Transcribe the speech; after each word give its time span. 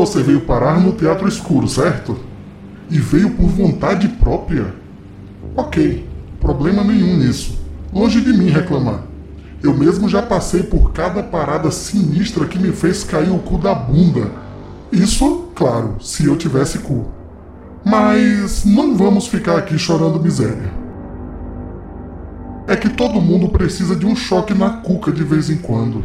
Você 0.00 0.22
veio 0.22 0.40
parar 0.40 0.80
no 0.80 0.92
teatro 0.92 1.28
escuro, 1.28 1.68
certo? 1.68 2.16
E 2.88 2.98
veio 2.98 3.32
por 3.32 3.48
vontade 3.48 4.08
própria? 4.08 4.74
Ok, 5.54 6.08
problema 6.40 6.82
nenhum 6.82 7.18
nisso. 7.18 7.60
Longe 7.92 8.22
de 8.22 8.32
mim 8.32 8.48
reclamar. 8.48 9.02
Eu 9.62 9.76
mesmo 9.76 10.08
já 10.08 10.22
passei 10.22 10.62
por 10.62 10.92
cada 10.92 11.22
parada 11.22 11.70
sinistra 11.70 12.46
que 12.46 12.58
me 12.58 12.72
fez 12.72 13.04
cair 13.04 13.30
o 13.30 13.40
cu 13.40 13.58
da 13.58 13.74
bunda. 13.74 14.32
Isso, 14.90 15.50
claro, 15.54 15.96
se 16.00 16.24
eu 16.24 16.34
tivesse 16.34 16.78
cu. 16.78 17.04
Mas 17.84 18.64
não 18.64 18.96
vamos 18.96 19.26
ficar 19.26 19.58
aqui 19.58 19.78
chorando 19.78 20.18
miséria. 20.18 20.72
É 22.66 22.74
que 22.74 22.88
todo 22.88 23.20
mundo 23.20 23.50
precisa 23.50 23.94
de 23.94 24.06
um 24.06 24.16
choque 24.16 24.54
na 24.54 24.70
cuca 24.70 25.12
de 25.12 25.22
vez 25.22 25.50
em 25.50 25.58
quando. 25.58 26.02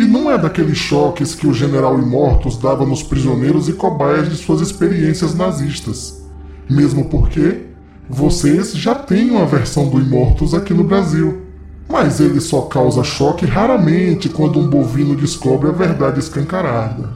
E 0.00 0.06
não 0.06 0.30
é 0.30 0.38
daqueles 0.38 0.78
choques 0.78 1.34
que 1.34 1.46
o 1.46 1.52
general 1.52 1.98
Imortus 1.98 2.56
dava 2.56 2.86
nos 2.86 3.02
prisioneiros 3.02 3.68
e 3.68 3.74
cobaias 3.74 4.30
de 4.30 4.36
suas 4.36 4.62
experiências 4.62 5.34
nazistas. 5.34 6.24
Mesmo 6.70 7.04
porque 7.10 7.66
vocês 8.08 8.72
já 8.72 8.94
têm 8.94 9.30
uma 9.30 9.44
versão 9.44 9.90
do 9.90 10.00
Imortus 10.00 10.54
aqui 10.54 10.72
no 10.72 10.84
Brasil. 10.84 11.42
Mas 11.86 12.18
ele 12.18 12.40
só 12.40 12.62
causa 12.62 13.04
choque 13.04 13.44
raramente 13.44 14.30
quando 14.30 14.58
um 14.58 14.70
bovino 14.70 15.14
descobre 15.14 15.68
a 15.68 15.72
verdade 15.72 16.18
escancarada. 16.18 17.10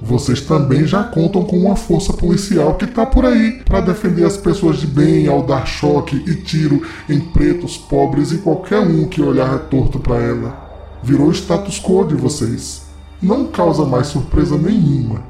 Vocês 0.00 0.40
também 0.40 0.86
já 0.86 1.04
contam 1.04 1.44
com 1.44 1.58
uma 1.58 1.76
força 1.76 2.14
policial 2.14 2.76
que 2.76 2.86
está 2.86 3.04
por 3.04 3.26
aí 3.26 3.60
para 3.62 3.82
defender 3.82 4.24
as 4.24 4.38
pessoas 4.38 4.78
de 4.78 4.86
bem 4.86 5.28
ao 5.28 5.42
dar 5.42 5.66
choque 5.66 6.16
e 6.26 6.36
tiro 6.36 6.80
em 7.10 7.20
pretos, 7.20 7.76
pobres 7.76 8.32
e 8.32 8.38
qualquer 8.38 8.80
um 8.80 9.06
que 9.06 9.20
olhar 9.20 9.58
torto 9.68 9.98
para 10.00 10.16
ela 10.16 10.69
virou 11.02 11.30
status 11.30 11.80
quo 11.80 12.04
de 12.04 12.14
vocês. 12.14 12.82
Não 13.22 13.46
causa 13.46 13.84
mais 13.84 14.08
surpresa 14.08 14.56
nenhuma. 14.56 15.22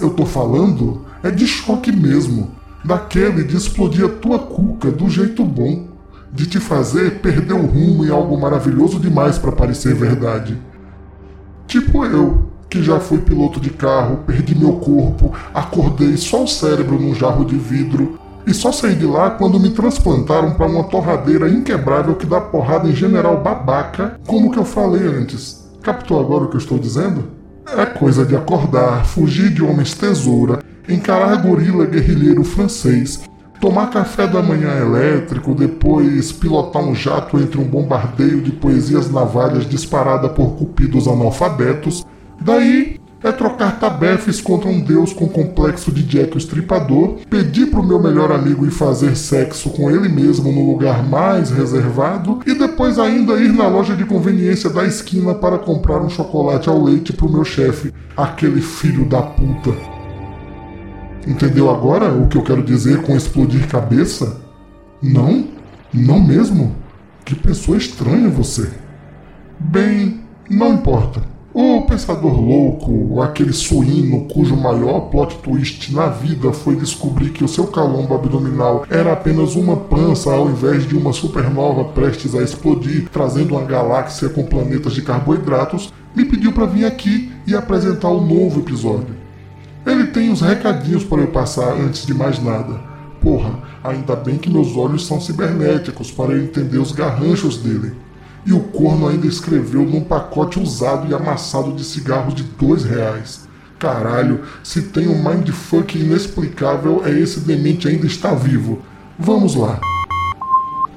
Eu 0.00 0.10
tô 0.10 0.24
falando 0.24 1.02
é 1.22 1.30
de 1.30 1.46
choque 1.46 1.92
mesmo, 1.92 2.50
daquele 2.84 3.44
de 3.44 3.56
explodir 3.56 4.04
a 4.04 4.08
tua 4.08 4.38
cuca 4.38 4.90
do 4.90 5.08
jeito 5.08 5.44
bom, 5.44 5.86
de 6.32 6.46
te 6.46 6.58
fazer 6.58 7.20
perder 7.20 7.54
o 7.54 7.66
rumo 7.66 8.04
em 8.04 8.10
algo 8.10 8.40
maravilhoso 8.40 8.98
demais 8.98 9.38
para 9.38 9.52
parecer 9.52 9.94
verdade. 9.94 10.58
Tipo 11.66 12.04
eu, 12.04 12.50
que 12.68 12.82
já 12.82 12.98
fui 12.98 13.18
piloto 13.18 13.60
de 13.60 13.70
carro, 13.70 14.24
perdi 14.26 14.58
meu 14.58 14.74
corpo, 14.74 15.32
acordei 15.52 16.16
só 16.16 16.42
o 16.42 16.48
cérebro 16.48 16.98
num 16.98 17.14
jarro 17.14 17.44
de 17.44 17.56
vidro, 17.56 18.18
e 18.46 18.52
só 18.52 18.72
saí 18.72 18.94
de 18.94 19.06
lá 19.06 19.30
quando 19.30 19.60
me 19.60 19.70
transplantaram 19.70 20.52
para 20.52 20.66
uma 20.66 20.84
torradeira 20.84 21.48
inquebrável 21.48 22.14
que 22.14 22.26
dá 22.26 22.40
porrada 22.40 22.88
em 22.88 22.94
general 22.94 23.40
babaca, 23.40 24.18
como 24.26 24.50
que 24.50 24.58
eu 24.58 24.64
falei 24.64 25.06
antes. 25.06 25.70
Captou 25.82 26.20
agora 26.20 26.44
o 26.44 26.48
que 26.48 26.56
eu 26.56 26.60
estou 26.60 26.78
dizendo? 26.78 27.24
É 27.76 27.86
coisa 27.86 28.24
de 28.24 28.36
acordar, 28.36 29.04
fugir 29.06 29.50
de 29.50 29.62
homens 29.62 29.94
tesoura, 29.94 30.58
encarar 30.88 31.36
gorila 31.36 31.86
guerrilheiro 31.86 32.42
francês, 32.44 33.22
tomar 33.60 33.90
café 33.90 34.26
da 34.26 34.42
manhã 34.42 34.76
elétrico, 34.76 35.54
depois 35.54 36.32
pilotar 36.32 36.82
um 36.82 36.94
jato 36.94 37.38
entre 37.38 37.60
um 37.60 37.64
bombardeio 37.64 38.40
de 38.40 38.50
poesias 38.50 39.10
navalhas 39.10 39.68
disparada 39.68 40.28
por 40.28 40.56
cupidos 40.56 41.06
analfabetos, 41.06 42.04
daí 42.40 43.00
é 43.22 43.30
trocar 43.30 43.78
tabefes 43.78 44.40
contra 44.40 44.68
um 44.68 44.80
deus 44.80 45.12
com 45.12 45.28
complexo 45.28 45.92
de 45.92 46.02
Jack 46.02 46.34
o 46.34 46.38
Estripador, 46.38 47.18
pedir 47.30 47.66
pro 47.66 47.82
meu 47.82 48.02
melhor 48.02 48.32
amigo 48.32 48.66
ir 48.66 48.70
fazer 48.70 49.16
sexo 49.16 49.70
com 49.70 49.90
ele 49.90 50.08
mesmo 50.08 50.50
no 50.50 50.70
lugar 50.70 51.02
mais 51.04 51.50
reservado 51.50 52.40
e 52.46 52.54
depois 52.54 52.98
ainda 52.98 53.34
ir 53.34 53.52
na 53.52 53.68
loja 53.68 53.94
de 53.94 54.04
conveniência 54.04 54.68
da 54.68 54.84
esquina 54.84 55.34
para 55.34 55.58
comprar 55.58 56.00
um 56.00 56.10
chocolate 56.10 56.68
ao 56.68 56.82
leite 56.82 57.12
pro 57.12 57.30
meu 57.30 57.44
chefe, 57.44 57.92
aquele 58.16 58.60
filho 58.60 59.04
da 59.04 59.22
puta. 59.22 59.70
Entendeu 61.26 61.70
agora 61.70 62.12
o 62.12 62.26
que 62.26 62.36
eu 62.36 62.42
quero 62.42 62.62
dizer 62.62 63.02
com 63.02 63.16
explodir 63.16 63.68
cabeça? 63.68 64.40
Não? 65.00 65.46
Não 65.92 66.20
mesmo? 66.20 66.74
Que 67.24 67.34
pessoa 67.34 67.76
estranha 67.76 68.28
você. 68.28 68.68
Bem, 69.58 70.20
não 70.50 70.74
importa. 70.74 71.31
O 71.54 71.82
Pensador 71.82 72.40
Louco, 72.40 73.20
aquele 73.20 73.52
suíno 73.52 74.24
cujo 74.24 74.56
maior 74.56 75.10
plot 75.10 75.36
twist 75.42 75.92
na 75.92 76.06
vida 76.06 76.50
foi 76.50 76.76
descobrir 76.76 77.28
que 77.28 77.44
o 77.44 77.48
seu 77.48 77.66
calombo 77.66 78.14
abdominal 78.14 78.86
era 78.88 79.12
apenas 79.12 79.54
uma 79.54 79.76
pança 79.76 80.32
ao 80.32 80.48
invés 80.48 80.88
de 80.88 80.96
uma 80.96 81.12
supernova 81.12 81.84
prestes 81.92 82.34
a 82.34 82.42
explodir, 82.42 83.06
trazendo 83.12 83.54
uma 83.54 83.66
galáxia 83.66 84.30
com 84.30 84.44
planetas 84.44 84.94
de 84.94 85.02
carboidratos, 85.02 85.92
me 86.16 86.24
pediu 86.24 86.52
para 86.52 86.64
vir 86.64 86.86
aqui 86.86 87.30
e 87.46 87.54
apresentar 87.54 88.08
o 88.08 88.22
um 88.22 88.26
novo 88.26 88.60
episódio. 88.60 89.14
Ele 89.84 90.06
tem 90.06 90.30
uns 90.30 90.40
recadinhos 90.40 91.04
para 91.04 91.20
eu 91.20 91.28
passar 91.28 91.74
antes 91.74 92.06
de 92.06 92.14
mais 92.14 92.42
nada. 92.42 92.80
Porra, 93.20 93.58
ainda 93.84 94.16
bem 94.16 94.38
que 94.38 94.48
meus 94.48 94.74
olhos 94.74 95.06
são 95.06 95.20
cibernéticos 95.20 96.10
para 96.10 96.32
eu 96.32 96.44
entender 96.44 96.78
os 96.78 96.92
garranchos 96.92 97.58
dele. 97.58 97.92
E 98.44 98.52
o 98.52 98.60
corno 98.60 99.06
ainda 99.06 99.26
escreveu 99.26 99.82
num 99.82 100.02
pacote 100.02 100.58
usado 100.58 101.08
e 101.08 101.14
amassado 101.14 101.72
de 101.72 101.84
cigarros 101.84 102.34
de 102.34 102.42
dois 102.42 102.84
reais. 102.84 103.48
Caralho, 103.78 104.42
se 104.62 104.82
tem 104.82 105.08
um 105.08 105.22
mindfuck 105.22 105.98
inexplicável, 105.98 107.02
é 107.04 107.10
esse 107.10 107.40
demente 107.40 107.88
ainda 107.88 108.06
está 108.06 108.34
vivo. 108.34 108.80
Vamos 109.18 109.54
lá. 109.54 109.80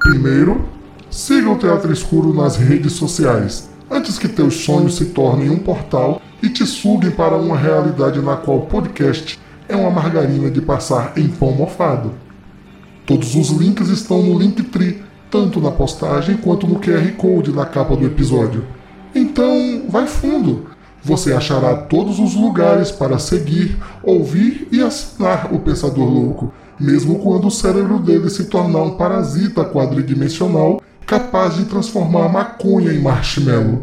Primeiro, 0.00 0.68
siga 1.10 1.50
o 1.50 1.58
Teatro 1.58 1.92
Escuro 1.92 2.32
nas 2.32 2.56
redes 2.56 2.92
sociais, 2.92 3.68
antes 3.90 4.18
que 4.18 4.28
teus 4.28 4.64
sonhos 4.64 4.96
se 4.96 5.06
tornem 5.06 5.50
um 5.50 5.58
portal 5.58 6.20
e 6.42 6.48
te 6.48 6.66
suguem 6.66 7.10
para 7.10 7.36
uma 7.36 7.56
realidade 7.56 8.20
na 8.20 8.36
qual 8.36 8.58
o 8.58 8.66
podcast 8.66 9.38
é 9.68 9.74
uma 9.74 9.90
margarina 9.90 10.50
de 10.50 10.60
passar 10.60 11.12
em 11.16 11.28
pão 11.28 11.52
mofado. 11.52 12.12
Todos 13.04 13.34
os 13.34 13.50
links 13.50 13.88
estão 13.88 14.22
no 14.22 14.38
Linktree 14.38 15.02
tanto 15.36 15.60
na 15.60 15.70
postagem 15.70 16.38
quanto 16.38 16.66
no 16.66 16.80
QR 16.80 17.12
Code 17.18 17.52
na 17.52 17.66
capa 17.66 17.94
do 17.94 18.06
episódio. 18.06 18.64
Então, 19.14 19.82
vai 19.86 20.06
fundo. 20.06 20.70
Você 21.02 21.34
achará 21.34 21.76
todos 21.76 22.18
os 22.18 22.34
lugares 22.34 22.90
para 22.90 23.18
seguir, 23.18 23.76
ouvir 24.02 24.66
e 24.72 24.82
assinar 24.82 25.52
o 25.52 25.58
Pensador 25.58 26.08
Louco, 26.08 26.50
mesmo 26.80 27.18
quando 27.18 27.48
o 27.48 27.50
cérebro 27.50 27.98
dele 27.98 28.30
se 28.30 28.44
tornar 28.44 28.82
um 28.82 28.96
parasita 28.96 29.62
quadridimensional 29.62 30.80
capaz 31.06 31.56
de 31.56 31.66
transformar 31.66 32.30
maconha 32.30 32.90
em 32.90 32.98
marshmallow. 33.02 33.82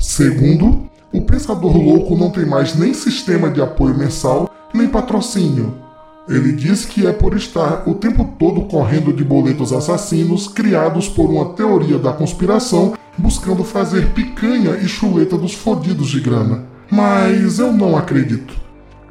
Segundo, 0.00 0.88
o 1.12 1.20
Pensador 1.22 1.76
Louco 1.76 2.16
não 2.16 2.30
tem 2.30 2.46
mais 2.46 2.76
nem 2.76 2.94
sistema 2.94 3.50
de 3.50 3.60
apoio 3.60 3.98
mensal, 3.98 4.48
nem 4.72 4.86
patrocínio. 4.86 5.81
Ele 6.28 6.52
diz 6.52 6.84
que 6.84 7.06
é 7.06 7.12
por 7.12 7.36
estar 7.36 7.82
o 7.86 7.94
tempo 7.94 8.24
todo 8.38 8.62
correndo 8.62 9.12
de 9.12 9.24
boletos 9.24 9.72
assassinos 9.72 10.46
criados 10.46 11.08
por 11.08 11.28
uma 11.28 11.54
teoria 11.54 11.98
da 11.98 12.12
conspiração 12.12 12.94
buscando 13.18 13.64
fazer 13.64 14.10
picanha 14.10 14.76
e 14.76 14.86
chuleta 14.86 15.36
dos 15.36 15.54
fodidos 15.54 16.08
de 16.08 16.20
grana. 16.20 16.64
Mas 16.90 17.58
eu 17.58 17.72
não 17.72 17.96
acredito. 17.96 18.54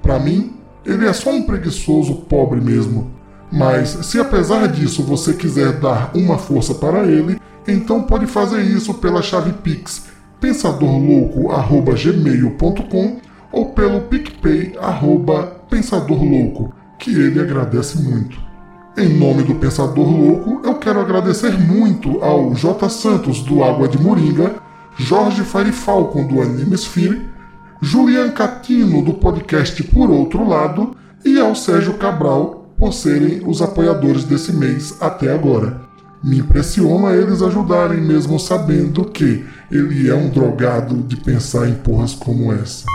Para 0.02 0.20
mim, 0.20 0.54
ele 0.86 1.06
é 1.06 1.12
só 1.14 1.32
um 1.32 1.44
preguiçoso 1.44 2.16
pobre 2.16 2.62
mesmo. 2.62 3.12
Mas 3.52 3.90
se 3.90 4.18
apesar 4.20 4.68
disso 4.68 5.04
você 5.04 5.34
quiser 5.34 5.80
dar 5.80 6.12
uma 6.16 6.38
força 6.38 6.74
para 6.74 7.06
ele, 7.06 7.38
então 7.68 8.04
pode 8.04 8.26
fazer 8.26 8.62
isso 8.62 8.94
pela 8.94 9.22
chave 9.22 9.52
Pix 9.52 10.10
pensadorlouco@gmail.com 10.40 13.18
ou 13.52 13.66
pelo 13.74 14.00
PicPay 14.02 14.76
pensadorlouco 15.70 16.74
que 17.02 17.10
ele 17.10 17.40
agradece 17.40 18.00
muito. 18.00 18.40
Em 18.96 19.10
nome 19.18 19.42
do 19.44 19.56
Pensador 19.56 20.08
Louco, 20.08 20.62
eu 20.64 20.76
quero 20.76 21.00
agradecer 21.00 21.58
muito 21.60 22.24
ao 22.24 22.54
J. 22.54 22.88
Santos 22.90 23.42
do 23.42 23.64
Água 23.64 23.88
de 23.88 24.00
Moringa, 24.00 24.56
Jorge 24.98 25.42
Falcon 25.44 26.28
do 26.28 26.42
Anime 26.42 26.76
Sphere, 26.76 27.26
Julian 27.82 28.30
Catino 28.30 29.04
do 29.04 29.16
podcast 29.16 29.82
Por 29.84 30.12
Outro 30.12 30.48
Lado 30.48 30.96
e 31.26 31.40
ao 31.40 31.56
Sérgio 31.56 31.96
Cabral 31.96 32.72
por 32.78 32.94
serem 32.94 33.42
os 33.48 33.62
apoiadores 33.62 34.24
desse 34.24 34.54
mês 34.54 34.96
até 35.02 35.34
agora. 35.34 35.82
Me 36.24 36.38
impressiona 36.38 37.16
eles 37.16 37.42
ajudarem 37.42 38.00
mesmo 38.00 38.40
sabendo 38.40 39.06
que 39.06 39.44
ele 39.72 40.08
é 40.08 40.14
um 40.14 40.30
drogado 40.30 40.98
de 40.98 41.16
pensar 41.16 41.68
em 41.68 41.74
porras 41.74 42.14
como 42.14 42.54
essa. 42.54 42.86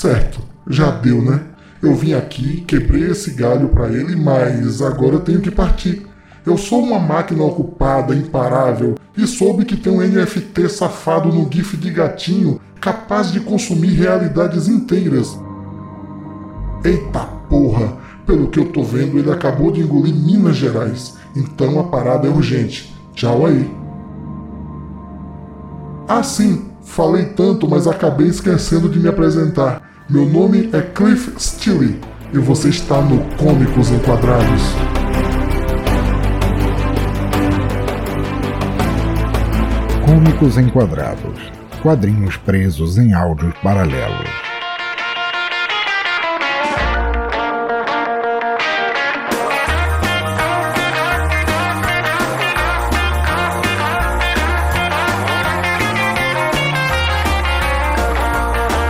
Certo, 0.00 0.38
já 0.68 0.90
deu, 0.92 1.20
né? 1.20 1.55
Eu 1.86 1.94
vim 1.94 2.14
aqui, 2.14 2.62
quebrei 2.66 3.12
esse 3.12 3.30
galho 3.30 3.68
para 3.68 3.86
ele, 3.86 4.16
mas 4.16 4.82
agora 4.82 5.14
eu 5.14 5.20
tenho 5.20 5.40
que 5.40 5.52
partir. 5.52 6.04
Eu 6.44 6.58
sou 6.58 6.82
uma 6.82 6.98
máquina 6.98 7.44
ocupada, 7.44 8.12
imparável, 8.12 8.96
e 9.16 9.24
soube 9.24 9.64
que 9.64 9.76
tem 9.76 9.92
um 9.92 10.00
NFT 10.00 10.68
safado 10.68 11.28
no 11.28 11.48
GIF 11.48 11.76
de 11.76 11.88
gatinho 11.92 12.60
capaz 12.80 13.30
de 13.30 13.38
consumir 13.38 13.92
realidades 13.92 14.66
inteiras. 14.66 15.38
Eita 16.84 17.20
porra! 17.48 17.98
Pelo 18.26 18.48
que 18.48 18.58
eu 18.58 18.72
tô 18.72 18.82
vendo, 18.82 19.16
ele 19.16 19.30
acabou 19.30 19.70
de 19.70 19.80
engolir 19.80 20.12
Minas 20.12 20.56
Gerais. 20.56 21.14
Então 21.36 21.78
a 21.78 21.84
parada 21.84 22.26
é 22.26 22.30
urgente. 22.30 22.92
Tchau 23.14 23.46
aí. 23.46 23.70
Ah, 26.08 26.24
sim, 26.24 26.66
Falei 26.86 27.26
tanto, 27.26 27.68
mas 27.68 27.86
acabei 27.86 28.28
esquecendo 28.28 28.88
de 28.88 28.98
me 28.98 29.08
apresentar. 29.08 29.85
Meu 30.08 30.24
nome 30.24 30.70
é 30.72 30.80
Cliff 30.80 31.32
Steele 31.36 32.00
e 32.32 32.38
você 32.38 32.68
está 32.68 33.00
no 33.00 33.18
Cômicos 33.36 33.90
Enquadrados. 33.90 34.62
Cômicos 40.06 40.58
Enquadrados 40.58 41.56
quadrinhos 41.82 42.36
presos 42.36 42.98
em 42.98 43.12
áudios 43.12 43.52
paralelos. 43.62 44.45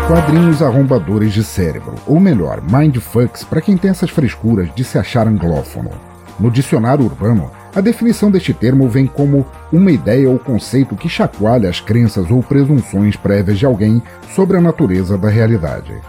Quadrinhos 0.07 0.63
arrombadores 0.63 1.33
de 1.33 1.43
cérebro, 1.43 1.97
ou 2.07 2.21
melhor, 2.21 2.63
mindfucks 2.63 3.43
para 3.43 3.61
quem 3.61 3.77
tem 3.77 3.91
essas 3.91 4.09
frescuras 4.09 4.73
de 4.73 4.85
se 4.85 4.97
achar 4.97 5.27
anglófono. 5.27 5.91
No 6.39 6.49
dicionário 6.49 7.05
urbano, 7.05 7.51
a 7.75 7.81
definição 7.81 8.31
deste 8.31 8.55
termo 8.55 8.89
vem 8.89 9.05
como 9.09 9.45
uma 9.73 9.91
ideia 9.91 10.31
ou 10.31 10.39
conceito 10.39 10.95
que 10.95 11.09
chacoalha 11.09 11.69
as 11.69 11.81
crenças 11.81 12.31
ou 12.31 12.41
presunções 12.41 13.17
prévias 13.17 13.59
de 13.59 13.67
alguém 13.67 14.01
sobre 14.33 14.57
a 14.57 14.61
natureza 14.61 15.19
da 15.19 15.29
realidade. 15.29 16.01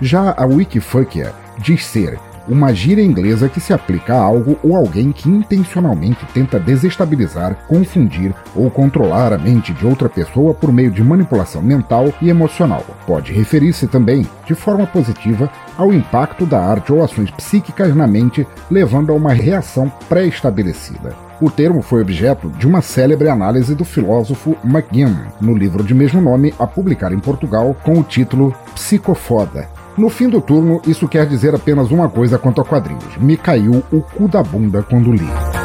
Já 0.00 0.34
a 0.36 0.44
Wikifuckia 0.44 1.32
diz 1.56 1.86
ser 1.86 2.18
uma 2.48 2.72
gíria 2.72 3.02
inglesa 3.02 3.48
que 3.48 3.60
se 3.60 3.72
aplica 3.72 4.14
a 4.14 4.20
algo 4.20 4.58
ou 4.62 4.76
alguém 4.76 5.12
que 5.12 5.28
intencionalmente 5.28 6.24
tenta 6.32 6.58
desestabilizar, 6.58 7.56
confundir 7.68 8.34
ou 8.54 8.70
controlar 8.70 9.32
a 9.32 9.38
mente 9.38 9.72
de 9.72 9.86
outra 9.86 10.08
pessoa 10.08 10.54
por 10.54 10.72
meio 10.72 10.90
de 10.90 11.02
manipulação 11.02 11.62
mental 11.62 12.12
e 12.20 12.28
emocional. 12.28 12.84
Pode 13.06 13.32
referir-se 13.32 13.86
também, 13.86 14.26
de 14.46 14.54
forma 14.54 14.86
positiva, 14.86 15.50
ao 15.76 15.92
impacto 15.92 16.46
da 16.46 16.60
arte 16.60 16.92
ou 16.92 17.02
ações 17.02 17.30
psíquicas 17.30 17.94
na 17.94 18.06
mente, 18.06 18.46
levando 18.70 19.12
a 19.12 19.14
uma 19.14 19.32
reação 19.32 19.90
pré-estabelecida. 20.08 21.14
O 21.40 21.50
termo 21.50 21.82
foi 21.82 22.00
objeto 22.00 22.48
de 22.48 22.66
uma 22.66 22.80
célebre 22.80 23.28
análise 23.28 23.74
do 23.74 23.84
filósofo 23.84 24.56
McGinn, 24.64 25.14
no 25.38 25.54
livro 25.54 25.84
de 25.84 25.94
mesmo 25.94 26.20
nome, 26.20 26.54
a 26.58 26.66
publicar 26.66 27.12
em 27.12 27.18
Portugal, 27.18 27.76
com 27.82 27.98
o 27.98 28.02
título 28.02 28.54
Psicofoda, 28.74 29.68
no 29.96 30.08
fim 30.08 30.28
do 30.28 30.40
turno, 30.40 30.80
isso 30.86 31.08
quer 31.08 31.26
dizer 31.26 31.54
apenas 31.54 31.90
uma 31.90 32.08
coisa 32.08 32.38
quanto 32.38 32.60
a 32.60 32.64
quadrinhos: 32.64 33.16
me 33.16 33.36
caiu 33.36 33.82
o 33.92 34.00
cu 34.00 34.28
da 34.28 34.42
bunda 34.42 34.82
quando 34.82 35.12
li. 35.12 35.55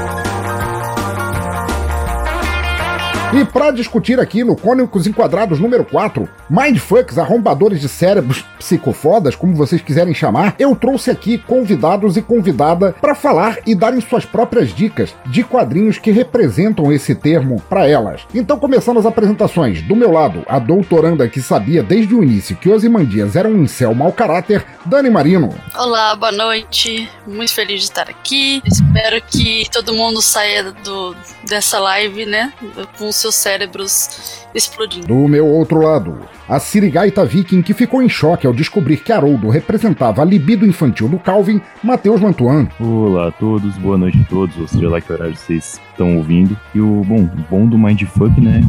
E 3.33 3.45
para 3.45 3.71
discutir 3.71 4.19
aqui 4.19 4.43
no 4.43 4.57
Cônicos 4.57 5.07
Enquadrados 5.07 5.57
número 5.57 5.85
4, 5.85 6.27
Mindfucks, 6.49 7.17
arrombadores 7.17 7.79
de 7.79 7.87
cérebros 7.87 8.43
psicofodas, 8.59 9.37
como 9.37 9.55
vocês 9.55 9.81
quiserem 9.81 10.13
chamar, 10.13 10.53
eu 10.59 10.75
trouxe 10.75 11.09
aqui 11.09 11.37
convidados 11.37 12.17
e 12.17 12.21
convidada 12.21 12.93
para 12.99 13.15
falar 13.15 13.59
e 13.65 13.73
darem 13.73 14.01
suas 14.01 14.25
próprias 14.25 14.75
dicas 14.75 15.15
de 15.27 15.45
quadrinhos 15.45 15.97
que 15.97 16.11
representam 16.11 16.91
esse 16.91 17.15
termo 17.15 17.61
para 17.69 17.87
elas. 17.87 18.23
Então, 18.35 18.59
começando 18.59 18.99
as 18.99 19.05
apresentações, 19.05 19.81
do 19.81 19.95
meu 19.95 20.11
lado, 20.11 20.43
a 20.45 20.59
doutoranda 20.59 21.29
que 21.29 21.41
sabia 21.41 21.81
desde 21.81 22.13
o 22.13 22.21
início 22.21 22.57
que 22.57 22.69
Osimandias 22.69 23.37
era 23.37 23.47
um 23.47 23.63
incel 23.63 23.95
mau 23.95 24.11
caráter, 24.11 24.65
Dani 24.85 25.09
Marino. 25.09 25.55
Olá, 25.77 26.17
boa 26.17 26.33
noite. 26.33 27.09
Muito 27.25 27.53
feliz 27.53 27.79
de 27.79 27.85
estar 27.85 28.09
aqui. 28.09 28.61
Espero 28.65 29.21
que 29.21 29.69
todo 29.71 29.93
mundo 29.93 30.21
saia 30.21 30.73
do, 30.83 31.15
dessa 31.47 31.79
live, 31.79 32.25
né, 32.25 32.51
com 32.97 33.09
seus 33.21 33.35
cérebros 33.35 34.45
explodindo. 34.53 35.07
Do 35.07 35.27
meu 35.27 35.47
outro 35.47 35.81
lado, 35.81 36.19
a 36.47 36.59
Sirigaita 36.59 37.25
Viking 37.25 37.61
que 37.61 37.73
ficou 37.73 38.01
em 38.01 38.09
choque 38.09 38.45
ao 38.45 38.53
descobrir 38.53 38.97
que 38.97 39.11
Haroldo 39.11 39.49
representava 39.49 40.21
a 40.21 40.25
libido 40.25 40.65
infantil 40.65 41.07
do 41.07 41.19
Calvin, 41.19 41.61
Matheus 41.83 42.19
Mantuan. 42.19 42.67
Olá 42.79 43.27
a 43.27 43.31
todos, 43.31 43.77
boa 43.77 43.97
noite 43.97 44.19
a 44.19 44.29
todos, 44.29 44.57
ou 44.57 44.67
seja 44.67 44.89
lá 44.89 44.99
que 44.99 45.11
horário 45.11 45.35
vocês 45.35 45.79
estão 45.91 46.17
ouvindo. 46.17 46.57
E 46.75 46.81
o 46.81 47.03
bom, 47.05 47.23
o 47.23 47.45
bom 47.49 47.67
do 47.67 47.77
Mindfuck, 47.77 48.41
né, 48.41 48.61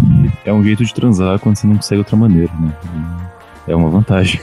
é 0.44 0.52
um 0.52 0.62
jeito 0.62 0.84
de 0.84 0.94
transar 0.94 1.38
quando 1.38 1.56
você 1.56 1.66
não 1.66 1.76
consegue 1.76 1.98
outra 1.98 2.16
maneira, 2.16 2.52
né? 2.60 2.72
É 3.66 3.74
uma 3.76 3.88
vantagem. 3.88 4.40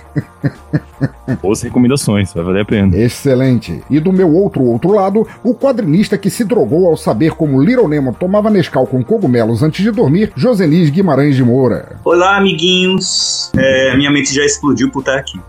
Boas 1.42 1.62
recomendações, 1.62 2.34
vai 2.34 2.44
valer 2.44 2.62
a 2.62 2.66
pena. 2.66 2.98
Excelente. 2.98 3.84
E 3.90 4.00
do 4.00 4.14
meu 4.14 4.34
outro 4.34 4.64
outro 4.64 4.92
lado, 4.92 5.28
o 5.44 5.54
quadrinista 5.54 6.18
que 6.18 6.30
se 6.30 6.46
drogou 6.46 6.88
ao 6.88 6.96
saber 6.96 7.32
como 7.32 7.62
Little 7.62 7.88
Nemo 7.88 8.14
tomava 8.14 8.50
Nescau 8.50 8.88
com 8.88 9.04
cogumelos 9.04 9.62
antes 9.62 9.84
de 9.84 9.92
dormir, 9.92 10.32
Josenis 10.36 10.90
Guimarães 10.90 11.36
de 11.36 11.44
Moura. 11.44 11.98
Olá, 12.06 12.38
amiguinhos. 12.38 13.52
É, 13.58 13.96
minha 13.98 14.12
mente 14.12 14.34
já 14.34 14.46
explodiu 14.46 14.90
por 14.90 15.02
estar 15.02 15.18
aqui. 15.18 15.40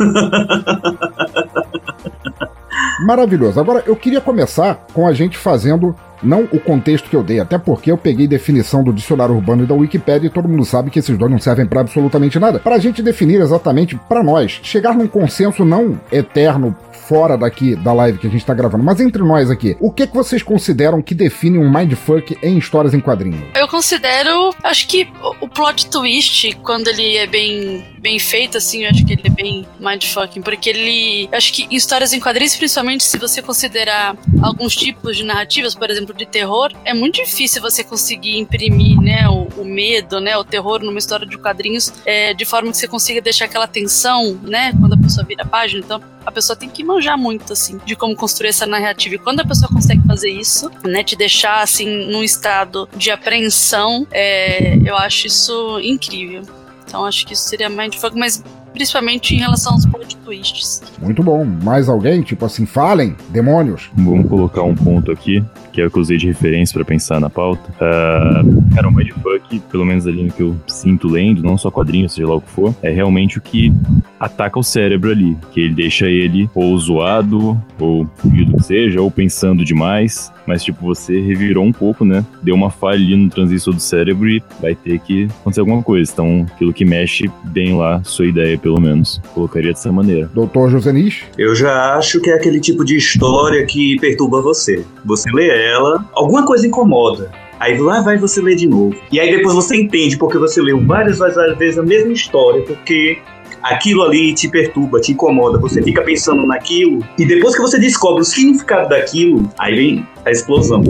Maravilhoso. 3.06 3.60
Agora, 3.60 3.82
eu 3.86 3.96
queria 3.96 4.20
começar 4.20 4.86
com 4.92 5.06
a 5.06 5.12
gente 5.12 5.38
fazendo 5.38 5.94
não 6.22 6.44
o 6.52 6.60
contexto 6.60 7.08
que 7.08 7.16
eu 7.16 7.22
dei, 7.22 7.40
até 7.40 7.58
porque 7.58 7.90
eu 7.90 7.98
peguei 7.98 8.26
definição 8.26 8.82
do 8.82 8.92
dicionário 8.92 9.34
urbano 9.34 9.64
e 9.64 9.66
da 9.66 9.74
Wikipedia 9.74 10.28
e 10.28 10.32
todo 10.32 10.48
mundo 10.48 10.64
sabe 10.64 10.90
que 10.90 10.98
esses 10.98 11.16
dois 11.16 11.30
não 11.30 11.38
servem 11.38 11.66
para 11.66 11.80
absolutamente 11.80 12.38
nada. 12.38 12.58
Para 12.58 12.76
a 12.76 12.78
gente 12.78 13.02
definir 13.02 13.40
exatamente 13.40 13.96
para 14.08 14.22
nós, 14.22 14.60
chegar 14.62 14.94
num 14.94 15.06
consenso 15.06 15.64
não 15.64 16.00
eterno 16.12 16.76
fora 17.10 17.36
daqui 17.36 17.74
da 17.74 17.92
live 17.92 18.18
que 18.18 18.28
a 18.28 18.30
gente 18.30 18.46
tá 18.46 18.54
gravando, 18.54 18.84
mas 18.84 19.00
entre 19.00 19.20
nós 19.24 19.50
aqui, 19.50 19.76
o 19.80 19.90
que 19.90 20.06
que 20.06 20.14
vocês 20.14 20.44
consideram 20.44 21.02
que 21.02 21.12
define 21.12 21.58
um 21.58 21.68
mindfuck 21.68 22.38
em 22.40 22.56
histórias 22.56 22.94
em 22.94 23.00
quadrinhos? 23.00 23.40
Eu 23.56 23.66
considero, 23.66 24.54
acho 24.62 24.86
que 24.86 25.08
o 25.40 25.48
plot 25.48 25.90
twist, 25.90 26.56
quando 26.62 26.86
ele 26.86 27.16
é 27.16 27.26
bem 27.26 27.84
bem 28.00 28.18
feito, 28.18 28.56
assim, 28.56 28.84
eu 28.84 28.90
acho 28.90 29.04
que 29.04 29.12
ele 29.12 29.22
é 29.24 29.30
bem 29.30 29.66
mindfucking, 29.78 30.40
porque 30.40 30.70
ele. 30.70 31.28
Acho 31.32 31.52
que 31.52 31.64
em 31.64 31.74
histórias 31.74 32.12
em 32.12 32.20
quadrinhos, 32.20 32.56
principalmente 32.56 33.04
se 33.04 33.18
você 33.18 33.42
considerar 33.42 34.16
alguns 34.42 34.74
tipos 34.74 35.16
de 35.16 35.24
narrativas, 35.24 35.74
por 35.74 35.90
exemplo, 35.90 36.14
de 36.14 36.26
terror, 36.26 36.72
é 36.84 36.94
muito 36.94 37.16
difícil 37.16 37.60
você 37.60 37.84
conseguir 37.84 38.38
imprimir, 38.38 38.98
né, 39.00 39.28
o, 39.28 39.48
o 39.60 39.64
medo, 39.64 40.20
né, 40.20 40.36
o 40.36 40.44
terror 40.44 40.80
numa 40.80 40.98
história 40.98 41.26
de 41.26 41.36
quadrinhos, 41.36 41.92
é, 42.06 42.32
de 42.32 42.44
forma 42.44 42.70
que 42.70 42.78
você 42.78 42.88
consiga 42.88 43.20
deixar 43.20 43.46
aquela 43.46 43.66
tensão, 43.66 44.38
né, 44.42 44.72
quando 44.80 44.94
a 44.94 44.98
pessoa 44.98 45.26
vira 45.26 45.42
a 45.42 45.46
página. 45.46 45.82
Então, 45.84 46.00
a 46.24 46.32
pessoa 46.32 46.56
tem 46.56 46.68
que 46.68 46.84
manjar 46.84 46.99
muito, 47.16 47.52
assim, 47.52 47.78
de 47.84 47.96
como 47.96 48.14
construir 48.16 48.48
essa 48.48 48.66
narrativa. 48.66 49.14
E 49.14 49.18
quando 49.18 49.40
a 49.40 49.44
pessoa 49.44 49.70
consegue 49.72 50.02
fazer 50.06 50.30
isso, 50.30 50.70
né, 50.84 51.02
te 51.02 51.16
deixar, 51.16 51.62
assim, 51.62 52.10
num 52.10 52.22
estado 52.22 52.88
de 52.96 53.10
apreensão, 53.10 54.06
é, 54.10 54.76
eu 54.84 54.96
acho 54.96 55.26
isso 55.26 55.80
incrível. 55.82 56.42
Então 56.86 57.04
acho 57.04 57.24
que 57.24 57.34
isso 57.34 57.44
seria 57.48 57.68
Mindfuck, 57.68 58.18
mas 58.18 58.42
principalmente 58.72 59.34
em 59.34 59.38
relação 59.38 59.74
aos 59.74 59.86
plot 59.86 60.16
twists. 60.18 60.82
Muito 60.98 61.22
bom. 61.22 61.44
Mais 61.44 61.88
alguém? 61.88 62.22
Tipo 62.22 62.46
assim, 62.46 62.66
falem, 62.66 63.16
demônios. 63.28 63.90
Vamos 63.94 64.28
colocar 64.28 64.62
um 64.62 64.74
ponto 64.74 65.12
aqui, 65.12 65.44
que 65.72 65.80
é 65.80 65.86
o 65.86 65.90
que 65.90 65.98
eu 65.98 66.02
usei 66.02 66.16
de 66.16 66.26
referência 66.26 66.74
para 66.74 66.84
pensar 66.84 67.20
na 67.20 67.30
pauta. 67.30 67.70
Uh, 67.72 68.74
cara, 68.74 68.88
o 68.88 68.92
Mindfuck, 68.92 69.60
pelo 69.70 69.84
menos 69.84 70.06
ali 70.06 70.22
no 70.22 70.32
que 70.32 70.42
eu 70.42 70.56
sinto 70.66 71.08
lendo, 71.08 71.42
não 71.42 71.56
só 71.56 71.70
quadrinhos, 71.70 72.12
seja 72.12 72.28
lá 72.28 72.36
o 72.36 72.40
que 72.40 72.50
for, 72.50 72.74
é 72.82 72.90
realmente 72.90 73.38
o 73.38 73.40
que 73.40 73.72
ataca 74.18 74.58
o 74.58 74.62
cérebro 74.62 75.10
ali, 75.10 75.36
que 75.52 75.60
ele 75.60 75.74
deixa 75.74 76.06
ele 76.06 76.48
ou 76.54 76.76
zoado, 76.78 77.60
ou 77.78 78.06
fugido 78.16 78.56
que 78.56 78.64
seja, 78.64 79.00
ou 79.00 79.10
pensando 79.10 79.64
demais, 79.64 80.32
mas 80.46 80.64
tipo, 80.64 80.84
você 80.84 81.20
revirou 81.20 81.64
um 81.64 81.72
pouco, 81.72 82.04
né? 82.04 82.24
Deu 82.42 82.54
uma 82.54 82.70
falha 82.70 82.96
ali 82.96 83.16
no 83.16 83.30
transistor 83.30 83.72
do 83.72 83.80
cérebro 83.80 84.28
e 84.28 84.42
vai 84.60 84.74
ter 84.74 84.98
que 84.98 85.28
acontecer 85.40 85.60
alguma 85.60 85.82
coisa. 85.82 86.10
Então, 86.12 86.46
aquilo 86.52 86.72
que 86.72 86.84
mexe 86.84 87.30
bem 87.44 87.76
lá, 87.76 88.02
sua 88.02 88.26
ideia 88.26 88.58
pelo 88.58 88.80
menos, 88.80 89.20
colocaria 89.32 89.72
dessa 89.72 89.92
maneira. 89.92 90.28
Doutor 90.34 90.70
José 90.70 90.92
Nish? 90.92 91.24
Eu 91.38 91.54
já 91.54 91.94
acho 91.96 92.20
que 92.20 92.30
é 92.30 92.34
aquele 92.34 92.60
tipo 92.60 92.84
de 92.84 92.96
história 92.96 93.64
que 93.64 93.98
perturba 94.00 94.42
você. 94.42 94.84
Você 95.04 95.30
lê 95.30 95.48
ela, 95.48 95.69
alguma 96.12 96.44
coisa 96.44 96.66
incomoda. 96.66 97.30
Aí 97.58 97.78
lá 97.78 98.00
vai 98.00 98.16
você 98.16 98.40
ler 98.40 98.56
de 98.56 98.66
novo. 98.66 98.96
E 99.12 99.20
aí 99.20 99.30
depois 99.30 99.54
você 99.54 99.76
entende 99.76 100.16
porque 100.16 100.38
você 100.38 100.62
leu 100.62 100.80
várias, 100.80 101.18
várias 101.18 101.58
vezes 101.58 101.78
a 101.78 101.82
mesma 101.82 102.12
história, 102.12 102.62
porque 102.62 103.18
aquilo 103.62 104.02
ali 104.02 104.32
te 104.32 104.48
perturba, 104.48 105.00
te 105.00 105.12
incomoda, 105.12 105.58
você 105.58 105.82
fica 105.82 106.02
pensando 106.02 106.46
naquilo, 106.46 107.04
e 107.18 107.26
depois 107.26 107.54
que 107.54 107.60
você 107.60 107.78
descobre 107.78 108.22
o 108.22 108.24
significado 108.24 108.88
daquilo, 108.88 109.48
aí 109.58 109.74
vem 109.74 110.06
a 110.24 110.30
explosão. 110.30 110.82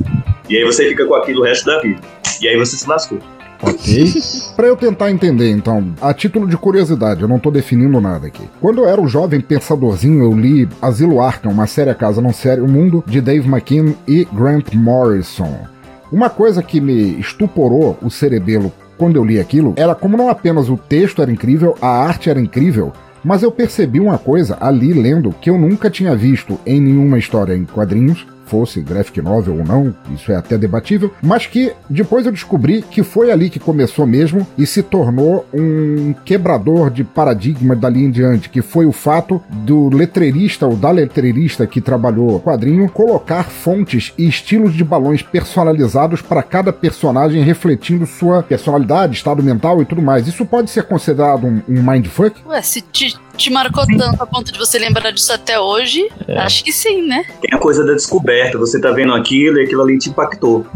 E 0.49 0.57
aí 0.57 0.65
você 0.65 0.89
fica 0.89 1.05
com 1.07 1.15
aquilo 1.15 1.41
o 1.41 1.45
resto 1.45 1.67
da 1.67 1.81
vida. 1.81 2.01
E 2.41 2.49
aí 2.49 2.57
você 2.57 2.77
se 2.77 2.89
lascou. 2.89 3.19
Ok. 3.63 4.13
Para 4.57 4.67
eu 4.67 4.77
tentar 4.77 5.11
entender, 5.11 5.51
então, 5.51 5.95
a 6.01 6.13
título 6.13 6.47
de 6.47 6.57
curiosidade, 6.57 7.23
eu 7.23 7.29
não 7.29 7.39
tô 7.39 7.51
definindo 7.51 8.01
nada 8.01 8.27
aqui. 8.27 8.43
Quando 8.61 8.83
eu 8.83 8.89
era 8.89 9.01
um 9.01 9.09
jovem 9.09 9.41
pensadorzinho, 9.41 10.23
eu 10.23 10.33
li 10.33 10.69
Asilo 10.81 11.21
Arkham, 11.21 11.53
uma 11.53 11.67
série 11.67 11.91
a 11.91 11.95
casa 11.95 12.21
não 12.21 12.33
série, 12.33 12.61
O 12.61 12.69
Mundo, 12.69 13.03
de 13.07 13.21
Dave 13.21 13.49
McKean 13.49 13.95
e 14.07 14.27
Grant 14.33 14.75
Morrison. 14.75 15.67
Uma 16.13 16.29
coisa 16.29 16.63
que 16.63 16.81
me 16.81 17.19
estuporou 17.21 17.97
o 18.03 18.11
cerebelo 18.11 18.73
quando 18.99 19.17
eu 19.17 19.25
li 19.25 19.41
aquilo 19.41 19.73
era 19.77 19.95
como 19.95 20.17
não 20.17 20.29
apenas 20.29 20.69
o 20.69 20.77
texto 20.77 21.23
era 21.23 21.33
incrível, 21.33 21.75
a 21.81 21.89
arte 21.89 22.29
era 22.29 22.41
incrível, 22.41 22.93
mas 23.25 23.43
eu 23.43 23.53
percebi 23.53 24.01
uma 24.01 24.19
coisa 24.19 24.59
ali 24.61 24.93
lendo 24.93 25.35
que 25.41 25.49
eu 25.49 25.57
nunca 25.57 25.89
tinha 25.89 26.15
visto 26.17 26.59
em 26.67 26.81
nenhuma 26.81 27.19
história 27.19 27.55
em 27.55 27.65
quadrinhos, 27.65 28.27
fosse 28.51 28.81
graphic 28.81 29.23
novel 29.23 29.59
ou 29.59 29.65
não, 29.65 29.95
isso 30.13 30.33
é 30.33 30.35
até 30.35 30.59
debatível, 30.59 31.13
mas 31.23 31.47
que 31.47 31.73
depois 31.89 32.27
eu 32.27 32.33
descobri 32.33 32.83
que 32.83 33.05
foi 33.05 33.31
ali 33.31 33.49
que 33.49 33.61
começou 33.61 34.05
mesmo 34.05 34.45
e 34.59 34.67
se 34.67 34.83
tornou 34.83 35.47
um 35.55 36.13
quebrador 36.25 36.91
de 36.91 37.05
paradigma 37.05 37.77
dali 37.77 38.05
em 38.05 38.11
diante, 38.11 38.49
que 38.49 38.61
foi 38.61 38.87
o 38.87 38.93
fato 38.93 39.41
do 39.49 39.89
letreirista 39.89 40.67
ou 40.67 40.75
da 40.75 40.91
letreirista 40.91 41.65
que 41.65 41.81
trabalhou 41.81 42.37
o 42.37 42.41
quadrinho 42.41 42.89
colocar 42.89 43.45
fontes 43.45 44.13
e 44.19 44.27
estilos 44.27 44.75
de 44.75 44.83
balões 44.83 45.23
personalizados 45.23 46.21
para 46.21 46.43
cada 46.43 46.73
personagem 46.73 47.45
refletindo 47.45 48.05
sua 48.05 48.43
personalidade, 48.43 49.15
estado 49.15 49.43
mental 49.43 49.81
e 49.81 49.85
tudo 49.85 50.03
mais. 50.03 50.27
Isso 50.27 50.45
pode 50.45 50.71
ser 50.71 50.83
considerado 50.85 51.47
um, 51.47 51.63
um 51.69 51.83
mindfuck? 51.83 52.41
Ué, 52.47 52.61
se 52.63 52.81
te, 52.81 53.17
te 53.37 53.51
marcou 53.51 53.87
tanto 53.87 54.23
a 54.23 54.27
ponto 54.27 54.53
de 54.53 54.59
você 54.59 54.79
lembrar 54.79 55.11
disso 55.11 55.33
até 55.33 55.59
hoje, 55.59 56.09
é. 56.27 56.39
acho 56.39 56.65
que 56.65 56.73
sim, 56.73 57.03
né? 57.03 57.25
Tem 57.41 57.57
a 57.57 57.59
coisa 57.59 57.85
da 57.85 57.93
descoberta, 57.93 58.59
você 58.59 58.81
tá 58.81 58.91
vendo 58.93 59.13
aquilo 59.15 59.59
e 59.59 59.65
aquilo 59.65 59.83
ali 59.83 59.99
te 59.99 60.11
impactou. 60.11 60.67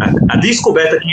A, 0.00 0.34
a 0.34 0.36
descoberta 0.36 0.98
que 0.98 1.08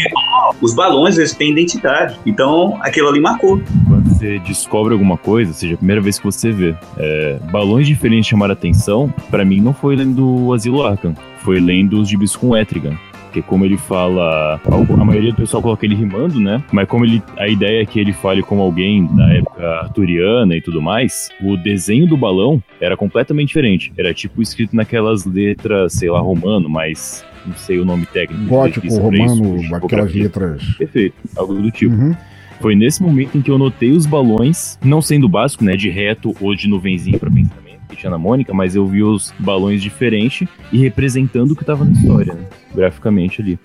os 0.61 0.73
balões 0.73 1.17
eles 1.17 1.33
têm 1.33 1.51
identidade, 1.51 2.19
então 2.25 2.77
aquilo 2.81 3.09
ali 3.09 3.19
marcou. 3.19 3.61
Quando 3.87 4.09
você 4.09 4.39
descobre 4.39 4.93
alguma 4.93 5.17
coisa, 5.17 5.53
seja 5.53 5.75
a 5.75 5.77
primeira 5.77 6.01
vez 6.01 6.19
que 6.19 6.25
você 6.25 6.51
vê, 6.51 6.75
é, 6.97 7.39
balões 7.51 7.87
diferentes 7.87 8.27
chamaram 8.27 8.53
atenção, 8.53 9.13
para 9.29 9.43
mim 9.43 9.59
não 9.59 9.73
foi 9.73 9.95
lendo 9.95 10.45
o 10.45 10.53
Asilo 10.53 10.85
Arkham, 10.85 11.15
foi 11.43 11.59
lendo 11.59 11.99
os 11.99 12.09
gibis 12.09 12.35
com 12.35 12.55
Etrigan 12.55 12.97
porque 13.39 13.41
como 13.41 13.65
ele 13.65 13.77
fala, 13.77 14.59
a 14.65 15.05
maioria 15.05 15.31
do 15.31 15.37
pessoal 15.37 15.61
coloca 15.61 15.85
ele 15.85 15.95
rimando, 15.95 16.39
né? 16.39 16.63
Mas 16.71 16.87
como 16.87 17.05
ele, 17.05 17.21
a 17.37 17.47
ideia 17.47 17.81
é 17.81 17.85
que 17.85 17.99
ele 17.99 18.13
fale 18.13 18.41
como 18.41 18.61
alguém 18.61 19.05
da 19.15 19.33
época 19.33 19.65
arturiana 19.81 20.55
e 20.55 20.61
tudo 20.61 20.81
mais, 20.81 21.29
o 21.41 21.57
desenho 21.57 22.07
do 22.07 22.17
balão 22.17 22.61
era 22.79 22.95
completamente 22.97 23.49
diferente. 23.49 23.91
Era 23.97 24.13
tipo 24.13 24.41
escrito 24.41 24.75
naquelas 24.75 25.25
letras, 25.25 25.93
sei 25.93 26.09
lá, 26.09 26.19
romano, 26.19 26.69
mas 26.69 27.25
não 27.45 27.55
sei 27.55 27.79
o 27.79 27.85
nome 27.85 28.05
técnico. 28.05 28.45
Gótico, 28.45 28.87
romano, 28.87 29.57
isso, 29.57 29.75
aquelas 29.75 30.13
letras. 30.13 30.63
Perfeito, 30.77 31.15
algo 31.35 31.53
do 31.55 31.71
tipo. 31.71 31.93
Uhum. 31.93 32.15
Foi 32.59 32.75
nesse 32.75 33.01
momento 33.01 33.37
em 33.37 33.41
que 33.41 33.49
eu 33.49 33.57
notei 33.57 33.91
os 33.91 34.05
balões, 34.05 34.77
não 34.83 35.01
sendo 35.01 35.29
básico, 35.29 35.63
né, 35.63 35.77
de 35.77 35.89
reto 35.89 36.35
ou 36.41 36.53
de 36.53 36.67
nuvenzinho 36.67 37.17
para 37.17 37.31
pensamento 37.31 37.68
que 37.89 37.95
tinha 37.95 38.09
na 38.09 38.17
Mônica, 38.17 38.53
mas 38.53 38.75
eu 38.75 38.85
vi 38.85 39.03
os 39.03 39.33
balões 39.39 39.81
diferentes 39.81 40.47
e 40.71 40.77
representando 40.77 41.51
o 41.51 41.55
que 41.55 41.65
tava 41.65 41.83
na 41.83 41.91
história, 41.91 42.33
né? 42.33 42.45
graficamente 42.73 43.41
ali. 43.41 43.59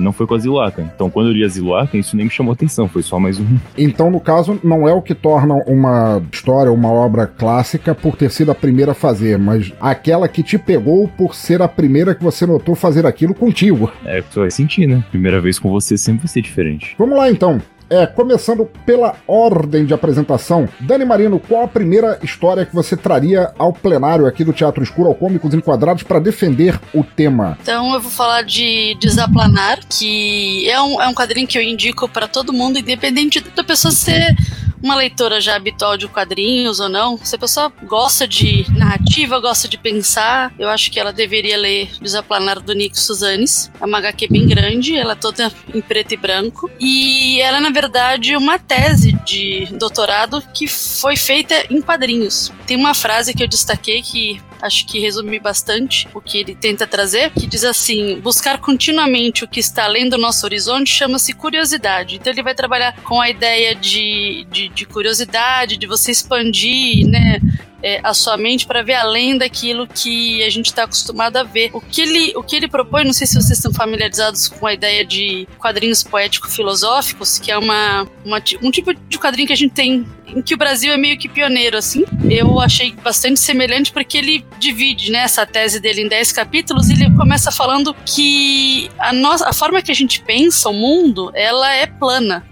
Não 0.00 0.12
foi 0.12 0.26
com 0.26 0.34
a 0.34 0.38
Zilaka. 0.38 0.82
Então, 0.82 1.10
quando 1.10 1.28
eu 1.28 1.32
li 1.32 1.44
a 1.44 1.48
Zilaka, 1.48 1.96
isso 1.96 2.16
nem 2.16 2.24
me 2.24 2.30
chamou 2.30 2.52
atenção, 2.52 2.88
foi 2.88 3.02
só 3.02 3.18
mais 3.18 3.38
um. 3.38 3.58
Então, 3.76 4.10
no 4.10 4.20
caso, 4.20 4.58
não 4.64 4.88
é 4.88 4.92
o 4.92 5.02
que 5.02 5.14
torna 5.14 5.54
uma 5.66 6.22
história, 6.32 6.72
uma 6.72 6.90
obra 6.90 7.26
clássica 7.26 7.94
por 7.94 8.16
ter 8.16 8.30
sido 8.30 8.50
a 8.50 8.54
primeira 8.54 8.92
a 8.92 8.94
fazer, 8.94 9.38
mas 9.38 9.72
aquela 9.80 10.28
que 10.28 10.42
te 10.42 10.58
pegou 10.58 11.08
por 11.08 11.34
ser 11.34 11.60
a 11.60 11.68
primeira 11.68 12.14
que 12.14 12.24
você 12.24 12.46
notou 12.46 12.74
fazer 12.74 13.06
aquilo 13.06 13.34
contigo. 13.34 13.92
É, 14.04 14.22
tu 14.22 14.40
vai 14.40 14.50
sentir, 14.50 14.86
né? 14.86 15.04
Primeira 15.10 15.40
vez 15.40 15.58
com 15.58 15.70
você 15.70 15.98
sempre 15.98 16.22
vai 16.22 16.28
ser 16.28 16.40
diferente. 16.40 16.94
Vamos 16.98 17.16
lá 17.16 17.30
então. 17.30 17.60
É, 17.94 18.08
começando 18.08 18.68
pela 18.84 19.14
ordem 19.24 19.86
de 19.86 19.94
apresentação, 19.94 20.68
Dani 20.80 21.04
Marino, 21.04 21.38
qual 21.38 21.62
a 21.62 21.68
primeira 21.68 22.18
história 22.24 22.66
que 22.66 22.74
você 22.74 22.96
traria 22.96 23.52
ao 23.56 23.72
plenário 23.72 24.26
aqui 24.26 24.42
do 24.42 24.52
Teatro 24.52 24.82
Escuro, 24.82 25.10
ao 25.10 25.14
Cômicos 25.14 25.54
Enquadrados, 25.54 26.02
para 26.02 26.18
defender 26.18 26.76
o 26.92 27.04
tema? 27.04 27.56
Então 27.62 27.94
eu 27.94 28.00
vou 28.00 28.10
falar 28.10 28.42
de 28.42 28.96
Desaplanar, 28.98 29.78
que 29.88 30.68
é 30.68 30.82
um, 30.82 31.00
é 31.00 31.06
um 31.06 31.14
quadrinho 31.14 31.46
que 31.46 31.56
eu 31.56 31.62
indico 31.62 32.08
para 32.08 32.26
todo 32.26 32.52
mundo, 32.52 32.80
independente 32.80 33.38
da 33.54 33.62
pessoa 33.62 33.92
ser 33.92 34.34
uma 34.82 34.94
leitora 34.94 35.40
já 35.40 35.56
habitual 35.56 35.96
de 35.96 36.08
quadrinhos 36.08 36.80
ou 36.80 36.88
não, 36.88 37.18
se 37.18 37.34
a 37.36 37.38
pessoa 37.38 37.72
gosta 37.84 38.26
de 38.26 38.66
narrativa, 38.76 39.40
gosta 39.40 39.68
de 39.68 39.78
pensar, 39.78 40.52
eu 40.58 40.68
acho 40.68 40.90
que 40.90 41.00
ela 41.00 41.12
deveria 41.12 41.56
ler 41.56 41.90
Desaplanar 42.00 42.60
do 42.60 42.74
Nick 42.74 42.98
Suzanes. 42.98 43.70
É 43.80 43.84
uma 43.84 43.98
HQ 43.98 44.28
bem 44.28 44.46
grande, 44.46 44.96
ela 44.96 45.12
é 45.12 45.16
toda 45.16 45.52
em 45.74 45.80
preto 45.80 46.12
e 46.12 46.16
branco. 46.16 46.70
E 46.78 47.40
ela 47.40 47.58
é, 47.58 47.60
na 47.60 47.70
verdade, 47.70 48.36
uma 48.36 48.58
tese 48.58 49.12
de 49.24 49.66
doutorado 49.72 50.42
que 50.52 50.66
foi 50.66 51.16
feita 51.16 51.54
em 51.70 51.80
quadrinhos. 51.80 52.52
Tem 52.66 52.76
uma 52.76 52.94
frase 52.94 53.32
que 53.34 53.42
eu 53.42 53.48
destaquei 53.48 54.02
que 54.02 54.40
acho 54.64 54.86
que 54.86 54.98
resume 54.98 55.38
bastante 55.38 56.08
o 56.14 56.20
que 56.20 56.38
ele 56.38 56.54
tenta 56.54 56.86
trazer, 56.86 57.30
que 57.30 57.46
diz 57.46 57.64
assim: 57.64 58.18
buscar 58.20 58.58
continuamente 58.58 59.44
o 59.44 59.48
que 59.48 59.60
está 59.60 59.84
além 59.84 60.08
do 60.08 60.16
nosso 60.16 60.46
horizonte 60.46 60.90
chama-se 60.90 61.34
curiosidade. 61.34 62.16
Então 62.16 62.32
ele 62.32 62.42
vai 62.42 62.54
trabalhar 62.54 62.96
com 63.02 63.20
a 63.20 63.28
ideia 63.28 63.74
de, 63.74 64.46
de, 64.50 64.68
de 64.70 64.86
curiosidade, 64.86 65.76
de 65.76 65.86
você 65.86 66.10
expandir, 66.10 67.06
né? 67.06 67.40
É, 67.84 68.00
a 68.02 68.14
sua 68.14 68.38
mente 68.38 68.66
para 68.66 68.82
ver 68.82 68.94
além 68.94 69.36
daquilo 69.36 69.86
que 69.86 70.42
a 70.42 70.48
gente 70.48 70.66
está 70.66 70.84
acostumado 70.84 71.36
a 71.36 71.42
ver. 71.42 71.68
O 71.74 71.82
que, 71.82 72.00
ele, 72.00 72.32
o 72.34 72.42
que 72.42 72.56
ele 72.56 72.66
propõe, 72.66 73.04
não 73.04 73.12
sei 73.12 73.26
se 73.26 73.34
vocês 73.34 73.58
estão 73.58 73.74
familiarizados 73.74 74.48
com 74.48 74.66
a 74.66 74.72
ideia 74.72 75.04
de 75.04 75.46
quadrinhos 75.58 76.02
poético-filosóficos, 76.02 77.38
que 77.38 77.52
é 77.52 77.58
uma, 77.58 78.08
uma, 78.24 78.42
um 78.62 78.70
tipo 78.70 78.94
de 78.94 79.18
quadrinho 79.18 79.46
que 79.46 79.52
a 79.52 79.56
gente 79.56 79.74
tem 79.74 80.06
em 80.26 80.40
que 80.40 80.54
o 80.54 80.56
Brasil 80.56 80.92
é 80.92 80.96
meio 80.96 81.18
que 81.18 81.28
pioneiro, 81.28 81.76
assim. 81.76 82.04
Eu 82.30 82.58
achei 82.58 82.92
bastante 82.92 83.38
semelhante 83.38 83.92
porque 83.92 84.16
ele 84.16 84.44
divide 84.58 85.12
né, 85.12 85.18
essa 85.18 85.44
tese 85.44 85.78
dele 85.78 86.02
em 86.02 86.08
10 86.08 86.32
capítulos 86.32 86.88
e 86.88 86.94
ele 86.94 87.14
começa 87.14 87.52
falando 87.52 87.94
que 88.06 88.88
a, 88.98 89.12
nossa, 89.12 89.48
a 89.48 89.52
forma 89.52 89.82
que 89.82 89.90
a 89.90 89.94
gente 89.94 90.22
pensa 90.22 90.70
o 90.70 90.72
mundo, 90.72 91.30
ela 91.34 91.70
é 91.72 91.86
plana 91.86 92.44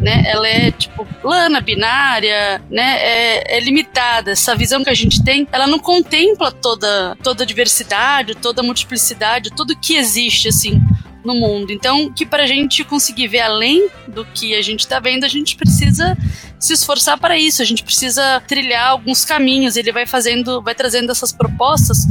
né? 0.00 0.22
Ela 0.26 0.48
é 0.48 0.70
tipo 0.70 1.04
plana, 1.20 1.60
binária, 1.60 2.62
né? 2.70 2.98
É, 2.98 3.56
é, 3.56 3.60
limitada. 3.60 4.30
Essa 4.30 4.54
visão 4.54 4.82
que 4.82 4.90
a 4.90 4.94
gente 4.94 5.22
tem, 5.22 5.46
ela 5.52 5.66
não 5.66 5.78
contempla 5.78 6.50
toda 6.52 7.16
toda 7.22 7.44
a 7.44 7.46
diversidade, 7.46 8.34
toda 8.34 8.60
a 8.60 8.64
multiplicidade, 8.64 9.50
tudo 9.50 9.76
que 9.76 9.96
existe 9.96 10.48
assim 10.48 10.80
no 11.24 11.34
mundo. 11.34 11.72
Então, 11.72 12.10
que 12.12 12.24
para 12.24 12.44
a 12.44 12.46
gente 12.46 12.84
conseguir 12.84 13.26
ver 13.26 13.40
além 13.40 13.88
do 14.06 14.24
que 14.24 14.54
a 14.54 14.62
gente 14.62 14.80
está 14.80 15.00
vendo, 15.00 15.24
a 15.24 15.28
gente 15.28 15.56
precisa 15.56 16.16
se 16.58 16.72
esforçar 16.72 17.18
para 17.18 17.36
isso. 17.36 17.60
A 17.60 17.64
gente 17.64 17.82
precisa 17.82 18.40
trilhar 18.46 18.90
alguns 18.90 19.24
caminhos. 19.24 19.76
Ele 19.76 19.90
vai 19.92 20.06
fazendo, 20.06 20.62
vai 20.62 20.74
trazendo 20.74 21.10
essas 21.10 21.32
propostas 21.32 22.06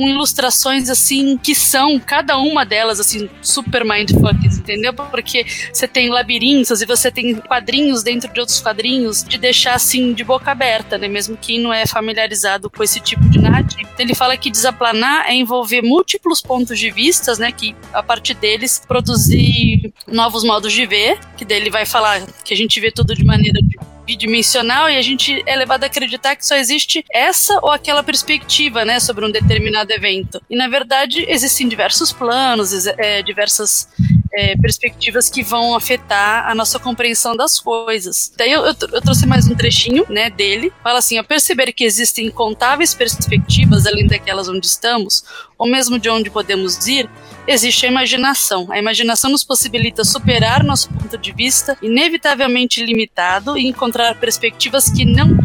com 0.00 0.08
ilustrações 0.08 0.88
assim 0.88 1.36
que 1.36 1.54
são 1.54 1.98
cada 1.98 2.38
uma 2.38 2.64
delas 2.64 2.98
assim 2.98 3.28
super 3.42 3.84
mindfuckers, 3.84 4.56
entendeu? 4.56 4.94
Porque 4.94 5.44
você 5.70 5.86
tem 5.86 6.08
labirintos 6.08 6.80
e 6.80 6.86
você 6.86 7.10
tem 7.10 7.34
quadrinhos 7.34 8.02
dentro 8.02 8.32
de 8.32 8.40
outros 8.40 8.62
quadrinhos 8.62 9.22
de 9.22 9.36
deixar 9.36 9.74
assim 9.74 10.14
de 10.14 10.24
boca 10.24 10.50
aberta, 10.50 10.96
né? 10.96 11.06
Mesmo 11.06 11.36
quem 11.36 11.60
não 11.60 11.70
é 11.70 11.84
familiarizado 11.84 12.70
com 12.70 12.82
esse 12.82 12.98
tipo 12.98 13.28
de 13.28 13.38
narrativa. 13.38 13.82
Então, 13.82 14.06
ele 14.06 14.14
fala 14.14 14.38
que 14.38 14.50
desaplanar 14.50 15.26
é 15.28 15.34
envolver 15.34 15.82
múltiplos 15.82 16.40
pontos 16.40 16.78
de 16.78 16.90
vistas, 16.90 17.38
né? 17.38 17.52
Que 17.52 17.76
a 17.92 18.02
partir 18.02 18.32
deles 18.32 18.80
produzir 18.88 19.92
novos 20.06 20.42
modos 20.44 20.72
de 20.72 20.86
ver, 20.86 21.18
que 21.36 21.44
dele 21.44 21.68
vai 21.68 21.84
falar 21.84 22.22
que 22.42 22.54
a 22.54 22.56
gente 22.56 22.80
vê 22.80 22.90
tudo 22.90 23.14
de 23.14 23.22
maneira 23.22 23.60
bidimensional 24.04 24.88
e 24.88 24.96
a 24.96 25.02
gente 25.02 25.42
é 25.46 25.56
levado 25.56 25.84
a 25.84 25.86
acreditar 25.86 26.36
que 26.36 26.46
só 26.46 26.56
existe 26.56 27.04
essa 27.12 27.58
ou 27.62 27.70
aquela 27.70 28.02
perspectiva, 28.02 28.84
né, 28.84 29.00
sobre 29.00 29.24
um 29.24 29.30
determinado 29.30 29.92
evento. 29.92 30.40
E 30.48 30.56
na 30.56 30.68
verdade 30.68 31.24
existem 31.28 31.68
diversos 31.68 32.12
planos, 32.12 32.86
é, 32.86 33.22
diversas 33.22 33.88
é, 34.32 34.56
perspectivas 34.56 35.28
que 35.28 35.42
vão 35.42 35.74
afetar 35.74 36.48
a 36.48 36.54
nossa 36.54 36.78
compreensão 36.78 37.36
das 37.36 37.58
coisas. 37.58 38.32
Daí 38.36 38.52
eu, 38.52 38.62
eu, 38.62 38.74
eu, 38.92 39.00
trouxe 39.00 39.26
mais 39.26 39.48
um 39.48 39.54
trechinho, 39.54 40.04
né, 40.08 40.30
dele. 40.30 40.72
Fala 40.82 40.98
assim: 40.98 41.18
a 41.18 41.24
perceber 41.24 41.72
que 41.72 41.84
existem 41.84 42.26
incontáveis 42.26 42.94
perspectivas 42.94 43.86
além 43.86 44.06
daquelas 44.06 44.48
onde 44.48 44.66
estamos, 44.66 45.24
ou 45.58 45.68
mesmo 45.68 45.98
de 45.98 46.08
onde 46.08 46.30
podemos 46.30 46.86
ir, 46.86 47.08
existe 47.46 47.86
a 47.86 47.88
imaginação. 47.88 48.70
A 48.70 48.78
imaginação 48.78 49.30
nos 49.30 49.44
possibilita 49.44 50.04
superar 50.04 50.62
nosso 50.62 50.88
ponto 50.90 51.16
de 51.18 51.32
vista 51.32 51.76
inevitavelmente 51.82 52.84
limitado 52.84 53.56
e 53.58 53.66
encontrar 53.66 54.14
perspectivas 54.16 54.90
que 54.90 55.04
não 55.04 55.38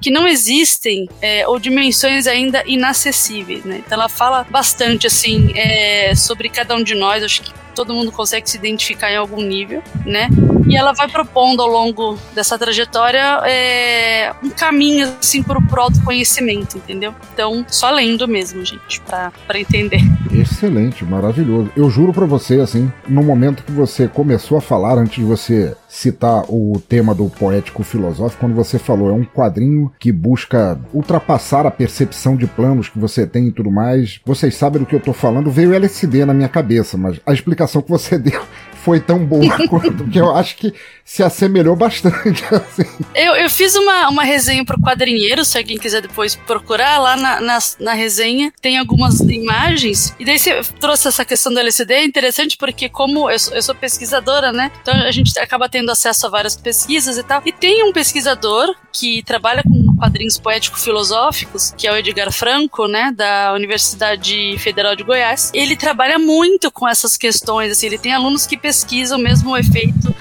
que 0.00 0.10
não 0.10 0.26
existem 0.26 1.08
é, 1.20 1.46
ou 1.46 1.60
dimensões 1.60 2.26
ainda 2.26 2.64
inacessíveis, 2.66 3.64
né? 3.64 3.76
Então 3.86 3.96
ela 3.96 4.08
fala 4.08 4.44
bastante 4.50 5.06
assim 5.06 5.52
é, 5.54 6.12
sobre 6.16 6.48
cada 6.48 6.74
um 6.74 6.82
de 6.82 6.96
nós. 6.96 7.22
Acho 7.22 7.42
que 7.42 7.52
todo 7.72 7.94
mundo 7.94 8.12
consegue 8.12 8.48
se 8.48 8.56
identificar 8.56 9.10
em 9.10 9.16
algum 9.16 9.40
nível, 9.40 9.82
né? 10.04 10.28
E 10.66 10.76
ela 10.76 10.92
vai 10.92 11.08
propondo 11.08 11.60
ao 11.60 11.68
longo 11.68 12.18
dessa 12.34 12.58
trajetória 12.58 13.40
é, 13.44 14.32
um 14.42 14.50
caminho 14.50 15.12
assim 15.20 15.42
para 15.42 15.58
o 15.58 15.80
autoconhecimento, 15.80 16.76
entendeu? 16.76 17.14
Então, 17.32 17.64
só 17.68 17.90
lendo 17.90 18.26
mesmo, 18.28 18.64
gente, 18.64 19.00
para 19.00 19.32
entender. 19.58 20.00
Excelente, 20.32 21.04
maravilhoso. 21.04 21.70
Eu 21.76 21.90
juro 21.90 22.12
para 22.12 22.26
você, 22.26 22.60
assim, 22.60 22.90
no 23.08 23.22
momento 23.22 23.62
que 23.64 23.72
você 23.72 24.08
começou 24.08 24.56
a 24.58 24.60
falar, 24.60 24.98
antes 24.98 25.16
de 25.16 25.24
você 25.24 25.74
citar 25.88 26.44
o 26.48 26.80
tema 26.88 27.14
do 27.14 27.28
poético 27.28 27.82
filosófico, 27.82 28.40
quando 28.40 28.54
você 28.54 28.78
falou, 28.78 29.10
é 29.10 29.12
um 29.12 29.24
quadrinho 29.24 29.92
que 29.98 30.10
busca 30.10 30.80
ultrapassar 30.92 31.66
a 31.66 31.70
percepção 31.70 32.34
de 32.34 32.46
planos 32.46 32.88
que 32.88 32.98
você 32.98 33.26
tem 33.26 33.48
e 33.48 33.52
tudo 33.52 33.70
mais. 33.70 34.20
Vocês 34.24 34.54
sabem 34.54 34.80
do 34.80 34.86
que 34.86 34.94
eu 34.94 35.00
tô 35.00 35.12
falando, 35.12 35.50
veio 35.50 35.74
LSD 35.74 36.24
na 36.24 36.32
minha 36.32 36.48
cabeça, 36.48 36.96
mas 36.96 37.20
a 37.26 37.32
explicação 37.32 37.61
explicação 37.62 37.82
que 37.82 37.90
você 37.90 38.18
deu 38.18 38.42
foi 38.82 38.98
tão 38.98 39.24
boa 39.24 39.56
quanto, 39.68 39.92
porque 39.92 40.20
eu 40.20 40.34
acho 40.34 40.56
que 40.56 40.74
se 41.04 41.22
assemelhou 41.22 41.76
bastante. 41.76 42.44
Assim. 42.52 42.84
Eu, 43.14 43.34
eu 43.36 43.48
fiz 43.48 43.74
uma, 43.76 44.08
uma 44.08 44.24
resenha 44.24 44.64
pro 44.64 44.80
quadrinheiro, 44.80 45.44
se 45.44 45.56
alguém 45.56 45.78
quiser 45.78 46.02
depois 46.02 46.34
procurar, 46.34 46.98
lá 46.98 47.16
na, 47.16 47.40
na, 47.40 47.58
na 47.78 47.92
resenha 47.92 48.52
tem 48.60 48.78
algumas 48.78 49.20
imagens, 49.20 50.14
e 50.18 50.24
daí 50.24 50.38
você 50.38 50.60
trouxe 50.80 51.08
essa 51.08 51.24
questão 51.24 51.52
do 51.52 51.60
LCD, 51.60 51.94
é 51.94 52.04
interessante 52.04 52.56
porque 52.56 52.88
como 52.88 53.30
eu 53.30 53.38
sou, 53.38 53.54
eu 53.54 53.62
sou 53.62 53.74
pesquisadora, 53.74 54.52
né, 54.52 54.70
então 54.82 54.94
a 54.94 55.10
gente 55.10 55.38
acaba 55.38 55.68
tendo 55.68 55.90
acesso 55.90 56.26
a 56.26 56.30
várias 56.30 56.56
pesquisas 56.56 57.16
e 57.16 57.22
tal, 57.22 57.42
e 57.44 57.52
tem 57.52 57.84
um 57.84 57.92
pesquisador 57.92 58.74
que 58.92 59.22
trabalha 59.22 59.62
com 59.62 59.91
quadrinhos 60.02 60.36
poético-filosóficos, 60.36 61.72
que 61.78 61.86
é 61.86 61.92
o 61.92 61.96
Edgar 61.96 62.32
Franco, 62.32 62.88
né, 62.88 63.12
da 63.14 63.52
Universidade 63.54 64.58
Federal 64.58 64.96
de 64.96 65.04
Goiás, 65.04 65.52
ele 65.54 65.76
trabalha 65.76 66.18
muito 66.18 66.72
com 66.72 66.88
essas 66.88 67.16
questões, 67.16 67.70
assim, 67.70 67.86
ele 67.86 67.98
tem 67.98 68.12
alunos 68.12 68.44
que 68.44 68.56
pesquisam 68.56 69.16
mesmo 69.16 69.52
o 69.52 69.56
efeito 69.56 70.12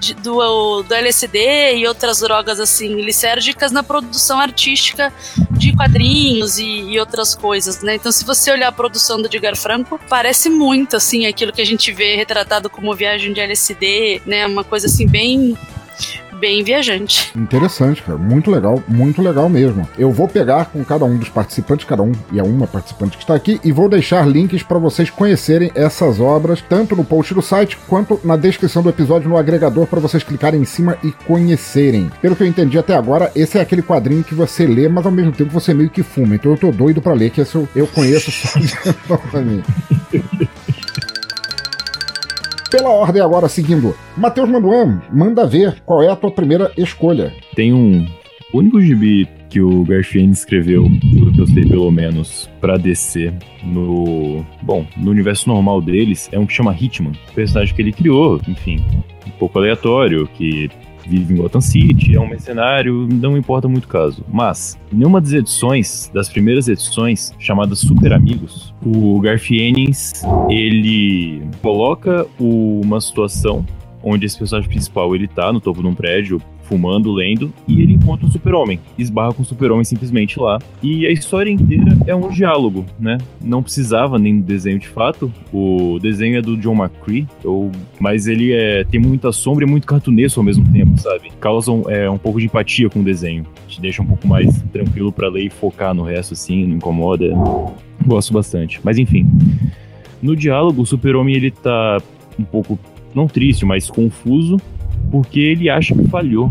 de, 0.00 0.14
do, 0.14 0.82
do 0.82 0.92
LSD 0.92 1.76
e 1.76 1.86
outras 1.86 2.18
drogas 2.18 2.58
assim 2.58 3.00
lisérgicas 3.00 3.70
na 3.70 3.82
produção 3.84 4.40
artística 4.40 5.12
de 5.52 5.74
quadrinhos 5.74 6.58
e, 6.58 6.64
e, 6.64 6.98
outras 6.98 7.34
coisas, 7.34 7.80
né? 7.82 7.94
Então, 7.94 8.10
se 8.10 8.24
você 8.24 8.50
olhar 8.50 8.68
a 8.68 8.72
produção 8.72 9.20
do 9.20 9.26
Edgar 9.26 9.56
Franco, 9.56 10.00
parece 10.08 10.50
muito 10.50 10.96
assim 10.96 11.26
aquilo 11.26 11.52
que 11.52 11.62
a 11.62 11.66
gente 11.66 11.92
vê 11.92 12.16
retratado 12.16 12.68
como 12.68 12.94
viagem 12.94 13.32
de 13.32 13.40
LSD, 13.40 14.22
né? 14.26 14.46
Uma 14.46 14.64
coisa 14.64 14.86
assim 14.86 15.06
bem 15.06 15.56
bem 16.38 16.62
viajante. 16.62 17.32
Interessante, 17.36 18.02
cara. 18.02 18.18
Muito 18.18 18.50
legal, 18.50 18.82
muito 18.88 19.22
legal 19.22 19.48
mesmo. 19.48 19.88
Eu 19.98 20.10
vou 20.10 20.28
pegar 20.28 20.66
com 20.66 20.84
cada 20.84 21.04
um 21.04 21.16
dos 21.16 21.28
participantes, 21.28 21.86
cada 21.86 22.02
um 22.02 22.12
e 22.32 22.40
a 22.40 22.44
uma 22.44 22.66
participante 22.66 23.16
que 23.16 23.24
está 23.24 23.34
aqui, 23.34 23.60
e 23.64 23.72
vou 23.72 23.88
deixar 23.88 24.26
links 24.26 24.62
para 24.62 24.78
vocês 24.78 25.10
conhecerem 25.10 25.70
essas 25.74 26.20
obras, 26.20 26.62
tanto 26.62 26.96
no 26.96 27.04
post 27.04 27.34
do 27.34 27.42
site 27.42 27.78
quanto 27.88 28.20
na 28.24 28.36
descrição 28.36 28.82
do 28.82 28.88
episódio 28.88 29.28
no 29.28 29.36
agregador 29.36 29.86
para 29.86 30.00
vocês 30.00 30.22
clicarem 30.22 30.60
em 30.60 30.64
cima 30.64 30.96
e 31.02 31.10
conhecerem. 31.10 32.10
Pelo 32.20 32.36
que 32.36 32.42
eu 32.42 32.46
entendi 32.46 32.78
até 32.78 32.94
agora, 32.94 33.30
esse 33.34 33.58
é 33.58 33.60
aquele 33.60 33.82
quadrinho 33.82 34.24
que 34.24 34.34
você 34.34 34.66
lê, 34.66 34.88
mas 34.88 35.04
ao 35.04 35.12
mesmo 35.12 35.32
tempo 35.32 35.50
você 35.50 35.74
meio 35.74 35.90
que 35.90 36.02
fuma. 36.02 36.34
Então 36.34 36.52
eu 36.52 36.58
tô 36.58 36.70
doido 36.70 37.02
para 37.02 37.14
ler, 37.14 37.30
que 37.30 37.40
esse 37.40 37.54
eu, 37.54 37.68
eu 37.74 37.86
conheço 37.86 38.30
só 38.30 38.58
de 38.58 39.44
mim. 39.44 39.62
Pela 42.70 42.90
ordem 42.90 43.22
agora, 43.22 43.48
seguindo. 43.48 43.94
Matheus 44.16 44.48
Manduan, 44.48 45.00
manda 45.10 45.46
ver 45.46 45.80
qual 45.86 46.02
é 46.02 46.08
a 46.08 46.16
tua 46.16 46.30
primeira 46.30 46.70
escolha. 46.76 47.32
Tem 47.54 47.72
um. 47.72 48.06
Único 48.52 48.80
gibi 48.80 49.28
que 49.50 49.60
o 49.60 49.84
Garfield 49.84 50.32
escreveu, 50.32 50.86
pelo 51.12 51.32
que 51.32 51.40
eu 51.40 51.46
sei 51.46 51.66
pelo 51.66 51.90
menos, 51.90 52.48
pra 52.60 52.76
DC 52.76 53.32
no. 53.62 54.44
Bom, 54.62 54.86
no 54.96 55.10
universo 55.10 55.48
normal 55.48 55.80
deles, 55.80 56.28
é 56.32 56.38
um 56.38 56.46
que 56.46 56.52
chama 56.52 56.76
Hitman. 56.78 57.12
personagem 57.34 57.74
que 57.74 57.82
ele 57.82 57.92
criou, 57.92 58.40
enfim, 58.48 58.82
um 59.26 59.30
pouco 59.32 59.58
aleatório, 59.58 60.28
que 60.34 60.70
vive 61.08 61.34
em 61.34 61.36
Gotham 61.38 61.60
City, 61.60 62.14
é 62.14 62.20
um 62.20 62.28
mercenário, 62.28 63.08
não 63.10 63.36
importa 63.36 63.66
muito 63.66 63.84
o 63.84 63.88
caso. 63.88 64.24
Mas, 64.28 64.78
em 64.92 65.04
uma 65.04 65.20
das 65.20 65.32
edições, 65.32 66.10
das 66.12 66.28
primeiras 66.28 66.68
edições, 66.68 67.34
chamada 67.38 67.74
Super 67.74 68.12
Amigos, 68.12 68.74
o 68.84 69.18
Garfiennes, 69.20 70.22
ele 70.48 71.42
coloca 71.62 72.26
uma 72.38 73.00
situação 73.00 73.64
onde 74.08 74.26
esse 74.26 74.38
personagem 74.38 74.68
principal 74.68 75.14
ele 75.14 75.28
tá 75.28 75.52
no 75.52 75.60
topo 75.60 75.82
de 75.82 75.88
um 75.88 75.94
prédio 75.94 76.40
fumando, 76.62 77.10
lendo, 77.10 77.52
e 77.66 77.80
ele 77.80 77.94
encontra 77.94 78.26
um 78.26 78.30
super-homem. 78.30 78.78
Esbarra 78.98 79.32
com 79.32 79.42
o 79.42 79.44
super-homem 79.44 79.84
simplesmente 79.84 80.38
lá. 80.38 80.58
E 80.82 81.06
a 81.06 81.10
história 81.10 81.50
inteira 81.50 81.96
é 82.06 82.14
um 82.14 82.28
diálogo, 82.28 82.84
né? 83.00 83.16
Não 83.40 83.62
precisava 83.62 84.18
nem 84.18 84.38
do 84.38 84.44
desenho 84.44 84.78
de 84.78 84.86
fato. 84.86 85.32
O 85.50 85.98
desenho 85.98 86.36
é 86.36 86.42
do 86.42 86.58
John 86.58 86.74
McCree, 86.74 87.26
ou... 87.42 87.72
mas 87.98 88.26
ele 88.26 88.52
é... 88.52 88.84
tem 88.84 89.00
muita 89.00 89.32
sombra 89.32 89.64
e 89.64 89.66
muito 89.68 89.86
cartunesco 89.86 90.40
ao 90.40 90.44
mesmo 90.44 90.70
tempo, 90.70 90.98
sabe? 90.98 91.30
Causa 91.40 91.72
um, 91.72 91.88
é, 91.88 92.08
um 92.10 92.18
pouco 92.18 92.38
de 92.38 92.44
empatia 92.44 92.90
com 92.90 93.00
o 93.00 93.04
desenho. 93.04 93.46
Te 93.66 93.80
deixa 93.80 94.02
um 94.02 94.06
pouco 94.06 94.28
mais 94.28 94.62
tranquilo 94.70 95.10
para 95.10 95.28
ler 95.28 95.46
e 95.46 95.50
focar 95.50 95.94
no 95.94 96.02
resto, 96.02 96.34
assim, 96.34 96.66
não 96.66 96.76
incomoda. 96.76 97.30
Gosto 98.06 98.32
bastante. 98.32 98.78
Mas 98.84 98.98
enfim. 98.98 99.26
No 100.20 100.36
diálogo, 100.36 100.82
o 100.82 100.86
super-homem 100.86 101.34
ele 101.34 101.50
tá 101.50 101.98
um 102.38 102.44
pouco, 102.44 102.78
não 103.14 103.26
triste, 103.26 103.64
mas 103.64 103.90
confuso 103.90 104.58
porque 105.10 105.40
ele 105.40 105.70
acha 105.70 105.94
que 105.94 106.06
falhou. 106.08 106.50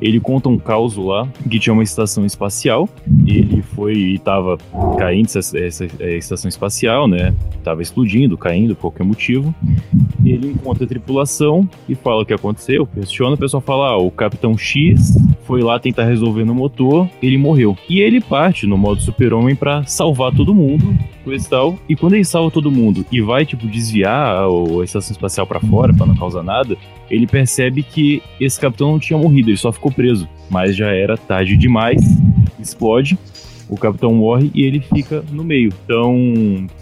Ele 0.00 0.20
conta 0.20 0.50
um 0.50 0.58
caos 0.58 0.94
lá 0.96 1.26
que 1.48 1.58
tinha 1.58 1.72
uma 1.72 1.82
estação 1.82 2.26
espacial. 2.26 2.86
Ele 3.26 3.62
foi 3.62 3.94
e 3.94 4.18
tava 4.18 4.58
caindo 4.98 5.24
essa, 5.24 5.38
essa, 5.58 5.84
essa, 5.84 6.04
estação 6.04 6.48
espacial, 6.50 7.08
né? 7.08 7.34
Tava 7.64 7.80
explodindo, 7.80 8.36
caindo 8.36 8.74
por 8.74 8.82
qualquer 8.82 9.04
motivo. 9.04 9.54
Ele 10.22 10.48
encontra 10.48 10.84
a 10.84 10.86
tripulação 10.86 11.66
e 11.88 11.94
fala 11.94 12.22
o 12.22 12.26
que 12.26 12.34
aconteceu. 12.34 12.86
Questiona, 12.86 13.36
o 13.36 13.38
pessoal 13.38 13.62
fala: 13.62 13.92
ah, 13.92 13.96
o 13.96 14.10
Capitão 14.10 14.56
X 14.58 15.16
foi 15.46 15.62
lá 15.62 15.78
tentar 15.78 16.04
resolver 16.04 16.44
no 16.44 16.54
motor, 16.54 17.08
ele 17.22 17.38
morreu. 17.38 17.76
E 17.88 18.00
ele 18.00 18.20
parte 18.20 18.66
no 18.66 18.76
modo 18.76 19.00
super-homem 19.00 19.54
para 19.54 19.84
salvar 19.84 20.32
todo 20.32 20.54
mundo 20.54 20.96
coisa 21.26 21.44
e 21.44 21.50
tal. 21.50 21.78
E 21.88 21.96
quando 21.96 22.14
ele 22.14 22.24
salva 22.24 22.52
todo 22.52 22.70
mundo 22.70 23.04
e 23.10 23.20
vai, 23.20 23.44
tipo, 23.44 23.66
desviar 23.66 24.44
a, 24.44 24.84
estação 24.84 25.12
espacial 25.12 25.44
para 25.44 25.58
fora 25.58 25.92
para 25.92 26.06
não 26.06 26.14
causar 26.14 26.42
nada, 26.42 26.76
ele 27.10 27.26
percebe 27.26 27.82
que 27.82 28.22
esse 28.40 28.60
capitão 28.60 28.92
não 28.92 28.98
tinha 28.98 29.18
morrido, 29.18 29.50
ele 29.50 29.56
só 29.56 29.72
ficou 29.72 29.90
preso. 29.90 30.28
Mas 30.48 30.76
já 30.76 30.92
era 30.92 31.16
tarde 31.16 31.56
demais, 31.56 32.00
explode, 32.60 33.18
o 33.68 33.76
capitão 33.76 34.14
morre 34.14 34.50
e 34.54 34.62
ele 34.62 34.80
fica 34.80 35.24
no 35.32 35.42
meio. 35.42 35.72
Então, 35.84 36.14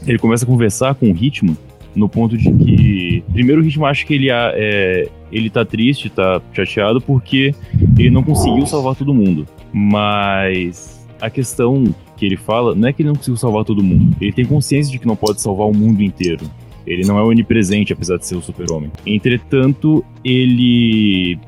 ele 0.07 0.19
começa 0.19 0.45
a 0.45 0.47
conversar 0.49 0.95
com 0.95 1.11
o 1.11 1.15
Ritmo 1.15 1.57
no 1.97 2.09
ponto 2.09 2.37
de 2.37 2.53
que, 2.53 3.25
primeiro, 3.33 3.63
o 3.63 3.65
Ritmo 3.65 3.87
acha 3.87 4.05
que 4.05 4.15
ele, 4.15 4.29
é, 4.31 5.09
ele 5.35 5.51
tá 5.51 5.65
triste, 5.65 6.09
tá 6.09 6.41
chateado 6.53 7.01
porque 7.01 7.53
ele 7.99 8.11
não 8.11 8.23
conseguiu 8.23 8.65
salvar 8.67 8.95
todo 8.95 9.13
mundo. 9.13 9.47
Mas 9.73 11.05
a 11.21 11.29
questão 11.29 11.93
que 12.17 12.25
ele 12.25 12.37
fala 12.37 12.75
não 12.75 12.89
é 12.89 12.93
que 12.93 13.03
ele 13.03 13.09
não 13.09 13.17
conseguiu 13.17 13.37
salvar 13.37 13.65
todo 13.65 13.83
mundo. 13.83 14.17
Ele 14.21 14.33
tem 14.33 14.45
consciência 14.45 14.93
de 14.93 14.99
que 14.99 15.07
não 15.07 15.17
pode 15.17 15.43
salvar 15.43 15.67
o 15.67 15.77
mundo 15.77 16.03
inteiro. 16.03 16.49
Ele 16.87 17.05
não 17.05 17.19
é 17.19 17.23
onipresente, 17.23 17.93
apesar 17.93 18.17
de 18.19 18.27
ser 18.27 18.37
o 18.37 18.43
super-homem. 18.43 18.91
Entretanto, 19.05 20.05
ele 20.23 21.39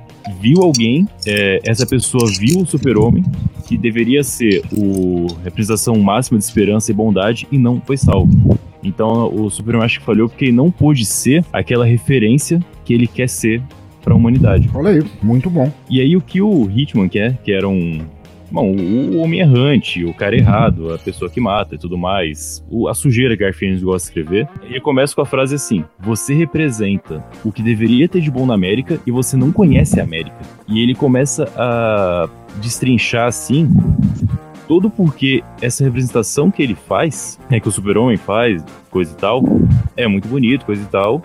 viu 0.41 0.63
alguém, 0.63 1.07
é, 1.25 1.61
essa 1.65 1.87
pessoa 1.87 2.27
viu 2.27 2.61
o 2.61 2.67
super-homem, 2.67 3.23
que 3.69 3.77
deveria 3.77 4.25
ser 4.25 4.63
o 4.73 5.27
representação 5.45 5.97
máxima 6.01 6.39
de 6.39 6.45
esperança 6.45 6.91
e 6.91 6.95
bondade, 6.95 7.47
e 7.53 7.59
não 7.59 7.81
foi 7.81 7.97
salvo. 7.97 8.59
Então 8.83 9.33
o 9.35 9.51
super-homem 9.51 9.85
acho 9.85 10.01
que 10.01 10.07
falhou 10.07 10.29
porque 10.29 10.47
ele 10.47 10.53
não 10.53 10.71
pôde 10.71 11.05
ser 11.05 11.45
aquela 11.53 11.85
referência 11.85 12.61
que 12.87 12.95
ele 12.95 13.07
quer 13.07 13.29
ser 13.29 13.61
para 14.03 14.15
a 14.15 14.17
humanidade. 14.17 14.71
Olha 14.73 14.91
aí, 14.91 15.03
muito 15.21 15.51
bom. 15.51 15.71
E 15.91 16.01
aí 16.01 16.17
o 16.17 16.21
que 16.21 16.41
o 16.41 16.71
Hitman 16.71 17.09
quer, 17.09 17.37
que 17.43 17.53
era 17.53 17.69
um 17.69 18.01
Bom, 18.51 18.77
o 18.77 19.19
homem 19.19 19.41
errante, 19.41 20.05
o 20.05 20.15
cara 20.15 20.37
errado, 20.37 20.95
a 20.95 20.99
pessoa 20.99 21.29
que 21.29 21.41
mata 21.41 21.75
e 21.75 21.79
tudo 21.79 21.99
mais, 21.99 22.65
o, 22.71 22.89
a 22.89 22.95
sujeira 22.95 23.37
que 23.37 23.43
Garfield 23.43 23.85
gosta 23.85 24.13
de 24.13 24.21
escrever, 24.21 24.49
ele 24.63 24.81
começa 24.81 25.15
com 25.17 25.21
a 25.21 25.27
frase 25.27 25.57
assim: 25.57 25.85
Você 25.99 26.33
representa 26.33 27.25
o 27.45 27.51
que 27.51 27.61
deveria 27.61 28.09
ter 28.09 28.21
de 28.21 28.31
bom 28.31 28.47
na 28.47 28.55
América 28.55 29.01
e 29.05 29.11
você 29.11 29.37
não 29.37 29.51
conhece 29.51 29.99
a 29.99 30.05
América. 30.05 30.37
E 30.69 30.81
ele 30.81 30.95
começa 30.95 31.53
a 31.57 32.29
destrinchar 32.61 33.27
assim 33.27 33.69
todo 34.69 34.91
porque 34.91 35.43
essa 35.61 35.85
representação 35.85 36.51
que 36.51 36.63
ele 36.63 36.75
faz, 36.75 37.39
é 37.51 37.61
que 37.61 37.69
o 37.69 37.73
super-homem 37.73 38.17
faz, 38.17 38.65
coisa 38.91 39.13
e 39.13 39.17
tal, 39.17 39.43
é 39.97 40.07
muito 40.07 40.29
bonito, 40.29 40.67
coisa 40.67 40.83
e 40.83 40.87
tal, 40.87 41.23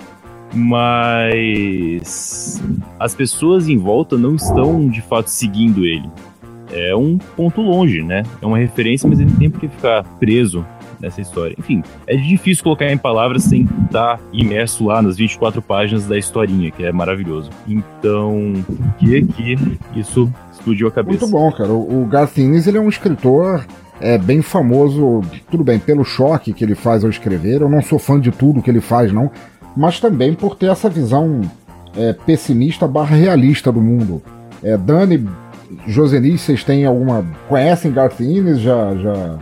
mas 0.53 2.61
as 2.99 3.15
pessoas 3.15 3.67
em 3.67 3.77
volta 3.77 4.17
não 4.17 4.35
estão 4.35 4.87
de 4.87 5.01
fato 5.01 5.29
seguindo 5.29 5.85
ele 5.85 6.09
é 6.73 6.95
um 6.95 7.17
ponto 7.17 7.61
longe, 7.61 8.01
né? 8.01 8.23
É 8.41 8.45
uma 8.45 8.57
referência, 8.57 9.07
mas 9.07 9.19
ele 9.19 9.31
tem 9.31 9.49
que 9.49 9.67
ficar 9.67 10.03
preso 10.19 10.65
nessa 10.99 11.19
história. 11.19 11.55
Enfim, 11.57 11.83
é 12.07 12.15
difícil 12.15 12.63
colocar 12.63 12.91
em 12.91 12.97
palavras 12.97 13.43
sem 13.43 13.67
estar 13.85 14.19
imerso 14.31 14.85
lá 14.85 15.01
nas 15.01 15.17
24 15.17 15.61
páginas 15.61 16.05
da 16.05 16.17
historinha, 16.17 16.71
que 16.71 16.83
é 16.83 16.91
maravilhoso. 16.91 17.49
Então, 17.67 18.53
que 18.97 19.23
que 19.23 19.57
isso 19.95 20.31
explodiu 20.51 20.87
a 20.87 20.91
cabeça. 20.91 21.25
Muito 21.25 21.31
bom, 21.31 21.51
cara. 21.51 21.71
O, 21.71 22.09
Ennis, 22.37 22.67
ele 22.67 22.77
é 22.77 22.81
um 22.81 22.89
escritor 22.89 23.65
é 23.99 24.17
bem 24.17 24.41
famoso, 24.41 25.21
tudo 25.51 25.63
bem, 25.63 25.77
pelo 25.77 26.03
choque 26.03 26.53
que 26.53 26.63
ele 26.63 26.73
faz 26.73 27.03
ao 27.03 27.09
escrever. 27.11 27.61
Eu 27.61 27.69
não 27.69 27.83
sou 27.83 27.99
fã 27.99 28.19
de 28.19 28.31
tudo 28.31 28.59
que 28.59 28.69
ele 28.69 28.81
faz, 28.81 29.11
não, 29.11 29.29
mas 29.75 29.99
também 29.99 30.33
por 30.33 30.55
ter 30.55 30.67
essa 30.67 30.89
visão 30.89 31.41
é, 31.95 32.13
pessimista 32.13 32.87
barra 32.87 33.15
realista 33.15 33.71
do 33.71 33.81
mundo. 33.81 34.21
É, 34.63 34.77
Dani 34.77 35.27
Joseni, 35.87 36.37
vocês 36.37 36.63
têm 36.63 36.85
alguma. 36.85 37.25
Conhecem 37.47 37.91
Garth 37.91 38.19
Innes? 38.19 38.59
Já. 38.59 38.93
já... 38.95 39.37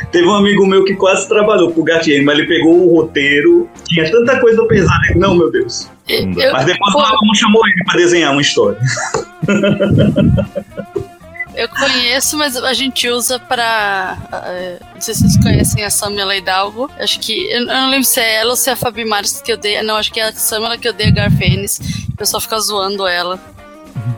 Teve 0.10 0.26
um 0.26 0.34
amigo 0.34 0.66
meu 0.66 0.84
que 0.84 0.94
quase 0.94 1.28
trabalhou 1.28 1.70
com 1.72 1.82
o 1.82 1.84
Garth 1.84 2.06
Innes, 2.08 2.24
mas 2.24 2.38
ele 2.38 2.48
pegou 2.48 2.88
o 2.88 2.96
roteiro, 2.96 3.68
tinha 3.84 4.10
tanta 4.10 4.40
coisa 4.40 4.64
pesada. 4.64 5.14
Não, 5.16 5.34
meu 5.34 5.50
Deus. 5.50 5.90
Eu, 6.08 6.26
mas 6.52 6.66
depois 6.66 6.94
o 6.94 7.34
chamou 7.34 7.66
ele 7.66 7.84
para 7.84 7.96
desenhar 7.96 8.32
uma 8.32 8.42
história. 8.42 8.78
Eu 11.54 11.68
conheço, 11.68 12.36
mas 12.36 12.56
a 12.56 12.72
gente 12.72 13.08
usa 13.08 13.38
para 13.38 14.16
uh, 14.32 14.94
sei 15.04 15.14
se 15.14 15.20
vocês 15.20 15.36
conhecem 15.36 15.84
a 15.84 15.90
Samela 15.90 16.34
Hidalgo. 16.36 16.90
Acho 16.98 17.20
que. 17.20 17.50
Eu 17.50 17.66
não 17.66 17.90
lembro 17.90 18.04
se 18.04 18.20
é 18.20 18.36
ela 18.36 18.50
ou 18.50 18.56
se 18.56 18.70
é 18.70 18.72
a 18.72 18.76
Fabi 18.76 19.04
Mares 19.04 19.40
que 19.40 19.52
odeia. 19.52 19.82
Não, 19.82 19.96
acho 19.96 20.12
que 20.12 20.18
é 20.18 20.28
a 20.28 20.32
Samela 20.32 20.78
que 20.78 20.88
odeia 20.88 21.10
Garfênis. 21.10 21.78
O 22.12 22.16
pessoal 22.16 22.40
fica 22.40 22.58
zoando 22.58 23.06
ela. 23.06 23.38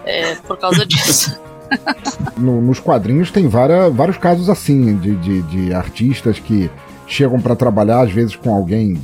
É, 0.04 0.36
por 0.36 0.56
causa 0.56 0.86
disso. 0.86 1.38
no, 2.38 2.60
nos 2.60 2.78
quadrinhos 2.78 3.30
tem 3.30 3.48
várias, 3.48 3.92
vários 3.92 4.16
casos 4.16 4.48
assim, 4.48 4.96
de, 4.96 5.16
de, 5.16 5.42
de 5.42 5.74
artistas 5.74 6.38
que 6.38 6.70
chegam 7.06 7.40
para 7.40 7.56
trabalhar, 7.56 8.02
às 8.02 8.12
vezes, 8.12 8.36
com 8.36 8.54
alguém 8.54 9.00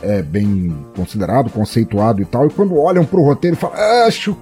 é, 0.00 0.22
bem 0.22 0.74
considerado, 0.96 1.50
conceituado 1.50 2.22
e 2.22 2.24
tal, 2.24 2.46
e 2.46 2.50
quando 2.50 2.78
olham 2.78 3.04
pro 3.04 3.22
roteiro 3.22 3.56
falam, 3.56 3.76
acho 4.06 4.36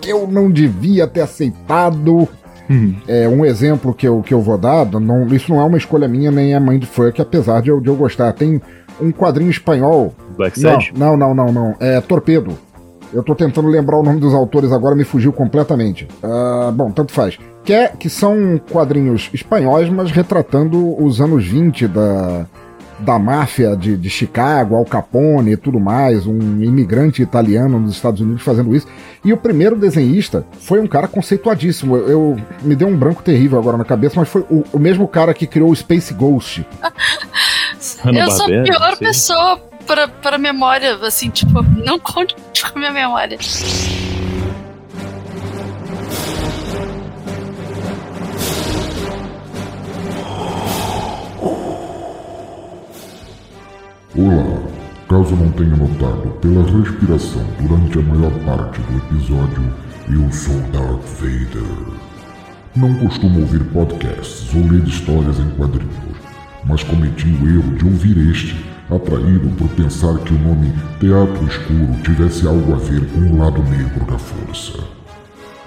que 0.00 0.10
eu 0.10 0.26
não 0.26 0.50
devia 0.50 1.06
ter 1.06 1.20
aceitado. 1.20 2.28
Uhum. 2.70 2.94
É, 3.08 3.28
um 3.28 3.44
exemplo 3.44 3.92
que 3.92 4.06
eu, 4.06 4.22
que 4.22 4.32
eu 4.32 4.40
vou 4.40 4.56
dar, 4.56 4.86
não, 4.86 5.26
isso 5.26 5.52
não 5.52 5.60
é 5.60 5.64
uma 5.64 5.76
escolha 5.76 6.06
minha, 6.06 6.30
nem 6.30 6.54
é 6.54 6.60
Mindfuck, 6.60 7.20
apesar 7.20 7.60
de 7.60 7.68
eu, 7.68 7.80
de 7.80 7.88
eu 7.88 7.96
gostar. 7.96 8.32
Tem 8.32 8.62
um 9.00 9.10
quadrinho 9.10 9.50
espanhol. 9.50 10.14
Black 10.36 10.58
Sage? 10.58 10.92
Não, 10.96 11.16
não, 11.16 11.34
não, 11.34 11.46
não, 11.46 11.52
não. 11.52 11.76
É 11.80 12.00
Torpedo. 12.00 12.56
Eu 13.12 13.24
tô 13.24 13.34
tentando 13.34 13.66
lembrar 13.66 13.98
o 13.98 14.04
nome 14.04 14.20
dos 14.20 14.32
autores 14.32 14.70
agora, 14.70 14.94
me 14.94 15.02
fugiu 15.02 15.32
completamente. 15.32 16.06
Uh, 16.22 16.70
bom, 16.70 16.92
tanto 16.92 17.12
faz. 17.12 17.36
Que, 17.64 17.72
é, 17.72 17.88
que 17.88 18.08
são 18.08 18.60
quadrinhos 18.70 19.28
espanhóis, 19.34 19.88
mas 19.88 20.12
retratando 20.12 21.02
os 21.02 21.20
anos 21.20 21.44
20 21.44 21.88
da, 21.88 22.46
da 23.00 23.18
máfia 23.18 23.76
de, 23.76 23.96
de 23.96 24.10
Chicago, 24.10 24.76
Al 24.76 24.84
Capone 24.84 25.52
e 25.52 25.56
tudo 25.56 25.80
mais, 25.80 26.26
um 26.26 26.62
imigrante 26.62 27.22
italiano 27.22 27.78
nos 27.78 27.94
Estados 27.94 28.20
Unidos 28.20 28.42
fazendo 28.42 28.74
isso. 28.74 28.86
E 29.24 29.32
o 29.32 29.36
primeiro 29.36 29.76
desenhista 29.76 30.46
foi 30.60 30.80
um 30.80 30.86
cara 30.86 31.08
conceituadíssimo. 31.08 31.96
Eu, 31.96 32.08
eu 32.08 32.40
me 32.62 32.74
deu 32.74 32.88
um 32.88 32.96
branco 32.96 33.22
terrível 33.22 33.58
agora 33.58 33.76
na 33.76 33.84
cabeça, 33.84 34.14
mas 34.18 34.28
foi 34.28 34.42
o, 34.50 34.64
o 34.72 34.78
mesmo 34.78 35.06
cara 35.08 35.34
que 35.34 35.46
criou 35.46 35.70
o 35.70 35.76
Space 35.76 36.12
Ghost. 36.14 36.66
eu 38.04 38.30
sou 38.30 38.46
a 38.46 38.62
pior 38.62 38.96
sim. 38.96 39.04
pessoa 39.04 39.60
para, 39.86 40.08
para 40.08 40.38
memória, 40.38 40.94
assim, 41.02 41.30
tipo, 41.30 41.62
não 41.62 41.98
conte 41.98 42.34
com 42.62 42.78
a 42.78 42.78
minha 42.78 42.92
memória. 42.92 43.38
Olá, 54.22 54.60
caso 55.08 55.34
não 55.34 55.50
tenha 55.52 55.74
notado 55.74 56.28
pela 56.42 56.62
respiração 56.62 57.42
durante 57.58 57.98
a 57.98 58.02
maior 58.02 58.30
parte 58.44 58.78
do 58.82 58.98
episódio, 58.98 59.72
eu 60.10 60.30
sou 60.30 60.60
Darth 60.70 61.06
Vader. 61.18 61.96
Não 62.76 62.92
costumo 62.96 63.40
ouvir 63.40 63.64
podcasts 63.72 64.54
ou 64.54 64.70
ler 64.70 64.86
histórias 64.86 65.38
em 65.38 65.48
quadrinhos, 65.56 66.18
mas 66.66 66.82
cometi 66.82 67.28
o 67.28 67.48
erro 67.48 67.74
de 67.78 67.84
ouvir 67.86 68.30
este, 68.30 68.62
atraído 68.90 69.48
por 69.56 69.68
pensar 69.70 70.18
que 70.18 70.34
o 70.34 70.38
nome 70.38 70.70
Teatro 71.00 71.46
Escuro 71.46 72.02
tivesse 72.04 72.46
algo 72.46 72.74
a 72.74 72.76
ver 72.76 73.00
com 73.06 73.20
o 73.20 73.38
lado 73.38 73.62
negro 73.62 74.04
da 74.04 74.18
força. 74.18 74.84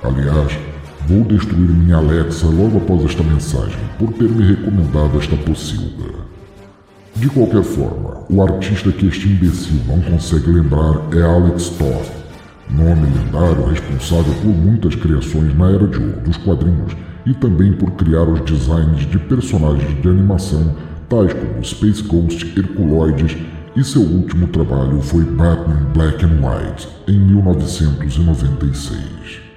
Aliás, 0.04 0.60
vou 1.08 1.24
destruir 1.24 1.72
minha 1.72 1.96
Alexa 1.96 2.46
logo 2.46 2.78
após 2.78 3.04
esta 3.06 3.24
mensagem 3.24 3.80
por 3.98 4.14
ter 4.14 4.30
me 4.30 4.46
recomendado 4.46 5.18
esta 5.18 5.36
pocilga. 5.38 6.33
De 7.16 7.30
qualquer 7.30 7.64
forma, 7.64 8.24
o 8.28 8.42
artista 8.42 8.92
que 8.92 9.06
este 9.06 9.30
imbecil 9.30 9.80
não 9.88 10.02
consegue 10.02 10.50
lembrar 10.50 11.00
é 11.16 11.22
Alex 11.22 11.70
Toth, 11.70 12.12
nome 12.72 13.06
lendário 13.06 13.68
responsável 13.68 14.34
por 14.42 14.50
muitas 14.50 14.96
criações 14.96 15.56
na 15.56 15.70
Era 15.70 15.88
de 15.88 16.00
Ouro 16.00 16.22
dos 16.22 16.38
quadrinhos 16.38 16.98
e 17.24 17.36
também 17.36 17.72
por 17.74 17.92
criar 17.92 18.24
os 18.24 18.42
designs 18.42 19.06
de 19.06 19.20
personagens 19.20 20.02
de 20.02 20.10
animação 20.10 20.76
tais 21.08 21.32
como 21.34 21.64
Space 21.64 22.02
Ghost, 22.02 22.52
Herculoides 22.58 23.38
e 23.76 23.84
seu 23.84 24.02
último 24.02 24.48
trabalho 24.48 25.00
foi 25.00 25.24
Batman 25.24 25.92
Black 25.94 26.26
and 26.26 26.40
White 26.42 26.88
em 27.08 27.20
1996. 27.20 29.53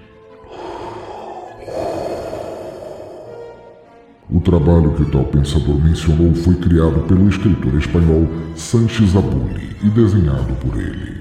O 4.28 4.40
trabalho 4.40 4.90
que 4.94 5.02
o 5.02 5.10
tal 5.10 5.24
pensador 5.24 5.80
mencionou 5.80 6.34
foi 6.34 6.56
criado 6.56 7.06
pelo 7.06 7.28
escritor 7.28 7.72
espanhol 7.74 8.26
Sánchez 8.56 9.14
Abuli 9.14 9.76
e 9.84 9.88
desenhado 9.88 10.52
por 10.54 10.76
ele. 10.76 11.18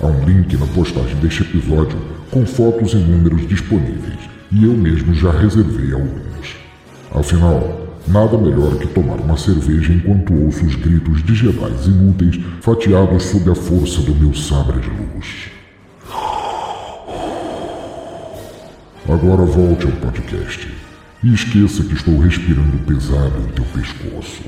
Há 0.00 0.06
um 0.06 0.24
link 0.24 0.56
na 0.56 0.66
postagem 0.66 1.16
deste 1.16 1.42
episódio 1.42 1.98
com 2.30 2.44
fotos 2.44 2.92
e 2.92 2.98
números 2.98 3.48
disponíveis, 3.48 4.18
e 4.52 4.64
eu 4.64 4.74
mesmo 4.74 5.14
já 5.14 5.32
reservei 5.32 5.94
alguns. 5.94 6.58
Afinal, 7.12 7.88
nada 8.06 8.36
melhor 8.36 8.76
que 8.76 8.86
tomar 8.88 9.16
uma 9.16 9.38
cerveja 9.38 9.94
enquanto 9.94 10.34
ouço 10.34 10.66
os 10.66 10.74
gritos 10.76 11.24
de 11.24 11.34
Jedi 11.34 11.72
inúteis 11.86 12.38
fatiados 12.60 13.22
sob 13.24 13.50
a 13.50 13.54
força 13.54 14.02
do 14.02 14.14
meu 14.14 14.34
sabre 14.34 14.78
de 14.78 14.90
luz. 14.90 15.57
Agora 19.08 19.42
volte 19.44 19.86
ao 19.86 19.92
podcast. 19.92 20.68
E 21.24 21.34
esqueça 21.34 21.82
que 21.82 21.94
estou 21.94 22.18
respirando 22.18 22.78
pesado 22.86 23.40
em 23.40 23.48
teu 23.48 23.64
pescoço. 23.64 24.42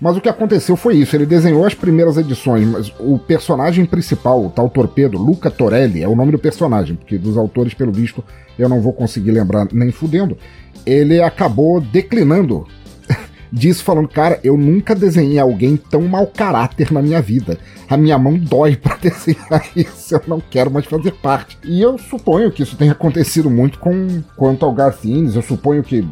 Mas 0.00 0.16
o 0.16 0.20
que 0.20 0.30
aconteceu 0.30 0.76
foi 0.76 0.96
isso, 0.96 1.14
ele 1.14 1.26
desenhou 1.26 1.64
as 1.66 1.74
primeiras 1.74 2.16
edições, 2.16 2.66
mas 2.66 2.92
o 2.98 3.18
personagem 3.18 3.84
principal, 3.84 4.46
o 4.46 4.48
tal 4.48 4.70
Torpedo, 4.70 5.18
Luca 5.18 5.50
Torelli, 5.50 6.02
é 6.02 6.08
o 6.08 6.16
nome 6.16 6.32
do 6.32 6.38
personagem, 6.38 6.96
porque 6.96 7.18
dos 7.18 7.36
autores, 7.36 7.74
pelo 7.74 7.92
visto, 7.92 8.24
eu 8.58 8.66
não 8.66 8.80
vou 8.80 8.94
conseguir 8.94 9.30
lembrar 9.30 9.68
nem 9.70 9.92
fudendo, 9.92 10.38
ele 10.86 11.20
acabou 11.20 11.82
declinando 11.82 12.66
disso 13.52 13.84
falando, 13.84 14.08
cara, 14.08 14.40
eu 14.42 14.56
nunca 14.56 14.94
desenhei 14.94 15.38
alguém 15.38 15.76
tão 15.76 16.00
mau 16.02 16.26
caráter 16.26 16.90
na 16.90 17.02
minha 17.02 17.20
vida. 17.20 17.58
A 17.86 17.96
minha 17.96 18.16
mão 18.16 18.38
dói 18.38 18.76
para 18.76 18.96
desenhar 19.02 19.68
isso, 19.76 20.14
eu 20.14 20.22
não 20.26 20.40
quero 20.40 20.70
mais 20.70 20.86
fazer 20.86 21.12
parte. 21.12 21.58
E 21.62 21.78
eu 21.82 21.98
suponho 21.98 22.50
que 22.50 22.62
isso 22.62 22.76
tenha 22.76 22.92
acontecido 22.92 23.50
muito 23.50 23.78
com 23.78 24.22
quanto 24.34 24.64
ao 24.64 24.72
Garth 24.72 25.04
Ennis, 25.04 25.36
eu 25.36 25.42
suponho 25.42 25.82
que 25.82 26.08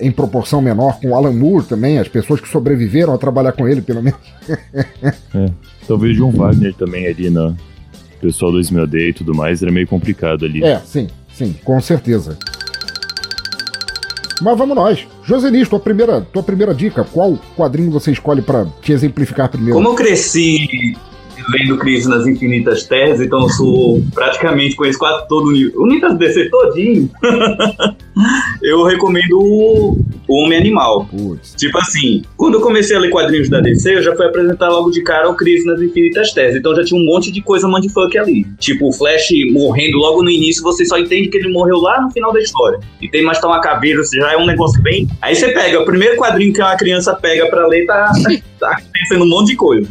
em 0.00 0.10
proporção 0.10 0.60
menor 0.60 0.98
com 1.00 1.10
o 1.10 1.14
Alan 1.14 1.32
Moore 1.32 1.66
também, 1.66 1.98
as 1.98 2.08
pessoas 2.08 2.40
que 2.40 2.48
sobreviveram 2.48 3.12
a 3.12 3.18
trabalhar 3.18 3.52
com 3.52 3.68
ele, 3.68 3.82
pelo 3.82 4.02
menos. 4.02 4.20
é. 5.34 5.50
Talvez 5.86 6.16
John 6.16 6.30
Wagner 6.30 6.74
também 6.74 7.06
ali 7.06 7.30
na 7.30 7.54
pessoal 8.20 8.52
do 8.52 8.60
Esmealdeia 8.60 9.10
e 9.10 9.12
tudo 9.12 9.34
mais, 9.34 9.62
era 9.62 9.72
meio 9.72 9.86
complicado 9.86 10.44
ali. 10.44 10.62
É, 10.62 10.78
sim, 10.80 11.08
sim, 11.32 11.54
com 11.64 11.80
certeza. 11.80 12.36
Mas 14.42 14.56
vamos 14.56 14.74
nós. 14.74 15.06
Joselis, 15.24 15.68
tua 15.68 15.80
primeira, 15.80 16.20
tua 16.20 16.42
primeira 16.42 16.74
dica, 16.74 17.04
qual 17.04 17.38
quadrinho 17.56 17.90
você 17.90 18.10
escolhe 18.10 18.40
para 18.40 18.66
te 18.80 18.92
exemplificar 18.92 19.50
primeiro? 19.50 19.74
Como 19.74 19.88
eu 19.88 19.94
cresci 19.94 20.96
lendo 21.48 21.78
Crise 21.78 22.08
nas 22.08 22.26
Infinitas 22.26 22.84
Terras, 22.84 23.20
então 23.20 23.40
eu 23.40 23.48
sou 23.50 24.02
praticamente 24.14 24.76
conheço 24.76 24.98
quase 24.98 25.26
todo 25.28 25.46
o 25.46 25.82
Universo 25.82 26.16
DC 26.16 26.48
todinho. 26.50 27.10
eu 28.62 28.82
recomendo 28.84 29.38
o 29.38 29.96
Homem 30.28 30.58
Animal. 30.58 31.06
Putz. 31.06 31.54
Tipo 31.56 31.78
assim, 31.78 32.22
quando 32.36 32.54
eu 32.54 32.60
comecei 32.60 32.96
a 32.96 33.00
ler 33.00 33.10
quadrinhos 33.10 33.48
da 33.48 33.60
DC, 33.60 33.96
eu 33.96 34.02
já 34.02 34.14
fui 34.14 34.26
apresentar 34.26 34.68
logo 34.68 34.90
de 34.90 35.02
cara 35.02 35.28
o 35.28 35.34
Crise 35.34 35.66
nas 35.66 35.80
Infinitas 35.80 36.32
Terras. 36.32 36.56
Então 36.56 36.74
já 36.74 36.84
tinha 36.84 37.00
um 37.00 37.04
monte 37.04 37.32
de 37.32 37.40
coisa 37.42 37.68
mindfuck 37.68 38.16
ali. 38.18 38.46
Tipo, 38.58 38.88
o 38.88 38.92
Flash 38.92 39.28
morrendo 39.50 39.98
logo 39.98 40.22
no 40.22 40.30
início, 40.30 40.62
você 40.62 40.84
só 40.84 40.98
entende 40.98 41.28
que 41.28 41.38
ele 41.38 41.48
morreu 41.48 41.78
lá 41.78 42.00
no 42.00 42.10
final 42.10 42.32
da 42.32 42.40
história. 42.40 42.78
E 43.00 43.08
tem 43.08 43.22
mais 43.22 43.40
tá 43.40 43.48
uma 43.48 43.60
caveira, 43.60 44.00
já 44.12 44.32
é 44.32 44.36
um 44.36 44.46
negócio 44.46 44.80
bem. 44.82 45.08
Aí 45.20 45.34
você 45.34 45.48
pega, 45.48 45.80
o 45.80 45.84
primeiro 45.84 46.16
quadrinho 46.16 46.52
que 46.52 46.60
uma 46.60 46.76
criança 46.76 47.14
pega 47.14 47.46
pra 47.48 47.66
ler, 47.66 47.86
tá, 47.86 48.12
tá 48.58 48.70
acontecendo 48.78 49.24
um 49.24 49.28
monte 49.28 49.48
de 49.48 49.56
coisa. 49.56 49.88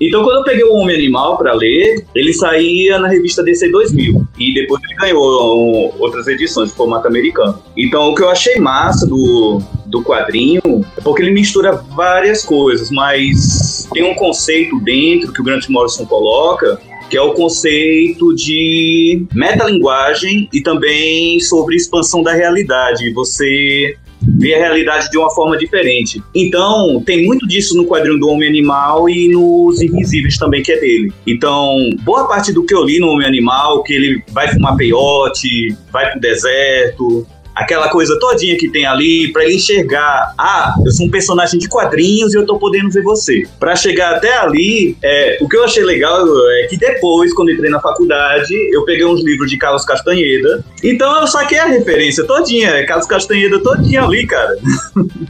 Então, 0.00 0.22
quando 0.22 0.38
eu 0.38 0.44
peguei 0.44 0.64
o 0.64 0.74
Homem 0.74 0.94
Animal 0.94 1.38
para 1.38 1.54
ler, 1.54 2.04
ele 2.14 2.32
saía 2.32 2.98
na 2.98 3.08
revista 3.08 3.42
DC 3.42 3.70
2000 3.70 4.26
e 4.38 4.54
depois 4.54 4.82
ele 4.84 4.94
ganhou 4.94 5.94
outras 5.98 6.26
edições 6.26 6.70
de 6.70 6.76
formato 6.76 7.08
americano. 7.08 7.58
Então, 7.76 8.10
o 8.10 8.14
que 8.14 8.22
eu 8.22 8.28
achei 8.28 8.56
massa 8.56 9.06
do, 9.06 9.60
do 9.86 10.02
quadrinho 10.02 10.60
é 10.96 11.00
porque 11.00 11.22
ele 11.22 11.30
mistura 11.30 11.72
várias 11.72 12.44
coisas, 12.44 12.90
mas 12.90 13.88
tem 13.92 14.04
um 14.04 14.14
conceito 14.14 14.78
dentro 14.80 15.32
que 15.32 15.40
o 15.40 15.44
Grant 15.44 15.68
Morrison 15.68 16.04
coloca 16.04 16.78
que 17.08 17.16
é 17.16 17.22
o 17.22 17.34
conceito 17.34 18.34
de 18.34 19.26
metalinguagem 19.32 20.48
e 20.52 20.60
também 20.60 21.38
sobre 21.38 21.76
expansão 21.76 22.20
da 22.20 22.32
realidade. 22.32 23.12
Você 23.12 23.96
ver 24.36 24.54
a 24.54 24.58
realidade 24.58 25.10
de 25.10 25.18
uma 25.18 25.30
forma 25.30 25.56
diferente. 25.56 26.22
Então, 26.34 27.02
tem 27.04 27.24
muito 27.24 27.46
disso 27.46 27.76
no 27.76 27.86
quadrinho 27.86 28.18
do 28.18 28.28
Homem 28.28 28.48
Animal 28.48 29.08
e 29.08 29.28
nos 29.28 29.80
Invisíveis 29.80 30.36
também, 30.36 30.62
que 30.62 30.72
é 30.72 30.80
dele. 30.80 31.12
Então, 31.26 31.74
boa 32.02 32.28
parte 32.28 32.52
do 32.52 32.64
que 32.64 32.74
eu 32.74 32.84
li 32.84 32.98
no 32.98 33.08
Homem 33.08 33.26
Animal, 33.26 33.82
que 33.82 33.92
ele 33.92 34.22
vai 34.30 34.48
fumar 34.52 34.76
peiote, 34.76 35.76
vai 35.90 36.10
pro 36.10 36.20
deserto, 36.20 37.26
aquela 37.56 37.88
coisa 37.88 38.18
todinha 38.18 38.58
que 38.58 38.68
tem 38.68 38.84
ali 38.84 39.32
para 39.32 39.44
ele 39.44 39.54
enxergar, 39.54 40.34
ah, 40.36 40.74
eu 40.84 40.92
sou 40.92 41.06
um 41.06 41.10
personagem 41.10 41.58
de 41.58 41.66
quadrinhos 41.66 42.34
e 42.34 42.36
eu 42.36 42.44
tô 42.44 42.58
podendo 42.58 42.90
ver 42.90 43.02
você. 43.02 43.44
Para 43.58 43.74
chegar 43.74 44.16
até 44.16 44.36
ali, 44.36 44.94
é, 45.02 45.38
o 45.40 45.48
que 45.48 45.56
eu 45.56 45.64
achei 45.64 45.82
legal 45.82 46.22
é 46.50 46.66
que 46.68 46.76
depois, 46.76 47.32
quando 47.32 47.50
entrei 47.50 47.70
na 47.70 47.80
faculdade, 47.80 48.54
eu 48.72 48.84
peguei 48.84 49.06
uns 49.06 49.24
livros 49.24 49.50
de 49.50 49.56
Carlos 49.56 49.86
Castanheda, 49.86 50.62
então 50.84 51.18
eu 51.18 51.26
saquei 51.26 51.58
a 51.58 51.64
referência 51.64 52.24
todinha, 52.24 52.84
Carlos 52.84 53.06
Castanheda 53.06 53.58
todinha 53.60 54.02
ali, 54.02 54.26
cara. 54.26 54.54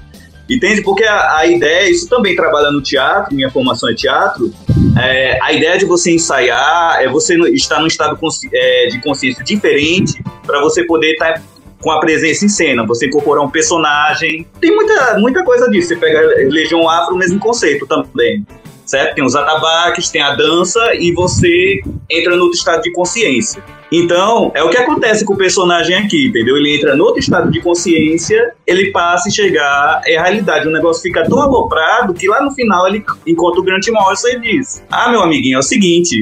Entende? 0.48 0.80
Porque 0.82 1.04
a, 1.04 1.38
a, 1.38 1.46
ideia, 1.46 1.90
isso 1.90 2.08
também 2.08 2.36
trabalha 2.36 2.70
no 2.70 2.80
teatro, 2.80 3.34
minha 3.34 3.50
formação 3.50 3.88
é 3.88 3.94
teatro, 3.94 4.52
é, 5.00 5.38
a 5.42 5.52
ideia 5.52 5.76
de 5.76 5.84
você 5.84 6.12
ensaiar 6.12 7.00
é 7.00 7.08
você 7.08 7.36
estar 7.50 7.80
num 7.80 7.86
estado 7.86 8.16
consci, 8.16 8.48
é, 8.52 8.86
de 8.86 9.00
consciência 9.02 9.44
diferente 9.44 10.22
para 10.44 10.60
você 10.60 10.84
poder 10.84 11.12
estar 11.12 11.34
tá 11.34 11.42
com 11.80 11.90
a 11.90 12.00
presença 12.00 12.44
em 12.44 12.48
cena, 12.48 12.86
você 12.86 13.06
incorporar 13.06 13.44
um 13.44 13.50
personagem. 13.50 14.46
Tem 14.60 14.74
muita, 14.74 15.18
muita 15.18 15.44
coisa 15.44 15.68
disso. 15.70 15.88
Você 15.88 15.96
pega 15.96 16.20
Legião 16.48 16.88
Afro, 16.88 17.14
o 17.14 17.18
mesmo 17.18 17.38
conceito 17.38 17.86
também. 17.86 18.46
Certo? 18.84 19.16
Tem 19.16 19.24
os 19.24 19.34
atabaques, 19.34 20.10
tem 20.10 20.22
a 20.22 20.34
dança 20.34 20.94
e 20.94 21.12
você 21.12 21.80
entra 22.08 22.36
no 22.36 22.44
outro 22.44 22.56
estado 22.56 22.82
de 22.82 22.92
consciência. 22.92 23.62
Então, 23.90 24.50
é 24.54 24.62
o 24.62 24.70
que 24.70 24.76
acontece 24.76 25.24
com 25.24 25.34
o 25.34 25.36
personagem 25.36 25.96
aqui, 25.96 26.26
entendeu? 26.26 26.56
Ele 26.56 26.76
entra 26.76 26.96
no 26.96 27.04
outro 27.04 27.20
estado 27.20 27.50
de 27.50 27.60
consciência, 27.60 28.52
ele 28.66 28.90
passa 28.90 29.28
a 29.28 29.32
chegar, 29.32 30.00
é 30.06 30.16
a 30.16 30.22
realidade. 30.24 30.66
O 30.66 30.72
negócio 30.72 31.02
fica 31.02 31.24
tão 31.24 31.40
aloprado 31.40 32.12
que 32.14 32.28
lá 32.28 32.42
no 32.42 32.50
final 32.50 32.86
ele 32.88 33.04
encontra 33.26 33.60
o 33.60 33.62
Grant 33.62 33.86
Morrison 33.88 34.28
e 34.28 34.40
diz: 34.40 34.84
Ah, 34.90 35.08
meu 35.10 35.22
amiguinho, 35.22 35.56
é 35.56 35.58
o 35.58 35.62
seguinte, 35.62 36.16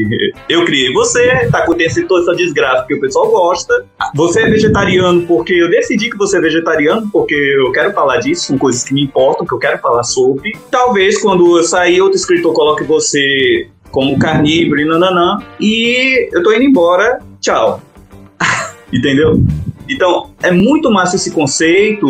eu 0.48 0.64
criei 0.64 0.92
você, 0.92 1.48
tá 1.50 1.59
acontecendo 1.59 2.09
toda 2.09 2.22
essa 2.22 2.35
desgraça 2.35 2.87
que 2.87 2.94
o 2.94 3.00
pessoal 3.00 3.29
gosta. 3.31 3.87
Você 4.14 4.42
é 4.42 4.50
vegetariano 4.50 5.27
porque 5.27 5.55
eu 5.55 5.70
decidi 5.70 6.11
que 6.11 6.16
você 6.16 6.38
é 6.38 6.40
vegetariano, 6.40 7.09
porque 7.11 7.35
eu 7.35 7.72
quero 7.72 7.92
falar 7.92 8.18
disso, 8.18 8.46
são 8.46 8.59
coisas 8.59 8.85
que 8.85 8.92
me 8.92 9.03
importam, 9.03 9.46
que 9.46 9.55
eu 9.55 9.59
quero 9.59 9.79
falar 9.79 10.03
sobre. 10.03 10.57
Talvez 10.70 11.20
quando 11.20 11.59
eu 11.59 11.64
sair, 11.64 12.00
outro 12.00 12.16
escritor 12.16 12.53
coloque 12.53 12.85
você 12.85 13.68
como 13.90 14.18
carnívoro 14.18 14.81
e 14.81 14.85
nananã, 14.85 15.38
e 15.61 16.29
eu 16.33 16.42
tô 16.42 16.53
indo 16.53 16.64
embora 16.64 17.20
tchau. 17.44 17.83
Entendeu? 18.92 19.42
Então, 19.88 20.30
é 20.42 20.50
muito 20.50 20.90
massa 20.90 21.16
esse 21.16 21.30
conceito. 21.30 22.07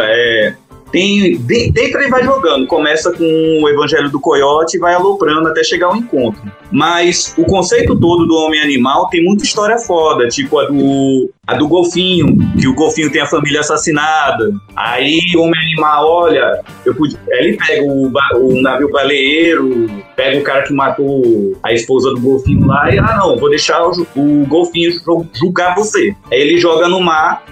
É, 0.00 0.54
tem, 0.90 1.36
dentro 1.38 2.00
ele 2.00 2.10
vai 2.10 2.22
jogando, 2.22 2.66
começa 2.66 3.10
com 3.12 3.24
o 3.62 3.68
Evangelho 3.68 4.10
do 4.10 4.20
Coiote 4.20 4.76
e 4.76 4.80
vai 4.80 4.94
aloprando 4.94 5.48
até 5.48 5.62
chegar 5.62 5.86
ao 5.86 5.96
encontro. 5.96 6.40
Mas 6.70 7.34
o 7.36 7.44
conceito 7.44 7.98
todo 7.98 8.26
do 8.26 8.34
homem 8.34 8.60
animal 8.60 9.08
tem 9.08 9.24
muita 9.24 9.42
história 9.42 9.78
foda, 9.78 10.28
tipo 10.28 10.58
a 10.58 10.66
do, 10.66 11.30
a 11.46 11.54
do 11.54 11.66
golfinho, 11.66 12.36
que 12.58 12.68
o 12.68 12.74
golfinho 12.74 13.10
tem 13.10 13.20
a 13.20 13.26
família 13.26 13.60
assassinada. 13.60 14.52
Aí 14.76 15.18
o 15.34 15.40
homem 15.40 15.60
animal, 15.60 16.06
olha, 16.06 16.60
eu 16.84 16.94
pude, 16.94 17.18
ele 17.28 17.56
pega 17.56 17.82
o, 17.82 18.12
o 18.36 18.60
navio 18.62 18.90
baleeiro, 18.90 19.90
pega 20.14 20.38
o 20.38 20.42
cara 20.42 20.62
que 20.62 20.72
matou 20.72 21.56
a 21.62 21.72
esposa 21.72 22.10
do 22.10 22.20
golfinho 22.20 22.66
lá 22.66 22.92
e, 22.92 22.98
ah 22.98 23.16
não, 23.16 23.36
vou 23.36 23.50
deixar 23.50 23.82
o, 23.86 24.06
o 24.16 24.46
golfinho 24.46 24.92
julgar 25.34 25.74
você. 25.74 26.14
Aí 26.30 26.40
ele 26.40 26.58
joga 26.58 26.88
no 26.88 27.00
mar 27.00 27.42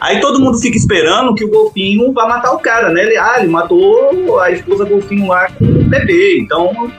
Aí 0.00 0.18
todo 0.18 0.40
mundo 0.40 0.58
fica 0.58 0.78
esperando 0.78 1.34
que 1.34 1.44
o 1.44 1.50
golfinho 1.50 2.10
vá 2.14 2.26
matar 2.26 2.52
o 2.52 2.58
cara, 2.58 2.88
né? 2.88 3.02
Ele, 3.02 3.18
ah, 3.18 3.36
ele 3.38 3.48
matou 3.48 4.40
a 4.40 4.50
esposa 4.50 4.86
golfinho 4.86 5.28
lá 5.28 5.48
com 5.52 5.64
o 5.66 5.84
bebê. 5.84 6.38
Então, 6.40 6.90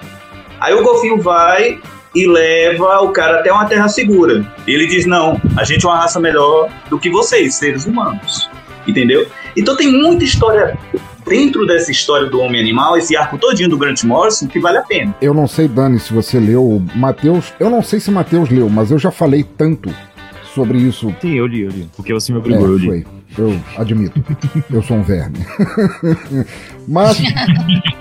aí 0.60 0.72
o 0.76 0.84
golfinho 0.84 1.20
vai 1.20 1.80
e 2.14 2.28
leva 2.28 3.02
o 3.02 3.10
cara 3.10 3.40
até 3.40 3.52
uma 3.52 3.66
terra 3.66 3.90
segura. 3.90 4.46
E 4.68 4.72
ele 4.72 4.86
diz: 4.86 5.08
Não, 5.08 5.42
a 5.58 5.64
gente 5.64 5.84
é 5.84 5.90
uma 5.90 5.98
raça 5.98 6.20
melhor 6.20 6.70
do 6.92 7.00
que 7.00 7.10
vocês, 7.10 7.56
seres 7.56 7.88
humanos. 7.88 8.48
Entendeu? 8.88 9.26
Então 9.58 9.76
tem 9.76 9.92
muita 9.92 10.24
história 10.24 10.78
dentro 11.26 11.66
dessa 11.66 11.92
história 11.92 12.30
do 12.30 12.40
homem 12.40 12.60
animal, 12.60 12.98
esse 12.98 13.16
arco 13.16 13.38
todinho 13.38 13.70
do 13.70 13.78
Grant 13.78 14.04
Morrison, 14.04 14.48
que 14.48 14.60
vale 14.60 14.78
a 14.78 14.84
pena. 14.84 15.16
Eu 15.22 15.34
não 15.34 15.48
sei, 15.48 15.68
Dani, 15.68 16.00
se 16.00 16.14
você 16.14 16.40
leu 16.40 16.82
Mateus. 16.96 17.54
Eu 17.60 17.70
não 17.70 17.82
sei 17.82 18.00
se 18.00 18.12
Mateus 18.12 18.50
leu, 18.50 18.70
mas 18.70 18.92
eu 18.92 19.00
já 19.00 19.12
falei 19.12 19.44
tanto 19.44 19.94
sobre 20.54 20.78
isso. 20.78 21.14
Sim, 21.22 21.34
eu 21.34 21.48
li, 21.48 21.62
eu 21.62 21.70
li. 21.70 21.90
Porque 21.96 22.14
você 22.14 22.32
me 22.32 22.40
obrigou, 22.40 22.68
é, 22.68 22.70
eu 22.70 22.78
li. 22.78 22.86
Foi. 22.86 23.06
Eu 23.38 23.58
admito. 23.78 24.22
eu 24.70 24.84
sou 24.84 24.98
um 24.98 25.04
verme. 25.04 25.38
Mas 26.88 27.18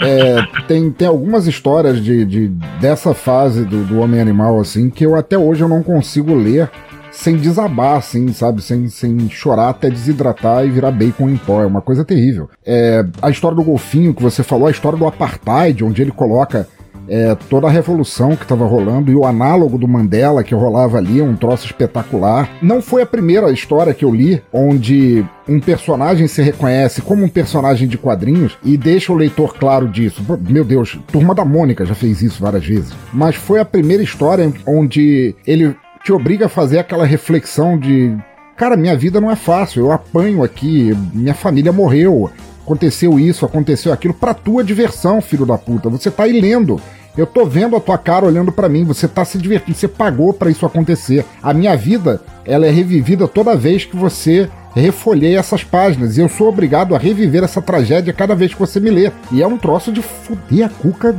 é, 0.00 0.42
tem, 0.66 0.90
tem 0.90 1.06
algumas 1.06 1.46
histórias 1.46 2.02
de, 2.02 2.24
de, 2.24 2.48
dessa 2.80 3.14
fase 3.14 3.64
do, 3.64 3.85
do 3.85 3.98
Homem 4.00 4.20
Animal, 4.20 4.59
assim, 4.59 4.90
que 4.90 5.06
eu 5.06 5.14
até 5.14 5.38
hoje 5.38 5.62
eu 5.62 5.68
não 5.68 5.83
consigo 5.83 6.35
ler 6.35 6.68
sem 7.11 7.37
desabar, 7.37 7.96
assim, 7.96 8.33
sabe? 8.33 8.62
Sem, 8.62 8.88
sem 8.88 9.29
chorar 9.29 9.70
até 9.70 9.90
desidratar 9.90 10.64
e 10.64 10.70
virar 10.70 10.90
bacon 10.90 11.29
em 11.29 11.37
pó. 11.37 11.62
É 11.62 11.66
uma 11.66 11.81
coisa 11.81 12.05
terrível. 12.05 12.49
É, 12.64 13.05
a 13.20 13.31
história 13.31 13.57
do 13.57 13.64
golfinho 13.64 14.14
que 14.14 14.23
você 14.23 14.42
falou, 14.42 14.68
a 14.68 14.70
história 14.70 14.99
do 14.99 15.07
apartheid, 15.07 15.85
onde 15.85 16.03
ele 16.03 16.12
coloca 16.12 16.68
é, 17.11 17.35
toda 17.35 17.66
a 17.66 17.70
revolução 17.70 18.37
que 18.37 18.44
estava 18.44 18.64
rolando 18.64 19.11
e 19.11 19.16
o 19.16 19.27
análogo 19.27 19.77
do 19.77 19.88
Mandela 19.88 20.44
que 20.44 20.55
rolava 20.55 20.96
ali, 20.96 21.20
um 21.20 21.35
troço 21.35 21.66
espetacular. 21.66 22.49
Não 22.62 22.81
foi 22.81 23.03
a 23.03 23.07
primeira 23.07 23.51
história 23.51 23.92
que 23.92 24.05
eu 24.05 24.14
li 24.14 24.40
onde 24.53 25.27
um 25.49 25.59
personagem 25.59 26.29
se 26.29 26.40
reconhece 26.40 27.03
como 27.03 27.25
um 27.25 27.29
personagem 27.29 27.88
de 27.88 27.99
quadrinhos 27.99 28.57
e 28.64 28.77
deixa 28.77 29.12
o 29.12 29.16
leitor 29.16 29.57
claro 29.57 29.88
disso. 29.88 30.25
Meu 30.49 30.64
Deus, 30.64 30.99
Turma 31.11 31.35
da 31.35 31.44
Mônica 31.44 31.85
já 31.85 31.96
fez 31.96 32.23
isso 32.23 32.40
várias 32.40 32.64
vezes. 32.64 32.92
Mas 33.12 33.35
foi 33.35 33.59
a 33.59 33.64
primeira 33.64 34.03
história 34.03 34.53
onde 34.64 35.35
ele 35.44 35.75
te 36.05 36.13
obriga 36.13 36.47
a 36.47 36.49
fazer 36.49 36.79
aquela 36.79 37.05
reflexão 37.05 37.79
de 37.79 38.17
cara, 38.57 38.77
minha 38.77 38.95
vida 38.95 39.21
não 39.21 39.31
é 39.31 39.37
fácil, 39.37 39.87
eu 39.87 39.93
apanho 39.93 40.45
aqui, 40.45 40.95
minha 41.15 41.33
família 41.33 41.73
morreu, 41.73 42.31
aconteceu 42.63 43.19
isso, 43.19 43.47
aconteceu 43.47 43.91
aquilo, 43.91 44.13
pra 44.13 44.35
tua 44.35 44.63
diversão, 44.63 45.23
filho 45.23 45.47
da 45.47 45.57
puta. 45.57 45.89
Você 45.89 46.11
tá 46.11 46.25
aí 46.25 46.39
lendo. 46.39 46.79
Eu 47.17 47.27
tô 47.27 47.45
vendo 47.45 47.75
a 47.75 47.81
tua 47.81 47.99
cara 47.99 48.27
olhando 48.27 48.53
para 48.53 48.69
mim, 48.69 48.85
você 48.85 49.09
tá 49.09 49.25
se 49.25 49.37
divertindo, 49.39 49.77
você 49.77 49.89
pagou 49.89 50.33
para 50.33 50.51
isso 50.51 50.65
acontecer. 50.65 51.25
A 51.43 51.53
minha 51.53 51.77
vida, 51.77 52.23
ela 52.45 52.67
é 52.67 52.71
revivida 52.71 53.27
toda 53.27 53.57
vez 53.57 53.85
que 53.85 53.97
você 53.97 54.49
refolhei 54.75 55.37
essas 55.37 55.65
páginas 55.65 56.17
e 56.17 56.21
eu 56.21 56.29
sou 56.29 56.49
obrigado 56.49 56.95
a 56.95 56.99
reviver 56.99 57.43
essa 57.43 57.61
tragédia 57.61 58.13
cada 58.13 58.35
vez 58.35 58.53
que 58.53 58.61
você 58.61 58.79
me 58.79 58.91
lê. 58.91 59.11
E 59.33 59.43
é 59.43 59.47
um 59.47 59.59
troço 59.59 59.91
de 59.91 60.03
fuder 60.03 60.67
a 60.67 60.69
cuca 60.69 61.17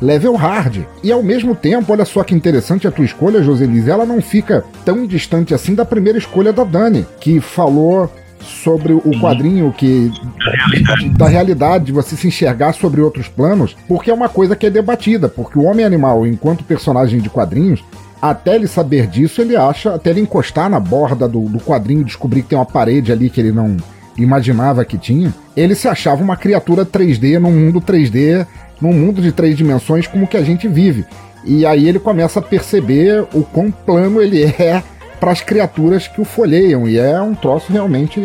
level 0.00 0.34
hard. 0.34 0.84
E 1.02 1.12
ao 1.12 1.22
mesmo 1.22 1.54
tempo, 1.54 1.92
olha 1.92 2.04
só 2.04 2.22
que 2.22 2.34
interessante 2.34 2.86
a 2.86 2.90
tua 2.90 3.04
escolha, 3.04 3.42
Joselise, 3.42 3.90
ela 3.90 4.06
não 4.06 4.20
fica 4.20 4.64
tão 4.84 5.06
distante 5.06 5.54
assim 5.54 5.74
da 5.74 5.84
primeira 5.84 6.18
escolha 6.18 6.52
da 6.52 6.64
Dani, 6.64 7.06
que 7.20 7.40
falou 7.40 8.10
sobre 8.40 8.92
o 8.92 9.20
quadrinho 9.20 9.72
que 9.72 10.10
da 10.38 10.50
realidade. 10.52 11.08
da 11.10 11.28
realidade 11.28 11.84
de 11.86 11.92
você 11.92 12.16
se 12.16 12.28
enxergar 12.28 12.72
sobre 12.72 13.00
outros 13.00 13.28
planos, 13.28 13.76
porque 13.86 14.10
é 14.10 14.14
uma 14.14 14.28
coisa 14.28 14.56
que 14.56 14.66
é 14.66 14.70
debatida, 14.70 15.28
porque 15.28 15.58
o 15.58 15.64
homem 15.64 15.84
animal, 15.84 16.26
enquanto 16.26 16.64
personagem 16.64 17.20
de 17.20 17.28
quadrinhos, 17.28 17.84
até 18.20 18.54
ele 18.54 18.66
saber 18.66 19.06
disso, 19.06 19.40
ele 19.40 19.56
acha, 19.56 19.94
até 19.94 20.10
ele 20.10 20.20
encostar 20.20 20.68
na 20.68 20.80
borda 20.80 21.28
do, 21.28 21.40
do 21.42 21.60
quadrinho, 21.60 22.04
descobrir 22.04 22.42
que 22.42 22.48
tem 22.48 22.58
uma 22.58 22.66
parede 22.66 23.12
ali 23.12 23.30
que 23.30 23.40
ele 23.40 23.52
não 23.52 23.76
imaginava 24.16 24.84
que 24.84 24.98
tinha, 24.98 25.32
ele 25.56 25.74
se 25.74 25.86
achava 25.86 26.22
uma 26.22 26.36
criatura 26.36 26.84
3D 26.84 27.38
num 27.38 27.52
mundo 27.52 27.80
3D, 27.80 28.46
num 28.80 28.92
mundo 28.92 29.20
de 29.20 29.32
três 29.32 29.56
dimensões 29.56 30.06
como 30.06 30.26
que 30.26 30.36
a 30.36 30.42
gente 30.42 30.68
vive. 30.68 31.04
E 31.44 31.64
aí 31.64 31.88
ele 31.88 31.98
começa 31.98 32.40
a 32.40 32.42
perceber 32.42 33.26
o 33.32 33.42
quão 33.42 33.70
plano 33.70 34.20
ele 34.20 34.44
é 34.58 34.82
para 35.18 35.32
as 35.32 35.40
criaturas 35.40 36.06
que 36.06 36.20
o 36.20 36.24
folheiam. 36.24 36.88
E 36.88 36.98
é 36.98 37.20
um 37.20 37.34
troço 37.34 37.72
realmente 37.72 38.20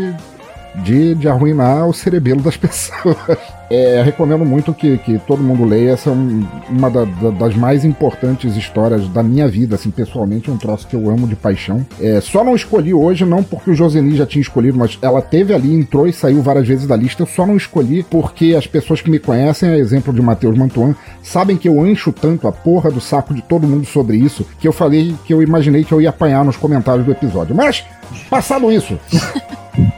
de, 0.76 1.16
de 1.16 1.28
arruinar 1.28 1.88
o 1.88 1.94
cerebelo 1.94 2.42
das 2.42 2.58
pessoas. 2.58 3.18
É, 3.70 4.04
recomendo 4.04 4.46
muito 4.46 4.74
que, 4.74 4.98
que 5.00 5.18
todo 5.20 5.42
mundo 5.42 5.66
leia. 5.66 5.92
Essa 5.92 6.10
é 6.10 6.14
um, 6.14 6.46
uma 6.70 6.90
da, 6.90 7.06
da, 7.06 7.30
das 7.32 7.56
mais 7.56 7.84
importantes 7.84 8.56
histórias 8.56 9.08
da 9.08 9.24
minha 9.24 9.48
vida, 9.48 9.76
assim, 9.76 9.90
pessoalmente, 9.90 10.50
é 10.50 10.54
um 10.54 10.58
troço 10.58 10.88
que 10.88 10.96
eu 10.96 11.10
amo 11.10 11.28
de 11.28 11.36
paixão. 11.36 11.86
É, 12.00 12.22
só 12.22 12.44
não 12.44 12.56
escolhi 12.56 12.94
hoje, 12.94 13.26
não 13.26 13.44
porque 13.44 13.72
o 13.72 13.76
Joseni 13.76 14.16
já 14.16 14.26
tinha 14.26 14.42
escolhido, 14.42 14.78
mas 14.78 14.98
ela 15.02 15.22
teve 15.22 15.54
ali, 15.54 15.74
entrou 15.74 16.08
e 16.08 16.14
saiu 16.14 16.42
várias 16.42 16.68
vezes 16.68 16.86
da 16.86 16.96
lista. 16.96 17.24
Eu 17.24 17.28
só 17.28 17.48
não 17.48 17.58
escolhi 17.58 18.04
porque 18.04 18.56
as 18.56 18.68
pessoas 18.68 19.02
que 19.02 19.10
me 19.10 19.20
conhecem, 19.20 19.70
a 19.70 19.78
exemplo 19.78 20.14
de 20.14 20.22
Matheus 20.22 20.58
Mantuan, 20.58 20.96
sabem 21.24 21.58
que 21.58 21.68
eu 21.68 21.86
encho 21.88 22.12
tanto 22.12 22.48
a 22.48 22.52
porra 22.52 22.92
do 22.92 23.02
saco 23.02 23.34
de 23.34 23.42
todo 23.42 23.68
mundo 23.68 23.86
sobre 23.86 24.18
isso, 24.18 24.46
que 24.60 24.68
eu 24.68 24.74
falei 24.74 25.16
que 25.26 25.34
eu 25.34 25.42
imaginei 25.42 25.84
que 25.84 25.94
eu 25.94 26.02
ia 26.02 26.10
apanhar 26.10 26.46
nos 26.46 26.58
comentários 26.58 27.06
do 27.06 27.12
episódio. 27.12 27.56
Mas, 27.56 27.84
passado 28.30 28.72
isso, 28.72 29.00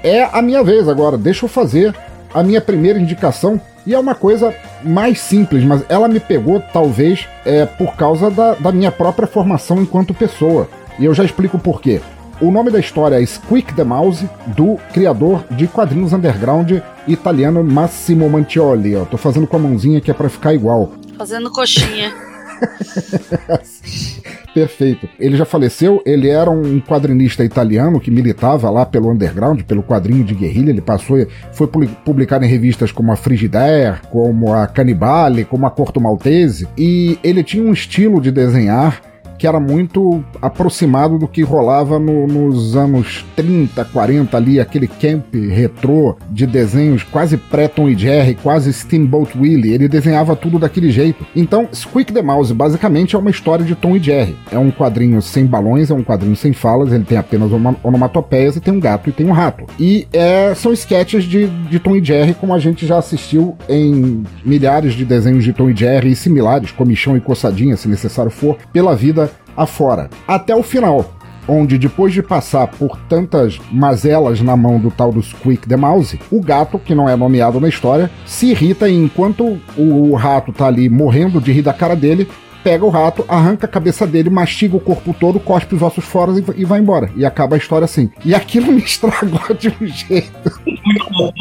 é 0.03 0.23
a 0.23 0.41
minha 0.41 0.63
vez 0.63 0.87
agora. 0.87 1.17
Deixa 1.17 1.45
eu 1.45 1.49
fazer 1.49 1.95
a 2.33 2.43
minha 2.43 2.61
primeira 2.61 2.99
indicação. 2.99 3.59
E 3.85 3.93
é 3.93 3.99
uma 3.99 4.15
coisa 4.15 4.53
mais 4.83 5.19
simples, 5.19 5.63
mas 5.63 5.83
ela 5.87 6.07
me 6.07 6.19
pegou, 6.19 6.59
talvez, 6.59 7.27
é, 7.45 7.65
por 7.65 7.95
causa 7.95 8.31
da, 8.31 8.55
da 8.55 8.71
minha 8.71 8.91
própria 8.91 9.27
formação 9.27 9.79
enquanto 9.81 10.13
pessoa. 10.13 10.67
E 10.97 11.05
eu 11.05 11.13
já 11.13 11.23
explico 11.23 11.59
por 11.59 11.79
quê. 11.81 12.01
O 12.41 12.51
nome 12.51 12.69
da 12.69 12.79
história 12.79 13.21
é 13.21 13.25
Squeak 13.25 13.73
the 13.75 13.83
Mouse, 13.83 14.27
do 14.47 14.77
criador 14.91 15.45
de 15.51 15.67
quadrinhos 15.67 16.11
underground 16.11 16.71
italiano 17.07 17.63
Massimo 17.63 18.29
Mantioli. 18.29 18.95
Ó, 18.95 19.05
tô 19.05 19.17
fazendo 19.17 19.47
com 19.47 19.55
a 19.55 19.59
mãozinha 19.59 20.01
que 20.01 20.11
é 20.11 20.13
para 20.13 20.29
ficar 20.29 20.53
igual. 20.53 20.91
Fazendo 21.17 21.49
coxinha. 21.51 22.13
Perfeito. 24.53 25.09
Ele 25.19 25.35
já 25.35 25.43
faleceu, 25.43 26.01
ele 26.05 26.29
era 26.29 26.49
um 26.49 26.79
quadrinista 26.79 27.43
italiano 27.43 27.99
que 27.99 28.09
militava 28.09 28.69
lá 28.69 28.85
pelo 28.85 29.11
underground, 29.11 29.63
pelo 29.63 29.83
quadrinho 29.83 30.23
de 30.23 30.33
guerrilha. 30.33 30.69
Ele 30.69 30.81
passou, 30.81 31.17
foi 31.51 31.67
publicado 31.67 32.45
em 32.45 32.47
revistas 32.47 32.91
como 32.91 33.11
a 33.11 33.17
Frigidaire, 33.17 33.99
como 34.09 34.53
a 34.53 34.65
Cannibale, 34.65 35.43
como 35.43 35.65
a 35.65 35.71
Corto 35.71 35.99
Maltese. 35.99 36.67
E 36.77 37.19
ele 37.21 37.43
tinha 37.43 37.63
um 37.63 37.73
estilo 37.73 38.21
de 38.21 38.31
desenhar 38.31 39.01
que 39.37 39.47
era 39.47 39.59
muito 39.59 40.23
aproximado 40.41 41.17
do 41.17 41.27
que 41.27 41.41
rolava 41.41 41.99
no, 41.99 42.27
nos 42.27 42.75
anos 42.75 43.25
30, 43.35 43.83
40 43.85 44.35
ali, 44.37 44.59
aquele 44.59 44.87
camp 44.87 45.33
retrô 45.33 46.15
de 46.29 46.45
desenhos 46.45 47.03
quase 47.03 47.37
pré-Tom 47.37 47.89
e 47.89 47.97
Jerry, 47.97 48.35
quase 48.35 48.71
Steamboat 48.71 49.37
Willie. 49.37 49.73
Ele 49.73 49.87
desenhava 49.87 50.35
tudo 50.35 50.59
daquele 50.59 50.91
jeito. 50.91 51.25
Então, 51.35 51.67
Squeak 51.73 52.13
the 52.13 52.21
Mouse 52.21 52.53
basicamente 52.53 53.15
é 53.15 53.19
uma 53.19 53.29
história 53.29 53.65
de 53.65 53.75
Tom 53.75 53.95
e 53.95 53.99
Jerry. 53.99 54.35
É 54.51 54.57
um 54.57 54.71
quadrinho 54.71 55.21
sem 55.21 55.45
balões, 55.45 55.91
é 55.91 55.93
um 55.93 56.03
quadrinho 56.03 56.35
sem 56.35 56.53
falas, 56.53 56.91
ele 56.91 57.03
tem 57.03 57.17
apenas 57.17 57.51
onomatopeias 57.83 58.55
e 58.55 58.61
tem 58.61 58.73
um 58.73 58.79
gato 58.79 59.09
e 59.09 59.13
tem 59.13 59.25
um 59.25 59.31
rato. 59.31 59.65
E 59.79 60.07
é, 60.13 60.53
são 60.55 60.71
sketches 60.73 61.23
de, 61.23 61.47
de 61.47 61.79
Tom 61.79 61.95
e 61.95 62.03
Jerry, 62.03 62.33
como 62.33 62.53
a 62.53 62.59
gente 62.59 62.85
já 62.85 62.97
assistiu 62.97 63.55
em 63.67 64.23
milhares 64.43 64.93
de 64.93 65.05
desenhos 65.05 65.43
de 65.43 65.53
Tom 65.53 65.69
e 65.69 65.75
Jerry 65.75 66.11
e 66.11 66.15
similares, 66.15 66.71
comichão 66.71 67.17
e 67.17 67.21
coçadinha, 67.21 67.77
se 67.77 67.87
necessário 67.87 68.31
for, 68.31 68.57
pela 68.71 68.95
vida 68.95 69.29
afora. 69.55 70.09
Até 70.27 70.55
o 70.55 70.63
final, 70.63 71.05
onde 71.47 71.77
depois 71.77 72.13
de 72.13 72.21
passar 72.21 72.67
por 72.67 72.97
tantas 73.09 73.59
mazelas 73.71 74.41
na 74.41 74.55
mão 74.55 74.79
do 74.79 74.91
tal 74.91 75.11
do 75.11 75.21
Squeak 75.21 75.67
the 75.67 75.77
Mouse, 75.77 76.19
o 76.31 76.41
gato, 76.41 76.79
que 76.79 76.95
não 76.95 77.07
é 77.07 77.15
nomeado 77.15 77.59
na 77.59 77.69
história, 77.69 78.09
se 78.25 78.47
irrita 78.47 78.89
e 78.89 78.95
enquanto 78.95 79.59
o 79.77 80.15
rato 80.15 80.51
tá 80.51 80.67
ali 80.67 80.89
morrendo 80.89 81.39
de 81.39 81.51
rir 81.51 81.61
da 81.61 81.73
cara 81.73 81.95
dele, 81.95 82.27
pega 82.63 82.83
o 82.83 82.89
rato, 82.89 83.23
arranca 83.27 83.67
a 83.67 83.69
cabeça 83.69 84.07
dele, 84.07 84.27
mastiga 84.27 84.75
o 84.75 84.79
corpo 84.79 85.13
todo, 85.13 85.39
cospe 85.39 85.75
os 85.75 85.83
ossos 85.83 86.03
fora 86.03 86.31
e, 86.31 86.61
e 86.61 86.65
vai 86.65 86.79
embora. 86.79 87.11
E 87.15 87.23
acaba 87.23 87.55
a 87.55 87.59
história 87.59 87.85
assim. 87.85 88.09
E 88.25 88.33
aquilo 88.33 88.71
me 88.73 88.81
estragou 88.81 89.55
de 89.55 89.69
um 89.69 89.85
jeito. 89.85 90.59
Muito 90.65 91.09
bom. 91.13 91.31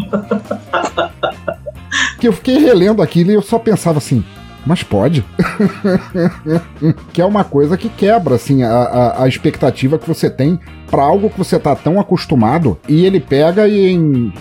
que 2.20 2.29
eu 2.29 2.33
fiquei 2.35 2.59
relendo 2.59 3.00
aquilo 3.00 3.31
e 3.31 3.35
eu 3.35 3.42
só 3.42 3.59
pensava 3.59 3.96
assim, 3.96 4.22
mas 4.66 4.83
pode. 4.83 5.24
que 7.12 7.20
é 7.20 7.24
uma 7.24 7.44
coisa 7.44 7.77
que 7.77 7.88
quebra, 7.88 8.35
assim, 8.35 8.62
a, 8.62 8.70
a, 8.70 9.24
a 9.24 9.29
expectativa 9.29 9.98
que 9.98 10.09
você 10.09 10.31
tem 10.31 10.59
para 10.90 11.03
algo 11.03 11.31
que 11.31 11.38
você 11.38 11.59
tá 11.59 11.74
tão 11.74 11.98
acostumado 11.98 12.79
e 12.88 13.05
ele 13.05 13.20
pega 13.20 13.66
e 13.66 13.90
em 13.90 14.33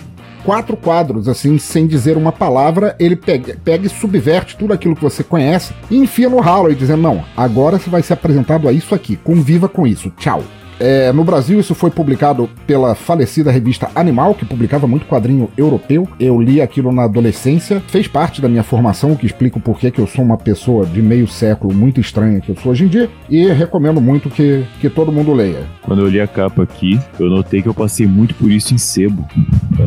quatro 0.44 0.76
quadros, 0.76 1.26
assim, 1.26 1.58
sem 1.58 1.86
dizer 1.86 2.16
uma 2.16 2.30
palavra, 2.30 2.94
ele 2.98 3.16
pega, 3.16 3.56
pega 3.64 3.86
e 3.86 3.90
subverte 3.90 4.56
tudo 4.56 4.72
aquilo 4.72 4.94
que 4.94 5.02
você 5.02 5.24
conhece 5.24 5.72
e 5.90 5.96
enfia 5.96 6.28
no 6.28 6.40
ralo 6.40 6.70
e 6.70 6.74
dizendo: 6.74 7.02
não, 7.02 7.24
agora 7.36 7.78
você 7.78 7.90
vai 7.90 8.02
ser 8.02 8.12
apresentado 8.12 8.68
a 8.68 8.72
isso 8.72 8.94
aqui, 8.94 9.16
conviva 9.16 9.68
com 9.68 9.86
isso, 9.86 10.10
tchau. 10.16 10.42
É, 10.78 11.12
no 11.12 11.24
Brasil, 11.24 11.58
isso 11.60 11.74
foi 11.74 11.90
publicado 11.90 12.48
pela 12.66 12.94
falecida 12.94 13.50
revista 13.50 13.90
Animal, 13.94 14.34
que 14.34 14.44
publicava 14.44 14.86
muito 14.86 15.06
quadrinho 15.06 15.48
europeu. 15.56 16.08
Eu 16.18 16.40
li 16.40 16.60
aquilo 16.60 16.92
na 16.92 17.04
adolescência, 17.04 17.82
fez 17.88 18.08
parte 18.08 18.40
da 18.40 18.48
minha 18.48 18.62
formação, 18.62 19.12
o 19.12 19.16
que 19.16 19.26
explica 19.26 19.58
o 19.58 19.60
porquê 19.60 19.90
que 19.90 20.00
eu 20.00 20.06
sou 20.06 20.24
uma 20.24 20.36
pessoa 20.36 20.84
de 20.86 21.00
meio 21.00 21.28
século 21.28 21.72
muito 21.72 22.00
estranha 22.00 22.40
que 22.40 22.50
eu 22.50 22.56
sou 22.56 22.72
hoje 22.72 22.84
em 22.84 22.88
dia, 22.88 23.08
e 23.28 23.46
recomendo 23.52 24.00
muito 24.00 24.28
que, 24.28 24.64
que 24.80 24.90
todo 24.90 25.12
mundo 25.12 25.32
leia. 25.32 25.64
Quando 25.82 26.02
eu 26.02 26.08
li 26.08 26.20
a 26.20 26.26
capa 26.26 26.62
aqui, 26.62 26.98
eu 27.18 27.28
notei 27.28 27.62
que 27.62 27.68
eu 27.68 27.74
passei 27.74 28.06
muito 28.06 28.34
por 28.34 28.50
isso 28.50 28.74
em 28.74 28.78
sebo, 28.78 29.24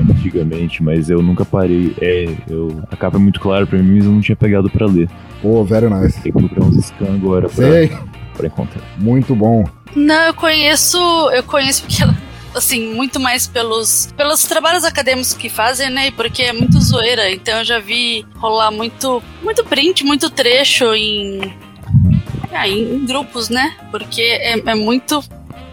antigamente, 0.09 0.81
mas 0.83 1.09
eu 1.09 1.21
nunca 1.21 1.43
parei. 1.43 1.93
É, 2.01 2.29
eu, 2.49 2.81
a 2.91 2.95
capa 2.95 3.17
é 3.17 3.19
muito 3.19 3.39
clara 3.39 3.65
pra 3.65 3.79
mim, 3.79 3.95
mas 3.95 4.05
eu 4.05 4.11
não 4.11 4.21
tinha 4.21 4.35
pegado 4.35 4.69
para 4.69 4.85
ler. 4.85 5.09
Pô, 5.41 5.63
very 5.63 5.89
nice. 5.89 6.21
Tem 6.21 6.31
que 6.31 6.37
procurar 6.37 6.65
uns 6.65 6.85
scans 6.85 7.09
agora 7.09 7.49
pra, 7.49 7.67
Sei. 7.67 7.91
Pra 8.37 8.47
encontrar. 8.47 8.83
Muito 8.97 9.35
bom. 9.35 9.67
Não, 9.95 10.27
eu 10.27 10.33
conheço. 10.33 10.97
Eu 11.31 11.43
conheço 11.43 11.81
porque 11.81 12.03
ela 12.03 12.15
assim, 12.57 12.93
muito 12.93 13.19
mais 13.19 13.47
pelos, 13.47 14.11
pelos 14.17 14.43
trabalhos 14.43 14.83
acadêmicos 14.83 15.33
que 15.33 15.49
fazem, 15.49 15.89
né? 15.89 16.07
E 16.07 16.11
porque 16.11 16.43
é 16.43 16.53
muito 16.53 16.79
zoeira. 16.81 17.31
Então 17.31 17.59
eu 17.59 17.65
já 17.65 17.79
vi 17.79 18.25
rolar 18.35 18.71
muito, 18.71 19.21
muito 19.43 19.63
print, 19.63 20.03
muito 20.03 20.29
trecho 20.29 20.93
em, 20.93 21.53
ah, 22.51 22.67
em 22.67 23.05
grupos, 23.05 23.49
né? 23.49 23.75
Porque 23.91 24.21
é, 24.21 24.53
é 24.53 24.75
muito 24.75 25.23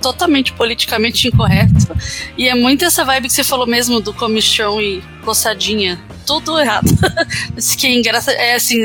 totalmente 0.01 0.53
politicamente 0.53 1.29
incorreto. 1.29 1.97
E 2.37 2.49
é 2.49 2.55
muito 2.55 2.85
essa 2.85 3.05
vibe 3.05 3.29
que 3.29 3.33
você 3.33 3.45
falou 3.45 3.67
mesmo 3.67 4.01
do 4.01 4.13
comichão 4.13 4.81
e 4.81 5.03
coçadinha 5.25 5.99
tudo 6.27 6.59
errado. 6.59 6.87
Isso 7.57 7.77
que 7.77 7.87
é 7.87 7.99
engraçado. 7.99 8.35
É 8.35 8.55
assim, 8.55 8.83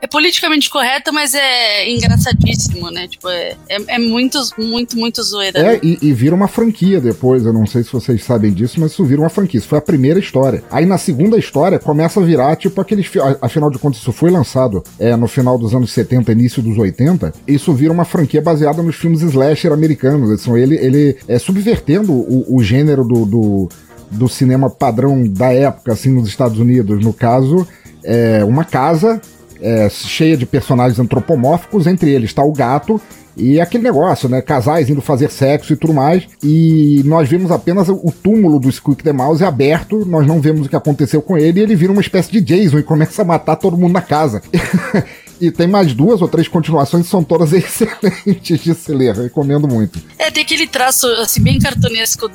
é 0.00 0.06
politicamente 0.06 0.68
correta, 0.70 1.12
mas 1.12 1.34
é 1.34 1.90
engraçadíssimo, 1.90 2.90
né? 2.90 3.08
Tipo, 3.08 3.28
é, 3.28 3.56
é, 3.68 3.78
é 3.88 3.98
muito, 3.98 4.38
muito, 4.58 4.98
muito 4.98 5.22
zoeira. 5.22 5.58
É, 5.58 5.62
né? 5.62 5.80
e, 5.82 5.98
e, 6.02 6.12
vira 6.12 6.34
uma 6.34 6.48
franquia 6.48 7.00
depois. 7.00 7.44
Eu 7.44 7.52
não 7.52 7.66
sei 7.66 7.82
se 7.82 7.92
vocês 7.92 8.22
sabem 8.24 8.52
disso, 8.52 8.80
mas 8.80 8.92
isso 8.92 9.04
vira 9.04 9.20
uma 9.20 9.30
franquia. 9.30 9.58
Isso 9.58 9.68
foi 9.68 9.78
a 9.78 9.82
primeira 9.82 10.18
história. 10.18 10.62
Aí 10.70 10.84
na 10.84 10.98
segunda 10.98 11.38
história 11.38 11.78
começa 11.78 12.20
a 12.20 12.22
virar, 12.22 12.56
tipo, 12.56 12.80
aqueles. 12.80 13.10
Afinal 13.40 13.70
de 13.70 13.78
contas, 13.78 14.00
isso 14.00 14.12
foi 14.12 14.30
lançado 14.30 14.82
é, 14.98 15.14
no 15.16 15.28
final 15.28 15.58
dos 15.58 15.74
anos 15.74 15.92
70, 15.92 16.32
início 16.32 16.62
dos 16.62 16.76
80. 16.76 17.32
Isso 17.46 17.72
vira 17.72 17.92
uma 17.92 18.04
franquia 18.04 18.42
baseada 18.42 18.82
nos 18.82 18.96
filmes 18.96 19.22
slasher 19.22 19.72
americanos. 19.72 20.30
Assim, 20.30 20.56
ele, 20.56 20.76
ele 20.76 21.16
é 21.28 21.38
subvertendo 21.38 22.12
o, 22.12 22.56
o 22.56 22.62
gênero 22.62 23.04
do, 23.04 23.24
do 23.24 23.68
do 24.10 24.28
cinema 24.28 24.68
padrão 24.68 25.26
da 25.26 25.52
época, 25.52 25.92
assim, 25.92 26.10
nos 26.10 26.28
Estados 26.28 26.58
Unidos. 26.58 27.04
No 27.04 27.12
caso, 27.12 27.66
é 28.02 28.44
uma 28.44 28.64
casa 28.64 29.20
é, 29.60 29.88
cheia 29.88 30.36
de 30.36 30.46
personagens 30.46 30.98
antropomórficos, 30.98 31.86
entre 31.86 32.10
eles 32.10 32.30
está 32.30 32.42
o 32.42 32.52
gato 32.52 33.00
e 33.36 33.60
aquele 33.60 33.84
negócio, 33.84 34.28
né? 34.28 34.42
Casais 34.42 34.90
indo 34.90 35.00
fazer 35.00 35.30
sexo 35.30 35.72
e 35.72 35.76
tudo 35.76 35.94
mais. 35.94 36.26
E 36.42 37.02
nós 37.04 37.28
vemos 37.28 37.50
apenas 37.50 37.88
o 37.88 38.12
túmulo 38.22 38.58
do 38.58 38.70
Squeak 38.70 39.02
the 39.02 39.12
Mouse 39.12 39.44
aberto, 39.44 40.04
nós 40.04 40.26
não 40.26 40.40
vemos 40.40 40.66
o 40.66 40.68
que 40.68 40.76
aconteceu 40.76 41.22
com 41.22 41.38
ele, 41.38 41.60
e 41.60 41.62
ele 41.62 41.76
vira 41.76 41.92
uma 41.92 42.02
espécie 42.02 42.30
de 42.30 42.40
Jason 42.40 42.78
e 42.78 42.82
começa 42.82 43.22
a 43.22 43.24
matar 43.24 43.56
todo 43.56 43.76
mundo 43.76 43.92
na 43.92 44.02
casa. 44.02 44.42
E 45.40 45.50
tem 45.50 45.66
mais 45.66 45.94
duas 45.94 46.20
ou 46.20 46.28
três 46.28 46.46
continuações 46.46 47.04
que 47.04 47.10
são 47.10 47.24
todas 47.24 47.52
excelentes 47.54 48.62
de 48.62 48.74
se 48.74 48.92
ler. 48.92 49.14
Recomendo 49.14 49.66
muito. 49.66 49.98
É, 50.18 50.30
tem 50.30 50.42
aquele 50.42 50.66
traço 50.66 51.06
assim, 51.14 51.42
bem 51.42 51.58
cartunesco 51.58 52.30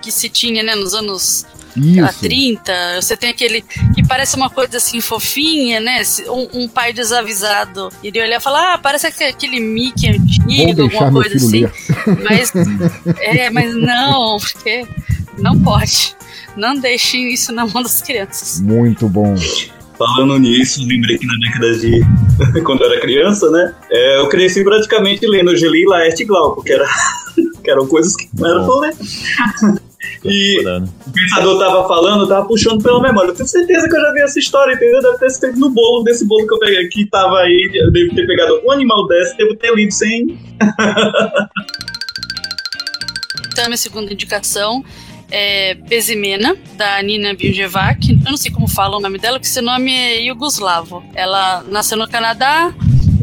que 0.00 0.10
se 0.10 0.28
tinha 0.28 0.62
né, 0.62 0.74
nos 0.74 0.94
anos 0.94 1.44
Isso. 1.76 2.20
30. 2.20 2.72
Você 3.00 3.16
tem 3.16 3.30
aquele 3.30 3.62
que 3.94 4.06
parece 4.06 4.36
uma 4.36 4.48
coisa 4.48 4.78
assim 4.78 5.00
fofinha, 5.00 5.80
né? 5.80 6.02
Um, 6.28 6.62
um 6.62 6.68
pai 6.68 6.92
desavisado 6.92 7.90
iria 8.02 8.24
olhar 8.24 8.38
e 8.38 8.42
falar: 8.42 8.74
Ah, 8.74 8.78
parece 8.78 9.06
aquele 9.06 9.60
Mickey 9.60 10.08
antigo, 10.08 10.82
alguma 10.82 11.12
coisa 11.12 11.36
assim. 11.36 11.60
Ler. 11.60 11.72
Mas, 12.24 12.52
é, 13.20 13.50
mas 13.50 13.74
não, 13.74 14.38
porque 14.38 14.86
não 15.38 15.60
pode. 15.60 16.16
Não 16.56 16.74
deixem 16.74 17.30
isso 17.32 17.52
na 17.52 17.66
mão 17.66 17.82
das 17.82 18.00
crianças. 18.00 18.60
Muito 18.60 19.08
bom. 19.08 19.34
Falando 19.98 20.38
nisso, 20.38 20.86
lembrei 20.86 21.16
que 21.16 21.26
na 21.26 21.34
década 21.38 21.78
de. 21.78 22.00
quando 22.64 22.82
eu 22.82 22.92
era 22.92 23.00
criança, 23.00 23.50
né? 23.50 23.74
É, 23.90 24.18
eu 24.18 24.28
cresci 24.28 24.62
praticamente 24.62 25.26
lendo 25.26 25.56
Geli, 25.56 25.84
Laerte 25.86 26.22
e 26.22 26.26
Glauco, 26.26 26.62
que, 26.62 26.72
era, 26.72 26.86
que 27.64 27.70
eram 27.70 27.86
coisas 27.86 28.14
que 28.14 28.28
não 28.38 28.48
eram 28.48 28.66
pra 28.66 28.80
ler. 28.80 28.94
E 30.24 30.58
o 30.60 31.12
pensador 31.12 31.58
tava 31.58 31.86
falando, 31.86 32.26
tava 32.26 32.46
puxando 32.46 32.82
pela 32.82 33.00
memória. 33.00 33.30
Eu 33.30 33.34
tenho 33.34 33.48
certeza 33.48 33.88
que 33.88 33.96
eu 33.96 34.00
já 34.00 34.12
vi 34.12 34.20
essa 34.20 34.38
história, 34.38 34.74
entendeu? 34.74 35.00
Deve 35.02 35.18
ter 35.18 35.30
sido 35.30 35.58
no 35.58 35.70
bolo 35.70 36.02
desse 36.04 36.26
bolo 36.26 36.46
que 36.46 36.54
eu 36.54 36.58
peguei 36.58 36.86
aqui, 36.86 37.06
tava 37.06 37.38
aí. 37.40 37.70
Eu 37.74 37.92
devo 37.92 38.14
ter 38.14 38.26
pegado 38.26 38.60
um 38.64 38.70
animal 38.72 39.06
desse, 39.06 39.36
devo 39.36 39.54
ter 39.56 39.72
lido 39.74 39.92
sem. 39.92 40.38
então, 43.52 43.66
minha 43.66 43.76
segunda 43.76 44.12
indicação 44.12 44.84
é 45.30 45.74
Bezimena, 45.74 46.56
da 46.74 47.00
Nina 47.02 47.34
Biljevac. 47.34 48.10
Eu 48.10 48.30
não 48.30 48.36
sei 48.36 48.50
como 48.50 48.68
fala 48.68 48.96
o 48.96 49.00
nome 49.00 49.18
dela, 49.18 49.38
porque 49.38 49.48
seu 49.48 49.62
nome 49.62 49.92
é 49.92 50.20
Yugoslavo. 50.20 51.04
Ela 51.14 51.64
nasceu 51.68 51.96
no 51.96 52.08
Canadá, 52.08 52.72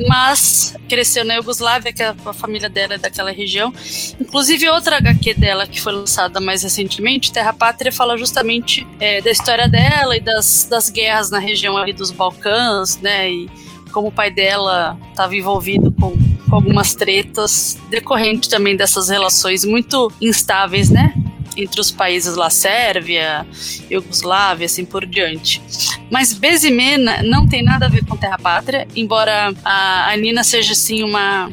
mas 0.08 0.76
cresceu 0.90 1.24
na 1.24 1.36
Iugoslávia, 1.36 1.94
que 1.94 2.04
a 2.04 2.14
família 2.34 2.70
dela 2.70 2.96
é 2.96 2.98
daquela 2.98 3.32
região. 3.32 3.74
Inclusive, 4.20 4.70
outra 4.70 4.98
HQ 4.98 5.34
dela, 5.36 5.66
que 5.68 5.80
foi 5.80 5.94
lançada 5.94 6.40
mais 6.40 6.64
recentemente, 6.64 7.32
Terra 7.32 7.54
Pátria, 7.54 7.92
fala 7.92 8.18
justamente 8.18 8.86
é, 9.00 9.22
da 9.22 9.32
história 9.32 9.68
dela 9.68 10.16
e 10.16 10.20
das, 10.20 10.68
das 10.70 10.90
guerras 10.90 11.30
na 11.30 11.40
região 11.40 11.78
ali 11.78 11.94
dos 11.94 12.12
Balcãs, 12.12 12.98
né? 13.00 13.32
E 13.32 13.50
como 13.92 14.08
o 14.08 14.12
pai 14.12 14.32
dela 14.32 14.98
estava 15.12 15.36
envolvido 15.36 15.92
com, 15.92 16.12
com 16.50 16.56
algumas 16.56 16.96
tretas, 16.96 17.78
decorrente 17.90 18.50
também 18.50 18.76
dessas 18.76 19.10
relações 19.10 19.64
muito 19.64 20.12
instáveis, 20.20 20.90
né? 20.90 21.14
Entre 21.56 21.80
os 21.80 21.92
países 21.92 22.36
lá, 22.36 22.50
Sérvia, 22.50 23.46
Iugoslávia, 23.90 24.66
assim 24.66 24.86
por 24.86 25.06
diante. 25.06 25.62
Mas 26.10 26.34
Bezimena 26.34 27.24
não 27.24 27.48
tem 27.48 27.64
nada 27.64 27.86
a 27.86 27.90
ver 27.90 28.06
com 28.06 28.18
Terra 28.18 28.38
Pátria, 28.38 28.88
embora 28.96 29.54
a, 29.64 30.16
Nina 30.18 30.44
seja 30.44 30.74
assim 30.74 31.04
uma 31.04 31.52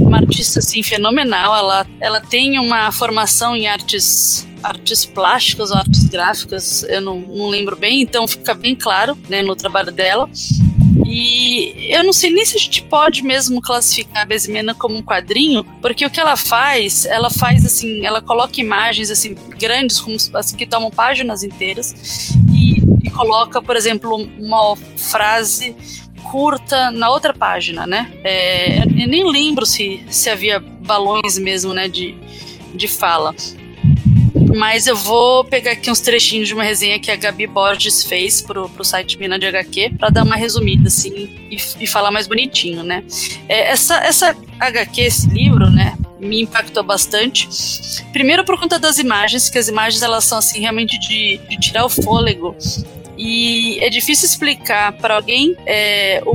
uma 0.00 0.18
artista 0.18 0.58
assim 0.58 0.82
fenomenal, 0.82 1.56
ela 1.56 1.86
ela 2.00 2.20
tem 2.20 2.58
uma 2.58 2.92
formação 2.92 3.56
em 3.56 3.66
artes 3.66 4.46
artes 4.62 5.04
plásticas 5.04 5.70
ou 5.70 5.76
artes 5.76 6.04
gráficas, 6.04 6.82
eu 6.84 7.00
não, 7.00 7.20
não 7.20 7.48
lembro 7.48 7.76
bem, 7.76 8.00
então 8.00 8.26
fica 8.26 8.54
bem 8.54 8.74
claro 8.74 9.16
né, 9.28 9.42
no 9.42 9.54
trabalho 9.54 9.92
dela. 9.92 10.28
E 11.16 11.94
eu 11.94 12.02
não 12.02 12.12
sei 12.12 12.30
nem 12.30 12.44
se 12.44 12.56
a 12.56 12.58
gente 12.58 12.82
pode 12.82 13.22
mesmo 13.22 13.62
classificar 13.62 14.22
a 14.22 14.26
Besmena 14.26 14.74
como 14.74 14.96
um 14.96 15.02
quadrinho, 15.02 15.62
porque 15.80 16.04
o 16.04 16.10
que 16.10 16.18
ela 16.18 16.36
faz, 16.36 17.06
ela 17.06 17.30
faz 17.30 17.64
assim, 17.64 18.04
ela 18.04 18.20
coloca 18.20 18.60
imagens 18.60 19.12
assim 19.12 19.36
grandes, 19.56 20.00
como 20.00 20.16
assim, 20.34 20.56
que 20.56 20.66
tomam 20.66 20.90
páginas 20.90 21.44
inteiras, 21.44 22.34
e, 22.52 22.82
e 23.06 23.10
coloca, 23.10 23.62
por 23.62 23.76
exemplo, 23.76 24.16
uma 24.40 24.74
frase 24.96 25.76
curta 26.24 26.90
na 26.90 27.08
outra 27.08 27.32
página, 27.32 27.86
né? 27.86 28.12
É, 28.24 28.82
eu 28.82 29.06
nem 29.06 29.30
lembro 29.30 29.64
se, 29.64 30.04
se 30.10 30.28
havia 30.28 30.58
balões 30.58 31.38
mesmo, 31.38 31.72
né, 31.72 31.86
de, 31.86 32.16
de 32.74 32.88
fala 32.88 33.32
mas 34.54 34.86
eu 34.86 34.96
vou 34.96 35.44
pegar 35.44 35.72
aqui 35.72 35.90
uns 35.90 36.00
trechinhos 36.00 36.48
de 36.48 36.54
uma 36.54 36.62
resenha 36.62 36.98
que 36.98 37.10
a 37.10 37.16
Gabi 37.16 37.46
Borges 37.46 38.04
fez 38.04 38.40
pro, 38.40 38.68
pro 38.68 38.84
site 38.84 39.18
Mina 39.18 39.38
de 39.38 39.46
HQ 39.46 39.94
para 39.98 40.10
dar 40.10 40.24
uma 40.24 40.36
resumida, 40.36 40.88
assim, 40.88 41.12
e, 41.50 41.56
e 41.80 41.86
falar 41.86 42.10
mais 42.10 42.26
bonitinho, 42.26 42.82
né? 42.82 43.04
É, 43.48 43.70
essa, 43.70 43.96
essa 43.96 44.36
HQ, 44.60 45.00
esse 45.00 45.28
livro, 45.28 45.70
né, 45.70 45.96
me 46.20 46.42
impactou 46.42 46.82
bastante. 46.82 47.48
Primeiro 48.12 48.44
por 48.44 48.58
conta 48.58 48.78
das 48.78 48.98
imagens, 48.98 49.50
que 49.50 49.58
as 49.58 49.68
imagens 49.68 50.02
elas 50.02 50.24
são 50.24 50.38
assim 50.38 50.60
realmente 50.60 50.98
de, 50.98 51.38
de 51.48 51.56
tirar 51.58 51.84
o 51.84 51.88
fôlego. 51.88 52.56
E 53.16 53.78
é 53.80 53.88
difícil 53.88 54.26
explicar 54.26 54.92
para 54.92 55.14
alguém 55.14 55.56
é, 55.66 56.22
o, 56.26 56.34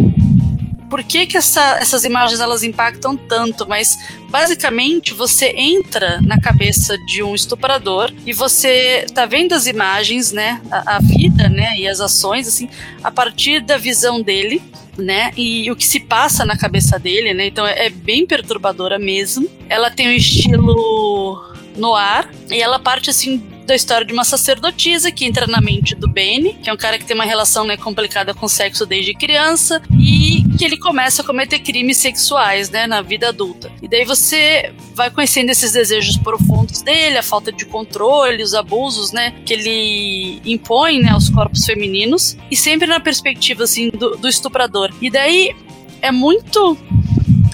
por 0.89 1.03
que, 1.03 1.26
que 1.26 1.38
essa, 1.38 1.78
essas 1.80 2.03
imagens 2.03 2.39
elas 2.39 2.63
impactam 2.63 3.15
tanto, 3.15 3.67
mas 3.67 3.97
basicamente 4.30 5.13
você 5.13 5.53
entra 5.55 6.21
na 6.21 6.39
cabeça 6.39 6.97
de 7.05 7.21
um 7.23 7.36
estuprador 7.36 8.11
e 8.25 8.32
você 8.32 9.05
tá 9.13 9.25
vendo 9.25 9.53
as 9.53 9.67
imagens, 9.67 10.32
né, 10.32 10.61
a, 10.71 10.97
a 10.97 10.99
vida, 10.99 11.49
né, 11.49 11.75
e 11.77 11.88
as 11.88 11.99
ações 11.99 12.47
assim, 12.47 12.69
a 13.03 13.11
partir 13.11 13.61
da 13.61 13.77
visão 13.77 14.21
dele, 14.21 14.61
né? 14.97 15.32
E 15.38 15.71
o 15.71 15.75
que 15.75 15.88
se 15.88 15.99
passa 15.99 16.45
na 16.45 16.57
cabeça 16.57 16.99
dele, 16.99 17.34
né? 17.34 17.47
Então 17.47 17.65
é, 17.65 17.86
é 17.86 17.89
bem 17.89 18.25
perturbadora 18.25 18.99
mesmo. 18.99 19.49
Ela 19.69 19.89
tem 19.89 20.09
um 20.09 20.11
estilo 20.11 21.41
no 21.80 21.95
ar 21.95 22.30
e 22.49 22.61
ela 22.61 22.77
parte 22.77 23.09
assim 23.09 23.41
da 23.69 23.75
história 23.75 24.05
de 24.05 24.11
uma 24.11 24.23
sacerdotisa 24.23 25.11
que 25.11 25.25
entra 25.25 25.45
na 25.45 25.61
mente 25.61 25.93
do 25.93 26.07
Benny, 26.07 26.55
que 26.55 26.71
é 26.71 26.73
um 26.73 26.77
cara 26.77 26.97
que 26.97 27.05
tem 27.05 27.13
uma 27.13 27.23
relação 27.23 27.65
né, 27.65 27.77
complicada 27.77 28.34
com 28.34 28.47
sexo 28.47 28.84
desde 28.84 29.13
criança, 29.13 29.80
e 29.91 30.43
que 30.57 30.65
ele 30.65 30.75
começa 30.75 31.21
a 31.21 31.25
cometer 31.25 31.59
crimes 31.59 31.97
sexuais 31.97 32.71
né, 32.71 32.88
na 32.88 33.03
vida 33.03 33.30
adulta. 33.30 33.71
E 33.80 33.88
daí 33.88 34.03
você 34.05 34.73
vai 34.95 35.11
conhecendo 35.11 35.51
esses 35.51 35.73
desejos 35.73 36.17
profundos 36.17 36.82
dele, 36.82 37.19
a 37.19 37.23
falta 37.23 37.51
de 37.51 37.63
controle, 37.63 38.41
os 38.41 38.55
abusos 38.55 39.11
né, 39.11 39.36
que 39.45 39.53
ele 39.53 40.41
impõe 40.43 40.99
né, 40.99 41.11
aos 41.11 41.30
corpos 41.30 41.63
femininos, 41.63 42.36
e 42.49 42.57
sempre 42.57 42.88
na 42.88 42.99
perspectiva 42.99 43.65
assim, 43.65 43.91
do, 43.91 44.17
do 44.17 44.27
estuprador. 44.27 44.91
E 44.99 45.11
daí 45.11 45.55
é 46.01 46.11
muito 46.11 46.75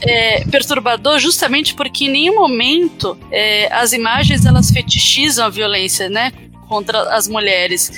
é, 0.02 0.46
perturbador 0.46 1.20
justamente 1.20 1.74
porque 1.74 2.06
em 2.06 2.12
nenhum 2.12 2.36
momento 2.36 3.18
é, 3.32 3.72
as 3.74 3.94
imagens 3.94 4.46
elas 4.46 4.72
fetichizam 4.72 5.46
a 5.46 5.50
violência, 5.50 6.10
né, 6.10 6.32
contra 6.68 7.16
as 7.16 7.28
mulheres. 7.28 7.92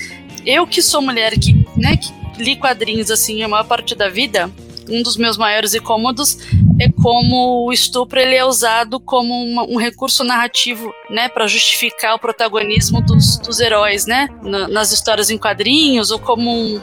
Eu 0.45 0.65
que 0.65 0.81
sou 0.81 1.01
mulher 1.01 1.37
que, 1.37 1.53
né, 1.75 1.97
que 1.97 2.11
li 2.41 2.55
quadrinhos 2.55 3.11
assim 3.11 3.43
a 3.43 3.47
maior 3.47 3.65
parte 3.65 3.95
da 3.95 4.09
vida, 4.09 4.51
um 4.89 5.03
dos 5.03 5.17
meus 5.17 5.37
maiores 5.37 5.73
incômodos 5.73 6.37
é 6.79 6.89
como 6.89 7.65
o 7.65 7.73
estupro 7.73 8.19
ele 8.19 8.35
é 8.35 8.45
usado 8.45 8.99
como 8.99 9.33
uma, 9.43 9.63
um 9.63 9.77
recurso 9.77 10.23
narrativo, 10.23 10.93
né, 11.09 11.27
para 11.27 11.47
justificar 11.47 12.15
o 12.15 12.19
protagonismo 12.19 13.01
dos, 13.01 13.37
dos 13.39 13.59
heróis, 13.59 14.05
né, 14.05 14.29
nas 14.69 14.91
histórias 14.91 15.29
em 15.29 15.37
quadrinhos 15.37 16.11
ou 16.11 16.19
como 16.19 16.51
um, 16.51 16.81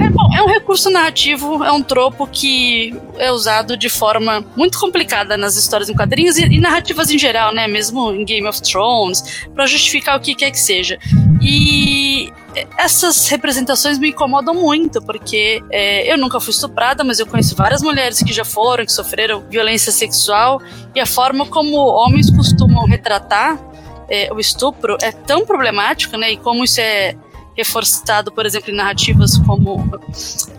é, 0.00 0.10
bom, 0.10 0.34
é 0.34 0.42
um 0.42 0.46
recurso 0.46 0.90
narrativo, 0.90 1.62
é 1.64 1.72
um 1.72 1.82
tropo 1.82 2.26
que 2.26 2.94
é 3.18 3.30
usado 3.30 3.76
de 3.76 3.88
forma 3.88 4.44
muito 4.56 4.78
complicada 4.78 5.36
nas 5.36 5.56
histórias 5.56 5.88
em 5.88 5.94
quadrinhos 5.94 6.36
e, 6.38 6.44
e 6.44 6.60
narrativas 6.60 7.10
em 7.10 7.18
geral, 7.18 7.52
né? 7.52 7.66
Mesmo 7.66 8.12
em 8.12 8.24
Game 8.24 8.46
of 8.46 8.60
Thrones, 8.62 9.46
para 9.54 9.66
justificar 9.66 10.16
o 10.16 10.20
que 10.20 10.34
quer 10.34 10.50
que 10.50 10.58
seja. 10.58 10.98
E 11.40 12.32
essas 12.76 13.28
representações 13.28 13.98
me 13.98 14.08
incomodam 14.08 14.54
muito, 14.54 15.00
porque 15.02 15.62
é, 15.70 16.12
eu 16.12 16.18
nunca 16.18 16.40
fui 16.40 16.50
estuprada, 16.50 17.04
mas 17.04 17.20
eu 17.20 17.26
conheço 17.26 17.54
várias 17.54 17.82
mulheres 17.82 18.22
que 18.22 18.32
já 18.32 18.44
foram, 18.44 18.84
que 18.84 18.92
sofreram 18.92 19.44
violência 19.48 19.92
sexual, 19.92 20.60
e 20.94 21.00
a 21.00 21.06
forma 21.06 21.46
como 21.46 21.76
homens 21.76 22.30
costumam 22.30 22.86
retratar 22.86 23.58
é, 24.08 24.32
o 24.32 24.40
estupro 24.40 24.96
é 25.02 25.12
tão 25.12 25.44
problemático, 25.44 26.16
né? 26.16 26.32
E 26.32 26.36
como 26.38 26.64
isso 26.64 26.80
é 26.80 27.14
reforçado, 27.58 28.30
por 28.30 28.46
exemplo, 28.46 28.70
em 28.70 28.76
narrativas 28.76 29.36
como. 29.38 30.00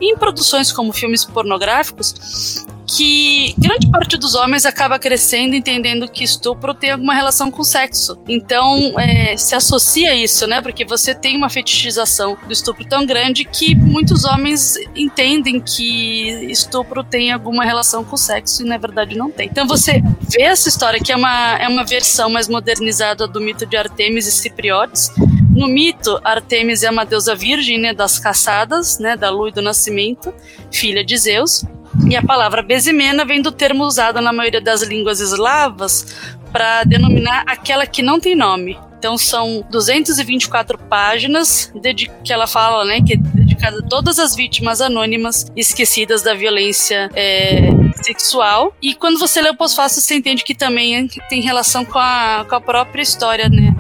em 0.02 0.16
produções 0.18 0.72
como 0.72 0.92
filmes 0.92 1.24
pornográficos, 1.24 2.66
que 2.86 3.54
grande 3.58 3.90
parte 3.90 4.18
dos 4.18 4.36
homens 4.36 4.66
acaba 4.66 4.98
crescendo 4.98 5.56
entendendo 5.56 6.10
que 6.10 6.24
estupro 6.24 6.74
tem 6.74 6.92
alguma 6.92 7.14
relação 7.14 7.50
com 7.50 7.64
sexo. 7.64 8.20
Então, 8.28 9.00
é, 9.00 9.38
se 9.38 9.56
associa 9.56 10.14
isso, 10.16 10.46
né? 10.46 10.62
Porque 10.62 10.84
você 10.84 11.16
tem 11.16 11.38
uma 11.38 11.50
fetichização 11.50 12.38
do 12.46 12.52
estupro 12.52 12.84
tão 12.86 13.06
grande 13.06 13.46
que 13.46 13.76
muitos 13.76 14.26
homens 14.26 14.76
entendem 14.96 15.62
que 15.62 16.52
estupro 16.52 17.04
tem 17.04 17.32
alguma 17.32 17.64
relação 17.64 18.04
com 18.04 18.18
sexo 18.18 18.64
e 18.64 18.66
na 18.68 18.78
verdade 18.78 19.16
não 19.16 19.32
tem. 19.32 19.48
Então, 19.48 19.66
você 19.68 20.02
vê 20.30 20.44
essa 20.44 20.68
história 20.68 21.00
que 21.00 21.12
é 21.12 21.16
uma, 21.16 21.58
é 21.58 21.68
uma 21.68 21.86
versão 21.86 22.30
mais 22.30 22.50
modernizada 22.50 23.28
do 23.28 23.40
mito 23.40 23.66
de 23.66 23.78
Artemis 23.78 24.28
e 24.28 24.32
Cipriotes. 24.32 25.12
No 25.50 25.68
mito, 25.68 26.20
Artemis 26.24 26.84
é 26.84 26.90
uma 26.90 27.06
deusa 27.06 27.36
virgem, 27.36 27.78
né, 27.78 27.94
das 27.94 28.20
caçadas, 28.20 29.00
né, 29.00 29.18
da 29.18 29.30
lua 29.30 29.50
e 29.50 29.52
do 29.52 29.62
nascimento, 29.62 30.34
filha 30.72 31.04
de 31.04 31.18
Zeus. 31.18 31.66
E 32.10 32.16
a 32.16 32.22
palavra 32.22 32.62
Bezimena 32.62 33.26
vem 33.26 33.42
do 33.42 33.52
termo 33.52 33.84
usado 33.84 34.22
na 34.22 34.32
maioria 34.32 34.62
das 34.62 34.84
línguas 34.84 35.20
eslavas 35.20 36.34
para 36.52 36.84
denominar 36.84 37.44
aquela 37.48 37.86
que 37.86 38.02
não 38.02 38.20
tem 38.20 38.36
nome. 38.36 38.78
Então 38.98 39.18
são 39.18 39.66
224 39.72 40.78
páginas 40.78 41.72
que 42.24 42.34
ela 42.34 42.46
fala, 42.46 42.84
né, 42.86 43.02
que 43.02 43.14
é 43.14 43.18
publicada 43.18 43.82
todas 43.90 44.20
as 44.20 44.36
vítimas 44.36 44.82
anônimas 44.82 45.46
esquecidas 45.56 46.22
da 46.22 46.34
violência 46.34 47.10
é, 47.16 47.70
sexual. 48.04 48.76
E 48.82 48.94
quando 48.94 49.18
você 49.18 49.42
lê 49.42 49.50
o 49.50 49.56
pós-fácil, 49.56 50.02
você 50.02 50.16
entende 50.16 50.44
que 50.44 50.54
também 50.54 51.08
tem 51.30 51.42
relação 51.42 51.86
com 51.86 51.98
a, 51.98 52.46
com 52.48 52.56
a 52.56 52.62
própria 52.62 53.02
história, 53.02 53.48
né? 53.50 53.74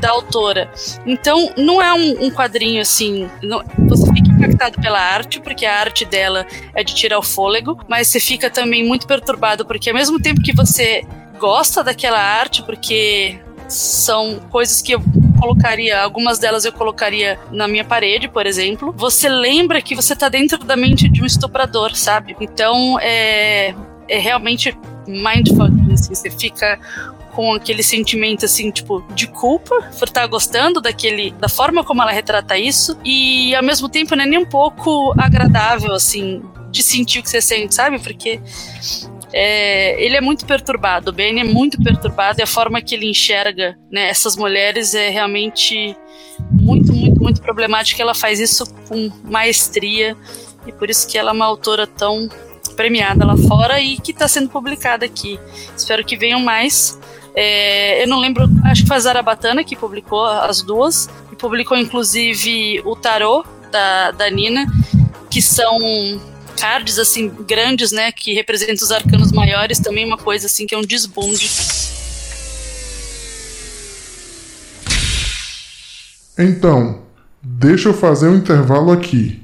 Da 0.00 0.10
autora. 0.10 0.70
Então, 1.06 1.52
não 1.56 1.80
é 1.80 1.92
um, 1.92 2.26
um 2.26 2.30
quadrinho 2.30 2.82
assim. 2.82 3.28
Não, 3.42 3.62
você 3.88 4.12
fica 4.12 4.30
impactado 4.30 4.80
pela 4.80 5.00
arte, 5.00 5.40
porque 5.40 5.64
a 5.64 5.80
arte 5.80 6.04
dela 6.04 6.46
é 6.74 6.84
de 6.84 6.94
tirar 6.94 7.18
o 7.18 7.22
fôlego, 7.22 7.78
mas 7.88 8.08
você 8.08 8.20
fica 8.20 8.50
também 8.50 8.86
muito 8.86 9.06
perturbado, 9.06 9.64
porque 9.64 9.90
ao 9.90 9.96
mesmo 9.96 10.20
tempo 10.20 10.42
que 10.42 10.52
você 10.52 11.02
gosta 11.38 11.82
daquela 11.82 12.20
arte, 12.20 12.62
porque 12.62 13.38
são 13.68 14.38
coisas 14.50 14.80
que 14.80 14.92
eu 14.92 15.02
colocaria, 15.38 16.00
algumas 16.00 16.38
delas 16.38 16.64
eu 16.64 16.72
colocaria 16.72 17.38
na 17.50 17.68
minha 17.68 17.84
parede, 17.84 18.28
por 18.28 18.46
exemplo. 18.46 18.94
Você 18.96 19.28
lembra 19.28 19.82
que 19.82 19.94
você 19.94 20.14
tá 20.14 20.28
dentro 20.28 20.58
da 20.58 20.76
mente 20.76 21.08
de 21.08 21.22
um 21.22 21.26
estuprador, 21.26 21.94
sabe? 21.94 22.36
Então 22.40 22.98
é, 23.00 23.74
é 24.08 24.18
realmente 24.18 24.76
mindfuck, 25.06 25.72
assim, 25.92 26.14
você 26.14 26.30
fica 26.30 26.78
com 27.36 27.52
aquele 27.52 27.82
sentimento 27.82 28.46
assim, 28.46 28.70
tipo, 28.70 29.04
de 29.14 29.26
culpa 29.26 29.74
por 29.98 30.08
estar 30.08 30.22
tá 30.22 30.26
gostando 30.26 30.80
daquele 30.80 31.32
da 31.32 31.50
forma 31.50 31.84
como 31.84 32.00
ela 32.00 32.10
retrata 32.10 32.56
isso 32.56 32.98
e 33.04 33.54
ao 33.54 33.62
mesmo 33.62 33.90
tempo 33.90 34.16
não 34.16 34.24
é 34.24 34.26
nem 34.26 34.38
um 34.38 34.46
pouco 34.46 35.12
agradável 35.18 35.92
assim 35.92 36.42
de 36.70 36.82
sentir 36.82 37.18
o 37.18 37.22
que 37.22 37.28
você 37.28 37.42
sente, 37.42 37.74
sabe? 37.74 37.98
Porque 37.98 38.40
é, 39.34 40.02
ele 40.02 40.16
é 40.16 40.20
muito 40.22 40.46
perturbado, 40.46 41.10
o 41.10 41.12
Ben 41.12 41.38
é 41.38 41.44
muito 41.44 41.76
perturbado 41.82 42.40
e 42.40 42.42
a 42.42 42.46
forma 42.46 42.80
que 42.80 42.94
ele 42.94 43.10
enxerga 43.10 43.78
né, 43.92 44.08
essas 44.08 44.34
mulheres 44.34 44.94
é 44.94 45.10
realmente 45.10 45.94
muito, 46.50 46.90
muito, 46.90 47.22
muito 47.22 47.42
problemática. 47.42 48.00
Ela 48.00 48.14
faz 48.14 48.40
isso 48.40 48.64
com 48.88 49.10
maestria 49.24 50.16
e 50.66 50.72
por 50.72 50.88
isso 50.88 51.06
que 51.06 51.18
ela 51.18 51.32
é 51.32 51.34
uma 51.34 51.44
autora 51.44 51.86
tão 51.86 52.30
premiada 52.74 53.26
lá 53.26 53.36
fora 53.36 53.78
e 53.78 53.98
que 53.98 54.12
está 54.12 54.26
sendo 54.26 54.48
publicada 54.48 55.04
aqui. 55.04 55.38
Espero 55.76 56.02
que 56.02 56.16
venham 56.16 56.40
mais. 56.40 56.98
É, 57.38 58.02
eu 58.02 58.08
não 58.08 58.18
lembro, 58.18 58.48
acho 58.64 58.80
que 58.82 58.88
foi 58.88 58.96
a 58.96 59.00
Zarabatana 59.00 59.62
que 59.62 59.76
publicou 59.76 60.24
as 60.24 60.62
duas, 60.62 61.10
e 61.30 61.36
publicou 61.36 61.76
inclusive 61.76 62.80
o 62.82 62.96
Tarô 62.96 63.44
da, 63.70 64.10
da 64.12 64.30
Nina, 64.30 64.66
que 65.30 65.42
são 65.42 65.78
cards 66.58 66.98
assim 66.98 67.30
grandes, 67.46 67.92
né, 67.92 68.10
que 68.10 68.32
representam 68.32 68.82
os 68.82 68.90
arcanos 68.90 69.32
maiores, 69.32 69.78
também 69.78 70.06
uma 70.06 70.16
coisa 70.16 70.46
assim 70.46 70.66
que 70.66 70.74
é 70.74 70.78
um 70.78 70.82
desbunde. 70.82 71.50
Então, 76.38 77.02
deixa 77.42 77.90
eu 77.90 77.94
fazer 77.94 78.28
um 78.28 78.36
intervalo 78.36 78.90
aqui. 78.90 79.42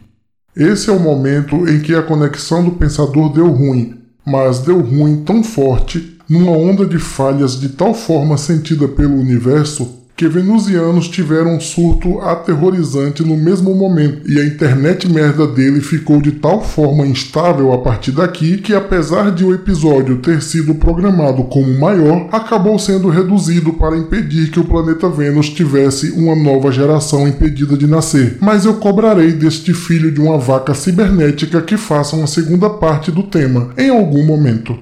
Esse 0.57 0.89
é 0.89 0.93
o 0.93 1.01
momento 1.01 1.69
em 1.69 1.81
que 1.81 1.95
a 1.95 2.03
conexão 2.03 2.65
do 2.65 2.73
pensador 2.73 3.33
deu 3.33 3.51
ruim, 3.51 4.01
mas 4.25 4.61
deu 4.61 4.81
ruim 4.81 5.25
tão 5.25 5.43
forte, 5.43 6.12
numa 6.33 6.53
onda 6.53 6.87
de 6.87 6.99
falhas 6.99 7.61
de 7.61 7.69
tal 7.69 7.93
forma 7.93 8.39
sentida 8.39 8.89
pelo 8.89 9.17
universo, 9.17 9.99
que 10.17 10.27
venusianos 10.27 11.07
tiveram 11.09 11.57
um 11.57 11.61
surto 11.61 12.21
aterrorizante 12.21 13.23
no 13.23 13.37
mesmo 13.37 13.75
momento, 13.75 14.31
e 14.31 14.41
a 14.41 14.47
internet 14.47 15.07
merda 15.13 15.47
dele 15.47 15.83
ficou 15.83 16.23
de 16.23 16.33
tal 16.33 16.65
forma 16.65 17.07
instável 17.07 17.71
a 17.75 17.79
partir 17.79 18.13
daqui 18.13 18.57
que, 18.57 18.75
apesar 18.75 19.31
de 19.31 19.45
o 19.45 19.55
episódio 19.55 20.23
ter 20.23 20.41
sido 20.41 20.75
programado 20.75 21.45
como 21.45 21.79
maior, 21.79 22.27
acabou 22.33 22.79
sendo 22.79 23.11
reduzido 23.11 23.75
para 23.75 23.99
impedir 23.99 24.51
que 24.51 24.61
o 24.61 24.65
planeta 24.65 25.11
Vênus 25.11 25.51
tivesse 25.51 26.13
uma 26.13 26.35
nova 26.35 26.73
geração 26.73 27.29
impedida 27.29 27.77
de 27.77 27.87
nascer. 27.87 28.39
Mas 28.41 28.65
eu 28.65 28.75
cobrarei 28.75 29.33
deste 29.33 29.75
filho 29.75 30.11
de 30.11 30.21
uma 30.21 30.39
vaca 30.39 30.73
cibernética 30.73 31.61
que 31.61 31.77
faça 31.77 32.17
uma 32.17 32.27
segunda 32.27 32.71
parte 32.71 33.11
do 33.11 33.23
tema, 33.23 33.69
em 33.77 33.91
algum 33.91 34.25
momento. 34.25 34.79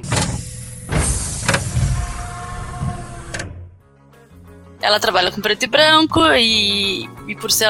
Ela 4.91 5.01
trabalha 5.01 5.30
com 5.30 5.41
preto 5.41 5.62
e 5.62 5.66
branco 5.68 6.20
e, 6.34 7.09
e 7.28 7.34
por 7.36 7.51
ser 7.51 7.68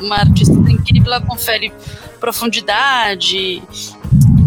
uma 0.00 0.16
artista 0.16 0.52
incrível, 0.52 1.12
ela 1.12 1.20
confere 1.20 1.72
profundidade, 2.18 3.62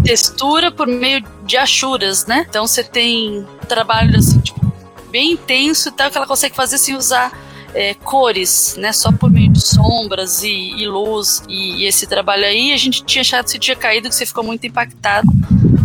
textura 0.03 0.71
por 0.71 0.87
meio 0.87 1.23
de 1.45 1.57
achuras, 1.57 2.25
né? 2.25 2.45
Então 2.49 2.65
você 2.65 2.83
tem 2.83 3.45
trabalho 3.67 4.17
assim, 4.17 4.39
tipo, 4.39 4.73
bem 5.11 5.33
intenso 5.33 5.89
e 5.89 5.91
tal, 5.91 6.09
que 6.09 6.17
ela 6.17 6.27
consegue 6.27 6.55
fazer 6.55 6.77
sem 6.77 6.95
usar 6.95 7.31
é, 7.73 7.93
cores, 7.93 8.75
né? 8.77 8.91
Só 8.93 9.11
por 9.11 9.29
meio 9.31 9.51
de 9.51 9.61
sombras 9.61 10.43
e, 10.43 10.49
e 10.49 10.87
luz. 10.87 11.43
E, 11.47 11.81
e, 11.81 11.85
esse 11.85 12.05
trabalho 12.07 12.45
aí, 12.45 12.71
a 12.71 12.77
gente 12.77 13.03
tinha 13.03 13.21
achado 13.21 13.45
que 13.45 13.51
você 13.51 13.59
tinha 13.59 13.75
caído, 13.75 14.09
que 14.09 14.15
você 14.15 14.25
ficou 14.25 14.43
muito 14.43 14.65
impactado. 14.65 15.27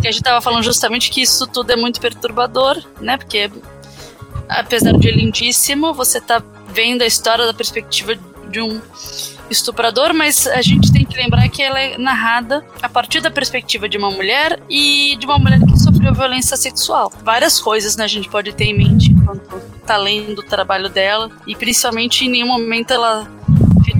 Que 0.01 0.09
a 0.09 0.12
gente 0.12 0.22
tava 0.22 0.41
falando 0.41 0.62
justamente 0.62 1.11
que 1.11 1.22
isso 1.22 1.47
tudo 1.47 1.72
é 1.72 1.76
muito 1.76 2.01
perturbador, 2.01 2.82
né? 3.01 3.16
Porque 3.16 3.51
apesar 4.49 4.92
de 4.92 5.11
lindíssimo, 5.11 5.92
você 5.92 6.20
tá 6.20 6.42
vendo 6.68 7.03
a 7.03 7.07
história 7.07 7.46
da 7.46 7.55
perspectiva 7.55 8.14
de 8.51 8.61
um 8.61 8.80
estuprador, 9.51 10.12
mas 10.12 10.46
a 10.46 10.62
gente 10.62 10.92
tem 10.92 11.05
que 11.05 11.16
lembrar 11.16 11.49
que 11.49 11.62
ela 11.62 11.80
é 11.80 11.96
narrada 11.96 12.64
a 12.82 12.88
partir 12.88 13.20
da 13.20 13.30
perspectiva 13.30 13.88
de 13.88 13.96
uma 13.96 14.11
mulher 14.11 14.61
e 14.68 15.16
de 15.16 15.26
uma 15.26 15.38
mulher 15.38 15.61
que 15.61 15.78
sofreu 15.78 16.12
violência 16.14 16.57
sexual. 16.57 17.12
Várias 17.22 17.61
coisas 17.61 17.96
né, 17.96 18.05
a 18.05 18.09
gente 18.09 18.28
pode 18.28 18.53
ter 18.53 18.64
em 18.64 18.76
mente 18.76 19.11
enquanto 19.11 19.61
tá 19.86 19.96
lendo 19.96 20.40
o 20.40 20.42
trabalho 20.42 20.88
dela 20.88 21.30
e 21.46 21.57
principalmente 21.57 22.26
em 22.26 22.28
nenhum 22.28 22.49
momento 22.49 22.92
ela 22.92 23.26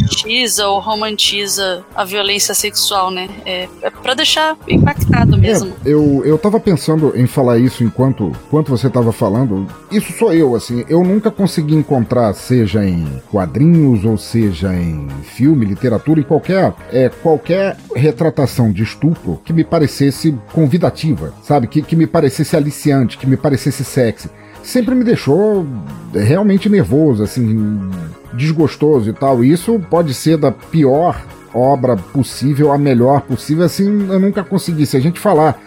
fetichiza 0.09 0.67
ou 0.67 0.81
romantiza 0.81 1.85
a 1.95 2.05
violência 2.05 2.55
sexual, 2.55 3.11
né? 3.11 3.29
É, 3.45 3.69
é 3.83 3.91
para 3.91 4.15
deixar 4.15 4.57
impactado 4.67 5.35
é, 5.35 5.39
mesmo. 5.39 5.73
É, 5.85 5.93
eu, 5.93 6.23
eu 6.25 6.39
tava 6.39 6.59
pensando 6.59 7.13
em 7.15 7.27
falar 7.27 7.59
isso 7.59 7.85
enquanto, 7.85 8.33
enquanto 8.47 8.71
você 8.71 8.89
tava 8.89 9.13
falando. 9.13 9.67
Isso 9.91 10.13
sou 10.13 10.33
eu, 10.33 10.57
assim. 10.57 10.85
Eu 10.89 11.05
nunca 11.05 11.31
consegui 11.31 11.75
encontrar, 11.75 12.33
seja 12.33 12.85
em 12.85 13.07
quadrinhos 13.31 14.05
ou 14.05 14.17
seja 14.17 14.73
em 14.75 15.09
filme, 15.23 15.67
literatura, 15.67 16.21
em 16.21 16.25
qualquer, 16.25 16.73
é, 16.91 17.09
qualquer 17.09 17.77
retratação 17.95 18.73
de 18.73 18.83
estupro 18.83 19.41
que 19.45 19.53
me 19.53 19.65
parecesse 19.65 20.37
convidativa, 20.53 21.33
sabe? 21.43 21.67
Que, 21.67 21.83
que 21.83 21.97
me 21.97 22.07
parecesse 22.07 22.57
aliciante, 22.57 23.19
que 23.19 23.27
me 23.27 23.37
parecesse 23.37 23.85
sexy 23.85 24.31
sempre 24.63 24.95
me 24.95 25.05
deixou 25.05 25.67
realmente 26.13 26.69
nervoso, 26.69 27.23
assim, 27.23 27.91
desgostoso 28.33 29.11
e 29.11 29.13
tal. 29.13 29.43
Isso 29.43 29.81
pode 29.91 30.15
ser 30.15 30.37
da 30.37 30.51
pior 30.53 31.21
obra 31.55 31.97
possível 31.97 32.73
a 32.73 32.79
melhor 32.79 33.23
possível, 33.23 33.65
assim, 33.65 34.09
eu 34.09 34.21
nunca 34.21 34.45
consegui. 34.45 34.87
Se 34.87 34.97
a 34.97 35.01
gente 35.01 35.19
falar 35.19 35.61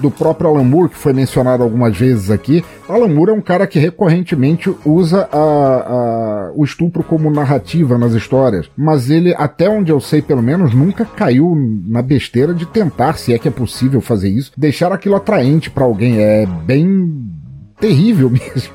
do 0.00 0.10
próprio 0.10 0.50
Alan 0.50 0.64
Moore, 0.64 0.90
que 0.90 0.96
foi 0.96 1.12
mencionado 1.12 1.62
algumas 1.62 1.96
vezes 1.96 2.30
aqui, 2.30 2.64
Alan 2.88 3.08
Moore 3.08 3.30
é 3.30 3.34
um 3.34 3.40
cara 3.40 3.66
que 3.66 3.78
recorrentemente 3.78 4.72
usa 4.84 5.28
a, 5.32 5.38
a, 5.38 6.52
o 6.54 6.64
estupro 6.64 7.02
como 7.02 7.30
narrativa 7.30 7.98
nas 7.98 8.12
histórias, 8.12 8.70
mas 8.76 9.10
ele, 9.10 9.34
até 9.36 9.68
onde 9.68 9.90
eu 9.90 10.00
sei 10.00 10.22
pelo 10.22 10.42
menos, 10.42 10.72
nunca 10.72 11.04
caiu 11.04 11.56
na 11.86 12.00
besteira 12.00 12.54
de 12.54 12.66
tentar, 12.66 13.14
se 13.14 13.34
é 13.34 13.38
que 13.38 13.48
é 13.48 13.50
possível 13.50 14.00
fazer 14.00 14.28
isso, 14.28 14.52
deixar 14.56 14.92
aquilo 14.92 15.16
atraente 15.16 15.70
para 15.70 15.84
alguém. 15.84 16.20
É 16.20 16.46
bem 16.46 17.37
terrível 17.80 18.30
mesmo. 18.30 18.74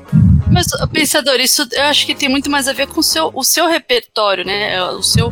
Mas, 0.50 0.66
pensador, 0.92 1.40
isso 1.40 1.66
eu 1.72 1.82
acho 1.84 2.06
que 2.06 2.14
tem 2.14 2.28
muito 2.28 2.50
mais 2.50 2.68
a 2.68 2.72
ver 2.72 2.86
com 2.86 3.00
o 3.00 3.02
seu, 3.02 3.30
o 3.34 3.44
seu 3.44 3.68
repertório, 3.68 4.44
né? 4.44 4.82
O 4.92 5.02
seu 5.02 5.30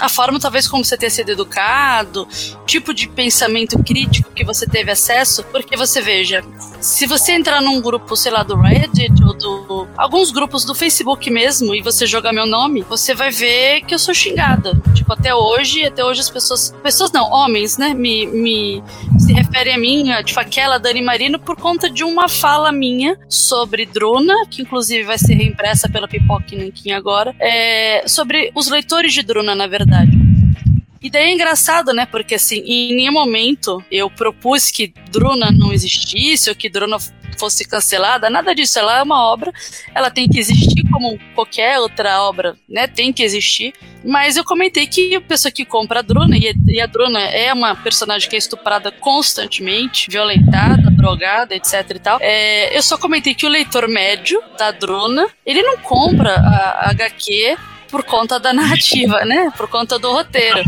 a 0.00 0.08
forma 0.08 0.38
talvez 0.38 0.68
como 0.68 0.84
você 0.84 0.96
tenha 0.96 1.10
sido 1.10 1.30
educado, 1.30 2.28
tipo 2.66 2.92
de 2.92 3.08
pensamento 3.08 3.82
crítico 3.82 4.30
que 4.32 4.44
você 4.44 4.66
teve 4.66 4.90
acesso, 4.90 5.42
porque 5.44 5.76
você 5.76 6.00
veja, 6.00 6.44
se 6.80 7.06
você 7.06 7.32
entrar 7.32 7.60
num 7.62 7.80
grupo, 7.80 8.16
sei 8.16 8.32
lá, 8.32 8.42
do 8.42 8.56
Reddit 8.56 9.12
ou 9.24 9.34
do 9.34 9.88
alguns 9.96 10.30
grupos 10.30 10.64
do 10.64 10.74
Facebook 10.74 11.30
mesmo 11.30 11.74
e 11.74 11.80
você 11.80 12.06
jogar 12.06 12.32
meu 12.32 12.46
nome, 12.46 12.82
você 12.82 13.14
vai 13.14 13.30
ver 13.30 13.82
que 13.82 13.94
eu 13.94 13.98
sou 13.98 14.14
xingada. 14.14 14.80
Tipo, 14.94 15.12
até 15.12 15.34
hoje, 15.34 15.84
até 15.84 16.04
hoje 16.04 16.20
as 16.20 16.30
pessoas, 16.30 16.74
pessoas 16.82 17.10
não, 17.12 17.30
homens, 17.30 17.78
né, 17.78 17.94
me, 17.94 18.26
me 18.26 18.82
se 19.18 19.32
referem 19.32 19.74
a 19.74 19.78
mim, 19.78 20.10
tipo 20.24 20.38
aquela 20.38 20.78
Dani 20.78 21.02
Marino 21.02 21.38
por 21.38 21.56
conta 21.56 21.88
de 21.88 22.04
uma 22.04 22.28
fala 22.28 22.70
minha 22.70 23.18
sobre 23.28 23.86
Druna, 23.86 24.34
que 24.50 24.62
inclusive 24.62 25.04
vai 25.04 25.18
ser 25.18 25.34
reimpressa 25.34 25.88
pela 25.88 26.06
Pipoca 26.06 26.56
Nankin 26.56 26.92
agora, 26.92 27.34
é, 27.40 28.06
sobre 28.06 28.52
os 28.54 28.68
leitores 28.68 29.12
de 29.12 29.22
Druna, 29.22 29.54
na 29.54 29.66
verdade 29.66 29.85
verdade. 29.86 30.12
E 31.00 31.10
daí 31.10 31.30
é 31.30 31.34
engraçado, 31.34 31.92
né? 31.92 32.04
Porque 32.06 32.34
assim, 32.34 32.56
em 32.66 32.96
nenhum 32.96 33.12
momento 33.12 33.82
eu 33.90 34.10
propus 34.10 34.70
que 34.70 34.92
Druna 35.10 35.50
não 35.52 35.72
existisse 35.72 36.50
ou 36.50 36.56
que 36.56 36.68
Druna 36.68 36.96
fosse 37.38 37.64
cancelada, 37.68 38.30
nada 38.30 38.54
disso. 38.54 38.78
Ela 38.78 38.98
é 38.98 39.02
uma 39.02 39.24
obra, 39.24 39.52
ela 39.94 40.10
tem 40.10 40.28
que 40.28 40.38
existir 40.38 40.82
como 40.90 41.18
qualquer 41.34 41.78
outra 41.78 42.22
obra, 42.22 42.56
né? 42.68 42.88
Tem 42.88 43.12
que 43.12 43.22
existir. 43.22 43.72
Mas 44.04 44.36
eu 44.36 44.44
comentei 44.44 44.86
que 44.86 45.14
a 45.14 45.20
pessoa 45.20 45.52
que 45.52 45.64
compra 45.64 46.00
a 46.00 46.02
Druna, 46.02 46.36
e 46.36 46.80
a 46.80 46.86
Druna 46.86 47.20
é 47.20 47.52
uma 47.52 47.76
personagem 47.76 48.28
que 48.28 48.36
é 48.36 48.38
estuprada 48.38 48.90
constantemente, 48.90 50.10
violentada, 50.10 50.90
drogada, 50.90 51.54
etc 51.54 51.90
e 51.90 51.98
tal. 51.98 52.18
É, 52.20 52.76
eu 52.76 52.82
só 52.82 52.96
comentei 52.96 53.34
que 53.34 53.46
o 53.46 53.50
leitor 53.50 53.86
médio 53.86 54.42
da 54.58 54.70
Druna, 54.70 55.28
ele 55.44 55.62
não 55.62 55.76
compra 55.78 56.34
a 56.36 56.90
HQ 56.90 57.56
por 57.90 58.02
conta 58.04 58.38
da 58.38 58.52
narrativa, 58.52 59.24
né? 59.24 59.50
Por 59.56 59.68
conta 59.68 59.98
do 59.98 60.12
roteiro. 60.12 60.62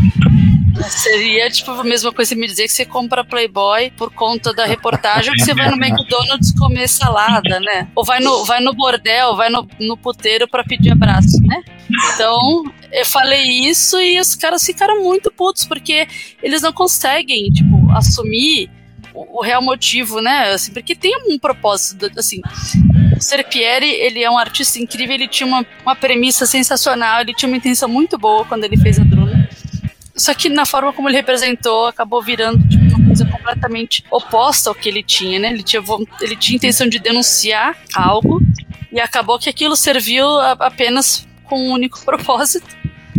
Seria 0.87 1.49
tipo 1.49 1.71
a 1.71 1.83
mesma 1.83 2.11
coisa 2.11 2.35
me 2.35 2.47
dizer 2.47 2.63
que 2.63 2.73
você 2.73 2.85
compra 2.85 3.23
Playboy 3.23 3.91
por 3.91 4.13
conta 4.13 4.53
da 4.53 4.65
reportagem 4.65 5.29
ou 5.29 5.35
que 5.35 5.43
você 5.43 5.53
vai 5.53 5.69
no 5.69 5.75
McDonald's 5.75 6.51
comer 6.57 6.87
salada, 6.87 7.59
né? 7.59 7.87
Ou 7.95 8.05
vai 8.05 8.19
no, 8.19 8.45
vai 8.45 8.61
no 8.61 8.73
bordel, 8.73 9.35
vai 9.35 9.49
no, 9.49 9.67
no 9.79 9.97
puteiro 9.97 10.47
para 10.47 10.63
pedir 10.63 10.91
abraço, 10.91 11.37
né? 11.43 11.61
Então, 12.13 12.63
eu 12.91 13.05
falei 13.05 13.43
isso 13.43 13.99
e 13.99 14.19
os 14.19 14.35
caras 14.35 14.63
ficaram 14.63 15.03
muito 15.03 15.31
putos, 15.31 15.65
porque 15.65 16.07
eles 16.41 16.61
não 16.61 16.71
conseguem, 16.71 17.51
tipo, 17.51 17.91
assumir 17.91 18.69
o, 19.29 19.41
real 19.41 19.61
motivo, 19.61 20.21
né? 20.21 20.51
Assim, 20.51 20.71
porque 20.71 20.95
tem 20.95 21.15
um 21.27 21.37
propósito, 21.37 22.09
assim. 22.17 22.41
O 23.15 23.21
Serpieri, 23.21 23.89
ele 23.89 24.23
é 24.23 24.29
um 24.29 24.37
artista 24.37 24.79
incrível, 24.79 25.15
ele 25.15 25.27
tinha 25.27 25.47
uma, 25.47 25.65
uma 25.83 25.95
premissa 25.95 26.45
sensacional, 26.45 27.21
ele 27.21 27.33
tinha 27.33 27.49
uma 27.49 27.57
intenção 27.57 27.89
muito 27.89 28.17
boa 28.17 28.45
quando 28.45 28.63
ele 28.63 28.77
fez 28.77 28.99
a 28.99 29.03
Druna. 29.03 29.49
Só 30.15 30.33
que 30.33 30.49
na 30.49 30.65
forma 30.65 30.91
como 30.91 31.07
ele 31.07 31.17
representou, 31.17 31.87
acabou 31.87 32.21
virando 32.21 32.67
tipo, 32.67 32.83
uma 32.95 33.07
coisa 33.07 33.25
completamente 33.25 34.03
oposta 34.11 34.69
ao 34.69 34.75
que 34.75 34.89
ele 34.89 35.01
tinha, 35.01 35.39
né? 35.39 35.49
Ele 35.49 35.63
tinha, 35.63 35.81
ele 36.21 36.35
tinha 36.35 36.57
intenção 36.57 36.87
de 36.87 36.99
denunciar 36.99 37.77
algo 37.93 38.41
e 38.91 38.99
acabou 38.99 39.39
que 39.39 39.49
aquilo 39.49 39.75
serviu 39.75 40.27
a, 40.27 40.51
apenas 40.51 41.27
com 41.45 41.57
um 41.57 41.71
único 41.71 41.99
propósito. 42.05 42.67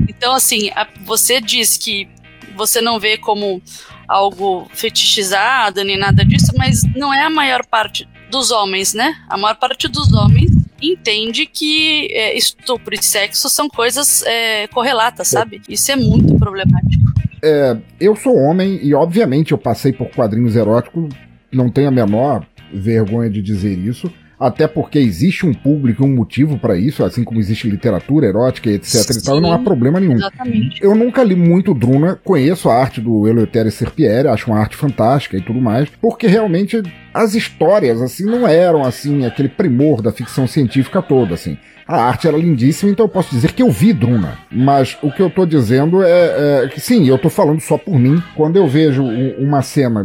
Então, 0.08 0.34
assim, 0.34 0.70
a, 0.70 0.86
você 1.02 1.40
diz 1.40 1.76
que 1.78 2.06
você 2.54 2.80
não 2.80 3.00
vê 3.00 3.16
como 3.16 3.62
algo 4.10 4.68
fetichizado 4.74 5.84
nem 5.84 5.96
nada 5.96 6.24
disso, 6.24 6.52
mas 6.58 6.82
não 6.96 7.14
é 7.14 7.22
a 7.22 7.30
maior 7.30 7.64
parte 7.64 8.08
dos 8.28 8.50
homens, 8.50 8.92
né? 8.92 9.14
A 9.28 9.38
maior 9.38 9.54
parte 9.54 9.86
dos 9.86 10.12
homens 10.12 10.50
entende 10.82 11.46
que 11.46 12.08
é, 12.10 12.36
estupro 12.36 12.92
e 12.94 13.02
sexo 13.02 13.48
são 13.48 13.68
coisas 13.68 14.22
é, 14.24 14.66
correlatas, 14.66 15.28
sabe? 15.28 15.62
Isso 15.68 15.92
é 15.92 15.96
muito 15.96 16.36
problemático. 16.36 17.04
É, 17.42 17.76
eu 18.00 18.16
sou 18.16 18.34
homem 18.36 18.80
e, 18.82 18.92
obviamente, 18.94 19.52
eu 19.52 19.58
passei 19.58 19.92
por 19.92 20.10
quadrinhos 20.10 20.56
eróticos, 20.56 21.08
não 21.52 21.70
tenho 21.70 21.88
a 21.88 21.92
menor 21.92 22.44
vergonha 22.72 23.30
de 23.30 23.40
dizer 23.40 23.78
isso 23.78 24.12
até 24.40 24.66
porque 24.66 24.98
existe 24.98 25.44
um 25.44 25.52
público, 25.52 26.02
um 26.02 26.14
motivo 26.14 26.58
para 26.58 26.78
isso, 26.78 27.04
assim 27.04 27.22
como 27.22 27.38
existe 27.38 27.68
literatura 27.68 28.26
erótica, 28.26 28.70
etc 28.70 29.12
Sim, 29.12 29.18
e 29.18 29.22
tal, 29.22 29.40
não 29.40 29.52
há 29.52 29.58
problema 29.58 30.00
nenhum. 30.00 30.14
Exatamente. 30.14 30.82
Eu 30.82 30.94
nunca 30.94 31.22
li 31.22 31.36
muito 31.36 31.74
Druna, 31.74 32.18
conheço 32.24 32.70
a 32.70 32.74
arte 32.74 33.02
do 33.02 33.28
Eleutério 33.28 33.70
Serpieri, 33.70 34.28
acho 34.28 34.50
uma 34.50 34.58
arte 34.58 34.76
fantástica 34.76 35.36
e 35.36 35.42
tudo 35.42 35.60
mais, 35.60 35.90
porque 36.00 36.26
realmente 36.26 36.82
as 37.12 37.34
histórias, 37.34 38.00
assim, 38.00 38.24
não 38.24 38.48
eram, 38.48 38.82
assim, 38.82 39.26
aquele 39.26 39.48
primor 39.48 40.00
da 40.00 40.10
ficção 40.10 40.46
científica 40.46 41.02
toda, 41.02 41.34
assim. 41.34 41.58
A 41.86 42.04
arte 42.04 42.28
era 42.28 42.36
lindíssima, 42.36 42.92
então 42.92 43.04
eu 43.04 43.10
posso 43.10 43.34
dizer 43.34 43.52
que 43.52 43.62
eu 43.62 43.70
vi 43.70 43.92
Druna. 43.92 44.38
Mas 44.50 44.96
o 45.02 45.10
que 45.10 45.20
eu 45.20 45.28
tô 45.28 45.44
dizendo 45.44 46.02
é, 46.04 46.64
é 46.64 46.68
que 46.68 46.80
sim, 46.80 47.06
eu 47.08 47.18
tô 47.18 47.28
falando 47.28 47.60
só 47.60 47.76
por 47.76 47.98
mim. 47.98 48.22
Quando 48.36 48.56
eu 48.56 48.68
vejo 48.68 49.02
uma 49.02 49.60
cena 49.60 50.04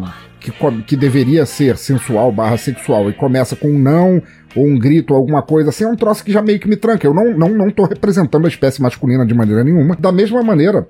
que, 0.51 0.81
que 0.83 0.95
deveria 0.95 1.45
ser 1.45 1.77
sensual 1.77 2.31
barra 2.31 2.57
sexual 2.57 3.09
e 3.09 3.13
começa 3.13 3.55
com 3.55 3.69
um 3.69 3.79
não 3.79 4.21
ou 4.55 4.65
um 4.65 4.77
grito 4.77 5.13
ou 5.13 5.17
alguma 5.17 5.41
coisa 5.41 5.69
assim, 5.69 5.83
é 5.83 5.87
um 5.87 5.95
troço 5.95 6.23
que 6.23 6.31
já 6.31 6.41
meio 6.41 6.59
que 6.59 6.67
me 6.67 6.75
tranca. 6.75 7.05
Eu 7.05 7.13
não, 7.13 7.37
não, 7.37 7.49
não 7.49 7.69
tô 7.69 7.83
representando 7.85 8.45
a 8.45 8.47
espécie 8.47 8.81
masculina 8.81 9.25
de 9.25 9.33
maneira 9.33 9.63
nenhuma. 9.63 9.95
Da 9.95 10.11
mesma 10.11 10.41
maneira, 10.41 10.87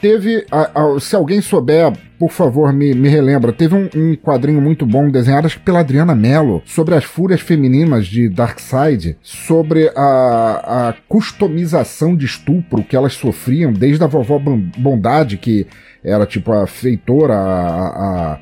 teve, 0.00 0.44
a, 0.50 0.82
a, 0.82 1.00
se 1.00 1.14
alguém 1.14 1.40
souber, 1.40 1.92
por 2.18 2.30
favor, 2.30 2.72
me, 2.72 2.94
me 2.94 3.08
relembra, 3.08 3.52
teve 3.52 3.74
um, 3.74 3.88
um, 3.94 4.16
quadrinho 4.16 4.60
muito 4.60 4.84
bom 4.84 5.10
desenhado 5.10 5.46
acho 5.46 5.58
que 5.58 5.64
pela 5.64 5.80
Adriana 5.80 6.14
Mello, 6.14 6.62
sobre 6.66 6.94
as 6.94 7.04
fúrias 7.04 7.40
femininas 7.40 8.06
de 8.06 8.28
Darkseid, 8.28 9.16
sobre 9.22 9.90
a, 9.96 10.88
a 10.88 10.94
customização 11.08 12.16
de 12.16 12.26
estupro 12.26 12.82
que 12.82 12.96
elas 12.96 13.14
sofriam, 13.14 13.72
desde 13.72 14.02
a 14.02 14.06
vovó 14.06 14.38
Bondade, 14.76 15.38
que 15.38 15.66
era 16.02 16.26
tipo 16.26 16.52
a 16.52 16.66
feitora, 16.66 17.34
a, 17.34 18.32
a 18.34 18.40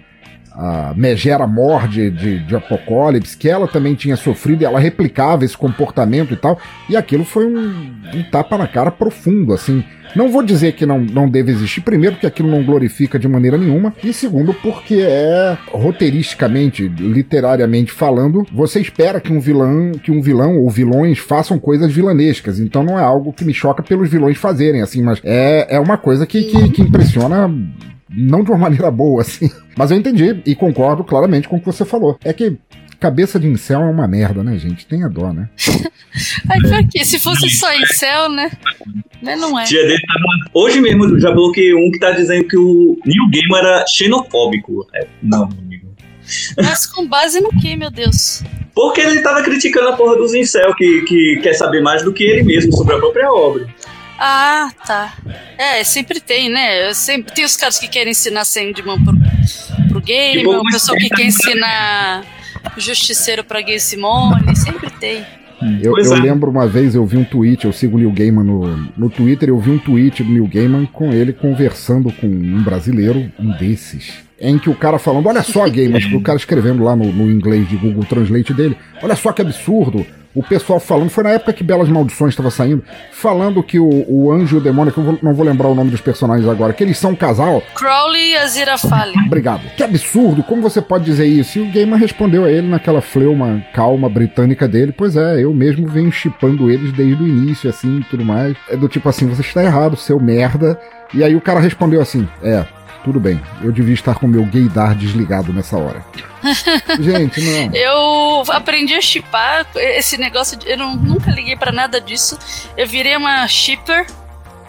a 0.54 0.92
Megera 0.96 1.46
Mor 1.46 1.88
de, 1.88 2.10
de, 2.10 2.38
de, 2.40 2.56
Apocalipse, 2.56 3.36
que 3.36 3.48
ela 3.48 3.66
também 3.66 3.94
tinha 3.94 4.16
sofrido 4.16 4.62
e 4.62 4.64
ela 4.64 4.78
replicava 4.78 5.44
esse 5.44 5.56
comportamento 5.56 6.32
e 6.32 6.36
tal. 6.36 6.58
E 6.88 6.96
aquilo 6.96 7.24
foi 7.24 7.46
um, 7.46 7.94
um, 8.14 8.22
tapa 8.30 8.58
na 8.58 8.66
cara 8.66 8.90
profundo, 8.90 9.52
assim. 9.52 9.84
Não 10.14 10.30
vou 10.30 10.42
dizer 10.42 10.72
que 10.72 10.84
não, 10.84 11.00
não 11.00 11.26
deve 11.26 11.50
existir, 11.50 11.80
primeiro, 11.80 12.16
porque 12.16 12.26
aquilo 12.26 12.50
não 12.50 12.62
glorifica 12.62 13.18
de 13.18 13.26
maneira 13.26 13.56
nenhuma, 13.56 13.94
e 14.04 14.12
segundo, 14.12 14.52
porque 14.52 14.96
é 15.00 15.56
roteiristicamente, 15.70 16.86
literariamente 16.86 17.90
falando, 17.90 18.46
você 18.52 18.78
espera 18.78 19.20
que 19.20 19.32
um 19.32 19.40
vilão, 19.40 19.92
que 19.92 20.10
um 20.10 20.20
vilão 20.20 20.58
ou 20.58 20.68
vilões 20.68 21.18
façam 21.18 21.58
coisas 21.58 21.90
vilanescas. 21.90 22.60
Então 22.60 22.82
não 22.82 22.98
é 22.98 23.02
algo 23.02 23.32
que 23.32 23.44
me 23.44 23.54
choca 23.54 23.82
pelos 23.82 24.10
vilões 24.10 24.36
fazerem, 24.36 24.82
assim, 24.82 25.02
mas 25.02 25.18
é, 25.24 25.76
é 25.76 25.80
uma 25.80 25.96
coisa 25.96 26.26
que, 26.26 26.42
que, 26.44 26.68
que 26.68 26.82
impressiona 26.82 27.50
não 28.14 28.42
de 28.42 28.50
uma 28.50 28.58
maneira 28.58 28.90
boa, 28.90 29.22
assim. 29.22 29.50
Mas 29.76 29.90
eu 29.90 29.96
entendi 29.96 30.40
e 30.44 30.54
concordo 30.54 31.04
claramente 31.04 31.48
com 31.48 31.56
o 31.56 31.60
que 31.60 31.66
você 31.66 31.84
falou. 31.84 32.18
É 32.24 32.32
que 32.32 32.56
cabeça 33.00 33.38
de 33.38 33.48
incel 33.48 33.80
é 33.80 33.90
uma 33.90 34.06
merda, 34.06 34.44
né, 34.44 34.56
gente? 34.56 34.86
Tenha 34.86 35.08
dó, 35.08 35.32
né? 35.32 35.48
Ai, 36.48 36.60
por 36.60 36.88
quê? 36.88 37.04
Se 37.04 37.18
fosse 37.18 37.50
só 37.50 37.74
incel, 37.74 38.28
né? 38.28 38.50
né? 39.22 39.36
Não 39.36 39.58
é. 39.58 39.64
Dia 39.64 39.82
dele 39.82 40.00
tava... 40.06 40.24
Hoje 40.54 40.80
mesmo 40.80 41.04
eu 41.04 41.20
já 41.20 41.32
bloqueei 41.32 41.74
um 41.74 41.90
que 41.90 41.98
tá 41.98 42.10
dizendo 42.10 42.46
que 42.46 42.56
o 42.56 42.98
New 43.04 43.28
Game 43.30 43.54
era 43.56 43.84
xenofóbico. 43.86 44.86
É, 44.94 45.06
não, 45.22 45.44
amigo. 45.44 45.92
Mas 46.56 46.86
com 46.86 47.06
base 47.06 47.40
no 47.40 47.50
que, 47.50 47.76
meu 47.76 47.90
Deus? 47.90 48.42
Porque 48.74 49.00
ele 49.00 49.20
tava 49.20 49.42
criticando 49.42 49.88
a 49.88 49.96
porra 49.96 50.16
dos 50.16 50.34
incel, 50.34 50.74
que, 50.74 51.02
que 51.02 51.40
quer 51.42 51.54
saber 51.54 51.82
mais 51.82 52.02
do 52.02 52.12
que 52.12 52.24
ele 52.24 52.42
mesmo 52.42 52.72
sobre 52.72 52.94
a 52.94 52.98
própria 52.98 53.30
obra. 53.32 53.66
Ah, 54.24 54.70
tá. 54.86 55.14
É, 55.58 55.82
sempre 55.82 56.20
tem, 56.20 56.48
né? 56.48 56.94
Sempre 56.94 57.34
tem 57.34 57.44
os 57.44 57.56
caras 57.56 57.76
que 57.76 57.88
querem 57.88 58.12
ensinar 58.12 58.44
Sandman 58.44 59.02
pro, 59.02 59.18
pro 59.88 60.00
game, 60.00 60.46
o 60.46 60.62
pessoal 60.70 60.96
que 60.96 61.08
quer 61.08 61.24
ensinar 61.24 62.24
Justiceiro 62.76 63.42
pra 63.42 63.60
Gay 63.60 63.80
Simone, 63.80 64.54
sempre 64.54 64.90
tem. 64.90 65.26
Eu, 65.82 65.98
eu, 65.98 66.14
é. 66.14 66.20
lembro 66.20 66.52
uma 66.52 66.68
vez, 66.68 66.94
eu 66.94 67.04
vi 67.04 67.16
um 67.16 67.24
tweet, 67.24 67.64
eu 67.64 67.72
sigo 67.72 67.96
o 67.96 67.98
Neil 67.98 68.12
Gaiman 68.12 68.44
no, 68.44 68.76
no 68.96 69.10
Twitter, 69.10 69.48
eu 69.48 69.58
vi 69.58 69.72
um 69.72 69.78
tweet 69.78 70.22
do 70.22 70.30
Neil 70.30 70.46
Gaiman 70.46 70.86
com 70.86 71.12
ele 71.12 71.32
conversando 71.32 72.12
com 72.12 72.28
um 72.28 72.62
brasileiro, 72.62 73.30
um 73.38 73.50
desses, 73.58 74.12
em 74.40 74.56
que 74.56 74.70
o 74.70 74.74
cara 74.74 75.00
falando, 75.00 75.28
olha 75.28 75.42
só, 75.42 75.68
Gaiman, 75.68 76.00
o 76.14 76.20
cara 76.20 76.38
escrevendo 76.38 76.84
lá 76.84 76.94
no, 76.94 77.12
no 77.12 77.28
inglês 77.28 77.68
de 77.68 77.76
Google 77.76 78.04
Translate 78.04 78.54
dele, 78.54 78.76
olha 79.02 79.16
só 79.16 79.32
que 79.32 79.42
absurdo, 79.42 80.06
o 80.34 80.42
pessoal 80.42 80.80
falando, 80.80 81.10
foi 81.10 81.24
na 81.24 81.30
época 81.30 81.52
que 81.52 81.64
Belas 81.64 81.88
Maldições 81.88 82.30
estava 82.30 82.50
saindo, 82.50 82.82
falando 83.12 83.62
que 83.62 83.78
o, 83.78 84.04
o 84.08 84.32
anjo 84.32 84.56
e 84.56 84.58
o 84.58 84.62
demônio, 84.62 84.92
que 84.92 84.98
eu 84.98 85.04
vou, 85.04 85.18
não 85.22 85.34
vou 85.34 85.44
lembrar 85.44 85.68
o 85.68 85.74
nome 85.74 85.90
dos 85.90 86.00
personagens 86.00 86.48
agora, 86.48 86.72
que 86.72 86.82
eles 86.82 86.98
são 86.98 87.12
um 87.12 87.16
casal. 87.16 87.62
Crowley 87.74 88.30
e 88.30 88.36
Aziraphale. 88.36 89.14
Obrigado. 89.26 89.62
Que 89.76 89.82
absurdo, 89.82 90.42
como 90.42 90.62
você 90.62 90.80
pode 90.80 91.04
dizer 91.04 91.26
isso? 91.26 91.58
E 91.58 91.62
o 91.62 91.70
Gamer 91.70 91.98
respondeu 91.98 92.44
a 92.44 92.50
ele 92.50 92.68
naquela 92.68 93.00
fleuma 93.00 93.62
calma 93.74 94.08
britânica 94.08 94.66
dele, 94.66 94.92
pois 94.92 95.16
é, 95.16 95.42
eu 95.42 95.52
mesmo 95.52 95.86
venho 95.86 96.10
chipando 96.10 96.70
eles 96.70 96.92
desde 96.92 97.22
o 97.22 97.26
início, 97.26 97.68
assim, 97.68 98.00
e 98.00 98.04
tudo 98.04 98.24
mais. 98.24 98.56
É 98.68 98.76
do 98.76 98.88
tipo 98.88 99.08
assim, 99.08 99.26
você 99.26 99.42
está 99.42 99.62
errado, 99.62 99.96
seu 99.96 100.18
merda. 100.18 100.78
E 101.14 101.22
aí 101.22 101.36
o 101.36 101.40
cara 101.40 101.60
respondeu 101.60 102.00
assim, 102.00 102.26
é, 102.42 102.64
tudo 103.04 103.18
bem, 103.18 103.40
eu 103.62 103.72
devia 103.72 103.94
estar 103.94 104.14
com 104.14 104.26
meu 104.26 104.44
gaydar 104.44 104.94
desligado 104.94 105.52
nessa 105.52 105.76
hora. 105.76 106.04
Gente, 107.00 107.40
não. 107.40 107.74
Eu 107.74 108.42
aprendi 108.52 108.94
a 108.94 109.00
chipar 109.00 109.66
esse 109.74 110.16
negócio. 110.16 110.56
De, 110.58 110.70
eu 110.70 110.78
não, 110.78 110.96
nunca 110.96 111.30
liguei 111.30 111.56
para 111.56 111.72
nada 111.72 112.00
disso. 112.00 112.38
Eu 112.76 112.86
virei 112.86 113.16
uma 113.16 113.46
shipper 113.46 114.06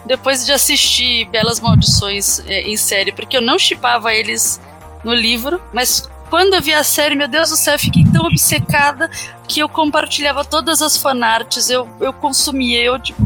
depois 0.06 0.44
de 0.44 0.52
assistir 0.52 1.26
Belas 1.26 1.60
Maldições 1.60 2.40
é, 2.46 2.62
em 2.62 2.76
série, 2.76 3.12
porque 3.12 3.36
eu 3.36 3.42
não 3.42 3.58
chipava 3.58 4.12
eles 4.12 4.60
no 5.02 5.14
livro, 5.14 5.60
mas 5.72 6.08
quando 6.30 6.54
eu 6.54 6.62
vi 6.62 6.72
a 6.72 6.82
série, 6.82 7.14
meu 7.14 7.28
Deus 7.28 7.50
do 7.50 7.56
céu, 7.56 7.74
eu 7.74 7.78
fiquei 7.78 8.04
tão 8.04 8.26
obcecada 8.26 9.10
que 9.46 9.60
eu 9.60 9.68
compartilhava 9.68 10.44
todas 10.44 10.82
as 10.82 10.96
fanarts, 10.96 11.70
eu, 11.70 11.88
eu 12.00 12.12
consumia, 12.12 12.82
eu 12.82 12.98
tipo, 12.98 13.22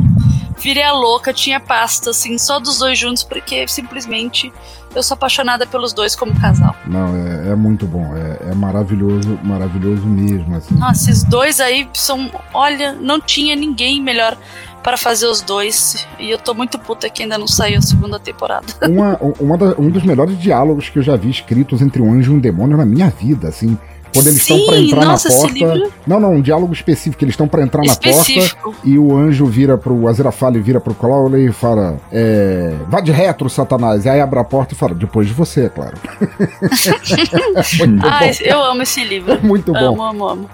virei 0.58 0.82
a 0.82 0.92
louca, 0.92 1.32
tinha 1.32 1.60
pasta 1.60 2.10
assim, 2.10 2.36
só 2.38 2.58
dos 2.58 2.78
dois 2.78 2.98
juntos, 2.98 3.22
porque 3.22 3.66
simplesmente 3.68 4.52
eu 4.94 5.02
sou 5.02 5.14
apaixonada 5.14 5.66
pelos 5.66 5.92
dois 5.92 6.16
como 6.16 6.38
casal. 6.40 6.74
Não, 6.86 7.14
é, 7.14 7.50
é 7.50 7.54
muito 7.54 7.86
bom. 7.86 8.14
É, 8.16 8.50
é, 8.50 8.54
maravilhoso, 8.54 9.38
maravilhoso 9.42 10.06
mesmo. 10.06 10.56
Assim. 10.56 10.74
Nossa, 10.74 11.10
esses 11.10 11.22
dois 11.24 11.60
aí 11.60 11.88
são. 11.94 12.30
Olha, 12.52 12.92
não 12.92 13.20
tinha 13.20 13.54
ninguém 13.54 14.02
melhor 14.02 14.36
para 14.82 14.96
fazer 14.96 15.26
os 15.26 15.40
dois. 15.40 16.06
E 16.18 16.30
eu 16.30 16.38
tô 16.38 16.54
muito 16.54 16.78
puta 16.78 17.08
que 17.10 17.22
ainda 17.22 17.36
não 17.36 17.46
saiu 17.46 17.78
a 17.78 17.82
segunda 17.82 18.18
temporada. 18.18 18.66
Uma, 18.82 19.18
uma 19.38 19.58
da, 19.58 19.74
um 19.78 19.90
dos 19.90 20.02
melhores 20.02 20.38
diálogos 20.38 20.88
que 20.88 20.98
eu 20.98 21.02
já 21.02 21.16
vi 21.16 21.30
escritos 21.30 21.82
entre 21.82 22.00
um 22.00 22.12
anjo 22.12 22.32
e 22.32 22.36
um 22.36 22.38
demônio 22.38 22.76
na 22.76 22.86
minha 22.86 23.10
vida, 23.10 23.48
assim. 23.48 23.76
Quando 24.18 24.26
eles 24.28 24.40
estão 24.40 24.66
para 24.66 24.78
entrar 24.78 25.04
nossa, 25.04 25.28
na 25.28 25.36
porta. 25.36 25.90
Não, 26.06 26.20
não, 26.20 26.34
um 26.34 26.40
diálogo 26.40 26.72
específico. 26.72 27.22
Eles 27.24 27.32
estão 27.32 27.48
para 27.48 27.62
entrar 27.62 27.82
específico. 27.84 28.56
na 28.56 28.72
porta 28.74 28.88
e 28.88 28.98
o 28.98 29.16
anjo 29.16 29.46
vira 29.46 29.78
pro 29.78 30.08
Aziraphale, 30.08 30.60
vira 30.60 30.80
pro 30.80 30.94
Crowley 30.94 31.48
e 31.48 31.52
fala: 31.52 31.96
é, 32.12 32.74
Vá 32.88 33.00
de 33.00 33.12
retro, 33.12 33.48
Satanás. 33.48 34.04
E 34.04 34.08
aí 34.08 34.20
abre 34.20 34.38
a 34.38 34.44
porta 34.44 34.74
e 34.74 34.76
fala: 34.76 34.94
Depois 34.94 35.26
de 35.28 35.34
você, 35.34 35.66
é 35.66 35.68
claro. 35.68 35.96
Ai, 38.02 38.32
eu 38.42 38.62
amo 38.62 38.82
esse 38.82 39.04
livro. 39.04 39.32
É 39.32 39.38
muito 39.42 39.72
bom. 39.72 39.78
Amo, 39.78 40.02
amo, 40.02 40.28
amo. 40.28 40.50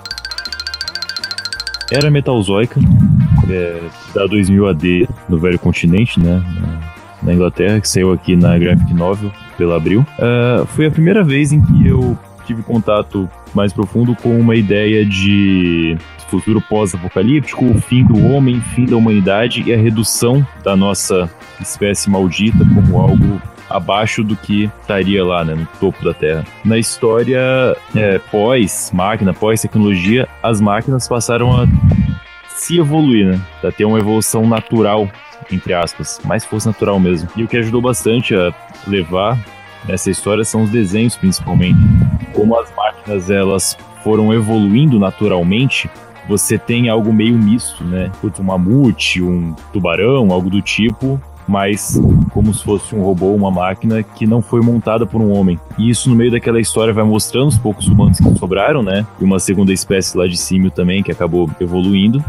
Era 1.93 2.11
metalzoica, 2.11 2.81
é, 3.49 3.81
da 4.15 4.27
2000 4.27 4.69
AD 4.69 5.09
no 5.29 5.39
Velho 5.39 5.59
Continente, 5.59 6.19
né? 6.19 6.43
na 7.25 7.33
Inglaterra, 7.33 7.81
que 7.81 7.89
saiu 7.89 8.13
aqui 8.13 8.37
na 8.37 8.57
Graphic 8.59 8.93
Novel 8.93 9.33
pela 9.57 9.77
Abril. 9.77 10.07
Uh, 10.19 10.67
foi 10.67 10.87
a 10.87 10.91
primeira 10.91 11.25
vez 11.25 11.53
em 11.53 11.61
que 11.61 11.89
eu 11.89 12.17
tive 12.47 12.63
contato 12.63 13.29
mais 13.55 13.73
profundo 13.73 14.15
com 14.15 14.39
uma 14.39 14.57
ideia 14.57 15.05
de 15.05 15.97
futuro 16.29 16.61
pós-apocalíptico, 16.61 17.65
o 17.65 17.81
fim 17.81 18.05
do 18.05 18.27
homem, 18.27 18.61
fim 18.61 18.87
da 18.87 18.97
humanidade 18.97 19.63
e 19.67 19.73
a 19.73 19.77
redução 19.77 20.47
da 20.63 20.77
nossa 20.77 21.31
espécie 21.61 22.11
maldita 22.11 22.59
como 22.75 23.01
algo 23.01 23.41
abaixo 23.71 24.23
do 24.23 24.37
que 24.37 24.71
estaria 24.81 25.25
lá, 25.25 25.45
né, 25.45 25.55
no 25.55 25.67
topo 25.79 26.05
da 26.05 26.13
Terra. 26.13 26.45
Na 26.65 26.79
história 26.79 27.77
é, 27.95 28.19
pós-máquina, 28.31 29.33
pós-tecnologia, 29.33 30.29
as 30.43 30.61
máquinas 30.61 31.09
passaram 31.09 31.53
a 31.53 31.67
se 32.49 32.79
evoluir, 32.79 33.27
né, 33.27 33.41
a 33.63 33.71
ter 33.71 33.85
uma 33.85 33.99
evolução 33.99 34.47
natural, 34.47 35.09
entre 35.51 35.73
aspas, 35.73 36.21
mais 36.25 36.45
fosse 36.45 36.67
natural 36.67 36.99
mesmo. 37.01 37.29
E 37.37 37.43
o 37.43 37.49
que 37.49 37.57
ajudou 37.57 37.81
bastante 37.81 38.35
a 38.35 38.53
levar 38.87 39.39
essa 39.89 40.11
história 40.11 40.45
são 40.45 40.63
os 40.63 40.71
desenhos, 40.71 41.17
principalmente. 41.17 41.79
Como 42.33 42.59
as 42.59 42.73
máquinas 42.75 43.31
elas 43.31 43.77
foram 44.03 44.33
evoluindo 44.33 44.99
naturalmente, 44.99 45.89
você 46.29 46.59
tem 46.59 46.89
algo 46.89 47.13
meio 47.13 47.37
misto, 47.37 47.85
né? 47.85 48.11
Um 48.23 48.43
mamute, 48.43 49.23
um 49.23 49.55
tubarão, 49.73 50.31
algo 50.31 50.49
do 50.49 50.63
tipo, 50.63 51.21
mas 51.47 52.01
como 52.31 52.53
se 52.53 52.65
fosse 52.65 52.95
um 52.95 53.03
robô, 53.03 53.33
uma 53.33 53.51
máquina 53.51 54.03
que 54.03 54.27
não 54.27 54.41
foi 54.41 54.61
montada 54.61 55.07
por 55.07 55.21
um 55.21 55.33
homem. 55.33 55.59
E 55.79 55.91
isso 55.91 56.09
no 56.09 56.17
meio 56.17 56.31
daquela 56.31 56.61
história 56.61 56.93
vai 56.93 57.05
mostrando 57.05 57.49
os 57.49 57.59
poucos 57.59 57.87
humanos 57.87 58.19
que 58.19 58.39
sobraram, 58.39 58.83
né? 58.83 59.07
E 59.21 59.25
uma 59.25 59.39
segunda 59.39 59.73
espécie 59.73 60.17
lá 60.17 60.27
de 60.27 60.37
símio 60.37 60.71
também 60.71 61.03
que 61.03 61.13
acabou 61.13 61.49
evoluindo. 61.61 62.25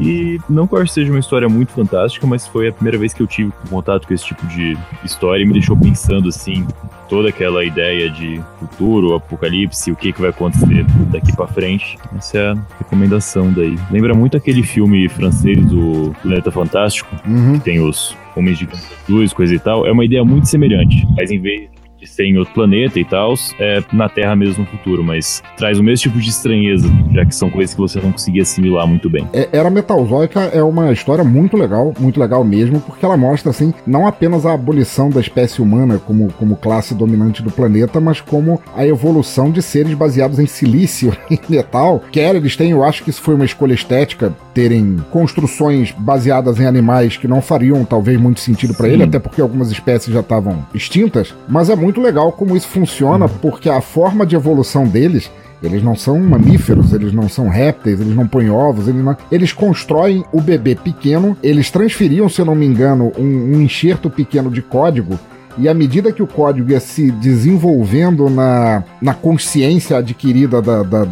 E 0.00 0.40
não 0.48 0.66
que 0.66 0.74
eu 0.74 0.78
acho 0.78 0.92
seja 0.92 1.10
uma 1.10 1.20
história 1.20 1.48
muito 1.48 1.72
fantástica, 1.72 2.26
mas 2.26 2.46
foi 2.46 2.68
a 2.68 2.72
primeira 2.72 2.98
vez 2.98 3.12
que 3.12 3.22
eu 3.22 3.26
tive 3.26 3.52
contato 3.68 4.06
com 4.06 4.14
esse 4.14 4.24
tipo 4.24 4.46
de 4.46 4.76
história 5.04 5.42
e 5.42 5.46
me 5.46 5.52
deixou 5.52 5.76
pensando 5.76 6.28
assim, 6.28 6.66
toda 7.08 7.28
aquela 7.28 7.64
ideia 7.64 8.08
de 8.08 8.40
futuro, 8.58 9.14
apocalipse, 9.14 9.90
o 9.90 9.96
que, 9.96 10.12
que 10.12 10.20
vai 10.20 10.30
acontecer 10.30 10.86
daqui 11.10 11.34
para 11.34 11.46
frente. 11.48 11.98
Essa 12.16 12.38
é 12.38 12.50
a 12.52 12.58
recomendação 12.78 13.52
daí. 13.52 13.76
Lembra 13.90 14.14
muito 14.14 14.36
aquele 14.36 14.62
filme 14.62 15.08
francês 15.08 15.64
do 15.66 16.14
Planeta 16.22 16.50
Fantástico, 16.50 17.14
uhum. 17.26 17.54
que 17.54 17.60
tem 17.60 17.80
os 17.80 18.16
homens 18.36 18.58
de 18.58 18.68
luz, 19.08 19.32
coisa 19.32 19.54
e 19.54 19.58
tal. 19.58 19.86
É 19.86 19.92
uma 19.92 20.04
ideia 20.04 20.24
muito 20.24 20.46
semelhante, 20.46 21.06
mas 21.16 21.30
em 21.30 21.40
vez 21.40 21.68
de 22.00 22.06
ser 22.06 22.24
em 22.24 22.38
outro 22.38 22.54
planeta 22.54 22.98
e 22.98 23.04
tal, 23.04 23.34
é 23.58 23.82
na 23.92 24.08
Terra 24.08 24.34
mesmo 24.34 24.64
no 24.64 24.66
futuro, 24.66 25.04
mas 25.04 25.42
traz 25.56 25.78
o 25.78 25.82
mesmo 25.82 26.02
tipo 26.02 26.18
de 26.18 26.30
estranheza, 26.30 26.88
já 27.12 27.24
que 27.24 27.34
são 27.34 27.50
coisas 27.50 27.74
que 27.74 27.80
você 27.80 28.00
não 28.00 28.12
conseguia 28.12 28.42
assimilar 28.42 28.86
muito 28.86 29.08
bem. 29.08 29.26
É, 29.32 29.48
Era 29.52 29.70
Metalzoica 29.70 30.40
é 30.40 30.62
uma 30.62 30.92
história 30.92 31.22
muito 31.22 31.56
legal, 31.56 31.92
muito 31.98 32.18
legal 32.18 32.42
mesmo, 32.42 32.80
porque 32.80 33.04
ela 33.04 33.16
mostra, 33.16 33.50
assim, 33.50 33.74
não 33.86 34.06
apenas 34.06 34.46
a 34.46 34.54
abolição 34.54 35.10
da 35.10 35.20
espécie 35.20 35.60
humana 35.60 35.98
como, 35.98 36.32
como 36.32 36.56
classe 36.56 36.94
dominante 36.94 37.42
do 37.42 37.50
planeta, 37.50 38.00
mas 38.00 38.20
como 38.20 38.60
a 38.74 38.86
evolução 38.86 39.50
de 39.50 39.60
seres 39.60 39.94
baseados 39.94 40.38
em 40.38 40.46
silício 40.46 41.16
e 41.30 41.38
metal. 41.48 42.02
Quer 42.10 42.34
eles 42.34 42.56
têm, 42.56 42.70
eu 42.70 42.84
acho 42.84 43.02
que 43.04 43.10
isso 43.10 43.22
foi 43.22 43.34
uma 43.34 43.44
escolha 43.44 43.74
estética, 43.74 44.34
terem 44.54 44.96
construções 45.10 45.92
baseadas 45.96 46.58
em 46.60 46.66
animais 46.66 47.16
que 47.16 47.28
não 47.28 47.42
fariam 47.42 47.84
talvez 47.84 48.20
muito 48.20 48.40
sentido 48.40 48.74
para 48.74 48.88
ele, 48.88 49.02
até 49.02 49.18
porque 49.18 49.40
algumas 49.40 49.70
espécies 49.70 50.12
já 50.12 50.20
estavam 50.20 50.64
extintas, 50.74 51.34
mas 51.48 51.68
é 51.68 51.76
muito 51.76 51.89
muito 51.90 52.00
legal 52.00 52.30
como 52.30 52.56
isso 52.56 52.68
funciona, 52.68 53.28
porque 53.28 53.68
a 53.68 53.80
forma 53.80 54.24
de 54.24 54.36
evolução 54.36 54.86
deles 54.86 55.28
eles 55.62 55.82
não 55.82 55.94
são 55.94 56.18
mamíferos, 56.18 56.94
eles 56.94 57.12
não 57.12 57.28
são 57.28 57.48
répteis, 57.48 58.00
eles 58.00 58.14
não 58.14 58.26
põem 58.26 58.48
ovos, 58.48 58.88
eles, 58.88 59.04
não... 59.04 59.14
eles 59.30 59.52
constroem 59.52 60.24
o 60.32 60.40
bebê 60.40 60.74
pequeno, 60.74 61.36
eles 61.42 61.70
transferiam, 61.70 62.30
se 62.30 62.40
eu 62.40 62.46
não 62.46 62.54
me 62.54 62.64
engano, 62.64 63.12
um, 63.18 63.56
um 63.56 63.60
enxerto 63.60 64.08
pequeno 64.08 64.50
de 64.50 64.62
código 64.62 65.18
e 65.58 65.68
à 65.68 65.74
medida 65.74 66.12
que 66.12 66.22
o 66.22 66.26
código 66.26 66.70
ia 66.70 66.80
se 66.80 67.10
desenvolvendo 67.10 68.30
na, 68.30 68.84
na 69.02 69.12
consciência 69.12 69.98
adquirida 69.98 70.62
da, 70.62 70.82
da, 70.82 71.06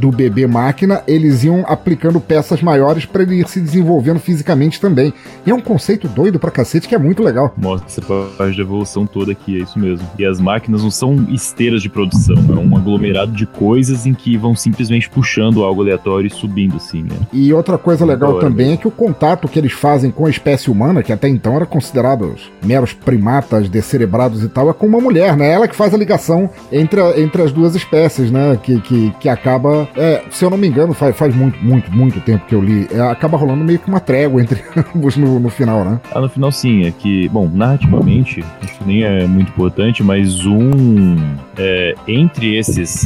do 0.00 0.10
bebê 0.10 0.46
máquina, 0.46 1.02
eles 1.06 1.44
iam 1.44 1.62
aplicando 1.66 2.18
peças 2.20 2.62
maiores 2.62 3.04
para 3.04 3.22
ele 3.22 3.40
ir 3.40 3.48
se 3.48 3.60
desenvolvendo 3.60 4.18
fisicamente 4.18 4.80
também. 4.80 5.12
E 5.44 5.50
é 5.50 5.54
um 5.54 5.60
conceito 5.60 6.08
doido 6.08 6.38
pra 6.38 6.50
cacete 6.50 6.88
que 6.88 6.94
é 6.94 6.98
muito 6.98 7.22
legal. 7.22 7.52
Mostra 7.56 7.86
essa 7.86 8.00
parte 8.36 8.54
de 8.54 8.62
evolução 8.62 9.06
toda 9.06 9.32
aqui, 9.32 9.60
é 9.60 9.62
isso 9.62 9.78
mesmo. 9.78 10.08
E 10.18 10.24
as 10.24 10.40
máquinas 10.40 10.82
não 10.82 10.90
são 10.90 11.26
esteiras 11.28 11.82
de 11.82 11.90
produção, 11.90 12.36
é 12.36 12.58
um 12.58 12.76
aglomerado 12.76 13.32
de 13.32 13.44
coisas 13.44 14.06
em 14.06 14.14
que 14.14 14.36
vão 14.36 14.56
simplesmente 14.56 15.08
puxando 15.10 15.62
algo 15.62 15.82
aleatório 15.82 16.26
e 16.26 16.30
subindo 16.30 16.76
assim, 16.76 17.02
né? 17.02 17.16
E 17.32 17.52
outra 17.52 17.76
coisa 17.76 18.04
legal 18.04 18.38
também 18.38 18.72
é 18.72 18.76
que 18.76 18.88
o 18.88 18.90
contato 18.90 19.48
que 19.48 19.58
eles 19.58 19.72
fazem 19.72 20.10
com 20.10 20.24
a 20.24 20.30
espécie 20.30 20.70
humana, 20.70 21.02
que 21.02 21.12
até 21.12 21.28
então 21.28 21.56
era 21.56 21.66
considerado 21.66 22.34
meros 22.64 22.92
primatas 22.92 23.68
descerebrados 23.68 24.42
e 24.42 24.48
tal, 24.48 24.70
é 24.70 24.72
com 24.72 24.86
uma 24.86 25.00
mulher, 25.00 25.36
né? 25.36 25.50
Ela 25.52 25.68
que 25.68 25.76
faz 25.76 25.92
a 25.92 25.98
ligação 25.98 26.48
entre, 26.72 27.00
a, 27.00 27.20
entre 27.20 27.42
as 27.42 27.52
duas 27.52 27.74
espécies, 27.74 28.30
né? 28.30 28.58
Que, 28.62 28.80
que, 28.80 29.12
que 29.20 29.28
acaba 29.28 29.88
é, 29.96 30.22
se 30.30 30.44
eu 30.44 30.50
não 30.50 30.56
me 30.56 30.68
engano, 30.68 30.94
faz, 30.94 31.16
faz 31.16 31.34
muito, 31.34 31.58
muito, 31.64 31.90
muito 31.92 32.20
tempo 32.20 32.46
que 32.46 32.54
eu 32.54 32.60
li. 32.60 32.86
É, 32.90 33.00
acaba 33.00 33.36
rolando 33.36 33.64
meio 33.64 33.78
que 33.78 33.88
uma 33.88 34.00
trégua 34.00 34.40
entre 34.40 34.62
ambos 34.94 35.16
no, 35.16 35.40
no 35.40 35.50
final, 35.50 35.84
né? 35.84 36.00
Ah, 36.12 36.20
no 36.20 36.28
final 36.28 36.52
sim. 36.52 36.84
É 36.84 36.90
que, 36.90 37.28
bom, 37.28 37.48
narrativamente, 37.48 38.44
acho 38.62 38.78
que 38.78 38.84
nem 38.84 39.02
é 39.02 39.26
muito 39.26 39.48
importante, 39.48 40.02
mas 40.02 40.46
um. 40.46 41.16
É, 41.56 41.94
entre 42.06 42.56
esses 42.56 43.04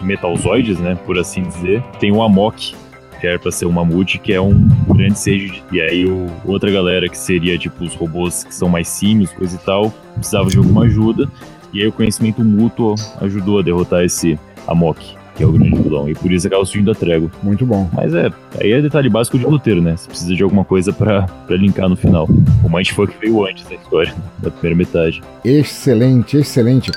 metalzoides, 0.00 0.78
né, 0.78 0.98
por 1.06 1.18
assim 1.18 1.42
dizer, 1.42 1.82
tem 2.00 2.10
o 2.10 2.22
Amok, 2.22 2.74
que 3.20 3.26
era 3.26 3.38
pra 3.38 3.52
ser 3.52 3.66
o 3.66 3.72
Mamute, 3.72 4.18
que 4.18 4.32
é 4.32 4.40
um 4.40 4.68
grande 4.88 5.18
seja. 5.18 5.54
E 5.70 5.80
aí 5.80 6.04
o, 6.06 6.26
outra 6.44 6.70
galera 6.70 7.08
que 7.08 7.16
seria 7.16 7.56
tipo 7.56 7.84
os 7.84 7.94
robôs 7.94 8.42
que 8.42 8.54
são 8.54 8.68
mais 8.68 8.88
símios, 8.88 9.32
coisa 9.32 9.54
e 9.54 9.58
tal, 9.58 9.92
precisava 10.14 10.48
de 10.50 10.58
alguma 10.58 10.84
ajuda. 10.84 11.28
E 11.72 11.80
aí 11.80 11.86
o 11.86 11.92
conhecimento 11.92 12.44
mútuo 12.44 12.94
ajudou 13.20 13.60
a 13.60 13.62
derrotar 13.62 14.04
esse 14.04 14.38
Amok 14.66 15.21
que 15.34 15.42
é 15.42 15.46
o 15.46 15.52
grande 15.52 15.80
vilão. 15.80 16.08
E 16.08 16.14
por 16.14 16.30
isso 16.30 16.46
acaba 16.46 16.64
surgindo 16.64 16.90
a 16.90 16.94
trégua. 16.94 17.30
Muito 17.42 17.64
bom. 17.64 17.88
Mas 17.92 18.14
é, 18.14 18.30
aí 18.60 18.72
é 18.72 18.80
detalhe 18.80 19.08
básico 19.08 19.38
de 19.38 19.44
roteiro, 19.44 19.80
né? 19.80 19.96
Você 19.96 20.08
precisa 20.08 20.34
de 20.34 20.42
alguma 20.42 20.64
coisa 20.64 20.92
pra, 20.92 21.22
pra 21.46 21.56
linkar 21.56 21.88
no 21.88 21.96
final. 21.96 22.28
O 22.62 22.68
Mindfuck 22.68 23.14
veio 23.20 23.44
antes 23.46 23.64
da 23.68 23.74
história, 23.74 24.14
da 24.38 24.50
primeira 24.50 24.76
metade. 24.76 25.22
Excelente, 25.44 26.36
excelente. 26.36 26.90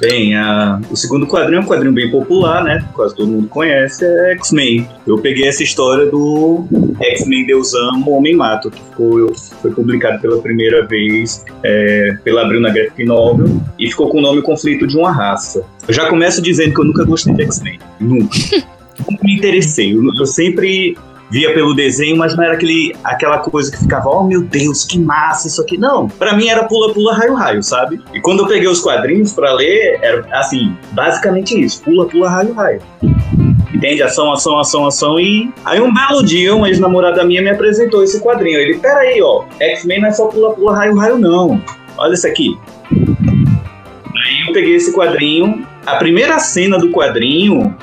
Bem, 0.00 0.36
a, 0.36 0.80
o 0.90 0.96
segundo 0.96 1.26
quadrinho 1.26 1.58
é 1.58 1.60
um 1.60 1.66
quadrinho 1.66 1.92
bem 1.92 2.08
popular, 2.10 2.62
né? 2.62 2.84
Quase 2.92 3.16
todo 3.16 3.32
mundo 3.32 3.48
conhece, 3.48 4.04
é 4.04 4.32
X-Men. 4.32 4.88
Eu 5.04 5.18
peguei 5.18 5.48
essa 5.48 5.62
história 5.62 6.06
do 6.06 6.64
X-Men 7.00 7.46
Deus 7.46 7.74
Amo, 7.74 8.12
Homem 8.12 8.36
Mato, 8.36 8.70
que 8.70 8.80
ficou, 8.80 9.34
foi 9.34 9.72
publicado 9.72 10.20
pela 10.20 10.40
primeira 10.40 10.86
vez 10.86 11.44
é, 11.64 12.16
pela 12.22 12.42
Abril 12.42 12.60
na 12.60 12.70
Graphic 12.70 13.04
Novel 13.04 13.60
e 13.78 13.88
ficou 13.88 14.08
com 14.08 14.18
o 14.18 14.22
nome 14.22 14.40
Conflito 14.40 14.86
de 14.86 14.96
uma 14.96 15.10
Raça. 15.10 15.64
Eu 15.88 15.94
já 15.94 16.06
começo 16.06 16.42
dizendo 16.42 16.74
que 16.74 16.80
eu 16.80 16.84
nunca 16.84 17.02
gostei 17.02 17.32
de 17.32 17.42
X-Men. 17.44 17.78
Nunca. 17.98 18.36
nunca 19.10 19.24
me 19.24 19.36
interessei. 19.36 19.94
Eu, 19.94 20.02
eu 20.14 20.26
sempre 20.26 20.94
via 21.30 21.52
pelo 21.54 21.74
desenho, 21.74 22.16
mas 22.16 22.36
não 22.36 22.44
era 22.44 22.54
aquele, 22.54 22.94
aquela 23.02 23.38
coisa 23.38 23.70
que 23.70 23.78
ficava, 23.78 24.08
oh 24.08 24.24
meu 24.24 24.42
Deus, 24.42 24.84
que 24.84 24.98
massa 24.98 25.48
isso 25.48 25.60
aqui. 25.60 25.78
Não, 25.78 26.08
para 26.08 26.34
mim 26.34 26.48
era 26.48 26.64
pula, 26.64 26.92
pula, 26.92 27.14
raio, 27.14 27.34
raio, 27.34 27.62
sabe? 27.62 28.00
E 28.12 28.20
quando 28.20 28.40
eu 28.40 28.46
peguei 28.46 28.68
os 28.68 28.80
quadrinhos 28.80 29.32
para 29.32 29.52
ler, 29.52 29.98
era 30.02 30.26
assim, 30.38 30.76
basicamente 30.92 31.58
isso, 31.58 31.82
pula, 31.82 32.06
pula, 32.06 32.28
raio, 32.28 32.52
raio. 32.52 32.82
Entende? 33.74 34.02
Ação, 34.02 34.32
ação, 34.32 34.58
ação, 34.58 34.86
ação. 34.86 35.20
E 35.20 35.50
aí 35.64 35.80
um 35.80 35.92
belo 35.92 36.22
dia, 36.22 36.54
uma 36.54 36.68
ex-namorada 36.68 37.24
minha 37.24 37.42
me 37.42 37.50
apresentou 37.50 38.02
esse 38.02 38.20
quadrinho. 38.20 38.58
Ele, 38.58 38.78
peraí, 38.78 39.22
ó, 39.22 39.44
X-Men 39.60 40.00
não 40.02 40.08
é 40.08 40.12
só 40.12 40.26
pula, 40.26 40.54
pula, 40.54 40.74
raio, 40.74 40.96
raio, 40.96 41.18
não. 41.18 41.62
Olha 41.96 42.14
isso 42.14 42.26
aqui. 42.26 42.58
Aí 42.90 44.46
eu 44.46 44.52
peguei 44.52 44.76
esse 44.76 44.92
quadrinho. 44.92 45.66
A 45.88 45.96
primeira 45.96 46.38
cena 46.38 46.76
do 46.76 46.90
quadrinho 46.90 47.74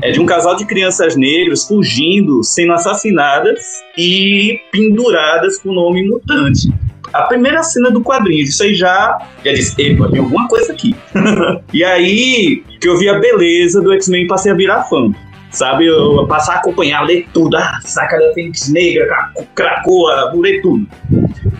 é 0.00 0.10
de 0.10 0.18
um 0.18 0.24
casal 0.24 0.56
de 0.56 0.64
crianças 0.64 1.16
negras 1.16 1.66
fugindo, 1.66 2.42
sendo 2.42 2.72
assassinadas 2.72 3.62
e 3.96 4.58
penduradas 4.72 5.58
com 5.58 5.68
o 5.68 5.74
nome 5.74 6.08
mutante. 6.08 6.72
A 7.12 7.24
primeira 7.24 7.62
cena 7.62 7.90
do 7.90 8.00
quadrinho, 8.00 8.42
isso 8.42 8.62
aí 8.62 8.74
já, 8.74 9.18
já 9.44 9.52
disse, 9.52 9.74
epa, 9.82 10.10
tem 10.10 10.20
alguma 10.20 10.48
coisa 10.48 10.72
aqui. 10.72 10.96
e 11.74 11.84
aí 11.84 12.64
que 12.80 12.88
eu 12.88 12.96
vi 12.96 13.10
a 13.10 13.18
beleza 13.18 13.82
do 13.82 13.92
X-Men 13.92 14.26
passei 14.26 14.50
a 14.50 14.54
virar 14.54 14.84
fã 14.84 15.12
sabe? 15.50 15.86
Eu 15.86 16.26
passar 16.26 16.54
a 16.54 16.56
acompanhar, 16.56 17.02
ler 17.02 17.26
tudo, 17.34 17.56
ah, 17.58 17.78
saca 17.84 18.18
da 18.18 18.32
Fênix 18.32 18.70
Negra, 18.70 19.30
Cracoa, 19.54 20.32
ler 20.34 20.62
tudo. 20.62 20.88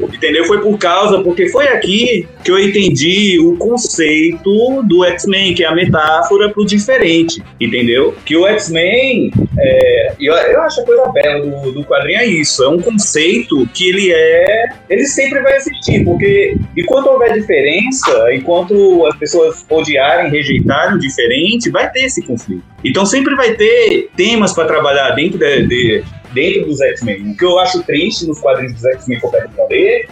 Entendeu? 0.07 0.45
Foi 0.45 0.61
por 0.61 0.79
causa, 0.79 1.23
porque 1.23 1.49
foi 1.49 1.69
aqui 1.69 2.27
que 2.45 2.51
eu 2.51 2.59
entendi 2.59 3.39
o 3.41 3.57
conceito 3.57 4.83
do 4.83 5.05
X-Men, 5.05 5.55
que 5.55 5.65
é 5.65 5.67
a 5.67 5.75
metáfora 5.75 6.49
pro 6.49 6.65
diferente, 6.65 7.43
entendeu? 7.61 8.15
Que 8.25 8.37
o 8.37 8.47
X-Men, 8.47 9.31
é, 9.59 10.15
eu, 10.21 10.35
eu 10.35 10.63
acho 10.63 10.81
a 10.81 10.85
coisa 10.85 11.09
bela 11.09 11.41
do, 11.41 11.73
do 11.73 11.85
quadrinho 11.85 12.19
é 12.19 12.27
isso, 12.27 12.63
é 12.65 12.69
um 12.69 12.79
conceito 12.79 13.67
que 13.75 13.89
ele 13.89 14.13
é, 14.13 14.69
ele 14.89 15.05
sempre 15.05 15.41
vai 15.41 15.57
existir, 15.57 16.05
porque 16.05 16.57
enquanto 16.77 17.07
houver 17.07 17.33
diferença, 17.33 18.35
enquanto 18.35 19.07
as 19.07 19.17
pessoas 19.17 19.65
odiarem, 19.69 20.31
rejeitarem 20.31 20.97
o 20.97 20.99
diferente, 20.99 21.71
vai 21.71 21.91
ter 21.91 22.05
esse 22.05 22.23
conflito. 22.23 22.63
Então 22.85 23.07
sempre 23.07 23.35
vai 23.35 23.53
ter 23.55 24.11
temas 24.17 24.53
para 24.53 24.67
trabalhar 24.67 25.11
dentro 25.11 25.39
de, 25.39 25.67
de 25.67 26.05
dentro 26.33 26.67
dos 26.67 26.81
X-Men. 26.81 27.33
O 27.33 27.37
que 27.37 27.45
eu 27.45 27.59
acho 27.59 27.83
triste 27.83 28.27
nos 28.27 28.39
quadrinhos 28.41 28.75
dos 28.75 28.85
X-Men 28.85 29.21
que 29.21 29.27
eu 29.27 29.31
pego 29.31 29.49
pra 29.55 29.67
ler 29.67 30.09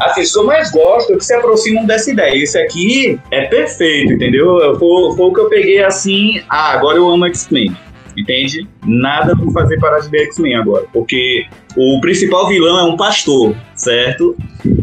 Assim, 0.00 0.22
os 0.22 0.32
que 0.32 0.38
eu 0.38 0.44
mais 0.44 0.70
gosto 0.70 1.12
é 1.12 1.16
que 1.16 1.24
se 1.24 1.34
aproximam 1.34 1.86
dessa 1.86 2.10
ideia. 2.10 2.42
Esse 2.42 2.58
aqui 2.58 3.18
é 3.30 3.46
perfeito, 3.46 4.12
entendeu? 4.12 4.58
Foi, 4.78 5.16
foi 5.16 5.26
o 5.26 5.32
que 5.32 5.40
eu 5.40 5.48
peguei 5.48 5.82
assim. 5.82 6.42
Ah, 6.48 6.72
agora 6.72 6.96
eu 6.96 7.08
amo 7.08 7.26
X-Men 7.26 7.74
entende? 8.16 8.68
Nada 8.86 9.36
por 9.36 9.52
fazer 9.52 9.78
parar 9.78 9.98
de 9.98 10.08
ver 10.08 10.26
X-Men 10.26 10.56
agora, 10.56 10.86
porque 10.92 11.46
o 11.76 12.00
principal 12.00 12.48
vilão 12.48 12.78
é 12.78 12.84
um 12.84 12.96
pastor, 12.96 13.56
certo? 13.84 14.36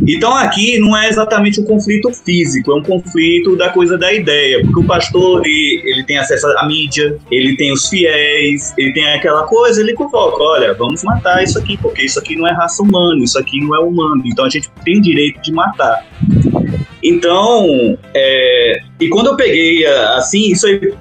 Então 0.08 0.36
aqui 0.36 0.78
não 0.80 0.95
é 0.95 1.10
exatamente 1.10 1.60
um 1.60 1.64
conflito 1.64 2.12
físico, 2.14 2.72
é 2.72 2.76
um 2.76 2.84
conflito 2.84 3.56
da 3.56 3.70
coisa 3.70 3.97
da 3.97 4.14
ideia, 4.14 4.62
porque 4.62 4.80
o 4.80 4.84
pastor 4.84 5.41
ele, 5.45 5.82
ele 5.86 6.04
tem 6.04 6.18
acesso 6.18 6.47
à 6.47 6.66
mídia, 6.68 7.18
ele 7.30 7.56
tem 7.58 7.72
os 7.72 7.89
fiéis, 7.89 8.74
ele 8.78 8.93
tem 8.93 9.06
aquela 9.14 9.43
coisa, 9.43 9.82
ele 9.82 9.93
convoca, 9.93 10.41
olha, 10.41 10.74
vamos 10.74 11.04
matar 11.04 11.43
isso 11.43 11.58
aqui, 11.58 11.78
porque 11.78 12.04
isso 12.04 12.20
aqui 12.20 12.36
não 12.36 12.47
é 12.47 12.54
raça 12.54 12.84
humana, 12.84 13.24
isso 13.24 13.38
aqui 13.38 13.60
não 13.60 13.76
é 13.76 13.80
humano, 13.80 14.22
então 14.26 14.45
a 14.45 14.49
gente 14.49 14.70
tem 14.84 15.02
direito 15.02 15.41
de 15.41 15.52
matar. 15.52 16.06
Então, 17.04 17.97
é, 18.14 18.82
e 18.99 19.10
quando 19.10 19.28
eu 19.28 19.36
peguei 19.36 19.86
assim, 19.86 20.52
isso 20.52 20.68
aí 20.68 20.93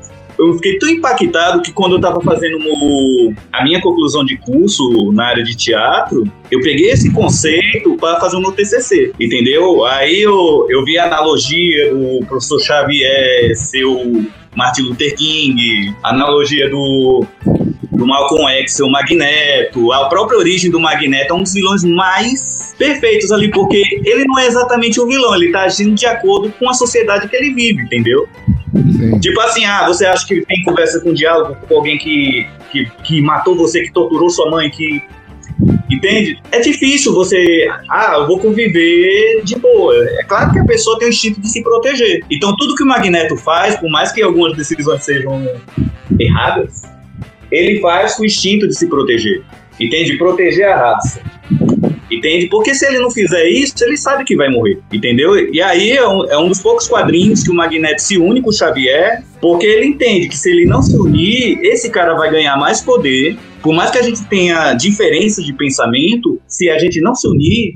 eu 0.47 0.55
fiquei 0.55 0.79
tão 0.79 0.89
impactado 0.89 1.61
que 1.61 1.73
quando 1.73 1.93
eu 1.93 1.97
estava 1.97 2.21
fazendo 2.23 2.59
o, 2.59 3.35
a 3.53 3.63
minha 3.63 3.81
conclusão 3.81 4.25
de 4.25 4.37
curso 4.39 5.13
na 5.13 5.27
área 5.27 5.45
de 5.45 5.55
teatro, 5.55 6.25
eu 6.51 6.61
peguei 6.61 6.91
esse 6.91 7.13
conceito 7.13 7.97
para 7.97 8.19
fazer 8.19 8.37
o 8.37 8.41
meu 8.41 8.53
TCC, 8.53 9.13
entendeu? 9.21 9.85
Aí 9.85 10.23
eu, 10.23 10.67
eu 10.71 10.85
vi 10.85 10.99
a 10.99 11.05
analogia 11.05 11.95
do 11.95 12.25
professor 12.27 12.59
Xavier 12.61 13.55
ser 13.55 13.85
o 13.85 14.25
Martin 14.57 14.83
Luther 14.83 15.15
King, 15.15 15.95
a 16.03 16.11
analogia 16.11 16.69
do, 16.69 17.25
do 17.93 18.07
Malcolm 18.07 18.49
X, 18.63 18.81
o 18.81 18.89
Magneto, 18.89 19.93
a 19.93 20.09
própria 20.09 20.39
origem 20.39 20.71
do 20.71 20.81
Magneto 20.81 21.35
é 21.35 21.37
um 21.37 21.43
dos 21.43 21.53
vilões 21.53 21.85
mais 21.85 22.75
perfeitos 22.79 23.31
ali, 23.31 23.51
porque 23.51 23.83
ele 24.05 24.25
não 24.25 24.39
é 24.39 24.47
exatamente 24.47 24.99
o 24.99 25.07
vilão, 25.07 25.35
ele 25.35 25.47
está 25.47 25.63
agindo 25.63 25.95
de 25.95 26.07
acordo 26.07 26.51
com 26.59 26.69
a 26.69 26.73
sociedade 26.73 27.29
que 27.29 27.37
ele 27.37 27.53
vive, 27.53 27.83
entendeu? 27.83 28.27
Tipo 29.21 29.41
assim, 29.41 29.65
ah, 29.65 29.87
você 29.87 30.07
acha 30.07 30.27
que 30.27 30.45
tem 30.45 30.63
conversa 30.63 31.01
com 31.01 31.13
diálogo 31.13 31.57
com 31.69 31.77
alguém 31.77 31.99
que, 31.99 32.47
que, 32.71 32.91
que 33.05 33.21
matou 33.21 33.57
você, 33.57 33.83
que 33.83 33.93
torturou 33.93 34.31
sua 34.31 34.51
mãe, 34.51 34.71
que. 34.71 35.03
Entende? 35.91 36.41
É 36.51 36.61
difícil 36.61 37.13
você. 37.13 37.69
Ah, 37.91 38.17
eu 38.19 38.27
vou 38.27 38.39
conviver 38.39 39.43
de 39.45 39.57
boa. 39.59 39.95
É 39.95 40.25
claro 40.25 40.53
que 40.53 40.59
a 40.59 40.65
pessoa 40.65 40.99
tem 40.99 41.09
o 41.09 41.11
instinto 41.11 41.41
de 41.41 41.49
se 41.49 41.63
proteger. 41.63 42.25
Então, 42.31 42.55
tudo 42.57 42.75
que 42.75 42.83
o 42.83 42.87
Magneto 42.87 43.37
faz, 43.37 43.77
por 43.77 43.91
mais 43.91 44.13
que 44.13 44.23
algumas 44.23 44.57
decisões 44.57 45.05
sejam 45.05 45.47
erradas, 46.19 46.83
ele 47.51 47.81
faz 47.81 48.15
com 48.15 48.23
o 48.23 48.27
instinto 48.27 48.67
de 48.69 48.77
se 48.77 48.87
proteger. 48.89 49.43
Entende? 49.79 50.17
Proteger 50.17 50.69
a 50.69 50.77
raça. 50.77 51.21
Entende? 52.11 52.49
Porque 52.49 52.75
se 52.75 52.87
ele 52.87 52.99
não 52.99 53.11
fizer 53.11 53.47
isso, 53.49 53.75
ele 53.83 53.97
sabe 53.97 54.25
que 54.25 54.37
vai 54.37 54.49
morrer. 54.49 54.79
Entendeu? 54.93 55.37
E 55.53 55.63
aí 55.63 55.93
é 55.93 56.07
um, 56.07 56.25
é 56.25 56.39
um 56.39 56.49
dos 56.49 56.61
poucos 56.61 56.89
quadrinhos 56.89 57.43
que 57.43 57.51
o 57.51 57.55
Magneto 57.55 58.03
se 58.03 58.19
une 58.19 58.43
com 58.43 58.51
o 58.51 58.53
Xavier, 58.53 59.23
porque 59.41 59.67
ele 59.67 59.87
entende 59.87 60.29
que 60.29 60.37
se 60.37 60.51
ele 60.51 60.67
não 60.67 60.83
se 60.83 60.97
unir, 60.97 61.59
esse 61.63 61.91
cara 61.91 62.15
vai 62.15 62.31
ganhar 62.31 62.57
mais 62.57 62.81
poder. 62.81 63.39
Por 63.63 63.75
mais 63.75 63.91
que 63.91 63.99
a 63.99 64.03
gente 64.03 64.25
tenha 64.25 64.73
diferenças 64.75 65.45
de 65.45 65.53
pensamento, 65.53 66.41
se 66.47 66.69
a 66.69 66.79
gente 66.79 67.01
não 67.01 67.15
se 67.15 67.29
unir, 67.29 67.75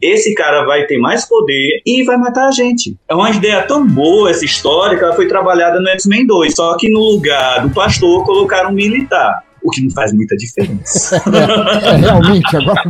esse 0.00 0.34
cara 0.34 0.64
vai 0.64 0.86
ter 0.86 0.98
mais 0.98 1.26
poder 1.26 1.80
e 1.86 2.02
vai 2.02 2.16
matar 2.16 2.48
a 2.48 2.50
gente. 2.50 2.96
É 3.08 3.14
uma 3.14 3.30
ideia 3.30 3.62
tão 3.62 3.86
boa 3.86 4.30
essa 4.30 4.44
história 4.44 4.98
que 4.98 5.04
ela 5.04 5.14
foi 5.14 5.26
trabalhada 5.26 5.80
no 5.80 5.88
X-Men 5.88 6.26
2, 6.26 6.54
só 6.54 6.76
que 6.76 6.90
no 6.90 7.00
lugar 7.00 7.62
do 7.62 7.70
pastor 7.70 8.24
colocaram 8.24 8.70
um 8.70 8.74
militar 8.74 9.45
o 9.66 9.70
que 9.70 9.82
não 9.82 9.90
faz 9.90 10.12
muita 10.12 10.36
diferença. 10.36 11.16
é, 11.26 11.88
é, 11.88 11.96
realmente, 11.96 12.56
agora 12.56 12.82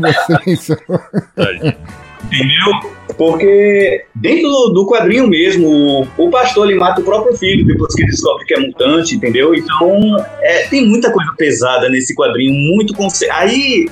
você. 0.46 0.76
Entendeu? 2.24 2.92
Porque 3.16 4.04
dentro 4.14 4.48
do, 4.48 4.68
do 4.74 4.86
quadrinho 4.86 5.26
mesmo, 5.28 5.68
o, 5.68 6.06
o, 6.18 6.30
pastor 6.30 6.68
ele 6.68 6.78
mata 6.78 7.00
o 7.00 7.04
próprio 7.04 7.36
filho 7.36 7.64
depois 7.64 7.94
que 7.94 8.02
ele 8.02 8.10
descobre 8.10 8.44
que 8.44 8.54
é 8.54 8.60
mutante, 8.60 9.14
entendeu? 9.14 9.54
Então 9.54 10.16
é, 10.42 10.66
tem 10.66 10.86
muita 10.86 11.10
coisa 11.10 11.32
pesada 11.38 11.88
nesse 11.88 12.14
quadrinho, 12.14 12.52
muito 12.52 12.92
conce... 12.94 13.30
Aí 13.30 13.86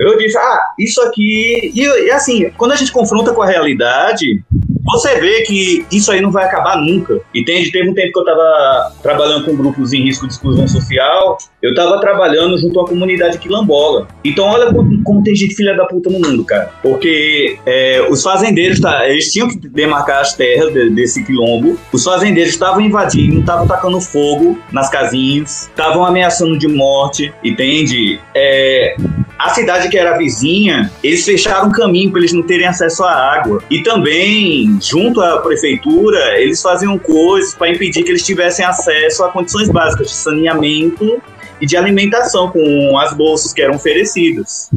eu 0.00 0.18
disse, 0.18 0.36
ah, 0.36 0.60
isso 0.78 1.00
aqui. 1.02 1.70
E, 1.74 1.82
e 1.82 2.10
assim, 2.10 2.50
quando 2.56 2.72
a 2.72 2.76
gente 2.76 2.90
confronta 2.90 3.32
com 3.32 3.42
a 3.42 3.46
realidade, 3.46 4.42
você 4.84 5.18
vê 5.18 5.42
que 5.42 5.86
isso 5.90 6.12
aí 6.12 6.20
não 6.20 6.30
vai 6.30 6.44
acabar 6.44 6.76
nunca. 6.76 7.20
Entende? 7.34 7.70
Teve 7.70 7.88
um 7.88 7.94
tempo 7.94 8.12
que 8.12 8.18
eu 8.18 8.22
estava 8.22 8.92
trabalhando 9.02 9.44
com 9.44 9.56
grupos 9.56 9.92
em 9.92 10.02
risco 10.02 10.26
de 10.26 10.34
exclusão 10.34 10.68
social, 10.68 11.38
eu 11.62 11.70
estava 11.70 11.98
trabalhando 12.00 12.58
junto 12.58 12.78
à 12.80 12.86
comunidade 12.86 13.38
quilombola. 13.38 14.06
Então, 14.22 14.44
olha 14.44 14.72
como, 14.72 15.02
como, 15.02 15.22
tem 15.22 15.34
gente 15.34 15.54
filha 15.54 15.74
da 15.74 15.86
puta 15.86 16.10
no 16.10 16.20
mundo, 16.20 16.44
cara. 16.44 16.70
Porque 16.82 17.58
é, 17.64 18.06
os 18.10 18.22
fazendeiros, 18.22 18.80
tá, 18.80 19.08
eles 19.08 19.32
tinham 19.32 19.48
que 19.48 19.56
demarcar 19.68 20.20
as 20.20 20.34
terras 20.34 20.72
de, 20.72 20.90
desse 20.90 21.24
quilombo. 21.24 21.78
Os 21.92 22.04
fazendeiros 22.04 22.52
estavam 22.52 22.80
invadindo, 22.80 23.40
estavam 23.40 23.66
tacando 23.66 24.00
fogo 24.00 24.58
nas 24.70 24.90
casinhas, 24.90 25.68
estavam 25.68 26.04
ameaçando 26.04 26.58
de 26.58 26.68
morte, 26.68 27.32
entende? 27.42 28.20
É, 28.34 28.96
a 29.38 29.50
cidade 29.50 29.88
que 29.88 29.98
era 29.98 30.16
vizinha, 30.16 30.90
eles 31.02 31.24
fecharam 31.24 31.68
um 31.68 31.72
caminho 31.72 32.10
para 32.10 32.20
eles 32.20 32.32
não 32.32 32.42
terem 32.42 32.66
acesso 32.66 33.02
à 33.04 33.12
água. 33.12 33.62
E 33.70 33.82
também, 33.82 34.78
junto 34.80 35.20
à 35.20 35.38
prefeitura, 35.40 36.40
eles 36.40 36.62
faziam 36.62 36.98
coisas 36.98 37.54
para 37.54 37.70
impedir 37.70 38.04
que 38.04 38.10
eles 38.10 38.24
tivessem 38.24 38.64
acesso 38.64 39.24
a 39.24 39.30
condições 39.30 39.68
básicas 39.68 40.08
de 40.08 40.14
saneamento 40.14 41.20
e 41.60 41.66
de 41.66 41.76
alimentação 41.76 42.50
com 42.50 42.98
as 42.98 43.12
bolsas 43.12 43.52
que 43.52 43.60
eram 43.60 43.74
oferecidas. 43.74 44.70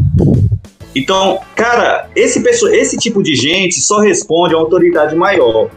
Então, 0.96 1.40
cara, 1.56 2.10
esse, 2.16 2.44
esse 2.48 2.98
tipo 2.98 3.22
de 3.22 3.36
gente 3.36 3.80
só 3.80 4.00
responde 4.00 4.56
a 4.56 4.58
autoridade 4.58 5.16
maior. 5.16 5.70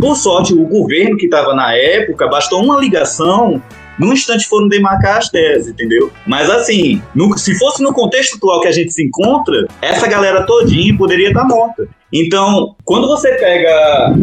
Por 0.00 0.16
sorte, 0.16 0.54
o 0.54 0.66
governo 0.66 1.16
que 1.16 1.26
estava 1.26 1.54
na 1.54 1.74
época, 1.74 2.26
bastou 2.26 2.62
uma 2.64 2.78
ligação 2.78 3.62
num 3.98 4.12
instante 4.12 4.46
foram 4.46 4.68
demarcar 4.68 5.18
as 5.18 5.28
teses, 5.28 5.68
entendeu? 5.68 6.12
Mas 6.26 6.50
assim, 6.50 7.02
no, 7.14 7.36
se 7.36 7.58
fosse 7.58 7.82
no 7.82 7.92
contexto 7.92 8.36
atual 8.36 8.60
que 8.60 8.68
a 8.68 8.72
gente 8.72 8.92
se 8.92 9.02
encontra, 9.02 9.66
essa 9.80 10.06
galera 10.06 10.44
todinha 10.44 10.96
poderia 10.96 11.28
estar 11.28 11.42
tá 11.42 11.48
morta. 11.48 11.88
Então, 12.12 12.76
quando 12.84 13.08
você 13.08 13.32
pega 13.34 14.16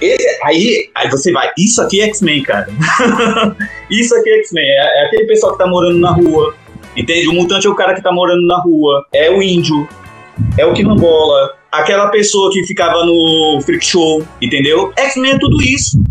esse, 0.00 0.38
aí, 0.42 0.90
aí 0.94 1.10
você 1.10 1.30
vai, 1.30 1.50
isso 1.56 1.80
aqui 1.80 2.00
é 2.00 2.04
X-Men, 2.06 2.42
cara. 2.42 2.66
isso 3.90 4.14
aqui 4.16 4.30
é 4.30 4.38
X-Men. 4.38 4.64
É, 4.64 5.02
é, 5.02 5.06
aquele 5.06 5.26
pessoal 5.26 5.52
que 5.52 5.58
tá 5.58 5.66
morando 5.66 5.98
na 5.98 6.10
rua. 6.10 6.54
Entende? 6.96 7.28
O 7.28 7.32
mutante 7.32 7.66
é 7.66 7.70
o 7.70 7.74
cara 7.74 7.94
que 7.94 8.02
tá 8.02 8.12
morando 8.12 8.44
na 8.46 8.58
rua. 8.58 9.06
É 9.12 9.30
o 9.30 9.40
índio. 9.40 9.88
É 10.58 10.66
o 10.66 10.72
quilombola. 10.72 11.54
Aquela 11.70 12.08
pessoa 12.08 12.50
que 12.50 12.64
ficava 12.64 13.04
no 13.04 13.60
freak 13.64 13.84
show. 13.84 14.26
Entendeu? 14.40 14.92
X-Men 14.98 15.34
é 15.34 15.38
tudo 15.38 15.62
isso. 15.62 16.02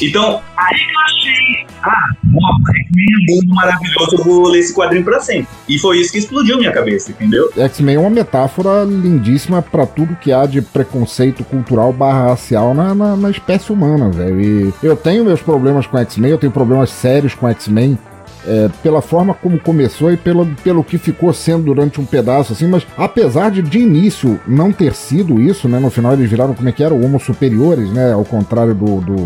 Então, 0.00 0.40
aí 0.56 0.74
que 0.74 0.92
eu 0.92 1.00
achei. 1.00 1.66
Ah, 1.82 2.14
nossa, 2.24 2.78
X-Men 2.78 3.06
é 3.06 3.32
muito 3.34 3.54
maravilhoso, 3.54 4.16
eu 4.16 4.24
vou 4.24 4.48
ler 4.48 4.60
esse 4.60 4.74
quadrinho 4.74 5.04
pra 5.04 5.20
sempre. 5.20 5.48
E 5.68 5.78
foi 5.78 5.98
isso 5.98 6.12
que 6.12 6.18
explodiu 6.18 6.58
minha 6.58 6.72
cabeça, 6.72 7.10
entendeu? 7.10 7.50
X-Men 7.56 7.96
é 7.96 7.98
uma 7.98 8.10
metáfora 8.10 8.84
lindíssima 8.84 9.60
para 9.62 9.86
tudo 9.86 10.16
que 10.16 10.32
há 10.32 10.46
de 10.46 10.62
preconceito 10.62 11.44
cultural 11.44 11.92
barra 11.92 12.28
racial 12.30 12.74
na, 12.74 12.94
na, 12.94 13.16
na 13.16 13.30
espécie 13.30 13.72
humana, 13.72 14.10
velho. 14.10 14.40
E 14.40 14.74
eu 14.82 14.96
tenho 14.96 15.24
meus 15.24 15.42
problemas 15.42 15.86
com 15.86 15.98
X-Men, 15.98 16.30
eu 16.30 16.38
tenho 16.38 16.52
problemas 16.52 16.90
sérios 16.90 17.34
com 17.34 17.48
X-Men 17.48 17.98
é, 18.46 18.70
pela 18.82 19.02
forma 19.02 19.34
como 19.34 19.58
começou 19.58 20.12
e 20.12 20.16
pelo, 20.16 20.46
pelo 20.62 20.84
que 20.84 20.98
ficou 20.98 21.32
sendo 21.32 21.64
durante 21.64 22.00
um 22.00 22.04
pedaço, 22.04 22.52
assim, 22.52 22.66
mas 22.66 22.86
apesar 22.96 23.50
de 23.50 23.62
de 23.62 23.78
início 23.78 24.38
não 24.46 24.72
ter 24.72 24.94
sido 24.94 25.40
isso, 25.40 25.68
né? 25.68 25.78
No 25.78 25.90
final 25.90 26.12
eles 26.12 26.30
viraram 26.30 26.54
como 26.54 26.68
é 26.68 26.72
que 26.72 26.82
era? 26.82 26.94
O 26.94 27.04
Homo 27.04 27.18
superiores, 27.18 27.90
né? 27.90 28.12
Ao 28.12 28.24
contrário 28.24 28.74
do, 28.74 29.00
do, 29.00 29.16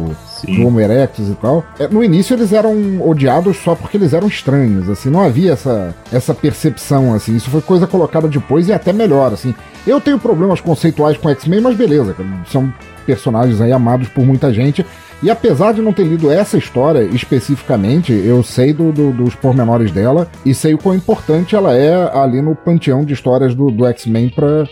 do 0.46 0.66
Homo 0.66 0.80
erectus 0.80 1.28
e 1.28 1.34
tal. 1.34 1.64
É, 1.78 1.86
no 1.86 2.02
início 2.02 2.34
eles 2.34 2.52
eram 2.52 3.00
odiados 3.06 3.58
só 3.58 3.74
porque 3.74 3.96
eles 3.96 4.12
eram 4.12 4.28
estranhos, 4.28 4.88
assim, 4.88 5.10
não 5.10 5.20
havia 5.20 5.52
essa, 5.52 5.94
essa 6.10 6.34
percepção, 6.34 7.14
assim. 7.14 7.36
Isso 7.36 7.50
foi 7.50 7.60
coisa 7.60 7.86
colocada 7.86 8.28
depois 8.28 8.68
e 8.68 8.72
até 8.72 8.92
melhor, 8.92 9.32
assim. 9.32 9.54
Eu 9.86 10.00
tenho 10.00 10.18
problemas 10.18 10.60
conceituais 10.60 11.16
com 11.16 11.28
X-Men, 11.28 11.60
mas 11.60 11.76
beleza, 11.76 12.14
são 12.46 12.72
personagens 13.06 13.60
aí 13.60 13.72
amados 13.72 14.08
por 14.08 14.24
muita 14.24 14.52
gente. 14.52 14.84
E 15.22 15.30
apesar 15.30 15.72
de 15.72 15.82
não 15.82 15.92
ter 15.92 16.04
lido 16.04 16.30
essa 16.30 16.56
história 16.56 17.02
especificamente, 17.02 18.10
eu 18.12 18.42
sei 18.42 18.72
do, 18.72 18.90
do, 18.90 19.12
dos 19.12 19.34
pormenores 19.34 19.92
dela 19.92 20.30
e 20.46 20.54
sei 20.54 20.72
o 20.72 20.78
quão 20.78 20.94
importante 20.94 21.54
ela 21.54 21.76
é 21.76 22.18
ali 22.18 22.40
no 22.40 22.56
panteão 22.56 23.04
de 23.04 23.12
histórias 23.12 23.54
do, 23.54 23.70
do 23.70 23.86
X-Men 23.86 24.30
pra, 24.30 24.66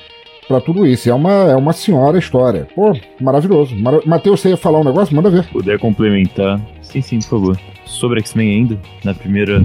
pra 0.49 0.59
tudo 0.59 0.87
isso. 0.87 1.11
É 1.11 1.13
uma, 1.13 1.51
é 1.51 1.55
uma 1.55 1.75
senhora 1.75 2.19
história. 2.19 2.67
Pô, 2.75 2.97
maravilhoso. 3.21 3.77
Mar... 3.77 4.01
Matheus, 4.07 4.41
você 4.41 4.49
ia 4.49 4.57
falar 4.57 4.81
um 4.81 4.85
negócio? 4.85 5.15
Manda 5.15 5.29
ver. 5.29 5.47
Puder 5.49 5.79
complementar. 5.79 6.59
Sim, 6.81 7.03
sim, 7.03 7.19
por 7.19 7.29
favor. 7.29 7.61
Sobre 7.85 8.21
X-Men 8.21 8.51
ainda, 8.51 8.79
na 9.05 9.13
primeira, 9.13 9.63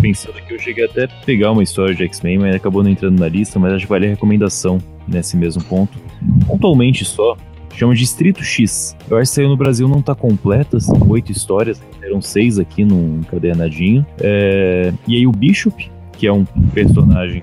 pensando 0.00 0.34
que 0.42 0.54
eu 0.54 0.58
cheguei 0.60 0.84
até 0.84 1.04
a 1.04 1.08
pegar 1.24 1.50
uma 1.50 1.62
história 1.62 1.94
de 1.94 2.04
X-Men, 2.04 2.38
mas 2.38 2.54
acabou 2.54 2.84
não 2.84 2.90
entrando 2.90 3.18
na 3.18 3.28
lista, 3.28 3.58
mas 3.58 3.72
acho 3.72 3.84
que 3.84 3.90
vale 3.90 4.06
a 4.06 4.10
recomendação 4.10 4.78
nesse 5.08 5.36
mesmo 5.36 5.62
ponto. 5.64 5.98
Pontualmente 6.46 7.04
só, 7.04 7.36
chama 7.74 7.94
Distrito 7.94 8.42
X. 8.42 8.96
Eu 9.08 9.16
acho 9.16 9.30
que 9.30 9.34
saiu 9.36 9.48
no 9.48 9.56
Brasil 9.56 9.88
não 9.88 10.02
tá 10.02 10.14
completa, 10.14 10.78
são 10.80 10.98
oito 11.08 11.32
histórias, 11.32 11.80
eram 12.02 12.20
seis 12.20 12.58
aqui 12.58 12.84
num 12.84 13.20
cadernadinho. 13.22 14.04
É... 14.20 14.92
E 15.06 15.16
aí 15.16 15.26
o 15.26 15.32
Bishop, 15.32 15.90
que 16.12 16.26
é 16.26 16.32
um 16.32 16.44
personagem 16.74 17.42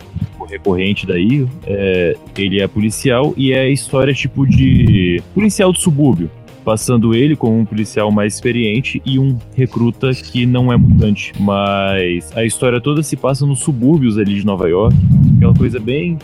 recorrente 0.50 1.06
daí, 1.06 1.46
é, 1.66 2.16
ele 2.38 2.62
é 2.62 2.68
policial 2.68 3.34
e 3.36 3.52
é 3.52 3.70
história 3.70 4.14
tipo 4.14 4.48
de 4.48 5.22
policial 5.34 5.74
do 5.74 5.78
subúrbio 5.78 6.30
passando 6.64 7.16
ele 7.16 7.34
como 7.34 7.58
um 7.60 7.64
policial 7.64 8.12
mais 8.12 8.34
experiente 8.34 9.02
e 9.06 9.18
um 9.18 9.38
recruta 9.56 10.12
que 10.14 10.46
não 10.46 10.70
é 10.70 10.76
mutante. 10.76 11.32
Mas 11.40 12.30
a 12.36 12.44
história 12.44 12.82
toda 12.82 13.02
se 13.02 13.16
passa 13.16 13.46
nos 13.46 13.60
subúrbios 13.60 14.18
ali 14.18 14.36
de 14.36 14.46
Nova 14.46 14.68
York, 14.68 14.94
aquela 15.38 15.54
coisa 15.54 15.80
bem 15.80 16.18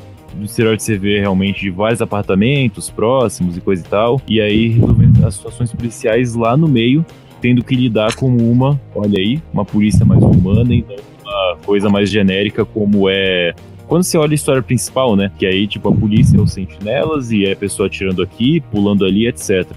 do 0.43 0.45
exterior 0.45 0.77
de 0.77 0.97
vê 0.97 1.19
realmente 1.19 1.61
de 1.61 1.69
vários 1.69 2.01
apartamentos 2.01 2.89
próximos 2.89 3.57
e 3.57 3.61
coisa 3.61 3.83
e 3.85 3.89
tal. 3.89 4.21
E 4.27 4.41
aí 4.41 4.67
resolvendo 4.69 5.25
as 5.25 5.35
situações 5.35 5.71
policiais 5.71 6.35
lá 6.35 6.55
no 6.57 6.67
meio, 6.67 7.05
tendo 7.41 7.63
que 7.63 7.75
lidar 7.75 8.15
com 8.15 8.27
uma, 8.27 8.79
olha 8.93 9.17
aí, 9.17 9.41
uma 9.51 9.65
polícia 9.65 10.05
mais 10.05 10.21
humana 10.21 10.73
e 10.73 10.81
não 10.81 11.13
uma 11.23 11.57
coisa 11.65 11.89
mais 11.89 12.09
genérica 12.09 12.65
como 12.65 13.09
é 13.09 13.53
quando 13.87 14.03
você 14.03 14.17
olha 14.17 14.31
a 14.31 14.35
história 14.35 14.63
principal, 14.63 15.15
né? 15.15 15.29
Que 15.37 15.45
aí, 15.45 15.67
tipo, 15.67 15.89
a 15.89 15.93
polícia 15.93 16.37
é 16.37 16.41
os 16.41 16.53
sentinelas 16.53 17.31
e 17.31 17.45
é 17.45 17.51
a 17.51 17.55
pessoa 17.55 17.87
atirando 17.87 18.23
aqui, 18.23 18.61
pulando 18.71 19.05
ali, 19.05 19.27
etc. 19.27 19.69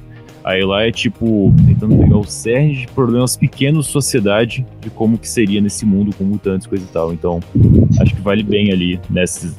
Aí 0.45 0.65
lá 0.65 0.85
é 0.85 0.93
tipo 0.93 1.53
tentando 1.67 1.99
pegar 1.99 2.17
o 2.17 2.25
cerne 2.25 2.77
de 2.77 2.87
problemas 2.87 3.37
pequenos 3.37 3.89
sociedade 3.89 4.65
de 4.81 4.89
como 4.91 5.19
que 5.19 5.29
seria 5.29 5.61
nesse 5.61 5.85
mundo 5.85 6.15
com 6.17 6.23
mutantes, 6.23 6.69
coisa 6.69 6.85
e 6.85 6.89
tal. 6.89 7.13
Então, 7.13 7.41
acho 8.01 8.15
que 8.15 8.21
vale 8.21 8.45
bem 8.45 8.71
ali 8.71 9.01
nesses. 9.11 9.57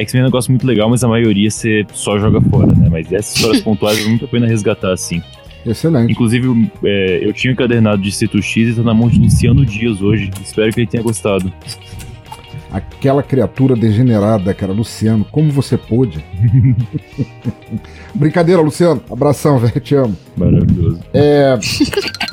X-Men 0.00 0.20
é 0.20 0.24
um 0.24 0.26
negócio 0.28 0.50
muito 0.50 0.66
legal, 0.66 0.88
mas 0.88 1.02
a 1.04 1.08
maioria 1.08 1.50
você 1.50 1.86
só 1.92 2.18
joga 2.18 2.40
fora, 2.40 2.74
né? 2.74 2.88
Mas 2.90 3.12
essas 3.12 3.36
histórias 3.36 3.62
pontuais 3.64 3.98
vale 3.98 4.10
muito 4.10 4.24
a 4.24 4.28
pena 4.28 4.46
resgatar, 4.46 4.92
assim. 4.92 5.22
Excelente. 5.64 6.12
Inclusive, 6.12 6.70
é, 6.84 7.20
eu 7.22 7.32
tinha 7.32 7.52
encadernado 7.52 8.00
de 8.00 8.10
Cito 8.10 8.40
X 8.40 8.70
e 8.70 8.74
tá 8.74 8.82
na 8.82 8.94
mão 8.94 9.08
de 9.08 9.18
Luciano 9.18 9.64
Dias 9.64 10.00
hoje. 10.00 10.30
Espero 10.42 10.72
que 10.72 10.80
ele 10.80 10.86
tenha 10.86 11.02
gostado. 11.02 11.52
Aquela 12.70 13.22
criatura 13.22 13.74
degenerada, 13.74 14.54
cara, 14.54 14.72
Luciano, 14.72 15.24
como 15.30 15.50
você 15.50 15.76
pôde? 15.76 16.24
Brincadeira, 18.14 18.62
Luciano. 18.62 19.02
Abração, 19.10 19.58
velho, 19.58 19.80
te 19.80 19.94
amo. 19.94 20.16
Maravilhoso. 20.36 21.00
É. 21.12 21.58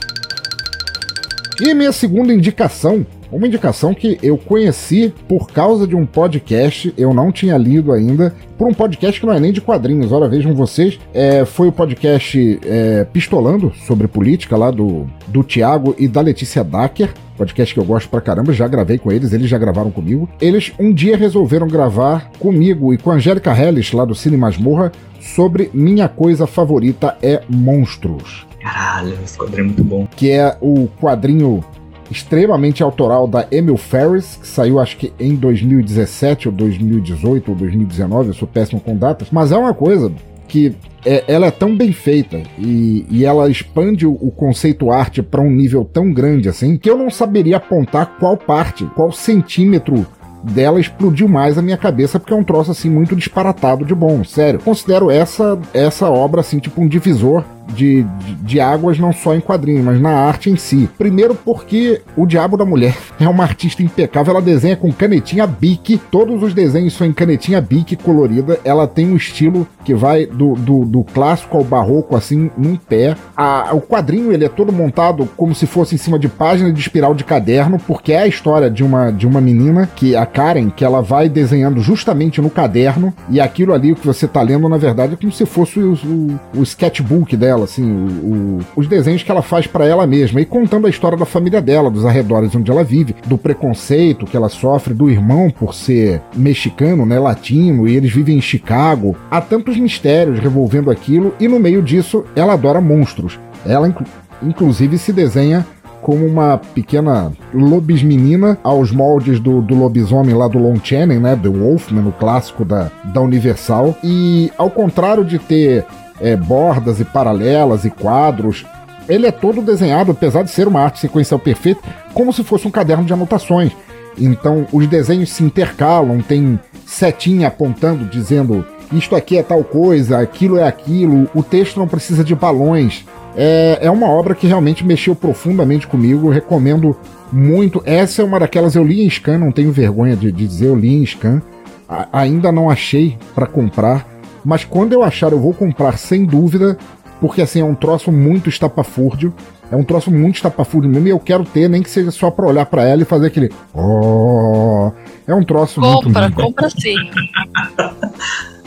E 1.59 1.73
minha 1.73 1.91
segunda 1.91 2.31
indicação 2.31 3.03
uma 3.31 3.47
indicação 3.47 3.93
que 3.93 4.17
eu 4.21 4.37
conheci 4.37 5.13
por 5.27 5.47
causa 5.51 5.87
de 5.87 5.95
um 5.95 6.05
podcast, 6.05 6.93
eu 6.97 7.13
não 7.13 7.31
tinha 7.31 7.57
lido 7.57 7.91
ainda, 7.91 8.33
por 8.57 8.67
um 8.67 8.73
podcast 8.73 9.19
que 9.19 9.25
não 9.25 9.33
é 9.33 9.39
nem 9.39 9.51
de 9.51 9.61
quadrinhos, 9.61 10.11
olha, 10.11 10.27
vejam 10.27 10.53
vocês. 10.53 10.99
É, 11.13 11.45
foi 11.45 11.67
o 11.67 11.71
podcast 11.71 12.59
é, 12.65 13.05
Pistolando 13.05 13.71
sobre 13.85 14.07
política 14.07 14.57
lá 14.57 14.71
do, 14.71 15.07
do 15.27 15.43
Tiago 15.43 15.95
e 15.97 16.07
da 16.07 16.21
Letícia 16.21 16.63
Dacker. 16.63 17.13
Podcast 17.37 17.71
que 17.71 17.79
eu 17.79 17.85
gosto 17.85 18.09
pra 18.09 18.19
caramba, 18.19 18.51
já 18.51 18.67
gravei 18.67 18.97
com 18.97 19.11
eles, 19.11 19.31
eles 19.31 19.47
já 19.47 19.59
gravaram 19.59 19.91
comigo. 19.91 20.27
Eles 20.41 20.73
um 20.79 20.91
dia 20.91 21.15
resolveram 21.15 21.67
gravar 21.67 22.31
comigo 22.39 22.91
e 22.93 22.97
com 22.97 23.11
a 23.11 23.15
Angélica 23.15 23.51
Helles, 23.51 23.91
lá 23.91 24.05
do 24.05 24.15
Cine 24.15 24.37
Masmorra, 24.37 24.91
sobre 25.19 25.69
Minha 25.71 26.07
Coisa 26.07 26.47
Favorita 26.47 27.15
é 27.21 27.43
Monstros. 27.47 28.47
Caralho, 28.59 29.17
esse 29.23 29.37
quadrinho 29.37 29.61
é 29.61 29.65
muito 29.65 29.83
bom. 29.83 30.07
Que 30.15 30.31
é 30.31 30.57
o 30.59 30.87
quadrinho 30.99 31.63
extremamente 32.09 32.81
autoral 32.81 33.27
da 33.27 33.47
Emil 33.51 33.77
Ferris, 33.77 34.37
que 34.41 34.47
saiu 34.47 34.79
acho 34.79 34.97
que 34.97 35.13
em 35.19 35.35
2017 35.35 36.47
ou 36.49 36.53
2018 36.53 37.51
ou 37.51 37.57
2019, 37.57 38.29
eu 38.29 38.33
sou 38.33 38.47
péssimo 38.47 38.79
com 38.79 38.95
datas, 38.95 39.29
mas 39.31 39.51
é 39.51 39.57
uma 39.57 39.73
coisa 39.73 40.11
que 40.47 40.75
é, 41.05 41.23
ela 41.27 41.47
é 41.47 41.51
tão 41.51 41.75
bem 41.75 41.91
feita 41.91 42.41
e, 42.57 43.05
e 43.09 43.25
ela 43.25 43.49
expande 43.49 44.07
o, 44.07 44.13
o 44.13 44.31
conceito 44.31 44.91
arte 44.91 45.21
para 45.21 45.41
um 45.41 45.51
nível 45.51 45.83
tão 45.85 46.11
grande 46.11 46.49
assim 46.49 46.77
que 46.77 46.89
eu 46.89 46.97
não 46.97 47.09
saberia 47.09 47.57
apontar 47.57 48.17
qual 48.17 48.37
parte, 48.37 48.85
qual 48.95 49.11
centímetro 49.11 50.07
dela 50.43 50.79
explodiu 50.79 51.27
mais 51.27 51.57
a 51.57 51.61
minha 51.61 51.77
cabeça 51.77 52.19
porque 52.19 52.33
é 52.33 52.35
um 52.35 52.43
troço 52.43 52.71
assim 52.71 52.89
muito 52.89 53.15
disparatado 53.15 53.83
de 53.83 53.93
bom, 53.93 54.23
sério. 54.23 54.59
Considero 54.59 55.11
essa 55.11 55.59
essa 55.73 56.09
obra 56.09 56.41
assim 56.41 56.59
tipo 56.59 56.81
um 56.81 56.87
divisor 56.87 57.43
de, 57.73 58.05
de, 58.41 58.59
águas 58.59 58.97
não 58.99 59.13
só 59.13 59.35
em 59.35 59.39
quadrinhos, 59.39 59.83
mas 59.83 59.99
na 59.99 60.11
arte 60.11 60.49
em 60.49 60.55
si. 60.55 60.89
Primeiro 60.97 61.35
porque 61.35 62.01
o 62.15 62.25
Diabo 62.25 62.57
da 62.57 62.65
Mulher 62.65 62.95
é 63.19 63.27
uma 63.27 63.43
artista 63.43 63.83
impecável, 63.83 64.31
ela 64.31 64.41
desenha 64.41 64.75
com 64.75 64.91
canetinha 64.91 65.47
Bic, 65.47 65.99
todos 66.11 66.41
os 66.41 66.53
desenhos 66.53 66.93
são 66.93 67.07
em 67.07 67.13
canetinha 67.13 67.61
Bic 67.61 67.95
colorida, 67.97 68.59
ela 68.63 68.87
tem 68.87 69.11
um 69.11 69.15
estilo 69.15 69.67
que 69.83 69.93
vai 69.93 70.25
do, 70.25 70.53
do, 70.55 70.85
do 70.85 71.03
clássico 71.03 71.57
ao 71.57 71.63
barroco, 71.63 72.15
assim, 72.15 72.51
num 72.57 72.75
pé. 72.75 73.15
A, 73.35 73.69
o 73.73 73.79
quadrinho, 73.79 74.33
ele 74.33 74.43
é 74.43 74.49
todo 74.49 74.71
montado 74.71 75.29
como 75.37 75.55
se 75.55 75.65
fosse 75.65 75.95
em 75.95 75.97
cima 75.97 76.19
de 76.19 76.27
página 76.27 76.71
de 76.73 76.79
espiral 76.79 77.15
de 77.15 77.23
caderno, 77.23 77.79
porque 77.79 78.11
é 78.11 78.19
a 78.19 78.27
história 78.27 78.69
de 78.69 78.83
uma, 78.83 79.11
de 79.11 79.25
uma 79.25 79.39
menina, 79.39 79.89
que 79.95 80.13
a 80.13 80.25
Karen, 80.25 80.69
que 80.69 80.83
ela 80.83 81.01
vai 81.01 81.29
desenhando 81.29 81.79
justamente 81.79 82.41
no 82.41 82.49
caderno, 82.49 83.13
e 83.29 83.39
aquilo 83.39 83.73
ali, 83.73 83.95
que 83.95 84.05
você 84.05 84.27
tá 84.27 84.41
lendo, 84.41 84.67
na 84.67 84.77
verdade, 84.77 85.13
é 85.13 85.15
como 85.15 85.31
se 85.31 85.45
fosse 85.45 85.79
o, 85.79 85.93
o, 85.93 86.59
o 86.59 86.63
sketchbook 86.63 87.37
dela, 87.37 87.56
dela, 87.57 87.63
assim, 87.63 87.83
o, 87.83 88.59
o, 88.59 88.59
os 88.75 88.87
desenhos 88.87 89.23
que 89.23 89.31
ela 89.31 89.41
faz 89.41 89.65
para 89.65 89.85
ela 89.85 90.05
mesma 90.05 90.39
e 90.39 90.45
contando 90.45 90.87
a 90.87 90.89
história 90.89 91.17
da 91.17 91.25
família 91.25 91.61
dela, 91.61 91.89
dos 91.89 92.05
arredores 92.05 92.55
onde 92.55 92.69
ela 92.69 92.83
vive, 92.83 93.15
do 93.25 93.37
preconceito 93.37 94.25
que 94.25 94.37
ela 94.37 94.49
sofre 94.49 94.93
do 94.93 95.09
irmão 95.09 95.49
por 95.49 95.73
ser 95.73 96.21
mexicano, 96.35 97.05
né, 97.05 97.19
latino, 97.19 97.87
e 97.87 97.95
eles 97.95 98.13
vivem 98.13 98.37
em 98.37 98.41
Chicago. 98.41 99.15
Há 99.29 99.41
tantos 99.41 99.77
mistérios 99.77 100.39
revolvendo 100.39 100.91
aquilo 100.91 101.33
e 101.39 101.47
no 101.47 101.59
meio 101.59 101.81
disso 101.81 102.23
ela 102.35 102.53
adora 102.53 102.79
monstros. 102.79 103.39
Ela 103.65 103.87
inclu 103.87 104.05
inclusive 104.39 104.99
se 104.99 105.11
desenha 105.11 105.65
como 105.99 106.25
uma 106.25 106.57
pequena 106.57 107.33
lobismenina 107.53 108.57
aos 108.63 108.91
moldes 108.91 109.39
do, 109.39 109.61
do 109.61 109.75
lobisomem 109.75 110.35
lá 110.35 110.47
do 110.47 110.59
Lon 110.59 110.77
Chaney, 110.81 111.19
né? 111.19 111.35
The 111.35 111.49
Wolfman, 111.49 112.07
o 112.07 112.11
clássico 112.11 112.63
da, 112.63 112.91
da 113.05 113.19
Universal. 113.19 113.95
E 114.03 114.51
ao 114.57 114.69
contrário 114.69 115.25
de 115.25 115.39
ter 115.39 115.85
é, 116.19 116.35
bordas 116.35 116.99
e 116.99 117.05
paralelas 117.05 117.85
e 117.85 117.89
quadros. 117.89 118.65
Ele 119.07 119.25
é 119.25 119.31
todo 119.31 119.61
desenhado, 119.61 120.11
apesar 120.11 120.43
de 120.43 120.51
ser 120.51 120.67
uma 120.67 120.81
arte 120.81 120.99
sequencial 120.99 121.39
perfeita, 121.39 121.81
como 122.13 122.33
se 122.33 122.43
fosse 122.43 122.67
um 122.67 122.71
caderno 122.71 123.05
de 123.05 123.13
anotações. 123.13 123.71
Então 124.17 124.67
os 124.71 124.87
desenhos 124.87 125.29
se 125.29 125.43
intercalam, 125.43 126.21
tem 126.21 126.59
setinha 126.85 127.47
apontando, 127.47 128.05
dizendo 128.05 128.65
isto 128.91 129.15
aqui 129.15 129.37
é 129.37 129.43
tal 129.43 129.63
coisa, 129.63 130.19
aquilo 130.19 130.57
é 130.57 130.67
aquilo, 130.67 131.29
o 131.35 131.43
texto 131.43 131.77
não 131.77 131.87
precisa 131.87 132.23
de 132.23 132.33
balões. 132.33 133.05
É, 133.35 133.79
é 133.81 133.91
uma 133.91 134.07
obra 134.07 134.33
que 134.33 134.47
realmente 134.47 134.85
mexeu 134.85 135.13
profundamente 135.13 135.85
comigo, 135.85 136.29
recomendo 136.29 136.95
muito. 137.31 137.81
Essa 137.85 138.21
é 138.21 138.25
uma 138.25 138.39
daquelas 138.39 138.75
eu 138.75 138.83
li 138.83 139.05
em 139.05 139.09
scan, 139.09 139.37
não 139.37 139.51
tenho 139.51 139.71
vergonha 139.71 140.15
de, 140.15 140.31
de 140.31 140.47
dizer, 140.47 140.67
eu 140.67 140.75
li 140.75 140.95
em 140.95 141.05
scan. 141.05 141.41
A, 141.87 142.07
ainda 142.11 142.51
não 142.51 142.69
achei 142.69 143.17
para 143.35 143.45
comprar 143.45 144.07
mas 144.43 144.63
quando 144.63 144.93
eu 144.93 145.03
achar, 145.03 145.31
eu 145.31 145.39
vou 145.39 145.53
comprar 145.53 145.97
sem 145.97 146.25
dúvida, 146.25 146.77
porque 147.19 147.41
assim 147.41 147.61
é 147.61 147.65
um 147.65 147.75
troço 147.75 148.11
muito 148.11 148.49
estapafúrdio. 148.49 149.33
É 149.69 149.75
um 149.75 149.83
troço 149.83 150.09
muito 150.09 150.35
estapafúrdio 150.35 150.89
mesmo 150.89 151.07
e 151.07 151.11
eu 151.11 151.19
quero 151.19 151.43
ter, 151.43 151.67
nem 151.67 151.83
que 151.83 151.89
seja 151.89 152.09
só 152.09 152.31
pra 152.31 152.47
olhar 152.47 152.65
para 152.65 152.83
ela 152.87 153.01
e 153.01 153.05
fazer 153.05 153.27
aquele. 153.27 153.51
Oh! 153.73 154.91
É 155.27 155.35
um 155.35 155.43
troço 155.43 155.81
compra, 155.81 155.91
muito. 155.91 156.13
Compra, 156.13 156.31
compra 156.31 156.69
sim. 156.69 156.95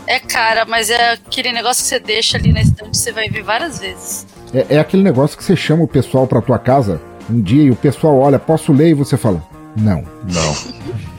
é 0.06 0.18
cara, 0.20 0.66
mas 0.66 0.90
é 0.90 1.12
aquele 1.12 1.52
negócio 1.52 1.82
que 1.82 1.88
você 1.88 1.98
deixa 1.98 2.36
ali 2.36 2.52
na 2.52 2.60
estante 2.60 2.98
você 2.98 3.12
vai 3.12 3.30
ver 3.30 3.42
várias 3.42 3.78
vezes. 3.78 4.26
É, 4.52 4.76
é 4.76 4.78
aquele 4.78 5.02
negócio 5.02 5.38
que 5.38 5.44
você 5.44 5.56
chama 5.56 5.84
o 5.84 5.88
pessoal 5.88 6.26
pra 6.26 6.42
tua 6.42 6.58
casa 6.58 7.00
um 7.30 7.40
dia 7.40 7.62
e 7.62 7.70
o 7.70 7.76
pessoal 7.76 8.18
olha, 8.18 8.38
posso 8.38 8.72
ler? 8.72 8.90
E 8.90 8.94
você 8.94 9.16
fala, 9.16 9.42
não. 9.76 10.04
Não. 10.24 10.80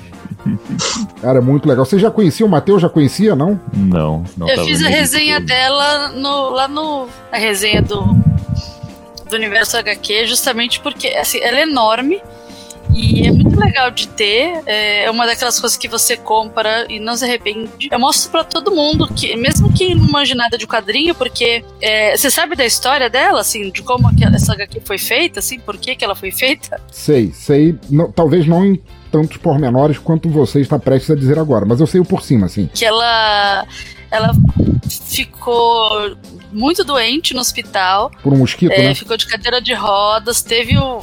Cara, 1.21 1.39
é 1.39 1.41
muito 1.41 1.67
legal. 1.67 1.85
Você 1.85 1.99
já 1.99 2.09
conhecia 2.09 2.45
o 2.45 2.49
Matheus? 2.49 2.81
Já 2.81 2.89
conhecia, 2.89 3.35
não? 3.35 3.59
Não, 3.73 4.23
não. 4.37 4.49
Eu 4.49 4.65
fiz 4.65 4.83
a 4.83 4.89
resenha 4.89 5.39
dela 5.39 6.09
no, 6.09 6.49
lá 6.49 6.67
no. 6.67 7.07
A 7.31 7.37
resenha 7.37 7.81
do, 7.81 8.03
do 9.29 9.35
Universo 9.35 9.77
HQ, 9.77 10.27
justamente 10.27 10.79
porque 10.79 11.07
assim, 11.09 11.39
ela 11.39 11.59
é 11.59 11.63
enorme. 11.63 12.21
E 12.93 13.25
é 13.25 13.31
muito 13.31 13.57
legal 13.57 13.89
de 13.89 14.07
ter. 14.07 14.61
É 14.65 15.09
uma 15.09 15.25
daquelas 15.25 15.59
coisas 15.59 15.77
que 15.77 15.87
você 15.87 16.17
compra 16.17 16.85
e 16.89 16.99
não 16.99 17.15
se 17.15 17.23
arrepende. 17.23 17.87
Eu 17.89 17.99
mostro 17.99 18.29
para 18.31 18.43
todo 18.43 18.71
mundo 18.71 19.07
que, 19.07 19.33
mesmo 19.37 19.71
quem 19.71 19.95
não 19.95 20.11
manja 20.11 20.35
nada 20.35 20.57
de 20.57 20.67
quadrinho, 20.67 21.15
porque 21.15 21.63
é, 21.79 22.17
você 22.17 22.29
sabe 22.29 22.55
da 22.55 22.65
história 22.65 23.09
dela, 23.09 23.39
assim, 23.39 23.71
de 23.71 23.81
como 23.81 24.09
essa 24.33 24.53
HQ 24.53 24.81
foi 24.83 24.97
feita, 24.97 25.39
assim, 25.39 25.57
por 25.59 25.77
que, 25.77 25.95
que 25.95 26.03
ela 26.03 26.15
foi 26.15 26.31
feita? 26.31 26.81
Sei, 26.91 27.31
sei. 27.31 27.77
Não, 27.89 28.11
talvez 28.11 28.45
não 28.45 28.65
em 28.65 28.81
tantos 29.11 29.37
pormenores 29.37 29.97
quanto 29.97 30.29
você 30.29 30.61
está 30.61 30.79
prestes 30.79 31.11
a 31.11 31.15
dizer 31.15 31.37
agora, 31.37 31.65
mas 31.65 31.79
eu 31.79 31.87
sei 31.87 31.99
o 31.99 32.05
por 32.05 32.21
cima, 32.23 32.45
assim. 32.45 32.69
Que 32.73 32.85
ela 32.85 33.67
ela 34.09 34.33
ficou 34.89 36.17
muito 36.51 36.83
doente 36.83 37.33
no 37.33 37.39
hospital. 37.39 38.11
Por 38.21 38.33
um 38.33 38.37
mosquito, 38.37 38.71
é, 38.71 38.83
né? 38.83 38.95
Ficou 38.95 39.15
de 39.15 39.25
cadeira 39.25 39.61
de 39.61 39.73
rodas, 39.73 40.41
teve 40.41 40.77
o, 40.77 40.99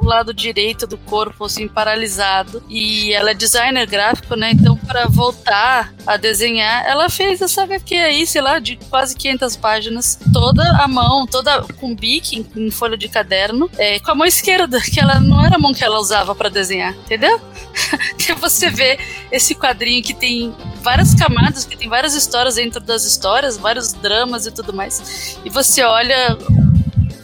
o, 0.00 0.04
lado 0.04 0.34
direito 0.34 0.86
do 0.86 0.98
corpo 0.98 1.44
assim 1.44 1.68
paralisado 1.68 2.62
e 2.68 3.12
ela 3.12 3.30
é 3.30 3.34
designer 3.34 3.86
gráfico, 3.86 4.34
né? 4.36 4.50
Então 4.52 4.76
para 4.76 5.06
voltar 5.06 5.92
a 6.06 6.16
desenhar, 6.16 6.84
ela 6.86 7.08
fez 7.08 7.40
essa 7.40 7.62
HQ 7.62 7.94
aí, 7.94 8.26
sei 8.26 8.42
lá, 8.42 8.58
de 8.58 8.76
quase 8.90 9.16
500 9.16 9.56
páginas, 9.56 10.18
toda 10.32 10.62
a 10.82 10.88
mão, 10.88 11.26
toda 11.26 11.62
com 11.80 11.94
bique 11.94 12.44
em, 12.56 12.70
folha 12.70 12.96
de 12.96 13.08
caderno, 13.08 13.70
é, 13.78 13.98
com 14.00 14.10
a 14.10 14.14
mão 14.14 14.26
esquerda, 14.26 14.80
que 14.80 15.00
ela 15.00 15.20
não 15.20 15.44
era 15.44 15.56
a 15.56 15.58
mão 15.58 15.72
que 15.72 15.84
ela 15.84 15.98
usava 15.98 16.34
para 16.34 16.48
desenhar, 16.48 16.94
entendeu? 16.94 17.40
Porque 18.10 18.34
você 18.34 18.70
vê 18.70 18.98
esse 19.30 19.54
quadrinho 19.54 20.02
que 20.02 20.14
tem 20.14 20.54
várias 20.82 21.14
camadas, 21.14 21.64
que 21.64 21.76
tem 21.76 21.88
várias 21.88 22.14
histórias 22.14 22.56
dentro 22.56 22.80
das 22.80 23.04
histórias, 23.04 23.56
vários 23.56 23.92
dramas 23.92 24.46
e 24.46 24.50
tudo 24.50 24.72
mais. 24.72 25.38
E 25.44 25.50
você 25.50 25.82
olha 25.82 26.36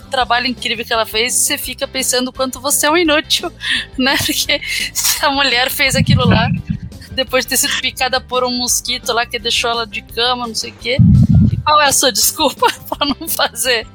trabalho 0.09 0.47
incrível 0.47 0.85
que 0.85 0.93
ela 0.93 1.07
fez 1.07 1.35
você 1.35 1.57
fica 1.57 1.87
pensando 1.87 2.29
o 2.29 2.33
quanto 2.33 2.61
você 2.61 2.87
é 2.87 2.91
um 2.91 2.97
inútil, 2.97 3.53
né? 3.97 4.17
Porque 4.17 4.61
se 4.93 5.25
a 5.25 5.31
mulher 5.31 5.71
fez 5.71 5.95
aquilo 5.95 6.27
lá 6.27 6.49
depois 7.19 7.45
de 7.45 7.51
ter 7.51 7.57
sido 7.57 7.81
picada 7.81 8.21
por 8.21 8.45
um 8.45 8.57
mosquito 8.57 9.13
lá 9.13 9.27
que 9.27 9.39
deixou 9.39 9.71
ela 9.71 9.85
de 9.85 10.03
cama, 10.03 10.47
não 10.47 10.55
sei 10.55 10.71
o 10.71 10.75
quê. 10.75 10.99
E 11.53 11.57
qual 11.57 11.81
é 11.81 11.87
a 11.87 11.93
sua 11.93 12.13
desculpa 12.13 12.67
pra 12.89 13.07
não 13.07 13.29
fazer? 13.29 13.87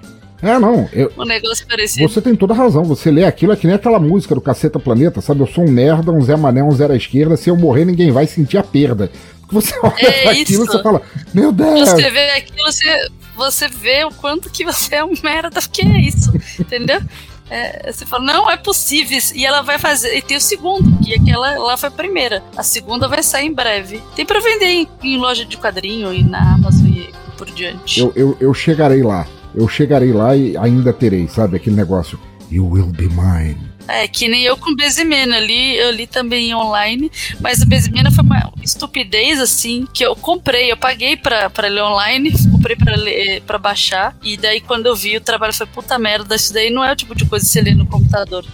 É, 0.41 0.59
não. 0.59 0.89
Eu, 0.91 1.09
um 1.17 1.23
negócio 1.23 1.65
parecido. 1.65 2.07
Você 2.07 2.21
tem 2.21 2.35
toda 2.35 2.53
razão. 2.53 2.83
Você 2.83 3.09
lê 3.09 3.23
aquilo, 3.23 3.53
é 3.53 3.55
que 3.55 3.65
nem 3.65 3.77
aquela 3.77 3.97
música 3.97 4.35
do 4.35 4.41
Caceta 4.41 4.77
Planeta, 4.77 5.21
sabe? 5.21 5.39
Eu 5.39 5.47
sou 5.47 5.65
um 5.65 5.71
merda, 5.71 6.11
um 6.11 6.21
Zé 6.21 6.35
Mané, 6.35 6.61
um 6.61 6.71
zero 6.71 6.91
à 6.91 6.97
esquerda. 6.97 7.37
Se 7.37 7.49
eu 7.49 7.55
morrer, 7.55 7.85
ninguém 7.85 8.11
vai 8.11 8.27
sentir 8.27 8.57
a 8.57 8.63
perda. 8.63 9.09
Você 9.53 9.73
olha 9.81 9.93
é 9.99 10.29
aquilo 10.29 10.63
e 10.63 10.67
você 10.67 10.81
fala, 10.81 11.01
meu 11.33 11.51
Deus. 11.51 11.89
Você 11.89 12.09
vê 12.09 12.31
aquilo, 12.31 12.57
você, 12.65 13.09
você 13.35 13.67
vê 13.67 14.03
o 14.03 14.11
quanto 14.11 14.49
que 14.49 14.65
você 14.65 14.95
é 14.95 15.05
um 15.05 15.13
merda, 15.23 15.61
porque 15.61 15.83
é 15.83 16.01
isso, 16.01 16.33
entendeu? 16.59 17.01
É, 17.49 17.91
você 17.91 18.05
fala, 18.05 18.23
não, 18.23 18.49
é 18.49 18.57
possível. 18.57 19.19
E 19.35 19.45
ela 19.45 19.61
vai 19.61 19.77
fazer. 19.77 20.15
E 20.17 20.21
tem 20.21 20.37
o 20.37 20.41
segundo, 20.41 20.97
que 21.03 21.13
aquela 21.13 21.57
lá 21.59 21.77
foi 21.77 21.89
a 21.89 21.91
primeira. 21.91 22.43
A 22.57 22.63
segunda 22.63 23.07
vai 23.07 23.21
sair 23.21 23.45
em 23.45 23.53
breve. 23.53 24.01
Tem 24.15 24.25
pra 24.25 24.39
vender 24.39 24.65
em, 24.65 24.87
em 25.03 25.17
loja 25.17 25.45
de 25.45 25.55
quadrinho 25.57 26.11
e 26.11 26.23
na 26.23 26.55
Amazon 26.55 26.87
e 26.87 27.13
por 27.37 27.47
diante. 27.51 27.99
Eu, 27.99 28.11
eu, 28.15 28.37
eu 28.39 28.53
chegarei 28.53 29.03
lá. 29.03 29.27
Eu 29.53 29.67
chegarei 29.67 30.11
lá 30.11 30.35
e 30.35 30.57
ainda 30.57 30.91
terei, 30.91 31.27
sabe? 31.27 31.57
Aquele 31.57 31.75
negócio. 31.75 32.19
You 32.49 32.67
will 32.67 32.87
be 32.87 33.07
mine. 33.09 33.72
É, 33.87 34.07
que 34.07 34.27
nem 34.29 34.43
eu 34.43 34.55
com 34.55 34.73
Bezimena 34.75 35.35
ali, 35.35 35.75
eu 35.75 35.91
li 35.91 36.07
também 36.07 36.55
online, 36.55 37.11
mas 37.41 37.61
o 37.61 37.65
Bezimena 37.65 38.09
foi 38.11 38.23
uma 38.23 38.53
estupidez, 38.63 39.41
assim, 39.41 39.85
que 39.93 40.05
eu 40.05 40.15
comprei, 40.15 40.71
eu 40.71 40.77
paguei 40.77 41.17
pra, 41.17 41.49
pra 41.49 41.67
ler 41.67 41.83
online, 41.83 42.31
comprei 42.49 42.77
pra, 42.77 42.95
ler, 42.95 43.41
pra 43.41 43.57
baixar, 43.57 44.15
e 44.23 44.37
daí 44.37 44.61
quando 44.61 44.85
eu 44.85 44.95
vi 44.95 45.17
o 45.17 45.21
trabalho 45.21 45.53
foi 45.53 45.67
puta 45.67 45.99
merda, 45.99 46.35
isso 46.35 46.53
daí 46.53 46.69
não 46.69 46.83
é 46.83 46.93
o 46.93 46.95
tipo 46.95 47.13
de 47.13 47.25
coisa 47.25 47.45
que 47.45 47.51
você 47.51 47.61
lê 47.61 47.73
no 47.73 47.85
computador. 47.85 48.45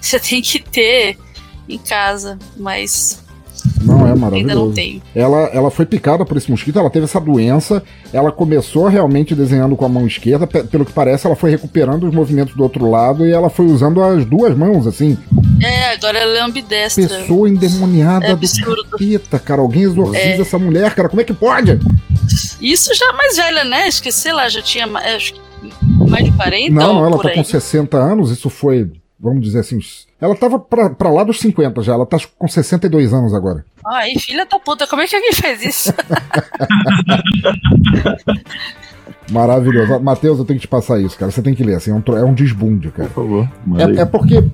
Você 0.00 0.18
tem 0.18 0.40
que 0.40 0.58
ter 0.58 1.18
em 1.68 1.78
casa, 1.78 2.38
mas 2.56 3.22
não, 3.80 4.06
é 4.06 4.14
maravilhoso. 4.14 4.34
Ainda 4.34 4.54
não 4.54 4.72
tenho. 4.72 5.02
Ela, 5.14 5.50
ela 5.52 5.70
foi 5.70 5.86
picada 5.86 6.24
por 6.24 6.36
esse 6.36 6.50
mosquito, 6.50 6.78
ela 6.78 6.90
teve 6.90 7.04
essa 7.04 7.20
doença, 7.20 7.82
ela 8.12 8.30
começou 8.30 8.88
realmente 8.88 9.34
desenhando 9.34 9.76
com 9.76 9.84
a 9.84 9.88
mão 9.88 10.06
esquerda, 10.06 10.46
pelo 10.46 10.84
que 10.84 10.92
parece, 10.92 11.26
ela 11.26 11.36
foi 11.36 11.50
recuperando 11.50 12.04
os 12.04 12.14
movimentos 12.14 12.54
do 12.54 12.62
outro 12.62 12.88
lado 12.88 13.26
e 13.26 13.32
ela 13.32 13.48
foi 13.48 13.66
usando 13.66 14.02
as 14.02 14.24
duas 14.24 14.56
mãos, 14.56 14.86
assim. 14.86 15.16
É, 15.62 15.92
agora 15.92 16.18
ela 16.18 16.38
é 16.38 16.40
ambidestra. 16.42 17.08
Pessoa 17.08 17.48
endemoniada 17.48 18.26
é 18.26 18.36
do 18.36 18.46
capeta, 18.90 19.38
cara. 19.38 19.60
Alguém 19.60 19.82
exorciza 19.82 20.18
é. 20.18 20.40
essa 20.40 20.58
mulher, 20.58 20.94
cara. 20.94 21.08
Como 21.08 21.20
é 21.20 21.24
que 21.24 21.34
pode? 21.34 21.78
Isso 22.60 22.94
já 22.94 23.08
é 23.08 23.12
mais 23.12 23.36
velha, 23.36 23.64
né? 23.64 23.84
Acho 23.84 24.02
que, 24.02 24.12
sei 24.12 24.32
lá, 24.32 24.48
já 24.48 24.62
tinha 24.62 24.86
mais, 24.86 25.34
mais 26.08 26.24
de 26.24 26.32
40 26.32 26.72
Não, 26.72 26.94
não, 26.94 27.06
ela 27.06 27.18
tá 27.18 27.28
aí. 27.28 27.34
com 27.34 27.44
60 27.44 27.96
anos, 27.96 28.30
isso 28.30 28.48
foi 28.48 28.90
vamos 29.20 29.42
dizer 29.42 29.60
assim, 29.60 29.78
ela 30.20 30.36
tava 30.36 30.58
pra, 30.58 30.90
pra 30.90 31.10
lá 31.10 31.24
dos 31.24 31.40
50 31.40 31.82
já, 31.82 31.94
ela 31.94 32.06
tá 32.06 32.18
com 32.38 32.46
62 32.46 33.12
anos 33.12 33.34
agora. 33.34 33.64
Ai, 33.86 34.14
filha 34.18 34.46
da 34.46 34.58
puta, 34.58 34.86
como 34.86 35.02
é 35.02 35.06
que 35.06 35.16
alguém 35.16 35.32
fez 35.32 35.64
isso? 35.64 35.94
Maravilhoso. 39.30 40.00
Matheus, 40.00 40.38
eu 40.38 40.44
tenho 40.44 40.58
que 40.58 40.66
te 40.66 40.68
passar 40.68 41.00
isso, 41.00 41.18
cara. 41.18 41.30
Você 41.30 41.42
tem 41.42 41.54
que 41.54 41.62
ler, 41.62 41.76
assim, 41.76 41.90
é 41.90 41.94
um, 41.94 42.16
é 42.16 42.24
um 42.24 42.34
desbunde, 42.34 42.90
cara. 42.90 43.08
Por 43.08 43.22
favor. 43.22 43.48
É, 43.78 44.00
é, 44.02 44.04
porque 44.04 44.44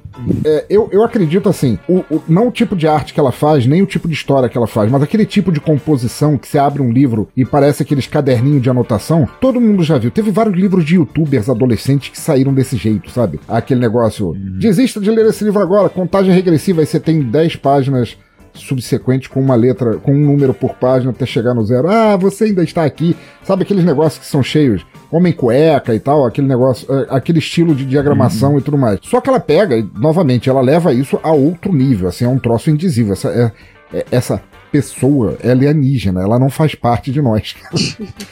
é, 0.45 0.66
eu, 0.68 0.89
eu 0.93 1.03
acredito, 1.03 1.49
assim, 1.49 1.79
o, 1.89 2.05
o, 2.11 2.22
não 2.29 2.49
o 2.49 2.51
tipo 2.51 2.77
de 2.77 2.87
arte 2.87 3.14
que 3.14 3.20
ela 3.20 3.33
faz, 3.33 3.66
nem 3.66 3.83
o 3.83 3.87
tipo 3.87 4.09
de 4.09 4.14
história 4.14 4.49
que 4.49 4.57
ela 4.57 4.66
faz, 4.66 4.91
mas 4.91 5.03
aquele 5.03 5.24
tipo 5.24 5.51
de 5.51 5.61
composição 5.61 6.37
que 6.39 6.49
você 6.49 6.59
abre 6.59 6.83
um 6.83 6.93
livro 6.93 7.29
e 7.37 7.45
parece 7.45 7.83
aqueles 7.83 8.07
caderninhos 8.07 8.62
de 8.62 8.70
anotação, 8.70 9.29
todo 9.41 9.61
mundo 9.61 9.83
já 9.83 9.99
viu. 9.99 10.11
Teve 10.11 10.31
vários 10.31 10.57
livros 10.57 10.85
de 10.85 10.97
youtubers 10.97 11.49
adolescentes 11.49 12.11
que 12.11 12.20
saíram 12.20 12.53
desse 12.53 12.77
jeito, 12.77 13.11
sabe? 13.11 13.41
Aquele 13.49 13.81
negócio, 13.81 14.29
uhum. 14.29 14.59
desista 14.59 15.01
de 15.01 15.11
ler 15.11 15.27
esse 15.27 15.45
livro 15.45 15.61
agora, 15.61 15.89
contagem 15.89 16.33
regressiva, 16.33 16.81
aí 16.81 16.87
você 16.87 17.01
tem 17.01 17.22
10 17.22 17.57
páginas 17.57 18.16
subsequente 18.57 19.28
com 19.28 19.40
uma 19.40 19.54
letra, 19.54 19.96
com 19.98 20.12
um 20.12 20.18
número 20.18 20.52
por 20.52 20.74
página 20.74 21.11
até 21.11 21.24
chegar 21.24 21.54
no 21.54 21.64
zero. 21.64 21.88
Ah, 21.88 22.16
você 22.16 22.44
ainda 22.44 22.62
está 22.62 22.84
aqui. 22.84 23.16
Sabe 23.42 23.62
aqueles 23.62 23.84
negócios 23.84 24.18
que 24.18 24.26
são 24.26 24.42
cheios? 24.42 24.84
Homem 25.11 25.32
cueca 25.32 25.94
e 25.94 26.00
tal, 26.00 26.24
aquele 26.24 26.46
negócio, 26.46 26.86
é, 26.92 27.07
aquele 27.11 27.38
estilo 27.38 27.74
de 27.74 27.84
diagramação 27.84 28.52
uhum. 28.52 28.59
e 28.59 28.62
tudo 28.62 28.76
mais. 28.76 28.98
Só 29.02 29.20
que 29.20 29.28
ela 29.28 29.40
pega, 29.40 29.76
e, 29.76 29.88
novamente, 29.94 30.48
ela 30.48 30.61
leva 30.61 30.92
isso 30.92 31.18
a 31.22 31.32
outro 31.32 31.72
nível, 31.72 32.09
assim, 32.09 32.24
é 32.24 32.28
um 32.28 32.38
troço 32.38 32.70
indizível. 32.70 33.12
Essa, 33.12 33.28
é, 33.28 33.52
é, 33.96 34.07
essa 34.11 34.42
pessoa 34.72 35.36
é 35.42 35.50
alienígena, 35.50 36.22
ela 36.22 36.38
não 36.38 36.50
faz 36.50 36.74
parte 36.74 37.11
de 37.12 37.22
nós. 37.22 37.54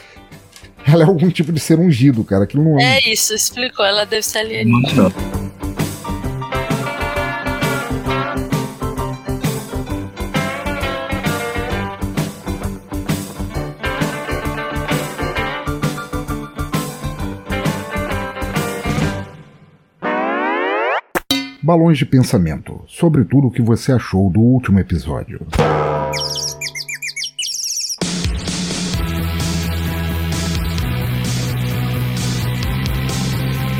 ela 0.85 1.03
é 1.03 1.07
algum 1.07 1.29
tipo 1.29 1.51
de 1.51 1.59
ser 1.59 1.79
ungido, 1.79 2.23
cara. 2.23 2.43
Aquilo 2.43 2.63
não 2.63 2.79
é. 2.79 2.99
É 2.99 3.11
isso, 3.11 3.33
explicou, 3.33 3.85
ela 3.85 4.05
deve 4.05 4.23
ser 4.23 4.39
alienígena. 4.39 5.11
Balões 21.65 21.97
de 21.97 22.05
pensamento 22.05 22.79
sobre 22.85 23.25
tudo 23.25 23.47
o 23.47 23.51
que 23.51 23.59
você 23.59 23.91
achou 23.91 24.29
do 24.29 24.39
último 24.39 24.77
episódio. 24.77 25.41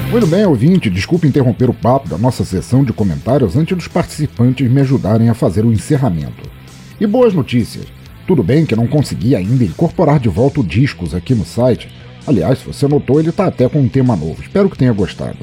Muito 0.09 0.25
bem, 0.25 0.45
ouvinte, 0.47 0.89
desculpe 0.89 1.27
interromper 1.27 1.69
o 1.69 1.75
papo 1.75 2.09
da 2.09 2.17
nossa 2.17 2.43
sessão 2.43 2.83
de 2.83 2.91
comentários 2.91 3.55
antes 3.55 3.77
dos 3.77 3.87
participantes 3.87 4.67
me 4.67 4.81
ajudarem 4.81 5.29
a 5.29 5.35
fazer 5.35 5.63
o 5.63 5.71
encerramento. 5.71 6.49
E 6.99 7.05
boas 7.05 7.35
notícias! 7.35 7.85
Tudo 8.25 8.41
bem 8.41 8.65
que 8.65 8.75
não 8.75 8.87
consegui 8.87 9.35
ainda 9.35 9.63
incorporar 9.63 10.19
de 10.19 10.27
volta 10.27 10.59
o 10.59 10.63
discos 10.63 11.13
aqui 11.13 11.35
no 11.35 11.45
site. 11.45 11.87
Aliás, 12.25 12.57
se 12.57 12.65
você 12.65 12.87
notou, 12.87 13.19
ele 13.19 13.29
está 13.29 13.45
até 13.45 13.69
com 13.69 13.79
um 13.79 13.87
tema 13.87 14.15
novo. 14.15 14.41
Espero 14.41 14.71
que 14.71 14.77
tenha 14.77 14.91
gostado. 14.91 15.37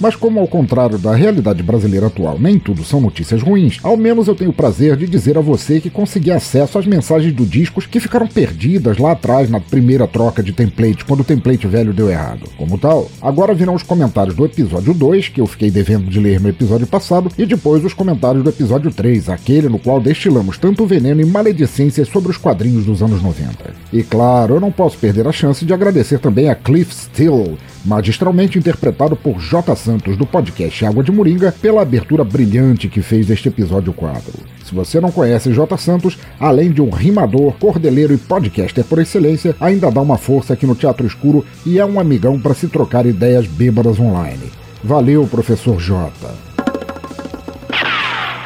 Mas 0.00 0.16
como 0.16 0.40
ao 0.40 0.48
contrário 0.48 0.98
da 0.98 1.14
realidade 1.14 1.62
brasileira 1.62 2.06
atual, 2.08 2.38
nem 2.38 2.58
tudo 2.58 2.84
são 2.84 3.00
notícias 3.00 3.42
ruins, 3.42 3.78
ao 3.82 3.96
menos 3.96 4.28
eu 4.28 4.34
tenho 4.34 4.50
o 4.50 4.54
prazer 4.54 4.96
de 4.96 5.06
dizer 5.06 5.38
a 5.38 5.40
você 5.40 5.80
que 5.80 5.90
consegui 5.90 6.30
acesso 6.30 6.78
às 6.78 6.86
mensagens 6.86 7.32
do 7.32 7.46
discos 7.46 7.86
que 7.86 8.00
ficaram 8.00 8.26
perdidas 8.26 8.98
lá 8.98 9.12
atrás 9.12 9.48
na 9.48 9.60
primeira 9.60 10.06
troca 10.06 10.42
de 10.42 10.52
template, 10.52 11.04
quando 11.04 11.20
o 11.20 11.24
template 11.24 11.66
velho 11.66 11.92
deu 11.92 12.10
errado. 12.10 12.48
Como 12.56 12.78
tal, 12.78 13.10
agora 13.20 13.54
virão 13.54 13.74
os 13.74 13.82
comentários 13.82 14.34
do 14.34 14.44
episódio 14.44 14.92
2, 14.92 15.28
que 15.28 15.40
eu 15.40 15.46
fiquei 15.46 15.70
devendo 15.70 16.10
de 16.10 16.20
ler 16.20 16.40
no 16.40 16.48
episódio 16.48 16.86
passado, 16.86 17.30
e 17.38 17.46
depois 17.46 17.84
os 17.84 17.94
comentários 17.94 18.42
do 18.42 18.50
episódio 18.50 18.90
3, 18.90 19.28
aquele 19.28 19.68
no 19.68 19.78
qual 19.78 20.00
destilamos 20.00 20.58
tanto 20.58 20.86
veneno 20.86 21.20
e 21.20 21.24
maledicências 21.24 22.08
sobre 22.08 22.30
os 22.30 22.36
quadrinhos 22.36 22.84
dos 22.84 23.02
anos 23.02 23.22
90. 23.22 23.74
E 23.92 24.02
claro, 24.02 24.54
eu 24.54 24.60
não 24.60 24.72
posso 24.72 24.98
perder 24.98 25.26
a 25.26 25.32
chance 25.32 25.64
de 25.64 25.72
agradecer 25.72 26.18
também 26.18 26.48
a 26.48 26.54
Cliff 26.54 26.94
Steele, 26.94 27.56
magistralmente 27.84 28.58
interpretado 28.58 29.14
por 29.14 29.38
J. 29.38 29.74
Santos 29.84 30.16
do 30.16 30.24
podcast 30.24 30.86
Água 30.86 31.04
de 31.04 31.12
Moringa, 31.12 31.52
pela 31.60 31.82
abertura 31.82 32.24
brilhante 32.24 32.88
que 32.88 33.02
fez 33.02 33.26
deste 33.26 33.48
episódio 33.48 33.92
4. 33.92 34.32
Se 34.64 34.74
você 34.74 34.98
não 34.98 35.12
conhece 35.12 35.52
J. 35.52 35.76
Santos, 35.76 36.16
além 36.40 36.72
de 36.72 36.80
um 36.80 36.88
rimador, 36.88 37.52
cordeleiro 37.60 38.14
e 38.14 38.16
podcaster 38.16 38.82
por 38.82 38.98
excelência, 38.98 39.54
ainda 39.60 39.90
dá 39.90 40.00
uma 40.00 40.16
força 40.16 40.54
aqui 40.54 40.66
no 40.66 40.74
Teatro 40.74 41.06
Escuro 41.06 41.44
e 41.66 41.78
é 41.78 41.84
um 41.84 42.00
amigão 42.00 42.40
para 42.40 42.54
se 42.54 42.66
trocar 42.66 43.04
ideias 43.04 43.46
bêbadas 43.46 44.00
online. 44.00 44.50
Valeu, 44.82 45.26
professor 45.26 45.78
J. 45.78 46.53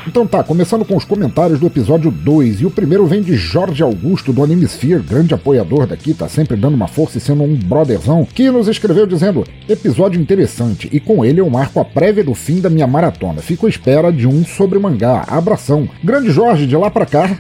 Então 0.09 0.27
tá, 0.27 0.43
começando 0.43 0.87
com 0.87 0.97
os 0.97 1.05
comentários 1.05 1.61
do 1.61 1.67
episódio 1.67 2.11
2, 2.11 2.63
e 2.63 2.67
o 2.67 2.71
primeiro 2.71 3.07
vem 3.07 3.21
de 3.21 3.37
Jorge 3.37 3.83
Augusto 3.83 4.33
do 4.33 4.43
Animesphere, 4.43 5.03
grande 5.03 5.35
apoiador 5.35 5.87
daqui, 5.87 6.15
tá 6.15 6.27
sempre 6.27 6.57
dando 6.57 6.77
uma 6.77 6.89
força 6.89 7.19
e 7.19 7.21
sendo 7.21 7.43
um 7.43 7.55
brotherzão, 7.55 8.25
que 8.25 8.51
nos 8.51 8.69
escreveu 8.69 9.07
dizendo: 9.07 9.45
episódio 9.69 10.19
interessante, 10.19 10.89
e 10.91 10.99
com 10.99 11.23
ele 11.23 11.43
eu 11.43 11.51
marco 11.51 11.79
a 11.79 11.85
prévia 11.85 12.25
do 12.25 12.35
fim 12.35 12.59
da 12.59 12.71
minha 12.71 12.87
maratona. 12.87 13.43
Fico 13.43 13.67
à 13.67 13.69
espera 13.69 14.11
de 14.11 14.27
um 14.27 14.47
sobre 14.47 14.79
mangá. 14.79 15.27
Abração. 15.29 15.87
Grande 16.03 16.31
Jorge, 16.31 16.67
de 16.67 16.75
lá 16.75 16.91
pra 16.91 17.05
cá. 17.05 17.39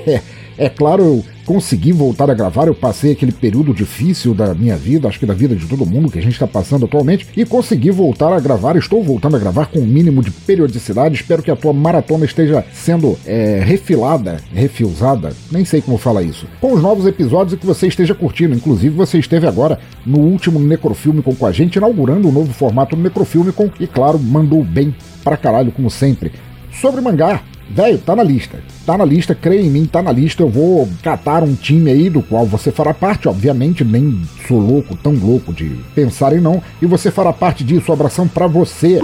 é 0.56 0.70
claro, 0.70 1.22
consegui 1.46 1.92
voltar 1.92 2.28
a 2.28 2.34
gravar. 2.34 2.66
Eu 2.66 2.74
passei 2.74 3.12
aquele 3.12 3.32
período 3.32 3.72
difícil 3.72 4.34
da 4.34 4.52
minha 4.52 4.76
vida, 4.76 5.08
acho 5.08 5.18
que 5.18 5.24
da 5.24 5.32
vida 5.32 5.54
de 5.54 5.66
todo 5.66 5.86
mundo 5.86 6.10
que 6.10 6.18
a 6.18 6.22
gente 6.22 6.32
está 6.32 6.46
passando 6.46 6.84
atualmente, 6.84 7.26
e 7.36 7.44
consegui 7.46 7.90
voltar 7.90 8.32
a 8.32 8.40
gravar. 8.40 8.76
Estou 8.76 9.02
voltando 9.02 9.36
a 9.36 9.38
gravar 9.38 9.66
com 9.66 9.78
o 9.78 9.82
um 9.82 9.86
mínimo 9.86 10.22
de 10.22 10.30
periodicidade. 10.30 11.14
Espero 11.14 11.42
que 11.42 11.50
a 11.50 11.56
tua 11.56 11.72
maratona 11.72 12.24
esteja 12.24 12.64
sendo 12.72 13.16
é, 13.24 13.62
refilada, 13.64 14.38
refilzada, 14.52 15.32
nem 15.50 15.64
sei 15.64 15.80
como 15.80 15.96
falar 15.96 16.22
isso, 16.22 16.46
com 16.60 16.72
os 16.72 16.82
novos 16.82 17.06
episódios 17.06 17.54
e 17.54 17.56
que 17.56 17.66
você 17.66 17.86
esteja 17.86 18.14
curtindo. 18.14 18.54
Inclusive, 18.54 18.94
você 18.94 19.18
esteve 19.18 19.46
agora 19.46 19.78
no 20.04 20.18
último 20.18 20.58
Necrofilmicon 20.58 21.34
com 21.34 21.46
a 21.46 21.52
gente, 21.52 21.76
inaugurando 21.76 22.26
o 22.26 22.30
um 22.30 22.34
novo 22.34 22.52
formato 22.52 22.96
do 22.96 23.02
Necrofilmicon 23.02 23.70
e, 23.78 23.86
claro, 23.86 24.18
mandou 24.18 24.64
bem 24.64 24.94
pra 25.22 25.36
caralho, 25.36 25.70
como 25.70 25.90
sempre. 25.90 26.32
Sobre 26.72 27.00
mangá, 27.00 27.42
velho, 27.70 27.98
tá 27.98 28.16
na 28.16 28.22
lista. 28.22 28.58
Tá 28.84 28.96
na 28.96 29.04
lista, 29.04 29.34
creia 29.34 29.60
em 29.60 29.70
mim, 29.70 29.86
tá 29.86 30.02
na 30.02 30.12
lista. 30.12 30.42
Eu 30.42 30.48
vou 30.48 30.88
catar 31.02 31.42
um 31.42 31.54
time 31.54 31.90
aí 31.90 32.08
do 32.08 32.22
qual 32.22 32.46
você 32.46 32.70
fará 32.70 32.94
parte, 32.94 33.28
obviamente, 33.28 33.84
nem 33.84 34.22
sou 34.46 34.58
louco, 34.58 34.96
tão 34.96 35.12
louco 35.12 35.52
de 35.52 35.76
pensar 35.94 36.32
em 36.32 36.40
não. 36.40 36.62
E 36.80 36.86
você 36.86 37.10
fará 37.10 37.32
parte 37.32 37.64
disso. 37.64 37.92
Abração 37.92 38.26
para 38.28 38.46
você. 38.46 39.00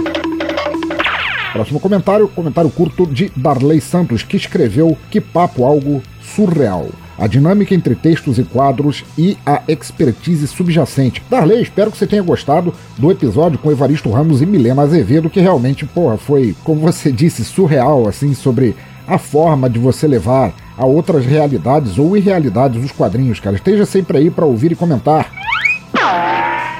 Próximo 1.51 1.79
comentário, 1.79 2.27
comentário 2.27 2.71
curto 2.71 3.05
de 3.05 3.31
Darley 3.35 3.79
Santos, 3.79 4.23
que 4.23 4.35
escreveu 4.35 4.97
Que 5.11 5.21
papo 5.21 5.63
algo 5.63 6.01
surreal 6.19 6.89
a 7.17 7.27
dinâmica 7.27 7.73
entre 7.73 7.95
textos 7.95 8.37
e 8.39 8.43
quadros 8.43 9.03
e 9.17 9.37
a 9.45 9.61
expertise 9.67 10.47
subjacente. 10.47 11.23
Darley, 11.29 11.61
espero 11.61 11.91
que 11.91 11.97
você 11.97 12.07
tenha 12.07 12.21
gostado 12.21 12.73
do 12.97 13.11
episódio 13.11 13.59
com 13.59 13.71
Evaristo 13.71 14.09
Ramos 14.09 14.41
e 14.41 14.45
Milena 14.45 14.81
Azevedo, 14.81 15.29
que 15.29 15.39
realmente, 15.39 15.85
porra, 15.85 16.17
foi, 16.17 16.55
como 16.63 16.81
você 16.81 17.11
disse, 17.13 17.43
surreal, 17.43 18.07
assim, 18.07 18.33
sobre 18.33 18.75
a 19.07 19.17
forma 19.17 19.69
de 19.69 19.79
você 19.79 20.07
levar 20.07 20.53
a 20.77 20.85
outras 20.85 21.25
realidades 21.25 21.99
ou 21.99 22.15
irrealidades 22.17 22.83
os 22.83 22.91
quadrinhos, 22.91 23.39
cara. 23.39 23.55
Esteja 23.55 23.85
sempre 23.85 24.17
aí 24.17 24.29
para 24.29 24.45
ouvir 24.45 24.71
e 24.71 24.75
comentar. 24.75 25.29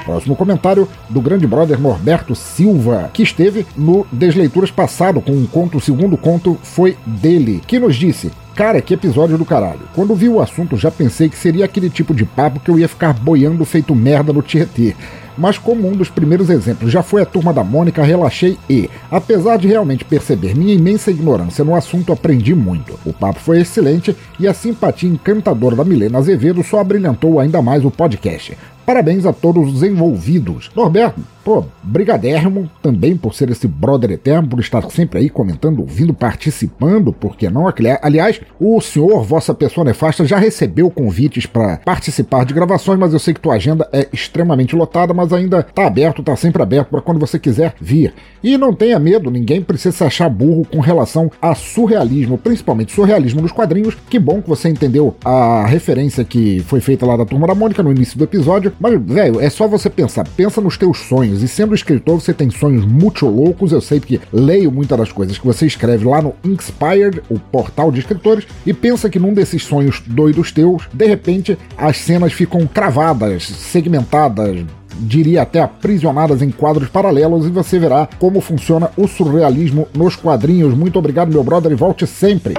Próximo 0.06 0.36
comentário 0.36 0.88
do 1.10 1.22
grande 1.22 1.48
brother 1.48 1.80
Norberto 1.80 2.36
Silva, 2.36 3.10
que 3.14 3.24
esteve 3.24 3.66
no 3.76 4.06
Desleituras 4.12 4.72
passado 4.72 5.22
com 5.22 5.32
um 5.32 5.46
conto, 5.46 5.78
o 5.78 5.82
segundo 5.82 6.18
conto 6.18 6.58
foi 6.62 6.98
dele, 7.06 7.62
que 7.66 7.80
nos 7.80 7.96
disse: 7.96 8.32
Cara, 8.56 8.82
que 8.82 8.94
episódio 8.94 9.36
do 9.38 9.46
caralho. 9.46 9.82
Quando 9.96 10.14
vi 10.14 10.30
o 10.30 10.40
assunto, 10.40 10.78
já 10.78 10.92
pensei 10.92 11.28
que 11.28 11.38
seria 11.38 11.66
aquele 11.66 11.90
tipo 11.90 12.14
de 12.14 12.24
papo 12.24 12.60
que 12.60 12.70
eu 12.70 12.78
ia 12.78 12.88
ficar 12.88 13.12
boiando 13.14 13.66
feito 13.66 13.96
merda 13.96 14.32
no 14.32 14.44
Tietê. 14.44 14.96
Mas 15.36 15.58
como 15.58 15.88
um 15.88 15.94
dos 15.94 16.10
primeiros 16.10 16.50
exemplos 16.52 16.92
já 16.92 17.02
foi 17.02 17.22
a 17.22 17.26
turma 17.26 17.52
da 17.52 17.64
Mônica, 17.64 18.04
relaxei 18.04 18.58
e, 18.70 18.88
apesar 19.10 19.58
de 19.58 19.68
realmente 19.68 20.06
perceber 20.06 20.56
minha 20.56 20.76
imensa 20.76 21.10
ignorância 21.10 21.64
no 21.64 21.76
assunto, 21.76 22.14
aprendi 22.14 22.54
muito. 22.54 23.00
O 23.04 23.12
papo 23.12 23.40
foi 23.40 23.60
excelente 23.60 24.16
e 24.40 24.48
a 24.48 24.54
simpatia 24.54 25.10
encantadora 25.10 25.76
da 25.76 25.84
Milena 25.84 26.20
Azevedo 26.20 26.64
só 26.64 26.80
abrilhantou 26.80 27.40
ainda 27.40 27.62
mais 27.62 27.84
o 27.84 27.90
podcast. 27.90 28.56
Parabéns 28.86 29.26
a 29.26 29.34
todos 29.34 29.74
os 29.74 29.84
envolvidos. 29.84 30.70
Norberto, 30.76 31.22
pô, 31.44 31.66
brigadérrimo 31.84 32.70
também 32.82 33.18
por 33.18 33.34
ser 33.34 33.50
esse 33.50 33.68
brother 33.68 34.12
eterno, 34.12 34.48
por 34.48 34.60
estar 34.60 34.90
sempre 34.90 35.20
aí 35.20 35.30
comentando, 35.30 35.80
ouvindo, 35.80 36.14
participando, 36.14 37.12
por 37.12 37.36
que 37.36 37.50
não? 37.50 37.66
Aliás, 38.02 38.40
o 38.60 38.80
senhor, 38.82 39.24
vossa 39.24 39.54
pessoa 39.54 39.86
nefasta, 39.86 40.26
já 40.26 40.38
recebeu 40.38 40.90
convites 40.90 41.46
para 41.46 41.78
participar 41.78 42.46
de 42.46 42.54
gravações, 42.54 43.00
mas 43.00 43.14
eu 43.14 43.20
sei 43.20 43.34
que 43.34 43.40
tua 43.40 43.56
agenda 43.56 43.88
é 43.92 44.08
extremamente 44.14 44.76
lotada, 44.76 45.14
mas 45.14 45.34
ainda 45.34 45.64
tá 45.64 45.88
aberto, 45.88 46.24
tá 46.24 46.36
sempre 46.36 46.62
aberto 46.62 46.90
para 46.90 47.02
quando 47.02 47.20
você 47.20 47.38
quiser 47.38 47.76
vir. 47.80 48.14
E 48.44 48.58
não 48.58 48.74
tenha 48.74 49.00
medo, 49.00 49.32
ninguém 49.32 49.62
precisa 49.62 49.96
se 49.96 50.04
achar 50.04 50.30
burro 50.30 50.66
com 50.66 50.80
relação 50.80 51.32
a 51.42 51.56
surrealismo, 51.56 52.38
principalmente 52.38 52.94
surrealismo 52.94 53.42
nos 53.42 53.52
quadrinhos. 53.52 53.96
Que 54.10 54.20
bom 54.20 54.42
que 54.42 54.50
você 54.50 54.70
entendeu 54.70 55.16
a 55.24 55.66
referência 55.66 56.24
que 56.24 56.60
foi 56.62 56.80
feita 56.80 57.06
lá 57.06 57.18
da 57.18 57.26
Turma 57.26 57.48
da 57.48 57.56
Mônica 57.56 57.82
no 57.82 57.92
início 57.92 58.18
do 58.18 58.24
episódio. 58.24 58.74
Mas, 58.80 59.00
velho, 59.02 59.40
é 59.40 59.50
só 59.50 59.68
você 59.68 59.90
pensar. 59.90 60.28
Pensa 60.36 60.62
nos 60.62 60.78
teus 60.78 61.00
sonhos. 61.00 61.33
E 61.42 61.48
sendo 61.48 61.74
escritor, 61.74 62.20
você 62.20 62.34
tem 62.34 62.50
sonhos 62.50 62.86
muito 62.86 63.26
loucos. 63.26 63.72
Eu 63.72 63.82
sei 63.82 64.00
que 64.00 64.20
leio 64.32 64.72
muitas 64.72 64.98
das 64.98 65.12
coisas 65.12 65.38
que 65.38 65.46
você 65.46 65.66
escreve 65.66 66.06
lá 66.06 66.22
no 66.22 66.36
Inspired, 66.44 67.22
o 67.30 67.40
portal 67.40 67.92
de 67.92 68.00
escritores, 68.00 68.46
e 68.66 68.74
pensa 68.74 69.10
que 69.10 69.20
num 69.20 69.34
desses 69.34 69.64
sonhos 69.64 70.02
doidos 70.06 70.52
teus, 70.52 70.84
de 70.94 71.06
repente, 71.06 71.58
as 71.78 71.98
cenas 71.98 72.34
ficam 72.34 72.68
cravadas, 72.68 73.44
segmentadas, 73.44 74.64
diria 75.00 75.42
até 75.42 75.60
aprisionadas 75.60 76.42
em 76.42 76.52
quadros 76.52 76.90
paralelos, 76.90 77.46
e 77.46 77.50
você 77.50 77.80
verá 77.80 78.08
como 78.20 78.42
funciona 78.42 78.92
o 78.98 79.08
surrealismo 79.08 79.88
nos 79.96 80.16
quadrinhos. 80.16 80.74
Muito 80.74 81.00
obrigado, 81.00 81.32
meu 81.32 81.44
brother, 81.44 81.72
e 81.72 81.76
volte 81.76 82.06
sempre. 82.06 82.54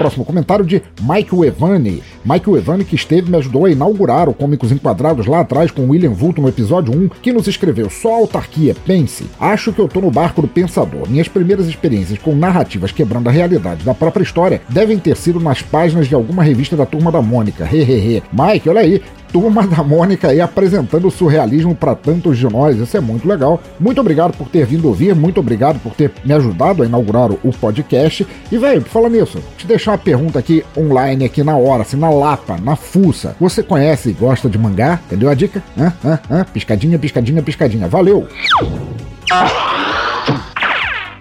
Próximo 0.00 0.24
comentário 0.24 0.64
de 0.64 0.82
Michael 1.02 1.44
Evani. 1.44 2.02
Michael 2.24 2.56
Evani, 2.56 2.86
que 2.86 2.94
esteve 2.94 3.30
me 3.30 3.36
ajudou 3.36 3.66
a 3.66 3.70
inaugurar 3.70 4.30
o 4.30 4.32
Cômicos 4.32 4.72
Enquadrados 4.72 5.26
lá 5.26 5.40
atrás 5.40 5.70
com 5.70 5.90
William 5.90 6.12
Vulto 6.12 6.40
no 6.40 6.48
episódio 6.48 6.90
1, 6.96 7.08
que 7.20 7.34
nos 7.34 7.46
escreveu 7.46 7.90
só 7.90 8.14
autarquia, 8.14 8.74
pense. 8.86 9.26
Acho 9.38 9.74
que 9.74 9.78
eu 9.78 9.86
tô 9.86 10.00
no 10.00 10.10
barco 10.10 10.40
do 10.40 10.48
pensador. 10.48 11.06
Minhas 11.06 11.28
primeiras 11.28 11.66
experiências 11.66 12.18
com 12.18 12.34
narrativas 12.34 12.92
quebrando 12.92 13.28
a 13.28 13.30
realidade 13.30 13.84
da 13.84 13.92
própria 13.92 14.22
história 14.22 14.62
devem 14.70 14.98
ter 14.98 15.18
sido 15.18 15.38
nas 15.38 15.60
páginas 15.60 16.08
de 16.08 16.14
alguma 16.14 16.42
revista 16.42 16.74
da 16.74 16.86
Turma 16.86 17.12
da 17.12 17.20
Mônica. 17.20 17.68
Hehehe. 17.70 18.22
Mike, 18.32 18.70
olha 18.70 18.80
aí, 18.80 19.02
turma 19.32 19.66
da 19.66 19.82
Mônica 19.82 20.28
aí 20.28 20.40
apresentando 20.40 21.08
o 21.08 21.10
surrealismo 21.10 21.74
para 21.74 21.94
tantos 21.94 22.38
de 22.38 22.48
nós. 22.48 22.76
Isso 22.76 22.96
é 22.96 23.00
muito 23.00 23.28
legal. 23.28 23.60
Muito 23.78 24.00
obrigado 24.00 24.36
por 24.36 24.48
ter 24.48 24.66
vindo 24.66 24.88
ouvir, 24.88 25.14
muito 25.14 25.40
obrigado 25.40 25.80
por 25.80 25.94
ter 25.94 26.12
me 26.24 26.32
ajudado 26.32 26.82
a 26.82 26.86
inaugurar 26.86 27.30
o 27.30 27.52
podcast. 27.52 28.26
E, 28.50 28.58
velho, 28.58 28.82
fala 28.82 29.08
nisso, 29.08 29.38
te 29.56 29.66
deixar 29.66 29.92
uma 29.92 29.98
pergunta 29.98 30.38
aqui 30.38 30.64
online, 30.76 31.24
aqui 31.24 31.42
na 31.42 31.56
hora, 31.56 31.82
assim, 31.82 31.96
na 31.96 32.10
lapa, 32.10 32.58
na 32.62 32.76
fuça. 32.76 33.36
Você 33.40 33.62
conhece 33.62 34.10
e 34.10 34.12
gosta 34.12 34.48
de 34.48 34.58
mangá? 34.58 35.00
Entendeu 35.06 35.28
a 35.28 35.34
dica? 35.34 35.62
Hã? 35.78 35.92
Hã? 36.04 36.18
Hã? 36.30 36.44
Piscadinha, 36.52 36.98
piscadinha, 36.98 37.42
piscadinha. 37.42 37.88
Valeu! 37.88 38.26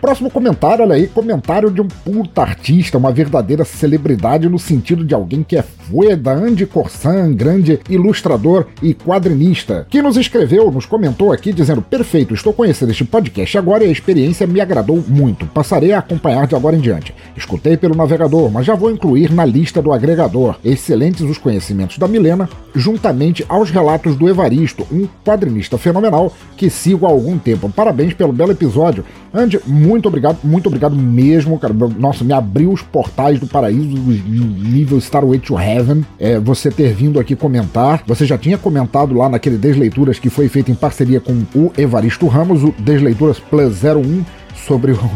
Próximo 0.02 0.32
comentário, 0.32 0.86
olha 0.86 0.96
aí, 0.96 1.08
comentário 1.08 1.70
de 1.70 1.82
um 1.82 1.88
puta 1.88 2.42
artista, 2.42 2.98
uma 2.98 3.12
verdadeira 3.12 3.66
celebridade 3.66 4.48
no 4.48 4.58
sentido 4.58 5.04
de 5.04 5.14
alguém 5.14 5.44
que 5.44 5.58
é 5.58 5.62
fueda, 5.62 6.32
Andy 6.32 6.66
Corsan, 6.66 7.34
grande 7.34 7.80
ilustrador 7.90 8.68
e 8.82 8.94
quadrinista, 8.94 9.86
que 9.90 10.02
nos 10.02 10.16
escreveu, 10.16 10.72
nos 10.72 10.86
comentou 10.86 11.34
aqui 11.34 11.52
dizendo: 11.52 11.82
Perfeito, 11.82 12.34
estou 12.34 12.54
conhecendo 12.54 12.92
este 12.92 13.04
podcast 13.04 13.58
agora 13.58 13.84
e 13.84 13.90
a 13.90 13.92
experiência 13.92 14.48
me 14.48 14.62
agradou 14.62 15.04
muito. 15.06 15.46
Passarei 15.48 15.92
a 15.92 16.00
acompanhar 16.00 16.48
de 16.48 16.56
agora 16.56 16.78
em 16.78 16.80
diante. 16.80 17.14
Escutei 17.36 17.76
pelo 17.76 17.96
navegador, 17.96 18.50
mas 18.50 18.66
já 18.66 18.76
vou 18.76 18.90
incluir 18.90 19.34
na 19.34 19.44
lista 19.44 19.82
do 19.82 19.92
agregador. 19.92 20.58
Excelentes 20.64 21.22
os 21.22 21.38
conhecimentos 21.38 21.98
da 21.98 22.08
Milena, 22.08 22.48
juntamente 22.74 23.46
aos 23.50 23.70
relatos 23.70 24.16
do 24.16 24.30
Evaristo, 24.30 24.88
um 24.90 25.08
quadrinista 25.26 25.78
fenomenal 25.78 26.32
que 26.56 26.70
sigo 26.70 27.06
há 27.06 27.10
algum 27.10 27.38
tempo. 27.38 27.70
Parabéns 27.70 28.14
pelo 28.14 28.32
belo 28.32 28.52
episódio. 28.52 29.04
Andy, 29.34 29.60
muito 29.68 29.89
obrigado, 30.08 30.40
muito 30.44 30.68
obrigado 30.68 30.96
mesmo, 30.96 31.58
cara. 31.58 31.74
Nossa, 31.98 32.24
me 32.24 32.34
abriu 32.34 32.72
os 32.72 32.82
portais 32.82 33.40
do 33.40 33.48
paraíso, 33.48 33.96
nível 33.98 34.98
Starway 34.98 35.40
to 35.40 35.60
Heaven. 35.60 36.06
É, 36.20 36.40
você 36.40 36.70
ter 36.70 36.94
vindo 36.94 37.20
aqui 37.20 37.36
comentar. 37.36 38.04
Você 38.06 38.26
já 38.26 38.38
tinha 38.38 38.58
comentado 38.58 39.16
lá 39.16 39.30
naquele 39.30 39.58
Desleituras 39.58 40.20
que 40.20 40.30
foi 40.30 40.48
feito 40.48 40.70
em 40.70 40.76
parceria 40.76 41.20
com 41.20 41.34
o 41.56 41.72
Evaristo 41.78 42.28
Ramos, 42.28 42.64
o 42.64 42.74
Desleituras 42.78 43.40
Plus 43.40 43.84
01, 43.84 44.24
sobre 44.66 44.92
o, 44.92 45.12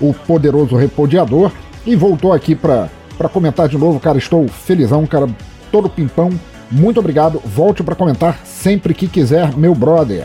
o, 0.00 0.08
o 0.08 0.14
poderoso 0.14 0.76
repudiador. 0.76 1.50
E 1.84 1.96
voltou 1.96 2.32
aqui 2.32 2.54
para 2.54 2.88
comentar 3.32 3.68
de 3.68 3.76
novo, 3.76 3.98
cara. 3.98 4.18
Estou 4.18 4.46
felizão, 4.48 5.06
cara. 5.06 5.28
Todo 5.70 5.90
pimpão. 5.90 6.30
Muito 6.70 7.00
obrigado. 7.00 7.42
Volte 7.44 7.82
para 7.82 7.94
comentar 7.94 8.40
sempre 8.44 8.94
que 8.94 9.06
quiser, 9.06 9.56
meu 9.56 9.74
brother. 9.74 10.24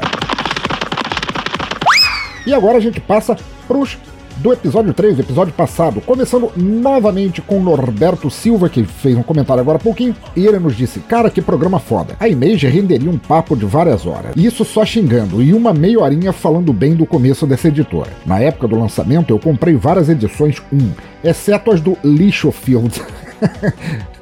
E 2.46 2.54
agora 2.54 2.78
a 2.78 2.80
gente 2.80 3.02
passa 3.02 3.36
pros 3.68 3.98
do 4.38 4.54
episódio 4.54 4.94
3, 4.94 5.20
episódio 5.20 5.54
passado, 5.54 6.00
começando 6.02 6.52
novamente 6.56 7.42
com 7.42 7.60
Norberto 7.60 8.30
Silva, 8.30 8.70
que 8.70 8.84
fez 8.84 9.18
um 9.18 9.24
comentário 9.24 9.62
agora 9.62 9.78
há 9.78 9.82
pouquinho, 9.82 10.16
e 10.36 10.46
ele 10.46 10.60
nos 10.60 10.76
disse: 10.76 11.00
Cara, 11.00 11.30
que 11.30 11.42
programa 11.42 11.80
foda. 11.80 12.16
A 12.20 12.28
Image 12.28 12.68
renderia 12.68 13.10
um 13.10 13.18
papo 13.18 13.56
de 13.56 13.66
várias 13.66 14.06
horas. 14.06 14.34
Isso 14.36 14.64
só 14.64 14.86
xingando, 14.86 15.42
e 15.42 15.54
uma 15.54 15.74
meia 15.74 16.00
horinha 16.00 16.32
falando 16.32 16.72
bem 16.72 16.96
do 16.96 17.06
começo 17.06 17.48
dessa 17.48 17.68
editora. 17.68 18.12
Na 18.26 18.40
época 18.40 18.68
do 18.68 18.80
lançamento, 18.80 19.32
eu 19.32 19.40
comprei 19.40 19.76
várias 19.76 20.10
edições 20.10 20.62
1, 20.72 20.92
exceto 21.24 21.72
as 21.72 21.82
do 21.82 21.98
Lixo 22.04 22.52
Field. 22.52 23.02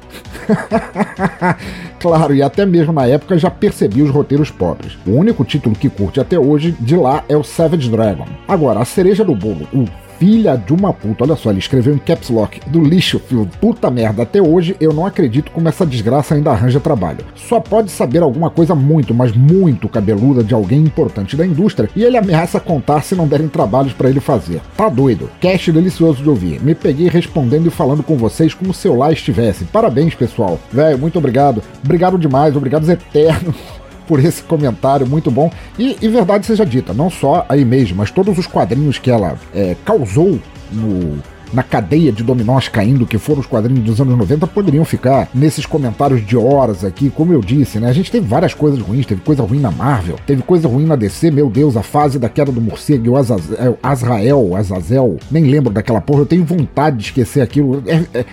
claro, 2.00 2.34
e 2.34 2.42
até 2.42 2.64
mesmo 2.64 2.92
na 2.92 3.06
época 3.06 3.38
já 3.38 3.50
percebi 3.50 4.02
os 4.02 4.10
roteiros 4.10 4.50
pobres. 4.50 4.96
O 5.06 5.12
único 5.12 5.44
título 5.44 5.74
que 5.74 5.88
curte 5.88 6.20
até 6.20 6.38
hoje 6.38 6.72
de 6.80 6.96
lá 6.96 7.24
é 7.28 7.36
o 7.36 7.44
Savage 7.44 7.90
Dragon. 7.90 8.26
Agora, 8.46 8.80
a 8.80 8.84
cereja 8.84 9.24
do 9.24 9.34
bolo, 9.34 9.68
o 9.72 9.86
filha 10.18 10.56
de 10.56 10.72
uma 10.72 10.92
puta. 10.92 11.24
Olha 11.24 11.36
só, 11.36 11.50
ele 11.50 11.58
escreveu 11.58 11.94
em 11.94 11.98
caps 11.98 12.30
lock 12.30 12.60
do 12.68 12.80
lixo, 12.80 13.18
filho. 13.18 13.48
Puta 13.60 13.90
merda, 13.90 14.22
até 14.22 14.40
hoje 14.40 14.76
eu 14.80 14.92
não 14.92 15.06
acredito 15.06 15.50
como 15.50 15.68
essa 15.68 15.86
desgraça 15.86 16.34
ainda 16.34 16.50
arranja 16.50 16.80
trabalho. 16.80 17.24
Só 17.34 17.60
pode 17.60 17.90
saber 17.90 18.22
alguma 18.22 18.50
coisa 18.50 18.74
muito, 18.74 19.14
mas 19.14 19.32
muito 19.32 19.88
cabeluda 19.88 20.42
de 20.42 20.54
alguém 20.54 20.80
importante 20.80 21.36
da 21.36 21.46
indústria 21.46 21.90
e 21.94 22.02
ele 22.02 22.16
ameaça 22.16 22.58
contar 22.58 23.02
se 23.02 23.14
não 23.14 23.28
derem 23.28 23.48
trabalhos 23.48 23.92
para 23.92 24.08
ele 24.08 24.20
fazer. 24.20 24.60
Tá 24.76 24.88
doido. 24.88 25.30
Cast 25.40 25.70
delicioso 25.70 26.22
de 26.22 26.28
ouvir. 26.28 26.62
Me 26.62 26.74
peguei 26.74 27.08
respondendo 27.08 27.66
e 27.66 27.70
falando 27.70 28.02
com 28.02 28.16
vocês 28.16 28.54
como 28.54 28.72
se 28.72 28.88
eu 28.88 28.96
lá 28.96 29.12
estivesse. 29.12 29.64
Parabéns, 29.64 30.14
pessoal. 30.14 30.58
Velho, 30.72 30.98
muito 30.98 31.18
obrigado. 31.18 31.62
Obrigado 31.84 32.18
demais, 32.18 32.56
obrigado 32.56 32.86
eternos 32.90 33.56
por 34.06 34.24
esse 34.24 34.42
comentário 34.42 35.06
muito 35.06 35.30
bom. 35.30 35.50
E, 35.78 35.96
e 36.00 36.08
verdade 36.08 36.46
seja 36.46 36.64
dita, 36.64 36.92
não 36.92 37.10
só 37.10 37.44
a 37.48 37.56
Image, 37.56 37.94
mas 37.94 38.10
todos 38.10 38.38
os 38.38 38.46
quadrinhos 38.46 38.98
que 38.98 39.10
ela 39.10 39.38
é, 39.54 39.76
causou 39.84 40.38
no, 40.72 41.18
na 41.52 41.62
cadeia 41.62 42.12
de 42.12 42.22
dominós 42.22 42.68
caindo 42.68 43.06
que 43.06 43.18
foram 43.18 43.40
os 43.40 43.46
quadrinhos 43.46 43.84
dos 43.84 44.00
anos 44.00 44.16
90 44.16 44.46
poderiam 44.46 44.84
ficar 44.84 45.28
nesses 45.34 45.66
comentários 45.66 46.24
de 46.26 46.36
horas 46.36 46.84
aqui, 46.84 47.10
como 47.10 47.32
eu 47.32 47.40
disse, 47.40 47.78
né? 47.78 47.88
A 47.88 47.92
gente 47.92 48.10
teve 48.10 48.26
várias 48.26 48.54
coisas 48.54 48.80
ruins, 48.80 49.06
teve 49.06 49.20
coisa 49.20 49.42
ruim 49.42 49.60
na 49.60 49.70
Marvel, 49.70 50.16
teve 50.26 50.42
coisa 50.42 50.68
ruim 50.68 50.86
na 50.86 50.96
DC, 50.96 51.30
meu 51.30 51.48
Deus, 51.48 51.76
a 51.76 51.82
fase 51.82 52.18
da 52.18 52.28
queda 52.28 52.50
do 52.50 52.60
morcego 52.60 53.12
o 53.12 53.16
Azazel, 53.16 53.78
Azrael, 53.82 54.56
Azazel, 54.56 55.16
nem 55.30 55.44
lembro 55.44 55.72
daquela 55.72 56.00
porra, 56.00 56.20
eu 56.20 56.26
tenho 56.26 56.44
vontade 56.44 56.96
de 56.96 57.04
esquecer 57.04 57.40
aquilo. 57.40 57.82
É, 57.86 58.18
é 58.18 58.24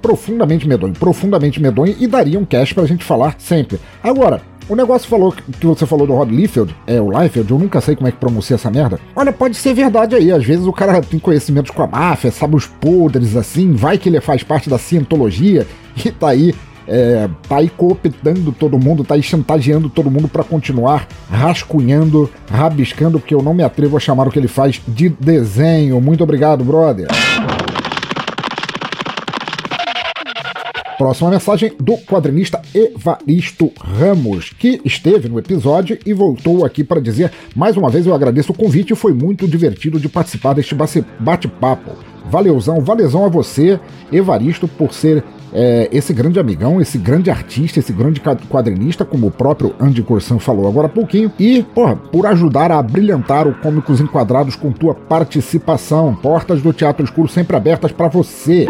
profundamente 0.00 0.68
medonho, 0.68 0.92
profundamente 0.94 1.62
medonho 1.62 1.94
e 1.98 2.08
daria 2.08 2.38
um 2.38 2.44
cast 2.44 2.74
pra 2.74 2.84
gente 2.84 3.04
falar 3.04 3.36
sempre. 3.38 3.78
Agora, 4.02 4.42
o 4.68 4.76
negócio 4.76 5.08
falou 5.08 5.32
que 5.32 5.66
você 5.66 5.86
falou 5.86 6.06
do 6.06 6.14
Rod 6.14 6.30
Liefeld, 6.30 6.74
é 6.86 7.00
o 7.00 7.10
Liefeld, 7.10 7.50
eu 7.50 7.58
nunca 7.58 7.80
sei 7.80 7.96
como 7.96 8.08
é 8.08 8.12
que 8.12 8.18
pronuncia 8.18 8.54
essa 8.54 8.70
merda. 8.70 8.98
Olha, 9.14 9.32
pode 9.32 9.56
ser 9.56 9.74
verdade 9.74 10.14
aí. 10.14 10.30
Às 10.30 10.44
vezes 10.44 10.66
o 10.66 10.72
cara 10.72 11.00
tem 11.00 11.18
conhecimentos 11.18 11.70
com 11.70 11.82
a 11.82 11.86
máfia, 11.86 12.30
sabe 12.30 12.56
os 12.56 12.66
podres 12.66 13.36
assim, 13.36 13.72
vai 13.72 13.98
que 13.98 14.08
ele 14.08 14.20
faz 14.20 14.42
parte 14.42 14.70
da 14.70 14.78
cientologia 14.78 15.66
e 16.04 16.10
tá 16.10 16.28
aí 16.28 16.54
é, 16.86 17.28
tá 17.48 17.56
aí 17.56 17.68
cooptando 17.68 18.52
todo 18.52 18.78
mundo, 18.78 19.04
tá 19.04 19.14
aí 19.14 19.22
chantageando 19.22 19.88
todo 19.88 20.10
mundo 20.10 20.28
para 20.28 20.42
continuar 20.42 21.06
rascunhando, 21.30 22.28
rabiscando, 22.50 23.20
porque 23.20 23.34
eu 23.34 23.42
não 23.42 23.54
me 23.54 23.62
atrevo 23.62 23.96
a 23.96 24.00
chamar 24.00 24.26
o 24.26 24.30
que 24.30 24.38
ele 24.38 24.48
faz 24.48 24.80
de 24.86 25.08
desenho. 25.08 26.00
Muito 26.00 26.24
obrigado, 26.24 26.64
brother. 26.64 27.06
Próxima 31.02 31.30
mensagem 31.30 31.72
do 31.80 31.98
quadrinista 31.98 32.62
Evaristo 32.72 33.72
Ramos, 33.76 34.50
que 34.56 34.80
esteve 34.84 35.28
no 35.28 35.36
episódio 35.36 35.98
e 36.06 36.12
voltou 36.12 36.64
aqui 36.64 36.84
para 36.84 37.00
dizer 37.00 37.32
mais 37.56 37.76
uma 37.76 37.90
vez 37.90 38.06
eu 38.06 38.14
agradeço 38.14 38.52
o 38.52 38.56
convite, 38.56 38.94
foi 38.94 39.12
muito 39.12 39.48
divertido 39.48 39.98
de 39.98 40.08
participar 40.08 40.52
deste 40.54 40.76
bate-papo. 41.18 41.90
Valeuzão, 42.30 42.80
valezão 42.80 43.24
a 43.24 43.28
você, 43.28 43.80
Evaristo, 44.12 44.68
por 44.68 44.94
ser 44.94 45.24
é, 45.52 45.88
esse 45.90 46.14
grande 46.14 46.38
amigão, 46.38 46.80
esse 46.80 46.96
grande 46.98 47.30
artista, 47.30 47.80
esse 47.80 47.92
grande 47.92 48.22
quadrinista, 48.48 49.04
como 49.04 49.26
o 49.26 49.30
próprio 49.32 49.74
Andy 49.80 50.04
Corsan 50.04 50.38
falou 50.38 50.68
agora 50.68 50.86
há 50.86 50.90
pouquinho, 50.90 51.32
e, 51.36 51.64
porra, 51.64 51.96
por 51.96 52.26
ajudar 52.26 52.70
a 52.70 52.80
brilhantar 52.80 53.48
o 53.48 53.54
Cômicos 53.54 54.00
Enquadrados 54.00 54.54
com 54.54 54.70
tua 54.70 54.94
participação. 54.94 56.14
Portas 56.14 56.62
do 56.62 56.72
Teatro 56.72 57.04
Escuro 57.04 57.26
sempre 57.26 57.56
abertas 57.56 57.90
para 57.90 58.06
você. 58.06 58.66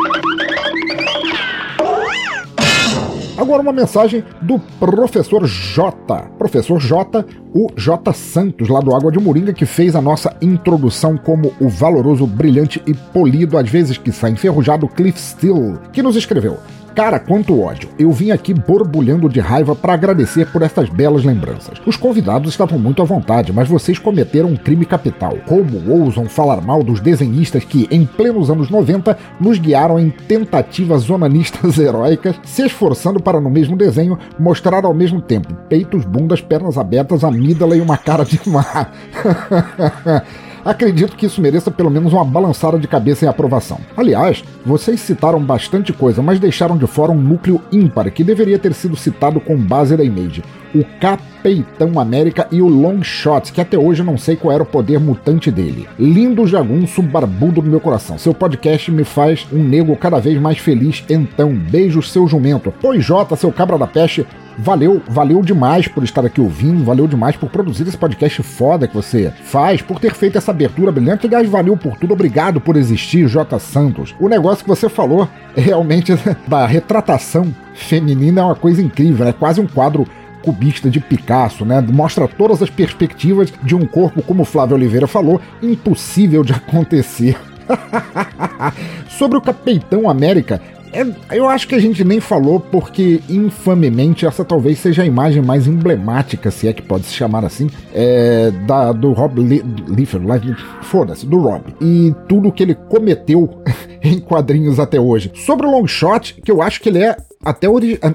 Agora 3.37 3.63
uma 3.63 3.73
mensagem 3.73 4.23
do 4.43 4.59
professor 4.79 5.47
J. 5.47 6.29
Professor 6.39 6.79
J, 6.79 7.25
o 7.55 7.69
J 7.75 8.13
Santos, 8.13 8.69
lá 8.69 8.79
do 8.81 8.95
Água 8.95 9.11
de 9.11 9.19
Moringa, 9.19 9.55
que 9.55 9.65
fez 9.65 9.97
a 9.97 10.03
nossa 10.03 10.37
introdução 10.43 11.17
como 11.17 11.53
o 11.59 11.69
valoroso, 11.69 12.27
brilhante 12.27 12.83
e 12.87 12.93
polido, 12.93 13.57
às 13.57 13.69
vezes 13.71 13.97
que 13.97 14.13
sai 14.13 14.33
enferrujado 14.33 14.87
Cliff 14.87 15.19
Steele, 15.19 15.79
que 15.93 16.03
nos 16.03 16.15
escreveu. 16.15 16.59
Cara, 16.95 17.19
quanto 17.19 17.59
ódio. 17.59 17.89
Eu 17.99 18.13
vim 18.13 18.31
aqui 18.31 18.53
borbulhando 18.53 19.29
de 19.29 19.41
raiva 19.41 19.75
para 19.75 19.95
agradecer 19.95 20.47
por 20.53 20.61
essas 20.61 20.91
belas 20.91 21.25
lembranças. 21.25 21.79
Os 21.87 21.97
convidados 21.97 22.51
estavam 22.51 22.79
muito 22.79 23.01
à 23.01 23.05
vontade, 23.05 23.53
mas 23.53 23.67
vocês 23.69 23.99
cometeram 23.99 24.51
um 24.51 24.57
crime 24.57 24.85
capital. 24.85 25.39
Como 25.47 25.91
ousam 25.91 26.27
falar 26.27 26.61
mal 26.61 26.83
dos 26.83 27.01
desenhistas 27.01 27.65
que, 27.65 27.89
em 27.91 28.05
plenos 28.05 28.51
anos 28.51 28.69
90, 28.69 29.17
nos 29.41 29.59
guiaram 29.59 29.99
em 29.99 30.11
tentativas 30.11 31.09
onanistas 31.09 31.79
heróicas, 31.81 32.37
se 32.45 32.67
esforçando 32.67 33.21
para, 33.21 33.41
no 33.41 33.51
mesmo 33.51 33.77
desenho, 33.77 34.19
mostrar 34.39 34.85
ao 34.85 34.93
mesmo 34.93 35.21
tempo 35.23 35.55
peitos, 35.69 36.05
bundas, 36.05 36.43
pernas 36.43 36.77
abertas, 36.77 37.25
amígdala 37.25 37.75
e 37.75 37.81
uma 37.81 37.97
cara 37.97 38.25
de 38.25 38.39
mar. 38.49 38.93
acredito 40.65 41.17
que 41.17 41.27
isso 41.27 41.41
mereça 41.41 41.71
pelo 41.71 41.91
menos 41.91 42.13
uma 42.13 42.25
balançada 42.25 42.79
de 42.79 42.89
cabeça 42.89 43.25
em 43.25 43.29
aprovação. 43.29 43.79
Aliás, 43.97 44.43
vocês 44.65 45.01
citaram 45.01 45.41
bastante 45.41 45.93
coisa, 45.93 46.23
mas 46.23 46.41
deixaram 46.41 46.77
de 46.77 46.87
fora 46.87 47.13
um 47.13 47.21
núcleo 47.21 47.61
ímpar 47.71 48.11
que 48.11 48.25
deveria 48.25 48.59
ter 48.59 48.75
sido 48.75 48.97
citado 48.97 49.41
com 49.41 49.57
base 49.57 49.97
da 49.97 50.05
Image. 50.05 50.43
O 50.75 50.85
Capeitão 51.01 52.01
América 52.01 52.49
e 52.51 52.63
o 52.63 52.69
Longshot, 52.69 53.53
que 53.53 53.61
até 53.61 53.77
hoje 53.77 54.03
não 54.03 54.17
sei 54.17 54.37
qual 54.37 54.53
era 54.53 54.63
o 54.63 54.67
poder 54.67 54.99
mutante 54.99 55.51
dele. 55.51 55.87
Lindo 55.99 56.47
jagunço 56.47 57.03
barbudo 57.03 57.61
no 57.61 57.71
meu 57.71 57.81
coração. 57.81 58.17
Seu 58.17 58.33
podcast 58.33 58.91
me 58.91 59.05
faz 59.05 59.47
um 59.53 59.63
nego 59.63 59.95
cada 59.97 60.19
vez 60.19 60.41
mais 60.41 60.59
feliz, 60.59 61.05
então. 61.11 61.53
Beijos, 61.55 62.11
seu 62.11 62.27
jumento. 62.27 62.73
Pois 62.81 63.05
Jota, 63.05 63.37
seu 63.37 63.53
cabra 63.53 63.77
da 63.77 63.87
peste, 63.87 64.27
Valeu, 64.59 65.03
valeu 65.09 65.43
demais 65.43 65.89
por 65.89 66.05
estar 66.05 66.25
aqui 66.25 66.41
ouvindo, 66.41 66.85
valeu 66.85 67.07
demais 67.07 67.37
por 67.37 67.49
produzir 67.49 67.87
esse 67.87 67.97
podcast 67.97 68.43
foda 68.43 68.87
que 68.87 68.95
você 68.95 69.33
faz, 69.45 69.81
por 69.81 69.99
ter 69.99 70.15
feito 70.15 70.39
essa 70.39 70.51
abertura 70.51 70.93
brilhante. 70.93 71.27
Aliás, 71.27 71.49
valeu 71.49 71.77
por 71.77 71.97
tudo, 71.97 72.13
obrigado 72.13 72.61
por 72.61 72.77
existir, 72.77 73.27
J. 73.29 73.59
Santos. 73.59 74.15
O 74.21 74.29
negócio 74.29 74.65
que 74.65 74.69
você 74.69 74.89
falou 74.89 75.29
é 75.57 75.61
realmente 75.61 76.13
da 76.47 76.67
retratação 76.67 77.55
feminina 77.75 78.43
é 78.43 78.45
uma 78.45 78.55
coisa 78.55 78.83
incrível, 78.83 79.27
é 79.27 79.33
quase 79.33 79.61
um 79.61 79.67
quadro 79.67 80.07
cubista 80.43 80.91
de 80.91 81.01
Picasso, 81.01 81.65
né? 81.65 81.81
Mostra 81.81 82.29
todas 82.29 82.63
as 82.63 82.69
perspectivas 82.69 83.53
de 83.63 83.75
um 83.75 83.87
corpo, 83.87 84.23
como 84.23 84.45
Flávio 84.45 84.77
Oliveira 84.77 85.07
falou, 85.07 85.41
impossível 85.63 86.43
de 86.43 86.53
acontecer. 86.55 87.39
Sobre 89.09 89.39
o 89.39 89.41
Capitão 89.41 90.11
América, 90.11 90.61
é, 90.93 91.37
eu 91.37 91.49
acho 91.49 91.67
que 91.67 91.75
a 91.75 91.79
gente 91.79 92.05
nem 92.05 92.21
falou 92.21 92.61
porque, 92.61 93.21
infamemente, 93.29 94.27
essa 94.27 94.45
talvez 94.45 94.79
seja 94.79 95.03
a 95.03 95.07
imagem 95.07 95.43
mais 95.43 95.67
emblemática, 95.67 96.51
se 96.51 96.69
é 96.69 96.73
que 96.73 96.83
pode 96.83 97.07
se 97.07 97.15
chamar 97.15 97.45
assim, 97.45 97.69
é, 97.95 98.51
da, 98.67 98.93
do 98.93 99.13
Rob 99.13 99.41
Liefeld, 99.41 100.57
foda-se, 100.83 101.27
do 101.27 101.39
Rob. 101.39 101.75
E 101.81 102.15
tudo 102.29 102.53
que 102.53 102.63
ele 102.63 102.75
cometeu 102.75 103.49
em 104.03 104.19
quadrinhos 104.19 104.79
até 104.79 105.01
hoje. 105.01 105.31
Sobre 105.35 105.67
o 105.67 105.71
Longshot, 105.71 106.41
que 106.45 106.51
eu 106.51 106.61
acho 106.61 106.81
que 106.81 106.89
ele 106.89 107.03
é 107.03 107.17
até, 107.45 107.67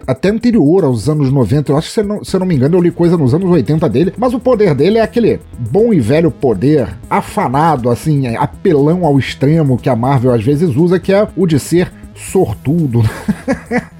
até 0.05 0.29
anterior 0.29 0.85
aos 0.85 1.09
anos 1.09 1.31
90. 1.31 1.71
Eu 1.71 1.77
acho 1.77 1.87
que, 1.87 1.93
se 1.93 1.99
eu, 1.99 2.05
não, 2.05 2.23
se 2.23 2.35
eu 2.35 2.39
não 2.39 2.47
me 2.47 2.55
engano, 2.55 2.77
eu 2.77 2.81
li 2.81 2.91
coisa 2.91 3.17
nos 3.17 3.33
anos 3.33 3.49
80 3.49 3.89
dele. 3.89 4.13
Mas 4.17 4.33
o 4.33 4.39
poder 4.39 4.73
dele 4.73 4.97
é 4.97 5.01
aquele 5.01 5.39
bom 5.71 5.93
e 5.93 5.99
velho 5.99 6.31
poder, 6.31 6.87
afanado, 7.09 7.89
assim, 7.89 8.35
apelão 8.35 9.05
ao 9.05 9.19
extremo 9.19 9.77
que 9.77 9.89
a 9.89 9.95
Marvel 9.95 10.33
às 10.33 10.43
vezes 10.43 10.75
usa, 10.75 10.99
que 10.99 11.13
é 11.13 11.27
o 11.35 11.45
de 11.45 11.59
ser 11.59 11.91
sortudo. 12.17 13.01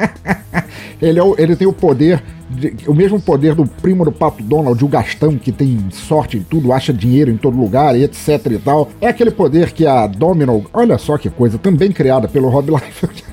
ele, 1.02 1.20
é 1.20 1.24
o, 1.24 1.36
ele 1.38 1.56
tem 1.56 1.68
o 1.68 1.74
poder, 1.74 2.24
de, 2.50 2.76
o 2.88 2.94
mesmo 2.94 3.20
poder 3.20 3.54
do 3.56 3.66
primo 3.66 4.04
do 4.04 4.12
Pato 4.12 4.44
Donald, 4.44 4.84
o 4.84 4.88
Gastão, 4.88 5.38
que 5.38 5.52
tem 5.52 5.80
sorte 5.92 6.38
em 6.38 6.44
tudo, 6.44 6.74
acha 6.74 6.92
dinheiro 6.92 7.32
em 7.32 7.38
todo 7.38 7.58
lugar, 7.58 7.96
etc 7.96 8.46
e 8.52 8.58
tal. 8.58 8.90
É 9.00 9.08
aquele 9.08 9.32
poder 9.32 9.72
que 9.72 9.86
a 9.86 10.08
Domino, 10.08 10.66
olha 10.74 10.98
só 10.98 11.18
que 11.18 11.30
coisa, 11.30 11.58
também 11.58 11.92
criada 11.92 12.28
pelo 12.28 12.50
Rob 12.50 12.72
Liefeld, 12.72 13.24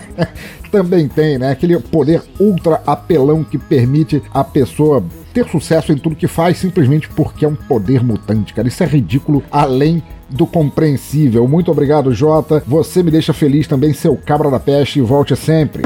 também 0.70 1.06
tem, 1.06 1.38
né? 1.38 1.50
Aquele 1.50 1.78
poder 1.78 2.22
ultra 2.40 2.82
apelão 2.86 3.44
que 3.44 3.58
permite 3.58 4.22
a 4.32 4.42
pessoa 4.42 5.04
ter 5.32 5.48
sucesso 5.48 5.92
em 5.92 5.96
tudo 5.96 6.16
que 6.16 6.28
faz 6.28 6.58
simplesmente 6.58 7.08
porque 7.08 7.44
é 7.44 7.48
um 7.48 7.56
poder 7.56 8.02
mutante, 8.02 8.54
cara. 8.54 8.68
Isso 8.68 8.82
é 8.82 8.86
ridículo 8.86 9.42
além 9.50 10.02
do 10.34 10.46
compreensível. 10.46 11.46
Muito 11.46 11.70
obrigado, 11.70 12.12
Jota. 12.12 12.62
Você 12.66 13.02
me 13.02 13.10
deixa 13.10 13.32
feliz 13.32 13.66
também, 13.66 13.94
seu 13.94 14.16
cabra 14.16 14.50
da 14.50 14.58
peste, 14.58 14.98
e 14.98 15.02
volte 15.02 15.34
sempre. 15.36 15.84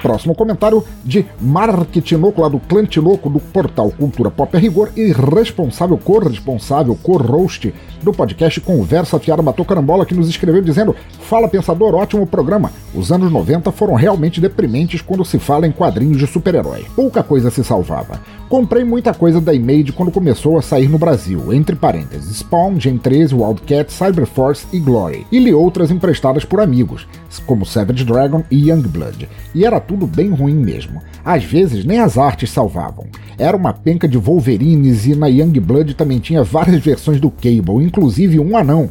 Próximo 0.00 0.34
comentário 0.34 0.84
de 1.04 1.24
Mark 1.40 1.92
Tinoco, 2.02 2.40
lá 2.40 2.48
do 2.48 2.58
Clã 2.58 2.84
Tinoco, 2.84 3.28
do 3.28 3.38
portal 3.38 3.90
Cultura 3.90 4.30
Pop 4.30 4.56
a 4.56 4.58
Rigor, 4.58 4.90
e 4.96 5.12
responsável, 5.12 5.98
corresponsável, 5.98 6.98
co-host 7.00 7.72
do 8.04 8.12
podcast 8.12 8.60
Conversa 8.60 9.18
Fiada 9.18 9.42
Batou 9.42 9.64
Carambola, 9.64 10.04
que 10.04 10.14
nos 10.14 10.28
escreveu 10.28 10.62
dizendo: 10.62 10.94
Fala 11.20 11.48
Pensador, 11.48 11.94
ótimo 11.94 12.26
programa. 12.26 12.72
Os 12.94 13.10
anos 13.10 13.32
90 13.32 13.72
foram 13.72 13.94
realmente 13.94 14.40
deprimentes 14.40 15.00
quando 15.00 15.24
se 15.24 15.38
fala 15.38 15.66
em 15.66 15.72
quadrinhos 15.72 16.18
de 16.18 16.26
super-herói. 16.26 16.84
Pouca 16.94 17.22
coisa 17.22 17.50
se 17.50 17.64
salvava. 17.64 18.20
Comprei 18.48 18.84
muita 18.84 19.14
coisa 19.14 19.40
da 19.40 19.54
Image 19.54 19.92
quando 19.92 20.12
começou 20.12 20.58
a 20.58 20.62
sair 20.62 20.88
no 20.88 20.98
Brasil, 20.98 21.54
entre 21.54 21.74
parênteses, 21.74 22.36
Spawn, 22.36 22.78
Gen 22.78 22.98
13, 22.98 23.34
Wildcat, 23.34 23.90
Cyberforce 23.90 24.66
e 24.72 24.78
Glory, 24.78 25.26
e 25.32 25.38
li 25.38 25.54
outras 25.54 25.90
emprestadas 25.90 26.44
por 26.44 26.60
amigos, 26.60 27.08
como 27.46 27.64
Savage 27.64 28.04
Dragon 28.04 28.44
e 28.50 28.68
Youngblood, 28.68 29.26
e 29.54 29.64
era 29.64 29.80
tudo 29.80 30.06
bem 30.06 30.30
ruim 30.30 30.54
mesmo. 30.54 31.00
Às 31.24 31.44
vezes 31.44 31.84
nem 31.84 32.00
as 32.00 32.18
artes 32.18 32.50
salvavam. 32.50 33.06
Era 33.38 33.56
uma 33.56 33.72
penca 33.72 34.08
de 34.08 34.18
Wolverines 34.18 35.06
e 35.06 35.14
na 35.14 35.26
Youngblood 35.26 35.94
também 35.94 36.18
tinha 36.18 36.42
várias 36.42 36.82
versões 36.82 37.20
do 37.20 37.30
Cable, 37.30 37.84
inclusive 37.84 38.38
um 38.38 38.56
anão. 38.56 38.90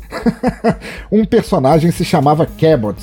um 1.11 1.25
personagem 1.25 1.91
se 1.91 2.05
chamava 2.05 2.45
Cabot. 2.45 2.97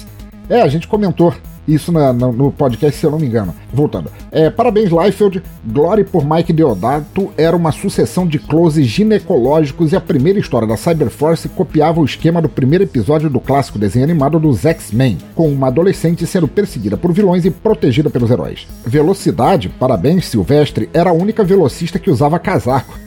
É, 0.49 0.63
a 0.63 0.69
gente 0.69 0.89
comentou 0.89 1.35
isso 1.69 1.93
na, 1.93 2.13
na, 2.13 2.33
no 2.33 2.51
podcast, 2.51 2.99
se 2.99 3.07
eu 3.07 3.11
não 3.11 3.19
me 3.19 3.27
engano. 3.27 3.55
Voltando. 3.73 4.11
É, 4.33 4.49
parabéns, 4.51 4.91
Liefeld. 4.91 5.43
Glory 5.65 6.05
por 6.05 6.25
Mike 6.25 6.53
Deodato 6.53 7.31
era 7.37 7.57
uma 7.57 7.71
sucessão 7.71 8.27
de 8.27 8.39
closes 8.39 8.87
ginecológicos 8.87 9.93
e 9.93 9.97
a 9.97 10.01
primeira 10.01 10.39
história 10.39 10.67
da 10.67 10.77
Cyberforce 10.77 11.49
copiava 11.49 12.01
o 12.01 12.05
esquema 12.05 12.41
do 12.41 12.49
primeiro 12.49 12.85
episódio 12.85 13.29
do 13.29 13.41
clássico 13.41 13.79
desenho 13.79 14.05
animado 14.05 14.41
dos 14.41 14.65
X-Men, 14.65 15.19
com 15.35 15.49
uma 15.49 15.69
adolescente 15.69 16.27
sendo 16.27 16.49
perseguida 16.49 16.97
por 16.97 17.13
vilões 17.13 17.45
e 17.45 17.51
protegida 17.51 18.09
pelos 18.09 18.31
heróis. 18.31 18.67
Velocidade, 18.85 19.69
parabéns, 19.69 20.27
Silvestre, 20.27 20.89
era 20.93 21.11
a 21.11 21.13
única 21.13 21.45
velocista 21.45 21.99
que 21.99 22.11
usava 22.11 22.39
casaco. 22.39 22.99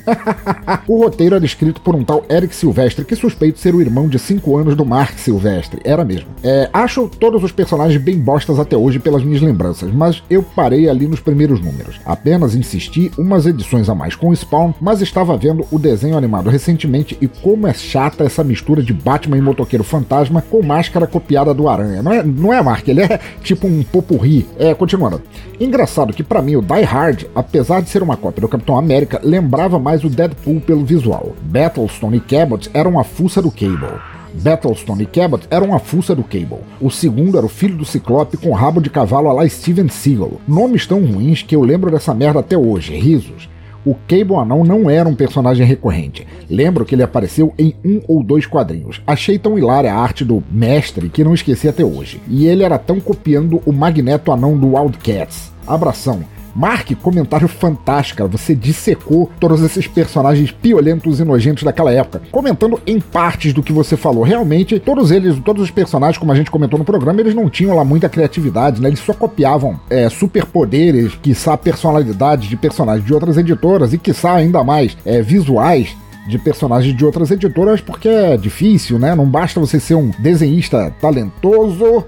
O 0.88 1.04
roteiro 1.04 1.36
era 1.36 1.46
escrito 1.46 1.82
por 1.82 1.96
um 1.96 2.04
tal 2.04 2.24
Eric 2.30 2.56
Silvestre, 2.56 3.06
que 3.06 3.16
suspeito 3.16 3.60
ser 3.60 3.76
o 3.76 3.82
irmão 3.82 4.08
de 4.08 4.18
5 4.20 4.58
anos 4.58 4.76
do 4.76 4.86
Mark 4.86 5.18
Silvestre. 5.18 5.82
Era 5.84 6.04
mesmo. 6.04 6.30
É, 6.44 6.70
acho 6.74 7.08
todos 7.08 7.44
os 7.44 7.52
personagens 7.52 8.02
bem 8.02 8.18
bostas 8.18 8.60
até 8.60 8.76
hoje 8.76 9.00
pelas 9.00 9.24
minhas 9.24 9.42
lembranças, 9.42 9.92
mas 9.92 10.24
eu 10.30 10.44
parei 10.44 10.90
ali 10.90 11.08
nos 11.08 11.20
primeiros 11.20 11.60
números. 11.60 12.00
Apenas 12.06 12.56
insisti 12.56 13.12
umas 13.18 13.46
edições 13.46 13.90
a 13.90 13.96
mais 13.96 14.16
com 14.16 14.30
o 14.30 14.36
Spawn, 14.36 14.74
mas 14.80 15.02
estava 15.02 15.38
vendo 15.38 15.66
o 15.72 15.80
desenho 15.80 16.18
animado 16.18 16.50
recentemente 16.50 17.18
e 17.22 17.28
como 17.28 17.68
é 17.68 17.74
chata 17.74 18.24
essa 18.24 18.44
mistura 18.44 18.82
de 18.82 18.94
Batman 18.94 19.38
e 19.38 19.42
motoqueiro 19.42 19.84
fantasma 19.84 20.42
com 20.42 20.64
máscara 20.64 21.08
copiada 21.08 21.54
do 21.54 21.68
Aranha. 21.68 22.02
Não 22.02 22.14
é, 22.14 22.24
não 22.24 22.54
é 22.54 22.62
Mark, 22.62 22.88
ele 22.88 23.02
é 23.02 23.20
tipo 23.44 23.68
um 23.68 23.84
popurri. 23.84 24.48
É, 24.58 24.74
continuando. 24.74 25.22
Engraçado 25.60 26.14
que 26.14 26.24
para 26.24 26.42
mim 26.42 26.56
o 26.56 26.62
Die 26.62 26.82
Hard, 26.82 27.26
apesar 27.36 27.82
de 27.82 27.90
ser 27.90 28.02
uma 28.02 28.18
cópia 28.18 28.42
do 28.42 28.48
Capitão 28.48 28.78
América, 28.78 29.20
lembrava 29.24 29.78
mais 29.78 29.91
o 30.04 30.10
Deadpool 30.10 30.62
pelo 30.62 30.86
visual. 30.86 31.36
Battlestone 31.44 32.18
e 32.18 32.22
Cabot 32.22 32.70
eram 32.74 33.00
a 33.00 33.04
fuça 33.04 33.42
do 33.42 33.52
Cable. 33.52 34.00
Battlestone 34.34 35.04
e 35.04 35.06
Cabot 35.06 35.46
eram 35.50 35.76
a 35.76 35.80
fuça 35.80 36.16
do 36.16 36.24
Cable. 36.24 36.60
O 36.80 36.90
segundo 36.90 37.38
era 37.38 37.46
o 37.46 37.50
filho 37.50 37.76
do 37.76 37.86
Ciclope 37.86 38.38
com 38.38 38.54
rabo 38.54 38.82
de 38.82 38.90
cavalo 38.90 39.30
a 39.30 39.34
lá 39.34 39.48
Steven 39.48 39.90
Seagal. 39.90 40.40
Nomes 40.48 40.88
tão 40.88 41.04
ruins 41.06 41.44
que 41.44 41.56
eu 41.56 41.62
lembro 41.62 41.92
dessa 41.92 42.14
merda 42.14 42.40
até 42.40 42.58
hoje, 42.58 42.96
risos. 42.96 43.50
O 43.84 43.96
Cable 44.08 44.36
Anão 44.36 44.64
não 44.64 44.90
era 44.90 45.10
um 45.10 45.16
personagem 45.16 45.66
recorrente. 45.66 46.28
Lembro 46.48 46.86
que 46.86 46.94
ele 46.94 47.02
apareceu 47.02 47.52
em 47.58 47.76
um 47.84 48.00
ou 48.08 48.24
dois 48.24 48.46
quadrinhos. 48.46 49.02
Achei 49.08 49.40
tão 49.40 49.58
hilária 49.58 49.92
a 49.92 49.98
arte 49.98 50.24
do 50.24 50.44
mestre 50.52 51.10
que 51.10 51.24
não 51.24 51.34
esqueci 51.34 51.68
até 51.68 51.84
hoje. 51.84 52.22
E 52.28 52.46
ele 52.46 52.64
era 52.64 52.78
tão 52.78 53.00
copiando 53.00 53.62
o 53.66 53.72
Magneto 53.72 54.32
Anão 54.32 54.56
do 54.56 54.76
Wildcats. 54.76 55.52
Abração. 55.66 56.20
Mark, 56.56 56.92
comentário 57.02 57.48
fantástico, 57.48 58.28
você 58.28 58.56
dissecou 58.56 59.30
todos 59.40 59.62
esses 59.62 59.88
personagens 59.88 60.52
piolentos 60.52 61.20
e 61.20 61.24
nojentos 61.24 61.64
daquela 61.64 61.92
época, 61.92 62.22
comentando 62.32 62.80
em 62.86 63.00
partes 63.00 63.54
do 63.54 63.64
que 63.64 63.74
você 63.74 63.96
falou. 63.98 64.24
Realmente, 64.24 64.80
todos 64.80 65.12
eles, 65.12 65.40
todos 65.40 65.64
os 65.64 65.72
personagens, 65.72 66.18
como 66.18 66.32
a 66.32 66.36
gente 66.36 66.52
comentou 66.52 66.78
no 66.78 66.86
programa, 66.86 67.22
eles 67.22 67.36
não 67.36 67.50
tinham 67.50 67.76
lá 67.76 67.84
muita 67.84 68.10
criatividade, 68.10 68.82
né? 68.82 68.90
Eles 68.90 69.00
só 69.00 69.14
copiavam 69.14 69.80
é, 69.90 70.10
superpoderes, 70.10 71.16
quiçá 71.22 71.58
personalidades 71.58 72.50
de 72.50 72.58
personagens 72.58 73.06
de 73.06 73.14
outras 73.14 73.38
editoras 73.38 73.94
e 73.94 73.98
quiçá 73.98 74.34
ainda 74.34 74.64
mais 74.64 74.98
é, 75.06 75.22
visuais 75.22 75.96
de 76.28 76.38
personagens 76.38 76.96
de 76.96 77.06
outras 77.06 77.32
editoras, 77.32 77.82
porque 77.82 78.08
é 78.08 78.38
difícil, 78.38 79.00
né? 79.00 79.16
Não 79.16 79.26
basta 79.26 79.60
você 79.60 79.80
ser 79.80 79.96
um 79.96 80.12
desenhista 80.20 80.94
talentoso, 81.02 82.06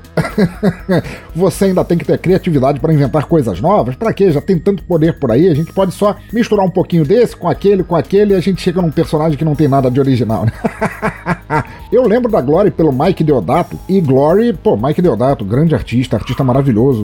você 1.36 1.66
ainda 1.66 1.84
tem 1.84 1.98
que 1.98 2.06
ter 2.06 2.18
criatividade 2.18 2.80
para 2.80 2.94
inventar 2.94 3.26
coisas 3.26 3.60
novas. 3.60 3.96
Para 3.96 4.14
quê? 4.14 4.32
Já 4.32 4.42
tem 4.42 4.58
tanto 4.58 4.84
poder 4.84 5.20
por 5.20 5.32
aí, 5.32 5.50
a 5.50 5.56
gente 5.56 5.74
pode 5.74 5.94
só 5.94 6.16
misturar 6.32 6.66
um 6.66 6.70
pouquinho 6.70 7.06
desse 7.06 7.36
com 7.36 7.48
aquele, 7.48 7.84
com 7.84 7.96
aquele, 7.96 8.34
e 8.34 8.38
a 8.38 8.42
gente 8.42 8.62
chega 8.62 8.82
num 8.82 8.92
personagem 8.92 9.38
que 9.38 9.46
não 9.46 9.56
tem 9.56 9.68
nada 9.68 9.90
de 9.90 10.00
original, 10.00 10.46
né? 10.46 10.52
Eu 11.92 12.08
lembro 12.08 12.32
da 12.32 12.42
Glory 12.42 12.72
pelo 12.72 12.92
Mike 12.92 13.24
Deodato, 13.24 13.80
e 13.88 14.00
Glory, 14.02 14.54
pô, 14.54 14.76
Mike 14.76 15.02
Deodato, 15.02 15.46
grande 15.46 15.76
artista, 15.76 16.18
artista 16.18 16.44
maravilhoso, 16.44 17.04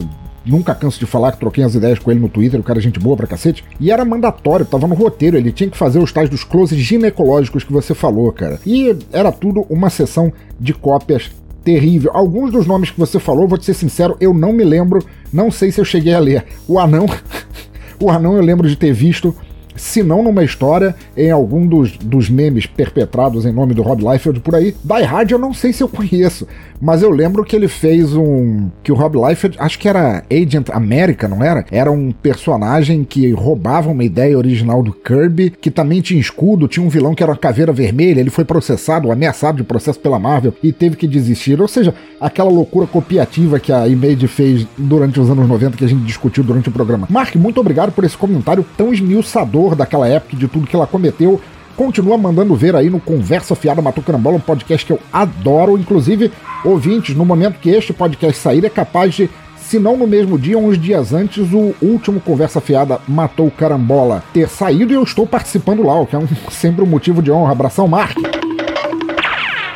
Nunca 0.50 0.74
canso 0.74 1.00
de 1.00 1.06
falar 1.06 1.32
que 1.32 1.40
troquei 1.40 1.64
as 1.64 1.76
ideias 1.76 2.00
com 2.00 2.10
ele 2.10 2.20
no 2.20 2.28
Twitter, 2.28 2.60
o 2.60 2.64
cara 2.64 2.80
é 2.80 2.82
gente 2.82 3.00
boa 3.00 3.16
pra 3.16 3.28
cacete. 3.28 3.64
E 3.80 3.92
era 3.92 4.04
mandatório, 4.04 4.66
tava 4.66 4.88
no 4.88 4.96
roteiro, 4.96 5.38
ele 5.38 5.52
tinha 5.52 5.70
que 5.70 5.78
fazer 5.78 6.00
os 6.00 6.12
tais 6.12 6.28
dos 6.28 6.44
closes 6.44 6.80
ginecológicos 6.80 7.64
que 7.64 7.72
você 7.72 7.94
falou, 7.94 8.32
cara. 8.32 8.60
E 8.66 8.98
era 9.14 9.32
tudo 9.32 9.66
uma 9.70 9.92
sessão 9.92 10.34
de 10.60 10.74
cópias 10.74 11.30
terrível. 11.64 12.10
Alguns 12.16 12.52
dos 12.52 12.66
nomes 12.66 12.90
que 12.90 13.00
você 13.00 13.20
falou, 13.20 13.48
vou 13.48 13.60
te 13.60 13.66
ser 13.66 13.76
sincero, 13.76 14.18
eu 14.20 14.34
não 14.34 14.52
me 14.52 14.64
lembro, 14.64 15.06
não 15.32 15.52
sei 15.52 15.72
se 15.72 15.80
eu 15.80 15.86
cheguei 15.86 16.16
a 16.16 16.20
ler. 16.20 16.44
O 16.68 16.80
anão, 16.80 17.06
o 18.02 18.10
anão 18.10 18.36
eu 18.36 18.42
lembro 18.42 18.68
de 18.68 18.76
ter 18.76 18.92
visto, 18.92 19.36
se 19.80 20.04
não 20.04 20.22
numa 20.22 20.44
história, 20.44 20.96
em 21.16 21.32
algum 21.32 21.66
dos, 21.66 21.98
dos 21.98 22.30
memes 22.30 22.66
perpetrados 22.66 23.46
em 23.46 23.52
nome 23.52 23.74
do 23.74 23.82
Rob 23.82 24.04
Liefeld 24.04 24.40
por 24.42 24.56
aí. 24.56 24.76
Die 24.84 25.04
Hard 25.04 25.32
eu 25.32 25.40
não 25.40 25.54
sei 25.54 25.74
se 25.74 25.82
eu 25.82 25.88
conheço, 25.88 26.48
mas 26.82 27.02
eu 27.02 27.10
lembro 27.10 27.44
que 27.44 27.56
ele 27.56 27.68
fez 27.68 28.16
um. 28.16 28.70
que 28.84 28.92
o 28.92 28.96
Rob 28.96 29.18
Liefeld, 29.18 29.58
acho 29.60 29.78
que 29.78 29.88
era 29.88 30.24
Agent 30.32 30.70
America, 30.72 31.28
não 31.28 31.44
era? 31.44 31.66
Era 31.72 31.92
um 31.92 32.12
personagem 32.12 33.04
que 33.04 33.32
roubava 33.32 33.90
uma 33.90 34.04
ideia 34.04 34.38
original 34.38 34.82
do 34.82 34.94
Kirby, 34.94 35.50
que 35.50 35.72
também 35.72 36.02
tinha 36.02 36.20
escudo, 36.20 36.68
tinha 36.68 36.86
um 36.86 36.90
vilão 36.90 37.14
que 37.14 37.24
era 37.24 37.32
uma 37.32 37.38
caveira 37.38 37.72
vermelha, 37.72 38.20
ele 38.20 38.30
foi 38.30 38.46
processado, 38.46 39.12
ameaçado 39.12 39.58
de 39.58 39.64
processo 39.64 40.00
pela 40.00 40.20
Marvel 40.20 40.54
e 40.64 40.72
teve 40.72 40.96
que 40.96 41.08
desistir. 41.08 41.62
Ou 41.62 41.68
seja, 41.68 41.94
aquela 42.20 42.50
loucura 42.50 42.88
copiativa 42.88 43.60
que 43.60 43.72
a 43.72 43.88
Image 43.88 44.28
fez 44.28 44.68
durante 44.78 45.20
os 45.20 45.30
anos 45.30 45.48
90 45.48 45.78
que 45.78 45.86
a 45.86 45.88
gente 45.88 46.06
discutiu 46.06 46.44
durante 46.44 46.70
o 46.70 46.72
programa. 46.72 47.08
Mark, 47.10 47.36
muito 47.36 47.60
obrigado 47.60 47.92
por 47.92 48.04
esse 48.04 48.18
comentário 48.18 48.66
tão 48.78 48.94
esmiuçador 48.94 49.69
daquela 49.76 50.08
época 50.08 50.36
e 50.36 50.40
de 50.40 50.48
tudo 50.48 50.68
que 50.68 50.76
ela 50.76 50.88
cometeu 50.88 51.40
continua 51.80 52.18
mandando 52.18 52.54
ver 52.58 52.76
aí 52.76 52.90
no 52.90 53.00
Conversa 53.00 53.56
Fiada 53.56 53.82
Matou 53.82 54.04
Carambola, 54.04 54.36
um 54.36 54.42
podcast 54.42 54.86
que 54.86 54.92
eu 54.92 55.00
adoro. 55.14 55.78
Inclusive, 55.78 56.30
ouvintes, 56.66 57.16
no 57.16 57.24
momento 57.24 57.58
que 57.58 57.70
este 57.70 57.94
podcast 57.94 58.38
sair, 58.38 58.66
é 58.66 58.70
capaz 58.70 59.16
de, 59.16 59.30
se 59.56 59.80
não 59.80 59.96
no 59.96 60.06
mesmo 60.06 60.38
dia, 60.38 60.58
uns 60.58 60.78
dias 60.78 61.14
antes, 61.14 61.54
o 61.54 61.74
último 61.82 62.20
Conversa 62.20 62.60
Fiada 62.60 63.00
Matou 63.08 63.50
Carambola 63.50 64.22
ter 64.34 64.50
saído 64.50 64.92
e 64.92 64.96
eu 64.96 65.04
estou 65.04 65.26
participando 65.26 65.82
lá, 65.82 65.98
o 65.98 66.06
que 66.06 66.18
é 66.18 66.20
um, 66.20 66.28
sempre 66.52 66.84
um 66.84 66.88
motivo 66.88 67.22
de 67.22 67.32
honra. 67.32 67.54
Abração, 67.54 67.88
Mark! 67.88 68.18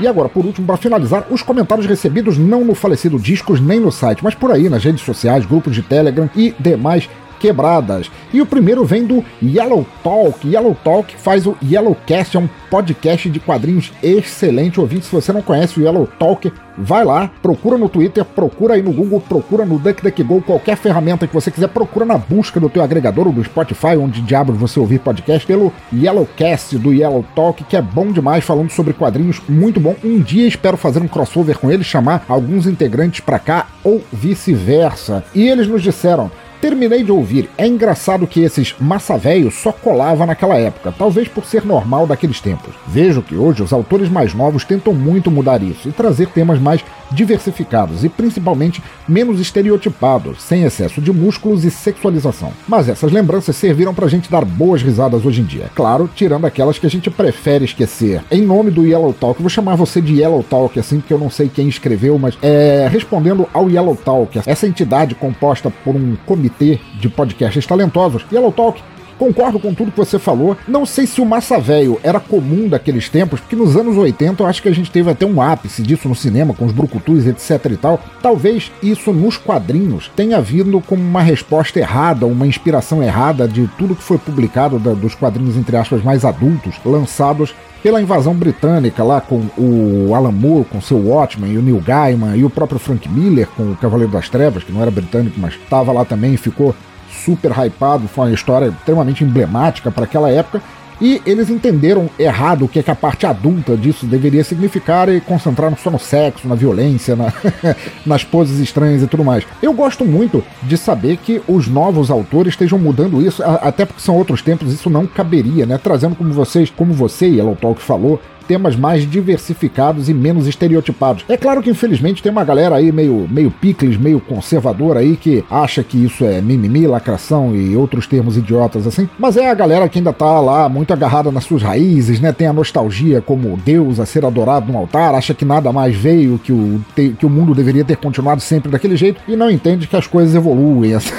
E 0.02 0.06
agora, 0.06 0.28
por 0.28 0.46
último, 0.46 0.68
para 0.68 0.76
finalizar, 0.76 1.26
os 1.32 1.42
comentários 1.42 1.88
recebidos 1.88 2.38
não 2.38 2.66
no 2.66 2.76
falecido 2.76 3.18
Discos 3.18 3.62
nem 3.62 3.80
no 3.80 3.94
site, 3.94 4.22
mas 4.22 4.36
por 4.36 4.52
aí 4.52 4.68
nas 4.68 4.84
redes 4.84 5.06
sociais, 5.06 5.46
grupos 5.46 5.74
de 5.74 5.82
Telegram 5.82 6.30
e 6.36 6.54
demais 6.60 7.08
quebradas. 7.44 8.10
E 8.32 8.42
o 8.42 8.46
primeiro 8.46 8.86
vem 8.86 9.06
do 9.06 9.22
Yellow 9.44 9.86
Talk. 10.02 10.48
Yellow 10.48 10.74
Talk 10.82 11.14
faz 11.18 11.46
o 11.46 11.58
Yellowcast, 11.62 12.38
é 12.38 12.40
um 12.40 12.48
podcast 12.70 13.30
de 13.30 13.38
quadrinhos 13.42 13.92
excelente. 14.02 14.80
Ouvinte, 14.80 15.06
se 15.06 15.12
você 15.12 15.34
não 15.34 15.42
conhece 15.42 15.78
o 15.78 15.84
Yellow 15.84 16.08
Talk, 16.18 16.50
vai 16.78 17.04
lá, 17.04 17.30
procura 17.42 17.78
no 17.78 17.90
Twitter, 17.90 18.24
procura 18.24 18.76
aí 18.76 18.82
no 18.82 18.94
Google, 18.94 19.20
procura 19.20 19.66
no 19.66 19.78
DuckDuckGo, 19.78 20.42
qualquer 20.42 20.78
ferramenta 20.78 21.28
que 21.28 21.34
você 21.34 21.52
quiser, 21.52 21.68
procura 21.68 22.06
na 22.06 22.18
busca 22.18 22.62
do 22.62 22.70
teu 22.70 22.82
agregador 22.82 23.28
ou 23.28 23.34
do 23.34 23.44
Spotify, 23.44 23.98
onde 24.00 24.22
diabos 24.22 24.58
você 24.58 24.80
ouvir 24.80 25.00
podcast, 25.00 25.46
pelo 25.46 25.74
Yellowcast 25.92 26.78
do 26.78 26.94
Yellow 26.94 27.26
Talk, 27.36 27.62
que 27.66 27.76
é 27.76 27.82
bom 27.82 28.08
demais, 28.08 28.46
falando 28.46 28.70
sobre 28.70 28.94
quadrinhos, 28.94 29.42
muito 29.50 29.82
bom. 29.82 29.96
Um 30.02 30.22
dia 30.22 30.48
espero 30.48 30.78
fazer 30.78 31.02
um 31.02 31.10
crossover 31.10 31.60
com 31.60 31.70
ele, 31.70 31.84
chamar 31.84 32.24
alguns 32.30 32.66
integrantes 32.68 33.20
para 33.20 33.38
cá 33.38 33.68
ou 33.84 34.02
vice-versa. 34.14 35.26
E 35.36 35.46
eles 35.46 35.68
nos 35.68 35.84
disseram 35.84 36.32
Terminei 36.64 37.04
de 37.04 37.12
ouvir. 37.12 37.50
É 37.58 37.68
engraçado 37.68 38.26
que 38.26 38.40
esses 38.40 38.74
massa 38.80 39.18
velho 39.18 39.52
só 39.52 39.70
colava 39.70 40.26
naquela 40.26 40.56
época, 40.56 40.94
talvez 40.98 41.28
por 41.28 41.44
ser 41.44 41.66
normal 41.66 42.08
daqueles 42.08 42.40
tempos. 42.40 42.74
Vejo 42.88 43.22
que 43.22 43.36
hoje 43.36 43.62
os 43.62 43.74
autores 43.74 44.08
mais 44.08 44.34
novos 44.34 44.64
tentam 44.64 44.94
muito 44.94 45.30
mudar 45.30 45.62
isso 45.62 45.90
e 45.90 45.92
trazer 45.92 46.30
temas 46.30 46.62
mais 46.62 46.82
diversificados 47.12 48.06
e 48.06 48.10
principalmente 48.10 48.82
menos 49.06 49.42
estereotipados, 49.42 50.42
sem 50.42 50.64
excesso 50.64 51.02
de 51.02 51.12
músculos 51.12 51.66
e 51.66 51.70
sexualização. 51.70 52.54
Mas 52.66 52.88
essas 52.88 53.12
lembranças 53.12 53.58
serviram 53.58 53.94
pra 53.94 54.08
gente 54.08 54.32
dar 54.32 54.46
boas 54.46 54.82
risadas 54.82 55.26
hoje 55.26 55.42
em 55.42 55.46
dia. 55.46 55.70
Claro, 55.76 56.10
tirando 56.16 56.46
aquelas 56.46 56.80
que 56.80 56.88
a 56.88 56.90
gente 56.90 57.12
prefere 57.12 57.66
esquecer. 57.66 58.24
Em 58.32 58.42
nome 58.42 58.72
do 58.72 58.86
Yellow 58.86 59.12
Talk, 59.12 59.42
vou 59.42 59.50
chamar 59.50 59.76
você 59.76 60.00
de 60.00 60.22
Yellow 60.22 60.44
Talk 60.44 60.80
assim, 60.80 61.02
porque 61.02 61.14
eu 61.14 61.20
não 61.20 61.30
sei 61.30 61.50
quem 61.50 61.68
escreveu, 61.68 62.18
mas 62.18 62.38
é, 62.42 62.88
respondendo 62.90 63.50
ao 63.54 63.70
Yellow 63.70 63.98
Talk, 63.98 64.40
essa 64.46 64.66
entidade 64.66 65.14
composta 65.14 65.70
por 65.70 65.94
um 65.94 66.16
comitê 66.26 66.53
de 66.60 67.10
podcasts 67.10 67.68
talentosos, 67.68 68.26
Yellow 68.32 68.52
Talk 68.52 68.78
Concordo 69.24 69.58
com 69.58 69.74
tudo 69.74 69.90
que 69.90 69.98
você 69.98 70.20
falou. 70.20 70.58
Não 70.68 70.86
sei 70.86 71.08
se 71.08 71.22
o 71.22 71.26
massa 71.26 71.58
velho 71.58 71.98
era 72.04 72.20
comum 72.20 72.68
daqueles 72.68 73.08
tempos, 73.08 73.40
porque 73.40 73.56
nos 73.56 73.74
anos 73.78 73.96
80 73.96 74.44
eu 74.44 74.48
acho 74.48 74.62
que 74.62 74.68
a 74.68 74.74
gente 74.74 74.92
teve 74.92 75.10
até 75.10 75.26
um 75.26 75.42
ápice 75.42 75.82
disso 75.82 76.10
no 76.10 76.16
cinema, 76.16 76.54
com 76.54 76.66
os 76.66 76.74
brucutus, 76.74 77.26
etc 77.26 77.72
e 77.72 77.78
tal. 77.78 78.02
Talvez 78.22 78.70
isso 78.84 79.14
nos 79.14 79.38
quadrinhos 79.38 80.12
tenha 80.14 80.42
vindo 80.42 80.82
como 80.82 81.02
uma 81.02 81.22
resposta 81.22 81.80
errada, 81.80 82.26
uma 82.26 82.46
inspiração 82.46 83.02
errada 83.02 83.48
de 83.48 83.66
tudo 83.78 83.96
que 83.96 84.04
foi 84.04 84.18
publicado 84.18 84.78
da, 84.78 84.92
dos 84.92 85.16
quadrinhos, 85.16 85.56
entre 85.56 85.78
aspas, 85.78 86.04
mais 86.04 86.26
adultos, 86.26 86.76
lançados 86.84 87.56
pela 87.82 88.02
invasão 88.02 88.34
britânica 88.34 89.06
lá 89.06 89.22
com 89.22 89.46
o 89.58 90.14
Alan 90.14 90.34
Moore, 90.34 90.66
com 90.66 90.82
seu 90.82 90.98
Watchmen, 90.98 91.54
e 91.54 91.58
o 91.58 91.62
Neil 91.62 91.80
Gaiman 91.80 92.36
e 92.36 92.44
o 92.44 92.50
próprio 92.50 92.80
Frank 92.80 93.08
Miller 93.08 93.48
com 93.56 93.72
o 93.72 93.78
Cavaleiro 93.78 94.12
das 94.12 94.28
Trevas, 94.28 94.66
que 94.66 94.72
não 94.74 94.82
era 94.82 94.92
britânico, 94.92 95.40
mas 95.40 95.54
estava 95.54 95.94
lá 95.94 96.04
também 96.04 96.34
e 96.34 96.38
ficou 96.38 96.76
super 97.24 97.52
hypado, 97.52 98.08
foi 98.08 98.28
uma 98.28 98.34
história 98.34 98.68
extremamente 98.68 99.24
emblemática 99.24 99.92
para 99.92 100.04
aquela 100.06 100.30
época. 100.30 100.62
E 101.02 101.22
eles 101.26 101.50
entenderam 101.50 102.10
errado 102.18 102.64
o 102.64 102.68
que, 102.68 102.80
é 102.80 102.84
que 102.84 102.92
a 102.92 102.96
parte 102.96 103.26
adulta 103.26 103.76
disso 103.76 104.06
deveria 104.06 104.44
significar 104.44 105.10
e 105.10 105.20
concentraram 105.20 105.76
só 105.76 105.90
no 105.90 106.00
sexo, 106.00 106.48
na 106.48 106.56
violência, 106.56 107.16
na 107.16 107.34
nas 108.06 108.24
poses 108.24 108.60
estranhas 108.60 109.02
e 109.02 109.08
tudo 109.08 109.24
mais. 109.24 109.44
Eu 109.62 109.74
gosto 109.74 110.06
muito 110.06 110.44
de 110.62 110.78
saber 110.78 111.18
que 111.18 111.42
os 111.48 111.68
novos 111.68 112.10
autores 112.10 112.54
estejam 112.54 112.78
mudando 112.78 113.22
isso, 113.22 113.44
até 113.44 113.86
porque 113.86 114.02
são 114.02 114.16
outros 114.16 114.42
tempos, 114.42 114.72
isso 114.72 114.90
não 114.90 115.06
caberia, 115.06 115.66
né? 115.66 115.78
Trazendo 115.78 116.16
como 116.16 116.32
vocês, 116.32 116.70
como 116.70 116.94
você, 116.94 117.26
Yellow 117.26 117.56
Talk 117.56 117.82
falou, 117.82 118.22
temas 118.44 118.76
mais 118.76 119.10
diversificados 119.10 120.10
e 120.10 120.14
menos 120.14 120.48
estereotipados. 120.48 121.26
É 121.28 121.38
claro 121.38 121.62
que 121.62 121.70
infelizmente 121.70 122.22
tem 122.22 122.32
uma 122.32 122.44
galera 122.44 122.76
aí 122.76 122.92
meio, 122.92 123.28
meio 123.30 123.52
picles, 123.52 123.98
meio 123.98 124.20
conservador 124.20 124.98
aí 124.98 125.16
que 125.16 125.44
acha 125.50 125.84
que 125.84 126.04
isso 126.04 126.26
é 126.26 126.42
mimimi, 126.42 126.88
lacração 126.88 127.56
e 127.56 127.76
outros 127.76 128.08
termos 128.08 128.38
idiotas 128.38 128.86
assim, 128.86 129.10
mas 129.18 129.38
é 129.38 129.50
a 129.50 129.54
galera 129.54 129.88
que 129.88 130.00
ainda 130.00 130.14
tá 130.14 130.40
lá 130.40 130.68
muito 130.70 130.92
agarrada 130.94 131.32
nas 131.32 131.46
suas 131.46 131.62
raízes, 131.62 132.20
né? 132.20 132.32
Tem 132.32 132.48
a 132.48 132.54
nostalgia 132.54 133.22
como 133.22 133.58
Deus 133.58 134.00
a 134.00 134.06
ser 134.06 134.26
adorado 134.26 134.72
no 134.72 134.78
altar, 134.78 135.16
acha 135.16 135.34
que 135.34 135.46
nada 135.46 135.72
mais 135.72 135.96
veio, 135.96 136.40
que 136.40 136.52
o, 136.52 136.82
que 136.96 137.26
o 137.26 137.30
mundo 137.30 137.54
deveria 137.54 137.84
ter 137.84 137.98
continuado 137.98 138.42
sempre 138.42 138.72
daquele 138.72 138.96
jeito 138.96 139.22
e 139.28 139.36
não 139.36 139.50
entende 139.50 139.88
que 139.88 139.96
as 139.96 140.08
coisas 140.08 140.36
evoluem. 140.36 140.94
Assim. 140.94 141.12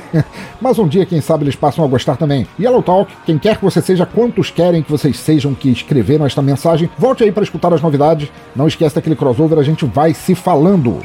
mas 0.60 0.78
um 0.78 0.88
dia, 0.88 1.06
quem 1.06 1.20
sabe, 1.20 1.44
eles 1.44 1.56
passam 1.56 1.84
a 1.84 1.88
gostar 1.88 2.16
também. 2.16 2.46
Yellow 2.58 2.82
Talk, 2.82 3.12
quem 3.24 3.38
quer 3.38 3.56
que 3.56 3.64
você 3.64 3.80
seja, 3.80 4.06
quantos 4.06 4.50
querem 4.50 4.82
que 4.82 4.90
vocês 4.90 5.18
sejam 5.18 5.54
que 5.54 5.70
escreveram 5.70 6.26
esta 6.26 6.42
mensagem, 6.42 6.63
volte 6.98 7.24
aí 7.24 7.32
para 7.32 7.42
escutar 7.42 7.72
as 7.72 7.82
novidades. 7.82 8.30
Não 8.54 8.66
esquece 8.66 8.94
daquele 8.94 9.16
crossover, 9.16 9.58
a 9.58 9.62
gente 9.62 9.84
vai 9.84 10.14
se 10.14 10.34
falando 10.34 11.00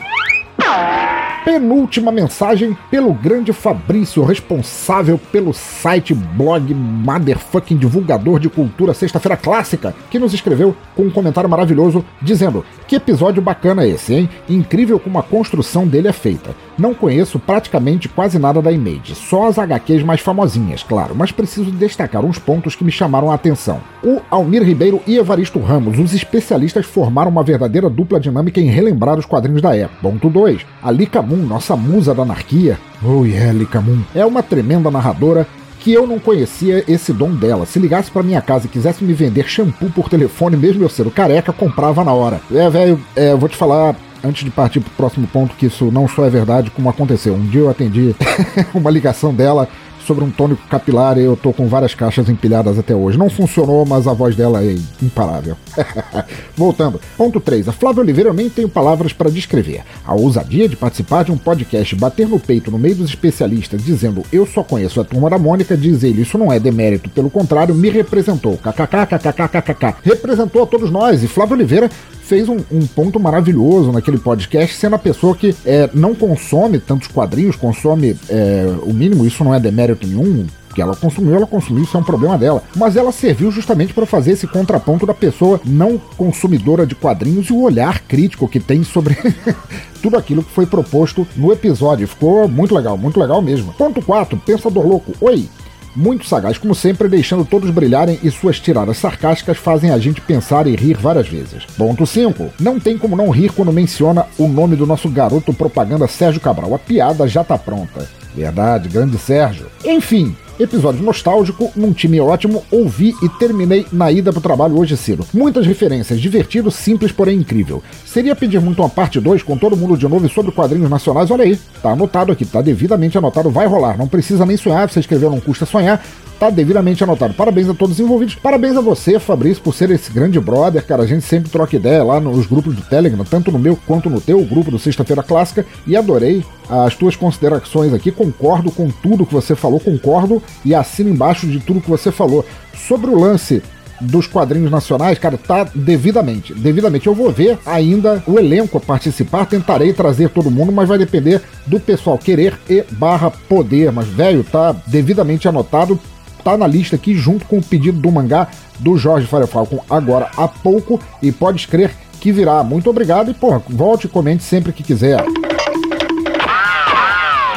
penúltima 1.50 2.12
mensagem 2.12 2.78
pelo 2.92 3.12
grande 3.12 3.52
Fabrício, 3.52 4.24
responsável 4.24 5.20
pelo 5.32 5.52
site 5.52 6.14
blog 6.14 6.74
Motherfucking 6.74 7.76
Divulgador 7.76 8.40
de 8.40 8.48
Cultura 8.48 8.94
Sexta-feira 8.94 9.36
Clássica, 9.36 9.96
que 10.12 10.20
nos 10.20 10.34
escreveu 10.34 10.76
com 10.96 11.04
um 11.04 11.10
comentário 11.10 11.50
maravilhoso 11.50 12.06
dizendo: 12.22 12.64
Que 12.90 12.96
episódio 12.96 13.40
bacana 13.40 13.86
esse, 13.86 14.16
hein? 14.16 14.30
Incrível 14.50 15.00
como 15.00 15.20
a 15.20 15.24
construção 15.24 15.88
dele 15.88 16.08
é 16.08 16.12
feita. 16.12 16.56
Não 16.76 16.92
conheço 16.92 17.38
praticamente 17.38 18.10
quase 18.10 18.40
nada 18.40 18.64
da 18.64 18.72
Image, 18.72 19.14
só 19.14 19.48
as 19.48 19.60
HQs 19.60 20.02
mais 20.02 20.22
famosinhas, 20.22 20.82
claro, 20.82 21.14
mas 21.16 21.32
preciso 21.32 21.70
destacar 21.70 22.26
uns 22.26 22.40
pontos 22.40 22.76
que 22.76 22.84
me 22.84 22.92
chamaram 22.92 23.30
a 23.30 23.36
atenção. 23.36 23.80
O 24.04 24.20
Almir 24.32 24.64
Ribeiro 24.64 25.04
e 25.06 25.18
Evaristo 25.18 25.60
Ramos, 25.60 26.00
os 26.00 26.16
especialistas 26.16 26.88
formaram 26.88 27.30
uma 27.30 27.44
verdadeira 27.44 27.92
dupla 27.92 28.20
dinâmica 28.20 28.60
em 28.60 28.72
relembrar 28.72 29.20
os 29.20 29.26
quadrinhos 29.28 29.62
da 29.62 29.76
época. 29.76 30.00
Ponto 30.02 30.28
2. 30.28 30.66
A 30.82 30.90
Lika 30.90 31.22
Moon, 31.22 31.46
nossa 31.46 31.76
musa 31.76 32.16
da 32.16 32.24
anarquia, 32.24 32.80
oh 33.04 33.24
yeah, 33.24 33.54
Lika 33.54 33.80
Moon, 33.82 34.02
é 34.16 34.26
uma 34.26 34.42
tremenda 34.42 34.90
narradora 34.90 35.46
que 35.80 35.94
eu 35.94 36.06
não 36.06 36.20
conhecia 36.20 36.84
esse 36.88 37.14
dom 37.14 37.32
dela. 37.32 37.66
Se 37.66 37.80
ligasse 37.80 38.12
para 38.12 38.24
minha 38.24 38.42
casa 38.42 38.66
e 38.66 38.70
quisesse 38.70 39.04
me 39.04 39.14
vender 39.14 39.48
shampoo 39.48 39.90
por 39.90 40.10
telefone, 40.10 40.58
mesmo 40.58 40.84
eu 40.84 40.90
sendo 40.90 41.10
careca, 41.10 41.54
comprava 41.54 42.04
na 42.04 42.14
hora. 42.14 42.42
É, 42.54 42.70
velho, 42.70 43.00
é, 43.16 43.34
vou 43.36 43.48
te 43.48 43.56
falar, 43.56 43.96
antes 44.24 44.44
de 44.44 44.52
partir 44.52 44.82
para 44.82 44.90
o 44.90 44.96
próximo 44.96 45.26
ponto, 45.28 45.56
que 45.56 45.68
isso 45.68 45.90
não 45.92 46.08
só 46.08 46.26
é 46.26 46.30
verdade, 46.30 46.70
como 46.70 46.90
aconteceu. 46.90 47.34
Um 47.34 47.46
dia 47.46 47.62
eu 47.62 47.70
atendi 47.70 48.14
uma 48.76 48.92
ligação 48.92 49.34
dela 49.34 49.68
sobre 50.10 50.24
um 50.24 50.32
tônico 50.32 50.68
capilar 50.68 51.20
e 51.20 51.24
eu 51.24 51.38
tô 51.38 51.54
com 51.54 51.68
várias 51.68 51.94
caixas 51.94 52.28
empilhadas 52.28 52.80
até 52.80 52.96
hoje. 52.96 53.16
Não 53.16 53.30
funcionou, 53.30 53.86
mas 53.86 54.08
a 54.08 54.14
voz 54.14 54.36
dela 54.36 54.64
é 54.64 54.76
imparável. 55.04 55.56
Voltando. 56.58 57.00
Ponto 57.16 57.40
3. 57.40 57.68
A 57.68 57.72
Flávia 57.72 58.02
Oliveira 58.02 58.34
nem 58.34 58.50
tenho 58.50 58.68
palavras 58.68 59.14
para 59.14 59.30
descrever. 59.30 59.84
A 60.04 60.16
ousadia 60.16 60.68
de 60.68 60.76
participar 60.76 61.26
de 61.26 61.32
um 61.32 61.38
podcast, 61.38 61.96
bater 61.96 62.28
no 62.28 62.40
peito 62.40 62.72
no 62.72 62.80
meio 62.80 62.96
dos 62.96 63.10
especialistas, 63.10 63.86
dizendo 63.86 64.24
eu 64.34 64.48
só 64.48 64.64
conheço 64.64 65.00
a 65.00 65.04
turma 65.04 65.30
da 65.30 65.38
Mônica, 65.38 65.78
diz 65.78 66.04
ele, 66.04 66.24
isso 66.24 66.40
não 66.40 66.52
é 66.52 66.60
demérito, 66.60 67.08
pelo 67.12 67.30
contrário, 67.30 67.76
me 67.76 67.92
representou. 67.92 68.58
KKK, 68.58 69.96
Representou 70.04 70.64
a 70.64 70.66
todos 70.66 70.90
nós. 70.90 71.24
E 71.24 71.28
Flávia 71.28 71.54
Oliveira 71.54 71.90
fez 72.30 72.48
um, 72.48 72.58
um, 72.72 72.86
ponto 72.86 73.20
maravilhoso 73.20 73.92
naquele 73.92 74.20
podcast, 74.20 74.76
sendo 74.76 74.96
a 74.96 75.00
pessoa 75.00 75.36
que 75.36 75.56
é, 75.66 75.90
não 75.96 76.14
consome 76.14 76.78
tantos 76.78 77.08
quadrinhos, 77.08 77.56
consome 77.56 78.16
é, 78.30 78.72
o 78.84 78.94
mínimo, 78.94 79.26
isso 79.26 79.44
não 79.44 79.54
é 79.54 79.60
demérito 79.60 80.06
nenhum, 80.06 80.46
que 80.76 80.80
ela 80.80 80.96
consumiu, 80.96 81.34
ela 81.34 81.48
consumiu, 81.48 81.84
isso 81.84 81.98
é 81.98 82.00
um 82.00 82.04
problema 82.04 82.38
dela. 82.38 82.62
Mas 82.76 82.96
ela 82.96 83.12
serviu 83.12 83.50
justamente 83.50 83.96
para 83.96 84.06
fazer 84.06 84.34
esse 84.34 84.46
contraponto 84.46 85.08
da 85.08 85.14
pessoa 85.14 85.60
não 85.66 85.98
consumidora 85.98 86.86
de 86.86 86.94
quadrinhos 86.94 87.48
e 87.48 87.54
o 87.54 87.62
olhar 87.64 88.00
crítico 88.02 88.48
que 88.48 88.60
tem 88.60 88.84
sobre 88.84 89.18
tudo 90.04 90.16
aquilo 90.16 90.44
que 90.44 90.52
foi 90.52 90.68
proposto 90.68 91.28
no 91.36 91.52
episódio. 91.52 92.08
Ficou 92.08 92.48
muito 92.48 92.76
legal, 92.76 92.96
muito 92.96 93.20
legal 93.20 93.42
mesmo. 93.42 93.74
Ponto 93.74 94.04
4, 94.04 94.38
Pensador 94.38 94.86
Louco. 94.86 95.14
Oi, 95.20 95.50
muito 95.96 96.26
sagaz, 96.26 96.58
como 96.58 96.76
sempre, 96.76 97.08
deixando 97.08 97.46
todos 97.46 97.70
brilharem 97.70 98.20
e 98.24 98.32
suas 98.32 98.60
tiradas 98.60 98.98
sarcásticas 98.98 99.58
fazem 99.58 99.92
a 99.92 99.98
gente 99.98 100.22
pensar 100.22 100.68
e 100.68 100.76
rir 100.76 100.98
várias 100.98 101.28
vezes. 101.28 101.66
Ponto 101.78 102.06
5. 102.06 102.54
Não 102.60 102.80
tem 102.80 102.98
como 102.98 103.16
não 103.16 103.30
rir 103.30 103.52
quando 103.52 103.74
menciona 103.74 104.26
o 104.38 104.48
nome 104.48 104.76
do 104.76 104.86
nosso 104.86 105.10
garoto 105.10 105.54
propaganda 105.54 106.08
Sérgio 106.08 106.42
Cabral. 106.42 106.74
A 106.74 106.80
piada 106.80 107.28
já 107.28 107.44
tá 107.44 107.58
pronta. 107.58 108.08
Verdade, 108.36 108.90
grande 108.90 109.18
Sérgio. 109.18 109.68
Enfim, 109.84 110.36
Episódio 110.60 111.02
nostálgico, 111.02 111.72
num 111.74 111.94
time 111.94 112.20
ótimo, 112.20 112.66
ouvi 112.70 113.16
e 113.24 113.30
terminei 113.30 113.86
na 113.94 114.12
ida 114.12 114.34
pro 114.34 114.42
trabalho 114.42 114.78
hoje 114.78 114.98
cedo. 114.98 115.26
Muitas 115.34 115.66
referências, 115.66 116.20
divertido, 116.20 116.70
simples, 116.70 117.14
porém 117.14 117.40
incrível. 117.40 117.82
Seria 118.06 118.36
pedir 118.36 118.60
muito 118.60 118.82
uma 118.82 118.90
parte 118.90 119.22
2 119.22 119.42
com 119.42 119.58
todo 119.58 119.78
mundo 119.78 119.96
de 119.96 120.06
novo 120.06 120.28
sobre 120.28 120.52
quadrinhos 120.52 120.90
nacionais, 120.90 121.32
olha 121.32 121.46
aí. 121.46 121.58
Tá 121.82 121.92
anotado 121.92 122.34
aqui, 122.34 122.44
tá 122.44 122.62
devidamente 122.62 123.18
anotado, 123.18 123.50
vai 123.50 123.68
rolar. 123.68 123.98
Não 123.98 124.06
precisa 124.06 124.46
nem 124.46 124.58
sonhar, 124.58 124.90
você 124.90 125.00
escreveu, 125.00 125.30
não 125.32 125.40
custa 125.40 125.66
sonhar 125.66 126.04
tá 126.40 126.50
devidamente 126.50 127.04
anotado. 127.04 127.34
Parabéns 127.34 127.70
a 127.70 127.74
todos 127.74 127.96
os 127.96 128.00
envolvidos. 128.00 128.36
Parabéns 128.36 128.78
a 128.78 128.82
você, 128.82 129.20
Fabrício, 129.20 129.62
por 129.62 129.76
ser 129.76 129.92
esse 129.92 130.12
grande 130.12 130.40
brother, 130.40 130.84
cara. 130.86 131.04
A 131.04 131.08
gente 131.08 131.26
sempre 131.26 131.50
troca 131.50 131.76
ideia 131.76 132.04
lá 132.04 132.20
nos 132.20 132.48
grupos 132.48 132.76
do 132.76 132.82
Telegram, 132.82 133.26
tanto 133.26 133.52
no 133.52 133.60
meu 133.60 133.78
quanto 133.86 134.10
no 134.10 134.22
teu, 134.22 134.44
grupo 134.46 134.72
do 134.72 134.80
Sexta-feira 134.80 135.22
Clássica, 135.22 135.66
e 135.86 135.98
adorei 135.98 136.44
as 136.70 136.96
tuas 136.96 137.16
considerações 137.16 137.94
aqui. 137.94 138.12
Concordo 138.12 138.72
com 138.72 138.90
tudo 138.90 139.26
que 139.26 139.34
você 139.34 139.54
falou, 139.56 139.80
concordo 139.80 140.42
e 140.64 140.74
assino 140.74 141.10
embaixo 141.10 141.46
de 141.46 141.60
tudo 141.60 141.82
que 141.82 141.90
você 141.90 142.12
falou. 142.12 142.46
Sobre 142.88 143.10
o 143.10 143.20
lance 143.20 143.62
dos 144.00 144.28
quadrinhos 144.28 144.72
nacionais, 144.72 145.20
cara, 145.20 145.38
tá 145.38 145.68
devidamente. 145.76 146.54
Devidamente. 146.54 147.08
Eu 147.08 147.14
vou 147.14 147.32
ver 147.32 147.58
ainda 147.66 148.24
o 148.26 148.40
elenco 148.40 148.78
a 148.78 148.82
participar, 148.82 149.46
tentarei 149.46 149.92
trazer 149.92 150.30
todo 150.30 150.50
mundo, 150.50 150.72
mas 150.72 150.88
vai 150.88 150.98
depender 150.98 151.42
do 151.68 151.82
pessoal 151.82 152.18
querer 152.18 152.58
e 152.70 152.84
barra 152.92 153.30
poder. 153.30 153.92
Mas, 153.92 154.08
velho, 154.08 154.44
tá 154.44 154.74
devidamente 154.88 155.50
anotado 155.50 156.00
tá 156.44 156.58
na 156.58 156.68
lista 156.68 156.96
aqui 156.96 157.16
junto 157.16 157.46
com 157.46 157.58
o 157.58 157.64
pedido 157.64 158.00
do 158.00 158.12
mangá 158.12 158.48
do 158.80 158.98
Jorge 158.98 159.28
Fire 159.28 159.48
Falcon 159.48 159.84
agora 159.90 160.30
há 160.36 160.48
pouco 160.48 161.00
e 161.22 161.32
pode 161.32 161.60
escrever 161.60 161.92
que 162.20 162.32
virá. 162.32 162.64
Muito 162.64 162.90
obrigado 162.90 163.32
e, 163.32 163.34
porra, 163.34 163.62
volte 163.70 164.06
e 164.06 164.10
comente 164.10 164.44
sempre 164.44 164.74
que 164.74 164.84
quiser. 164.84 165.24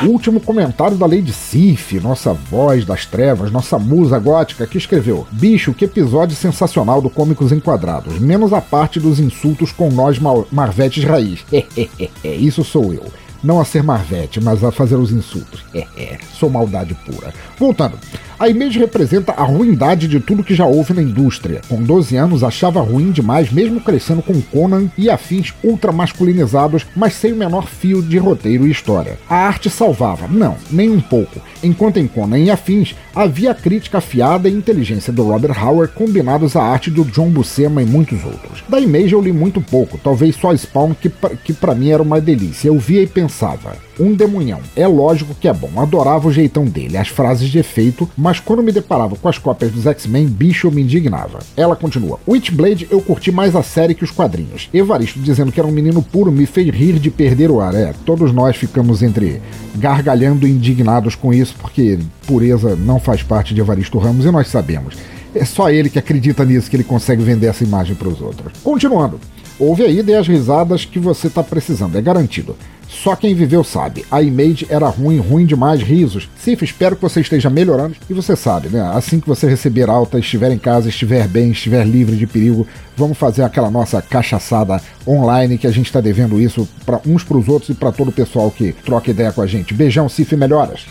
Último 0.02 0.40
comentário 0.40 0.96
da 0.96 1.06
Lady 1.06 1.32
Sif, 1.32 2.00
nossa 2.00 2.32
voz 2.32 2.84
das 2.84 3.06
trevas, 3.06 3.52
nossa 3.52 3.78
musa 3.78 4.18
gótica, 4.18 4.66
que 4.66 4.76
escreveu: 4.76 5.26
Bicho, 5.30 5.72
que 5.72 5.84
episódio 5.84 6.34
sensacional 6.34 7.00
do 7.00 7.09
Cômicos 7.09 7.52
Enquadrados, 7.52 8.18
menos 8.18 8.52
a 8.52 8.60
parte 8.60 8.98
dos 8.98 9.20
insultos 9.20 9.70
com 9.70 9.90
nós 9.90 10.18
marvetes 10.50 11.04
raiz. 11.04 11.44
Isso 12.24 12.64
sou 12.64 12.92
eu. 12.92 13.04
Não 13.42 13.60
a 13.60 13.64
ser 13.64 13.82
marvete, 13.82 14.40
mas 14.40 14.62
a 14.62 14.70
fazer 14.70 14.94
os 14.94 15.10
insultos. 15.10 15.64
Sou 16.38 16.48
maldade 16.48 16.94
pura. 16.94 17.34
Voltando. 17.59 17.98
A 18.43 18.48
Image 18.48 18.77
representa 18.77 19.31
a 19.31 19.44
ruindade 19.44 20.09
de 20.09 20.19
tudo 20.19 20.43
que 20.43 20.52
já 20.52 20.66
houve 20.66 20.93
na 20.93 21.01
indústria. 21.01 21.60
Com 21.69 21.81
12 21.81 22.16
anos, 22.16 22.43
achava 22.43 22.81
ruim 22.81 23.12
demais, 23.12 23.52
mesmo 23.52 23.81
crescendo 23.81 24.20
com 24.20 24.43
Conan 24.43 24.90
e 24.98 25.09
afins 25.09 25.55
ultramasculinizados, 25.62 26.85
mas 26.97 27.14
sem 27.14 27.32
o 27.32 27.36
menor 27.36 27.69
fio 27.69 28.02
de 28.02 28.19
roteiro 28.19 28.66
e 28.66 28.70
história. 28.73 29.16
A 29.31 29.36
arte 29.47 29.70
salvava? 29.70 30.27
Não, 30.27 30.56
nem 30.73 30.90
um 30.90 31.01
pouco. 31.01 31.40
Enquanto 31.62 31.98
em 31.98 32.09
Conan 32.09 32.40
e 32.40 32.51
afins, 32.51 32.97
havia 33.14 33.52
a 33.52 33.55
crítica 33.55 33.98
afiada 33.98 34.48
e 34.48 34.52
inteligência 34.52 35.12
do 35.12 35.23
Robert 35.23 35.56
Howard 35.64 35.94
combinados 35.94 36.56
à 36.56 36.64
arte 36.64 36.90
do 36.90 37.05
John 37.05 37.31
Buscema 37.31 37.81
e 37.81 37.86
muitos 37.86 38.24
outros. 38.24 38.64
Da 38.69 38.81
Image 38.81 39.12
eu 39.12 39.23
li 39.23 39.32
muito 39.32 39.60
pouco, 39.60 40.01
talvez 40.02 40.35
só 40.35 40.52
Spawn, 40.52 40.94
que, 40.94 41.12
que 41.44 41.52
para 41.52 41.77
mim 41.77 41.90
era 41.90 42.02
uma 42.02 42.20
delícia. 42.20 42.66
Eu 42.66 42.78
via 42.81 43.02
e 43.02 43.06
pensava, 43.06 43.77
um 44.01 44.14
demunhão. 44.14 44.60
É 44.74 44.86
lógico 44.86 45.35
que 45.35 45.47
é 45.47 45.52
bom, 45.52 45.70
adorava 45.77 46.27
o 46.27 46.32
jeitão 46.32 46.64
dele, 46.64 46.97
as 46.97 47.09
frases 47.09 47.48
de 47.48 47.60
efeito, 47.60 48.10
mas 48.16 48.31
quando 48.40 48.62
me 48.62 48.72
deparava 48.72 49.16
com 49.16 49.28
as 49.28 49.38
cópias 49.38 49.70
dos 49.70 49.86
X-Men, 49.86 50.26
bicho 50.26 50.70
me 50.70 50.82
indignava. 50.82 51.40
Ela 51.56 51.76
continua: 51.76 52.18
Witchblade 52.26 52.88
eu 52.90 53.00
curti 53.00 53.32
mais 53.32 53.56
a 53.56 53.62
série 53.62 53.94
que 53.94 54.04
os 54.04 54.10
quadrinhos. 54.10 54.68
Evaristo 54.72 55.18
dizendo 55.20 55.52
que 55.52 55.60
era 55.60 55.68
um 55.68 55.72
menino 55.72 56.02
puro 56.02 56.30
me 56.30 56.46
fez 56.46 56.68
rir 56.68 56.98
de 56.98 57.10
perder 57.10 57.50
o 57.50 57.60
ar. 57.60 57.74
É, 57.74 57.94
todos 58.04 58.32
nós 58.32 58.56
ficamos 58.56 59.02
entre 59.02 59.40
gargalhando 59.76 60.46
indignados 60.46 61.14
com 61.14 61.32
isso, 61.32 61.54
porque 61.60 61.98
pureza 62.26 62.76
não 62.76 63.00
faz 63.00 63.22
parte 63.22 63.54
de 63.54 63.60
Evaristo 63.60 63.98
Ramos 63.98 64.24
e 64.24 64.30
nós 64.30 64.48
sabemos. 64.48 64.96
É 65.34 65.44
só 65.44 65.70
ele 65.70 65.88
que 65.88 65.98
acredita 65.98 66.44
nisso 66.44 66.68
que 66.68 66.76
ele 66.76 66.84
consegue 66.84 67.22
vender 67.22 67.46
essa 67.46 67.64
imagem 67.64 67.94
para 67.94 68.09
os 68.09 68.20
outros. 68.20 68.52
Continuando. 68.62 69.18
Ouve 69.59 69.84
aí 69.84 70.02
dê 70.02 70.16
as 70.16 70.26
risadas 70.26 70.84
que 70.84 70.98
você 70.98 71.28
está 71.28 71.42
precisando, 71.42 71.96
é 71.96 72.02
garantido. 72.02 72.56
Só 72.93 73.16
quem 73.16 73.35
viveu 73.35 73.64
sabe. 73.64 74.05
A 74.10 74.23
Image 74.23 74.66
era 74.69 74.86
ruim, 74.89 75.19
ruim 75.19 75.47
demais, 75.47 75.82
risos. 75.82 76.28
Cif, 76.36 76.62
espero 76.62 76.94
que 76.94 77.02
você 77.02 77.20
esteja 77.20 77.48
melhorando. 77.48 77.97
E 78.09 78.12
você 78.12 78.36
sabe, 78.36 78.69
né? 78.69 78.81
Assim 78.94 79.19
que 79.19 79.27
você 79.27 79.48
receber 79.48 79.89
alta, 79.89 80.19
estiver 80.19 80.52
em 80.52 80.59
casa, 80.59 80.89
estiver 80.89 81.27
bem, 81.27 81.51
estiver 81.51 81.85
livre 81.85 82.16
de 82.16 82.27
perigo, 82.27 82.66
vamos 82.97 83.16
fazer 83.16 83.43
aquela 83.43 83.70
nossa 83.70 84.01
cachaçada 84.02 84.81
online 85.09 85.59
que 85.59 85.66
a 85.66 85.73
gente 85.73 85.86
está 85.86 86.01
devendo 86.01 86.40
isso 86.40 86.69
para 86.85 87.01
uns 87.06 87.24
para 87.24 87.39
os 87.39 87.48
outros 87.48 87.70
e 87.70 87.74
para 87.74 87.90
todo 87.90 88.09
o 88.09 88.12
pessoal 88.12 88.51
que 88.51 88.73
troca 88.85 89.10
ideia 89.10 89.32
com 89.32 89.40
a 89.40 89.47
gente. 89.47 89.73
Beijão, 89.74 90.09
Cif, 90.09 90.36
melhoras. 90.36 90.86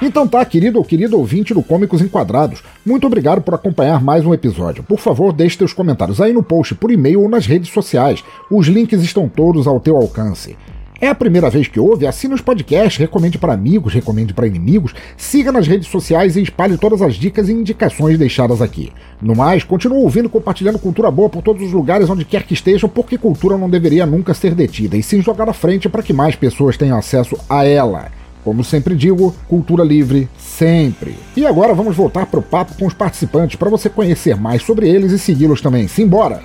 Então 0.00 0.28
tá, 0.28 0.44
querido 0.44 0.78
ou 0.78 0.84
querido 0.84 1.18
ouvinte 1.18 1.52
do 1.52 1.60
Cômicos 1.60 2.00
Enquadrados, 2.00 2.62
muito 2.86 3.04
obrigado 3.04 3.42
por 3.42 3.54
acompanhar 3.54 4.00
mais 4.00 4.24
um 4.24 4.32
episódio. 4.32 4.84
Por 4.84 5.00
favor, 5.00 5.32
deixe 5.32 5.58
seus 5.58 5.72
comentários 5.72 6.20
aí 6.20 6.32
no 6.32 6.42
post, 6.42 6.76
por 6.76 6.92
e-mail 6.92 7.22
ou 7.22 7.28
nas 7.28 7.46
redes 7.46 7.72
sociais. 7.72 8.22
Os 8.48 8.68
links 8.68 9.02
estão 9.02 9.28
todos 9.28 9.66
ao 9.66 9.80
teu 9.80 9.96
alcance. 9.96 10.56
É 11.00 11.08
a 11.08 11.14
primeira 11.14 11.50
vez 11.50 11.66
que 11.66 11.80
ouve? 11.80 12.06
Assine 12.06 12.34
os 12.34 12.40
podcasts, 12.40 12.96
recomende 12.96 13.38
para 13.38 13.52
amigos, 13.52 13.92
recomende 13.92 14.32
para 14.32 14.46
inimigos, 14.46 14.94
siga 15.16 15.50
nas 15.50 15.66
redes 15.66 15.88
sociais 15.88 16.36
e 16.36 16.42
espalhe 16.42 16.78
todas 16.78 17.02
as 17.02 17.16
dicas 17.16 17.48
e 17.48 17.52
indicações 17.52 18.16
deixadas 18.16 18.62
aqui. 18.62 18.92
No 19.20 19.34
mais, 19.34 19.64
continue 19.64 20.02
ouvindo 20.02 20.26
e 20.26 20.30
compartilhando 20.30 20.78
cultura 20.78 21.10
boa 21.10 21.28
por 21.28 21.42
todos 21.42 21.62
os 21.62 21.72
lugares 21.72 22.08
onde 22.08 22.24
quer 22.24 22.44
que 22.44 22.54
estejam, 22.54 22.88
porque 22.88 23.18
cultura 23.18 23.58
não 23.58 23.68
deveria 23.68 24.06
nunca 24.06 24.32
ser 24.32 24.54
detida 24.54 24.96
e 24.96 25.02
sim 25.02 25.20
jogar 25.20 25.48
à 25.48 25.52
frente 25.52 25.88
para 25.88 26.02
que 26.02 26.12
mais 26.12 26.36
pessoas 26.36 26.76
tenham 26.76 26.98
acesso 26.98 27.36
a 27.48 27.64
ela. 27.64 28.10
Como 28.48 28.64
sempre 28.64 28.96
digo, 28.96 29.34
cultura 29.46 29.84
livre 29.84 30.26
sempre. 30.38 31.18
E 31.36 31.44
agora 31.44 31.74
vamos 31.74 31.94
voltar 31.94 32.24
para 32.24 32.40
o 32.40 32.42
papo 32.42 32.72
com 32.78 32.86
os 32.86 32.94
participantes 32.94 33.56
para 33.56 33.68
você 33.68 33.90
conhecer 33.90 34.36
mais 34.36 34.62
sobre 34.62 34.88
eles 34.88 35.12
e 35.12 35.18
segui-los 35.18 35.60
também. 35.60 35.86
Simbora! 35.86 36.40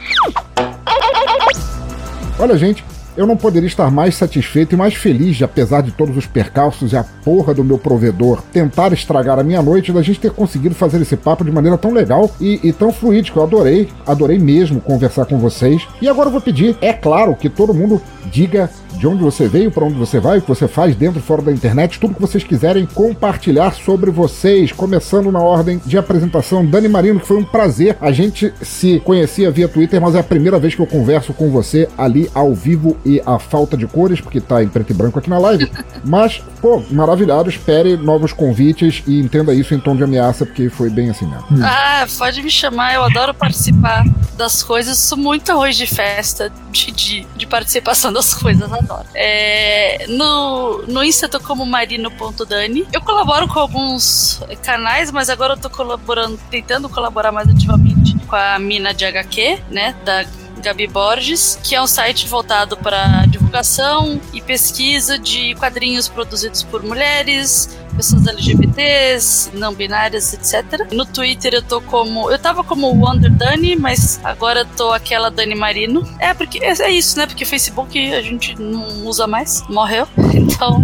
Olha, 2.38 2.58
gente, 2.58 2.84
eu 3.16 3.26
não 3.26 3.38
poderia 3.38 3.68
estar 3.68 3.90
mais 3.90 4.16
satisfeito 4.16 4.74
e 4.74 4.78
mais 4.78 4.96
feliz 4.96 5.38
de, 5.38 5.46
apesar 5.46 5.80
de 5.80 5.92
todos 5.92 6.18
os 6.18 6.26
percalços 6.26 6.92
e 6.92 6.98
a 6.98 7.06
porra 7.06 7.54
do 7.54 7.64
meu 7.64 7.78
provedor 7.78 8.42
tentar 8.52 8.92
estragar 8.92 9.40
a 9.40 9.44
minha 9.44 9.62
noite, 9.62 9.94
da 9.94 10.02
gente 10.02 10.20
ter 10.20 10.32
conseguido 10.32 10.76
fazer 10.76 11.02
esse 11.02 11.16
papo 11.16 11.46
de 11.46 11.52
maneira 11.52 11.78
tão 11.78 11.94
legal 11.94 12.30
e, 12.42 12.60
e 12.62 12.74
tão 12.74 12.92
fluídica. 12.92 13.40
Eu 13.40 13.44
adorei, 13.44 13.88
adorei 14.06 14.38
mesmo 14.38 14.82
conversar 14.82 15.26
com 15.26 15.38
vocês. 15.38 15.88
E 16.02 16.10
agora 16.10 16.28
eu 16.28 16.34
vou 16.34 16.42
pedir, 16.42 16.76
é 16.82 16.92
claro, 16.92 17.34
que 17.34 17.50
todo 17.50 17.74
mundo 17.74 18.02
diga 18.26 18.70
de 18.98 19.08
onde 19.08 19.24
você 19.24 19.48
veio, 19.48 19.72
para 19.72 19.86
onde 19.86 19.96
você 19.96 20.20
vai, 20.20 20.38
o 20.38 20.42
que 20.42 20.48
você 20.48 20.68
faz 20.68 20.96
dentro 20.96 21.20
e 21.20 21.22
fora 21.22 21.42
da 21.42 21.52
internet, 21.52 22.00
tudo 22.00 22.16
que 22.16 22.22
vocês 22.22 22.44
quiserem 22.44 22.86
compartilhar 22.86 23.74
sobre 23.74 24.12
vocês, 24.12 24.72
começando 24.72 25.32
na 25.32 25.40
ordem 25.40 25.82
de 25.86 25.98
apresentação. 25.98 26.66
Dani 26.66 26.88
Marino, 26.88 27.20
que 27.20 27.28
foi 27.28 27.38
um 27.38 27.44
prazer. 27.44 27.98
A 28.00 28.12
gente 28.12 28.54
se 28.62 29.00
conhecia 29.02 29.52
via 29.52 29.68
Twitter, 29.68 30.02
mas 30.02 30.16
é 30.16 30.20
a 30.20 30.24
primeira 30.24 30.60
vez 30.60 30.76
que 30.76 30.82
eu 30.82 30.88
converso 30.88 31.34
com 31.34 31.50
você 31.50 31.90
ali 31.98 32.30
ao 32.34 32.54
vivo 32.54 32.98
e 33.06 33.22
a 33.26 33.40
falta 33.40 33.76
de 33.76 33.88
cores, 33.88 34.22
porque 34.22 34.40
tá 34.40 34.64
em 34.64 34.68
preto 34.68 34.92
e 34.92 34.94
branco 34.94 35.20
aqui 35.20 35.30
na 35.30 35.38
live. 35.38 35.70
Mas, 36.04 36.42
pô, 36.62 36.84
maravilhado. 36.92 37.50
Espere 37.50 37.96
novos 37.96 38.34
convites 38.34 39.04
e 39.08 39.20
entenda 39.20 39.54
isso 39.54 39.74
em 39.74 39.80
tom 39.80 39.96
de 39.96 40.04
ameaça, 40.04 40.46
porque 40.46 40.70
foi 40.70 40.90
bem 40.90 41.10
assim 41.10 41.26
mesmo. 41.26 41.46
Ah, 41.64 42.06
pode 42.18 42.42
me 42.42 42.50
chamar, 42.50 42.94
eu 42.94 43.04
adoro 43.04 43.34
participar 43.34 44.04
das 44.38 44.62
coisas. 44.62 44.98
Sou 44.98 45.18
muito 45.18 45.52
arroz 45.52 45.76
de 45.76 45.88
festa, 45.88 46.52
de, 46.72 46.92
de, 46.92 47.28
de 47.36 47.48
participação 47.48 48.12
das 48.12 48.34
coisas, 48.34 48.70
adoro. 48.84 49.08
É, 49.14 50.06
no, 50.10 50.84
no 50.84 51.04
Insta 51.04 51.26
eu 51.26 51.30
tô 51.30 51.40
como 51.40 51.66
marino.dani. 51.66 52.88
Eu 52.92 53.02
colaboro 53.02 53.48
com 53.48 53.60
alguns 53.60 54.42
canais, 54.64 55.12
mas 55.12 55.30
agora 55.30 55.54
eu 55.54 55.58
tô 55.58 55.70
colaborando, 55.70 56.40
tentando 56.50 56.90
colaborar 56.90 57.32
mais 57.32 57.50
ativamente 57.50 58.16
com 58.28 58.36
a 58.36 58.60
Mina 58.60 58.94
de 58.94 59.06
HQ, 59.06 59.60
né? 59.70 59.96
Da 60.04 60.26
Gabi 60.64 60.88
Borges, 60.88 61.60
que 61.62 61.76
é 61.76 61.82
um 61.82 61.88
site 61.88 62.28
voltado 62.28 62.78
para 62.78 63.26
divulgação 63.26 64.20
e 64.32 64.42
pesquisa 64.42 65.20
de 65.20 65.54
quadrinhos 65.56 66.08
produzidos 66.08 66.64
por 66.64 66.82
mulheres, 66.82 67.78
pessoas 67.94 68.28
LGBTs, 68.28 69.52
não 69.54 69.74
binárias, 69.74 70.34
etc. 70.34 70.92
No 70.92 71.06
Twitter 71.06 71.54
eu 71.54 71.62
tô 71.62 71.82
como. 71.82 72.30
Eu 72.32 72.40
tava 72.40 72.64
como 72.64 72.88
Wonder 72.88 73.32
Dani, 73.32 73.76
mas 73.76 74.20
agora 74.24 74.62
eu 74.62 74.66
tô 74.66 74.92
aquela 74.92 75.30
Dani 75.30 75.56
Marino. 75.56 76.08
É, 76.20 76.34
porque 76.34 76.60
é, 76.64 76.72
é 76.72 76.92
isso, 76.92 77.18
né? 77.18 77.26
Porque 77.26 77.46
Facebook 77.46 77.98
a 78.14 78.22
gente 78.22 78.60
não 78.60 79.06
usa 79.06 79.28
mais, 79.28 79.64
morreu. 79.70 80.08
Então 80.34 80.84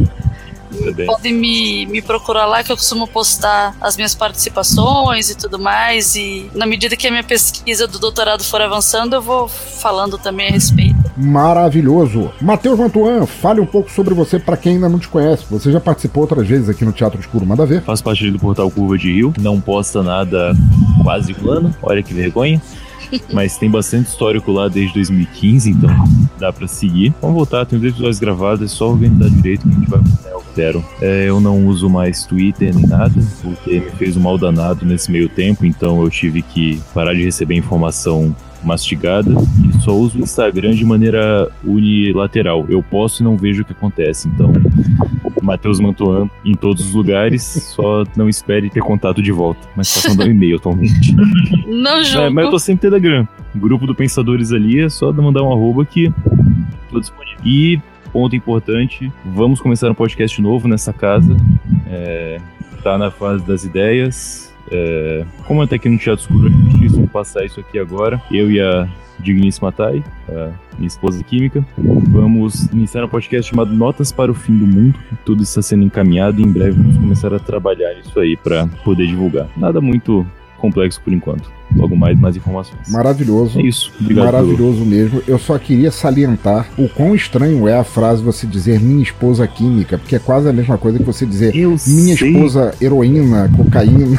Podem 1.05 1.33
me, 1.33 1.85
me 1.87 2.01
procurar 2.01 2.45
lá 2.45 2.63
que 2.63 2.71
eu 2.71 2.77
costumo 2.77 3.07
postar 3.07 3.75
as 3.81 3.95
minhas 3.95 4.13
participações 4.13 5.29
e 5.29 5.35
tudo 5.35 5.57
mais. 5.57 6.15
E 6.15 6.49
na 6.53 6.65
medida 6.65 6.95
que 6.95 7.07
a 7.07 7.11
minha 7.11 7.23
pesquisa 7.23 7.87
do 7.87 7.97
doutorado 7.97 8.43
for 8.43 8.61
avançando, 8.61 9.15
eu 9.15 9.21
vou 9.21 9.47
falando 9.47 10.17
também 10.17 10.47
a 10.47 10.51
respeito. 10.51 10.98
Maravilhoso. 11.21 12.31
Matheus 12.41 12.79
Mantuan, 12.79 13.25
fale 13.25 13.59
um 13.59 13.65
pouco 13.65 13.91
sobre 13.91 14.13
você 14.13 14.39
para 14.39 14.55
quem 14.55 14.75
ainda 14.75 14.87
não 14.87 14.97
te 14.97 15.09
conhece. 15.09 15.45
Você 15.51 15.69
já 15.69 15.79
participou 15.79 16.21
outras 16.21 16.47
vezes 16.47 16.69
aqui 16.69 16.85
no 16.85 16.93
Teatro 16.93 17.19
Escuro, 17.19 17.45
manda 17.45 17.65
ver. 17.65 17.81
Faço 17.81 18.01
parte 18.03 18.31
do 18.31 18.39
portal 18.39 18.71
Curva 18.71 18.97
de 18.97 19.11
Rio, 19.11 19.33
não 19.37 19.59
posta 19.59 20.01
nada 20.01 20.55
quase 21.03 21.35
um 21.43 21.51
ano, 21.51 21.75
olha 21.81 22.01
que 22.01 22.13
vergonha. 22.13 22.61
Mas 23.33 23.57
tem 23.57 23.69
bastante 23.69 24.07
histórico 24.07 24.51
lá 24.51 24.69
desde 24.69 24.93
2015, 24.93 25.71
então 25.71 25.89
dá 26.39 26.53
para 26.53 26.67
seguir. 26.67 27.13
Vamos 27.21 27.35
voltar, 27.35 27.65
tem 27.65 27.79
dois 27.79 27.91
episódios 27.91 28.19
gravados, 28.19 28.71
é 28.71 28.73
só 28.73 28.89
organizar 28.89 29.29
direito 29.29 29.67
que 29.67 29.73
a 29.73 29.79
gente 29.79 29.89
vai 29.89 29.99
né, 29.99 30.31
altero. 30.33 30.85
É, 31.01 31.25
eu 31.27 31.39
não 31.39 31.65
uso 31.65 31.89
mais 31.89 32.23
Twitter 32.23 32.73
nem 32.73 32.85
nada, 32.85 33.13
porque 33.41 33.79
me 33.79 33.91
fez 33.91 34.15
um 34.15 34.21
mal 34.21 34.37
danado 34.37 34.85
nesse 34.85 35.11
meio 35.11 35.27
tempo, 35.27 35.65
então 35.65 36.01
eu 36.01 36.09
tive 36.09 36.41
que 36.41 36.79
parar 36.93 37.13
de 37.13 37.23
receber 37.23 37.55
informação 37.55 38.33
mastigada 38.63 39.31
e 39.31 39.81
só 39.81 39.95
uso 39.95 40.19
o 40.19 40.21
Instagram 40.21 40.73
de 40.73 40.85
maneira 40.85 41.49
unilateral. 41.63 42.65
Eu 42.69 42.83
posso 42.83 43.21
e 43.21 43.23
não 43.23 43.37
vejo 43.37 43.61
o 43.61 43.65
que 43.65 43.73
acontece. 43.73 44.27
Então, 44.27 44.51
Matheus 45.41 45.79
Mantuan 45.79 46.29
em 46.43 46.53
todos 46.53 46.85
os 46.85 46.93
lugares, 46.93 47.43
só 47.43 48.03
não 48.15 48.27
espere 48.29 48.69
ter 48.69 48.81
contato 48.81 49.21
de 49.21 49.31
volta. 49.31 49.67
Mas 49.75 49.87
só 49.87 50.09
mandar 50.09 50.25
um 50.25 50.31
e-mail 50.31 50.57
atualmente. 50.57 51.15
Não 51.67 52.03
jogo. 52.03 52.25
É, 52.25 52.29
mas 52.29 52.45
eu 52.45 52.51
tô 52.51 52.59
sempre 52.59 52.89
Telegram. 52.89 53.27
O 53.55 53.59
grupo 53.59 53.87
do 53.87 53.95
Pensadores 53.95 54.51
ali 54.51 54.79
é 54.79 54.89
só 54.89 55.11
mandar 55.11 55.43
um 55.43 55.51
arroba 55.51 55.85
que 55.85 56.11
tô 56.91 56.99
disponível. 56.99 57.39
E, 57.45 57.79
ponto 58.11 58.35
importante, 58.35 59.11
vamos 59.25 59.61
começar 59.61 59.89
um 59.89 59.95
podcast 59.95 60.41
novo 60.41 60.67
nessa 60.67 60.93
casa. 60.93 61.35
É, 61.87 62.39
tá 62.83 62.97
na 62.97 63.09
fase 63.09 63.43
das 63.45 63.63
ideias 63.63 64.48
é, 64.71 65.25
como 65.45 65.61
até 65.61 65.75
aqui 65.75 65.89
no 65.89 65.97
Teatro 65.97 66.21
Escuro 66.21 66.47
a 66.47 66.71
gente 66.71 66.87
vamos 66.89 67.11
passar 67.11 67.45
isso 67.45 67.59
aqui 67.59 67.79
agora, 67.79 68.21
eu 68.31 68.51
e 68.51 68.59
a 68.59 68.87
digníssima 69.19 69.71
Thay, 69.71 70.03
minha 70.77 70.87
esposa 70.87 71.21
química, 71.23 71.65
vamos 71.77 72.65
iniciar 72.71 73.03
um 73.03 73.09
podcast 73.09 73.49
chamado 73.49 73.73
Notas 73.73 74.11
para 74.11 74.31
o 74.31 74.33
Fim 74.33 74.57
do 74.57 74.65
Mundo. 74.65 74.97
Tudo 75.25 75.43
está 75.43 75.61
sendo 75.61 75.83
encaminhado 75.83 76.39
e 76.39 76.43
em 76.45 76.51
breve 76.51 76.71
vamos 76.71 76.95
começar 76.97 77.33
a 77.33 77.39
trabalhar 77.39 77.93
isso 77.99 78.17
aí 78.19 78.37
para 78.37 78.67
poder 78.83 79.07
divulgar. 79.07 79.47
Nada 79.57 79.81
muito 79.81 80.25
complexo 80.57 81.01
por 81.01 81.11
enquanto. 81.13 81.51
Logo 81.75 81.95
mais, 81.95 82.17
mais 82.19 82.35
informações. 82.35 82.89
Maravilhoso. 82.89 83.59
É 83.59 83.63
isso. 83.63 83.93
Obrigado 83.99 84.25
Maravilhoso 84.25 84.79
pelo... 84.79 84.85
mesmo. 84.85 85.23
Eu 85.27 85.37
só 85.37 85.57
queria 85.57 85.91
salientar 85.91 86.67
o 86.77 86.89
quão 86.89 87.13
estranho 87.13 87.67
é 87.67 87.77
a 87.77 87.83
frase 87.83 88.23
você 88.23 88.47
dizer 88.47 88.79
minha 88.79 89.03
esposa 89.03 89.47
química, 89.47 89.97
porque 89.97 90.15
é 90.15 90.19
quase 90.19 90.49
a 90.49 90.53
mesma 90.53 90.77
coisa 90.77 90.97
que 90.97 91.03
você 91.03 91.25
dizer 91.25 91.55
Eu 91.55 91.75
minha 91.87 92.15
sei. 92.17 92.31
esposa 92.31 92.73
heroína, 92.81 93.49
cocaína. 93.55 94.17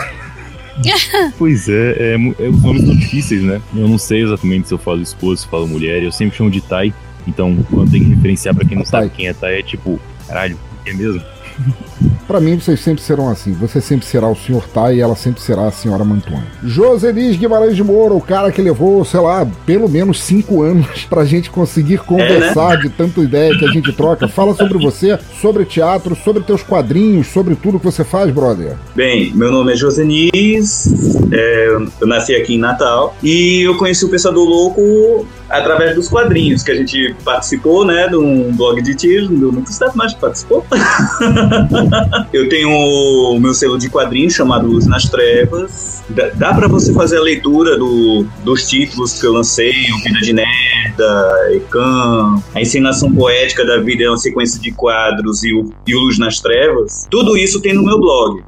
pois 1.38 1.68
é, 1.68 1.92
é, 1.98 2.14
é, 2.14 2.48
os 2.48 2.62
nomes 2.62 2.84
são 2.84 2.96
difíceis, 2.96 3.42
né? 3.42 3.60
Eu 3.74 3.88
não 3.88 3.98
sei 3.98 4.22
exatamente 4.22 4.68
se 4.68 4.74
eu 4.74 4.78
falo 4.78 5.00
esposa, 5.00 5.40
se 5.40 5.46
eu 5.46 5.50
falo 5.50 5.68
mulher, 5.68 6.02
eu 6.02 6.12
sempre 6.12 6.36
chamo 6.36 6.50
de 6.50 6.60
Tai. 6.60 6.92
Então, 7.26 7.56
quando 7.70 7.90
tem 7.90 8.02
que 8.02 8.10
referenciar 8.10 8.54
pra 8.54 8.64
quem 8.64 8.78
não 8.78 8.84
sabe 8.84 9.10
quem 9.10 9.28
é 9.28 9.34
Tai, 9.34 9.58
é 9.58 9.62
tipo, 9.62 10.00
caralho, 10.26 10.58
é 10.86 10.92
mesmo? 10.92 11.22
Para 12.30 12.38
mim, 12.38 12.60
vocês 12.60 12.78
sempre 12.78 13.02
serão 13.02 13.28
assim. 13.28 13.50
Você 13.54 13.80
sempre 13.80 14.06
será 14.06 14.28
o 14.28 14.36
Sr. 14.36 14.62
Tai 14.72 14.94
e 14.94 15.00
ela 15.00 15.16
sempre 15.16 15.42
será 15.42 15.66
a 15.66 15.72
Senhora 15.72 16.04
Mantuan. 16.04 16.44
Joselis 16.62 17.36
Guimarães 17.36 17.74
de 17.74 17.82
Moura, 17.82 18.14
o 18.14 18.20
cara 18.20 18.52
que 18.52 18.62
levou, 18.62 19.04
sei 19.04 19.18
lá, 19.18 19.44
pelo 19.66 19.88
menos 19.88 20.22
cinco 20.22 20.62
anos 20.62 21.06
pra 21.10 21.24
gente 21.24 21.50
conseguir 21.50 21.98
conversar 21.98 22.74
é, 22.74 22.76
né? 22.76 22.82
de 22.84 22.88
tanta 22.90 23.20
ideia 23.20 23.58
que 23.58 23.64
a 23.64 23.72
gente 23.72 23.92
troca. 23.92 24.28
Fala 24.28 24.54
sobre 24.54 24.78
você, 24.78 25.18
sobre 25.40 25.64
teatro, 25.64 26.14
sobre 26.14 26.44
teus 26.44 26.62
quadrinhos, 26.62 27.26
sobre 27.26 27.56
tudo 27.56 27.80
que 27.80 27.86
você 27.86 28.04
faz, 28.04 28.30
brother. 28.30 28.76
Bem, 28.94 29.32
meu 29.34 29.50
nome 29.50 29.72
é 29.72 29.76
Josenis, 29.76 30.86
é, 31.32 31.78
eu 32.00 32.06
nasci 32.06 32.36
aqui 32.36 32.54
em 32.54 32.58
Natal 32.60 33.16
e 33.24 33.62
eu 33.66 33.76
conheci 33.76 34.04
o 34.04 34.08
Pensador 34.08 34.48
Louco 34.48 35.26
através 35.48 35.96
dos 35.96 36.08
quadrinhos 36.08 36.62
que 36.62 36.70
a 36.70 36.76
gente 36.76 37.14
participou, 37.24 37.84
né, 37.84 38.06
de 38.06 38.14
um 38.16 38.52
blog 38.52 38.80
de 38.80 38.94
tiro, 38.94 39.28
do 39.28 39.50
Nunca 39.50 39.70
Estado 39.70 39.96
mais 39.96 40.14
participou. 40.14 40.64
eu 42.32 42.48
tenho 42.48 42.70
o 42.70 43.38
meu 43.38 43.54
selo 43.54 43.78
de 43.78 43.88
quadrinhos 43.88 44.34
chamado 44.34 44.66
Luz 44.66 44.86
nas 44.86 45.08
Trevas. 45.08 46.02
Dá, 46.08 46.28
dá 46.30 46.54
para 46.54 46.68
você 46.68 46.92
fazer 46.92 47.18
a 47.18 47.22
leitura 47.22 47.78
do, 47.78 48.26
dos 48.44 48.68
títulos 48.68 49.18
que 49.18 49.26
eu 49.26 49.32
lancei, 49.32 49.72
o 49.92 49.98
Vida 50.02 50.20
de 50.20 50.32
Nerda, 50.32 51.52
Ecan, 51.52 52.42
a 52.54 52.60
encenação 52.60 53.12
poética 53.12 53.64
da 53.64 53.78
vida 53.78 54.04
é 54.04 54.08
uma 54.08 54.16
sequência 54.16 54.60
de 54.60 54.72
quadros 54.72 55.44
e 55.44 55.52
o, 55.52 55.72
e 55.86 55.94
o 55.94 56.00
Luz 56.00 56.18
nas 56.18 56.40
Trevas. 56.40 57.06
Tudo 57.10 57.36
isso 57.36 57.60
tem 57.60 57.74
no 57.74 57.84
meu 57.84 57.98
blog, 57.98 58.42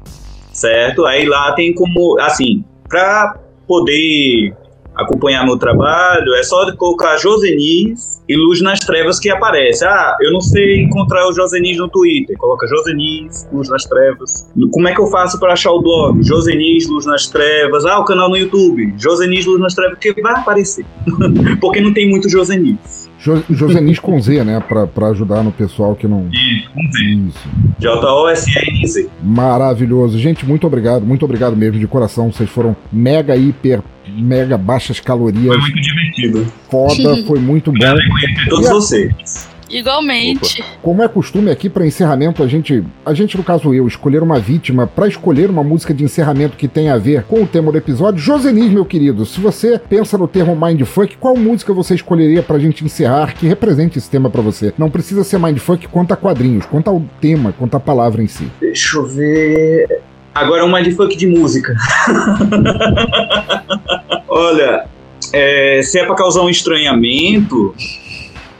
certo? 0.51 1.05
Aí 1.05 1.25
lá 1.25 1.51
tem 1.53 1.73
como, 1.73 2.19
assim, 2.19 2.63
para 2.89 3.37
poder 3.67 4.53
acompanhar 4.95 5.45
meu 5.45 5.57
trabalho, 5.57 6.33
é 6.35 6.43
só 6.43 6.71
colocar 6.75 7.17
Josenis 7.17 8.21
e 8.27 8.35
Luz 8.35 8.61
nas 8.61 8.79
Trevas 8.79 9.19
que 9.19 9.29
aparece. 9.29 9.85
Ah, 9.85 10.15
eu 10.21 10.31
não 10.31 10.41
sei 10.41 10.83
encontrar 10.83 11.27
o 11.27 11.33
Josenis 11.33 11.77
no 11.77 11.89
Twitter. 11.89 12.37
Coloca 12.37 12.67
Josenis, 12.67 13.47
Luz 13.51 13.69
nas 13.69 13.83
Trevas. 13.85 14.49
Como 14.71 14.87
é 14.87 14.93
que 14.93 15.01
eu 15.01 15.07
faço 15.07 15.39
para 15.39 15.53
achar 15.53 15.71
o 15.71 15.81
blog? 15.81 16.23
Josenis, 16.23 16.87
Luz 16.87 17.05
nas 17.05 17.27
Trevas. 17.27 17.85
Ah, 17.85 17.99
o 17.99 18.05
canal 18.05 18.29
no 18.29 18.37
YouTube. 18.37 18.93
Josenis, 18.97 19.45
Luz 19.45 19.59
nas 19.59 19.73
Trevas, 19.73 19.97
que 19.99 20.21
vai 20.21 20.33
aparecer. 20.33 20.85
Porque 21.59 21.81
não 21.81 21.93
tem 21.93 22.09
muito 22.09 22.29
Josenis. 22.29 23.03
Jo 23.19 23.41
Josenis 23.49 23.99
com 23.99 24.19
Z, 24.19 24.43
né? 24.43 24.61
Pra, 24.67 24.85
pra 24.85 25.07
ajudar 25.07 25.43
no 25.43 25.51
pessoal 25.51 25.95
que 25.95 26.07
não. 26.07 26.29
Com 26.73 26.91
Z. 26.91 27.31
J-O-S-N-Z. 27.79 29.09
Maravilhoso. 29.21 30.17
Gente, 30.19 30.45
muito 30.45 30.65
obrigado, 30.65 31.05
muito 31.05 31.23
obrigado 31.23 31.55
mesmo, 31.55 31.79
de 31.79 31.87
coração. 31.87 32.31
Vocês 32.31 32.49
foram 32.49 32.75
mega, 32.91 33.35
hiper, 33.35 33.81
mega 34.07 34.57
baixas 34.57 34.99
calorias. 34.99 35.45
Foi 35.45 35.57
muito 35.57 35.81
divertido. 35.81 36.47
Foda, 36.69 37.23
foi 37.25 37.39
muito 37.39 37.71
bom. 37.71 37.77
Conhecer 37.79 38.49
todos 38.49 38.69
vocês. 38.69 39.52
Igualmente. 39.73 40.63
Como 40.81 41.01
é 41.01 41.07
costume 41.07 41.49
aqui 41.49 41.69
para 41.69 41.85
encerramento, 41.85 42.43
a 42.43 42.47
gente, 42.47 42.83
a 43.03 43.13
gente 43.13 43.35
no 43.35 43.43
caso 43.43 43.73
eu, 43.73 43.87
escolher 43.87 44.21
uma 44.21 44.39
vítima 44.39 44.85
para 44.85 45.07
escolher 45.07 45.49
uma 45.49 45.63
música 45.63 45.93
de 45.93 46.03
encerramento 46.03 46.55
que 46.55 46.67
tenha 46.67 46.93
a 46.93 46.97
ver 46.97 47.23
com 47.23 47.41
o 47.41 47.47
tema 47.47 47.71
do 47.71 47.77
episódio. 47.77 48.21
Josenis, 48.21 48.71
meu 48.71 48.85
querido, 48.85 49.25
se 49.25 49.39
você 49.39 49.79
pensa 49.79 50.17
no 50.17 50.27
termo 50.27 50.55
mindfuck, 50.55 51.17
qual 51.17 51.35
música 51.35 51.73
você 51.73 51.95
escolheria 51.95 52.43
pra 52.43 52.59
gente 52.59 52.85
encerrar 52.85 53.33
que 53.33 53.47
represente 53.47 53.97
esse 53.97 54.09
tema 54.09 54.29
para 54.29 54.41
você? 54.41 54.73
Não 54.77 54.91
precisa 54.91 55.23
ser 55.23 55.39
mindfuck, 55.39 55.87
conta 55.87 56.15
quadrinhos, 56.15 56.65
conta 56.67 56.91
o 56.91 57.03
tema, 57.19 57.51
conta 57.51 57.77
a 57.77 57.79
palavra 57.79 58.21
em 58.21 58.27
si. 58.27 58.47
Deixa 58.61 58.97
eu 58.97 59.07
ver. 59.07 60.01
Agora 60.35 60.61
é 60.61 60.65
um 60.65 60.71
mindfuck 60.71 61.15
de 61.15 61.27
música. 61.27 61.75
Olha, 64.27 64.85
é, 65.31 65.81
se 65.83 65.99
é 65.99 66.05
pra 66.05 66.15
causar 66.15 66.41
um 66.41 66.49
estranhamento, 66.49 67.75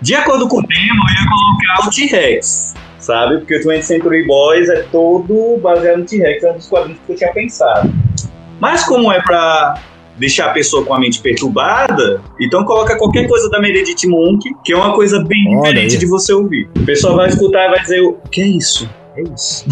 de 0.03 0.13
acordo 0.15 0.47
com 0.49 0.59
o 0.59 0.67
tema, 0.67 1.05
eu 1.09 1.23
ia 1.23 1.29
colocar 1.29 1.87
o 1.87 1.89
T-Rex, 1.89 2.73
sabe? 2.99 3.37
Porque 3.37 3.55
o 3.55 3.59
20th 3.61 3.81
Century 3.83 4.25
Boys 4.25 4.67
é 4.69 4.83
todo 4.91 5.57
baseado 5.61 5.99
no 5.99 6.05
T-Rex, 6.05 6.43
é 6.43 6.51
um 6.51 6.57
dos 6.57 6.67
quadrinhos 6.67 6.99
que 7.05 7.13
eu 7.13 7.15
tinha 7.15 7.31
pensado. 7.31 7.89
Mas 8.59 8.83
como 8.83 9.11
é 9.11 9.21
pra 9.21 9.75
deixar 10.17 10.47
a 10.47 10.49
pessoa 10.49 10.85
com 10.85 10.93
a 10.93 10.99
mente 10.99 11.21
perturbada, 11.21 12.21
então 12.39 12.65
coloca 12.65 12.97
qualquer 12.97 13.27
coisa 13.27 13.49
da 13.49 13.59
Meredith 13.59 14.05
Monk, 14.07 14.43
que 14.63 14.73
é 14.73 14.75
uma 14.75 14.93
coisa 14.93 15.23
bem 15.23 15.57
Olha 15.57 15.69
diferente 15.69 15.93
aí. 15.93 15.99
de 15.99 16.05
você 16.05 16.33
ouvir. 16.33 16.69
O 16.77 16.85
pessoal 16.85 17.15
vai 17.15 17.29
escutar 17.29 17.65
e 17.65 17.69
vai 17.69 17.79
dizer, 17.81 18.01
o 18.01 18.13
que 18.29 18.41
é 18.41 18.45
isso? 18.45 18.89
É 19.15 19.21
isso. 19.21 19.65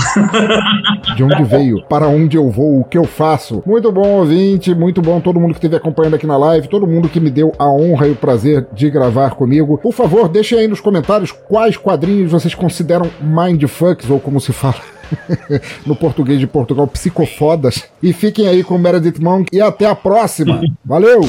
De 1.16 1.24
onde 1.24 1.44
veio, 1.44 1.84
para 1.84 2.08
onde 2.08 2.38
eu 2.38 2.50
vou, 2.50 2.80
o 2.80 2.84
que 2.84 2.98
eu 2.98 3.06
faço. 3.06 3.64
Muito 3.66 3.92
bom, 3.92 4.20
ouvinte, 4.20 4.74
muito 4.74 5.02
bom 5.02 5.20
todo 5.20 5.40
mundo 5.40 5.52
que 5.52 5.58
esteve 5.58 5.76
acompanhando 5.76 6.16
aqui 6.16 6.28
na 6.28 6.38
live, 6.38 6.68
todo 6.68 6.88
mundo 6.88 7.10
que 7.10 7.20
me 7.20 7.30
deu 7.30 7.52
a 7.58 7.68
honra 7.68 8.08
e 8.08 8.12
o 8.12 8.16
prazer 8.16 8.68
de 8.74 8.90
gravar 8.90 9.32
comigo. 9.32 9.78
Por 9.78 9.94
favor, 9.94 10.30
deixem 10.30 10.60
aí 10.60 10.68
nos 10.68 10.80
comentários 10.80 11.32
quais 11.32 11.76
quadrinhos 11.76 12.32
vocês 12.32 12.54
consideram 12.54 13.10
mindfucks, 13.20 14.10
ou 14.10 14.20
como 14.20 14.40
se 14.40 14.54
fala. 14.54 14.82
no 15.86 15.96
português 15.96 16.40
de 16.40 16.48
Portugal, 16.48 16.88
psicofodas. 16.88 17.84
E 18.02 18.14
fiquem 18.14 18.48
aí 18.48 18.64
com 18.64 18.78
Meredith 18.78 19.20
Monk 19.20 19.50
e 19.52 19.60
até 19.60 19.86
a 19.86 19.96
próxima. 19.96 20.62
Valeu! 20.86 21.22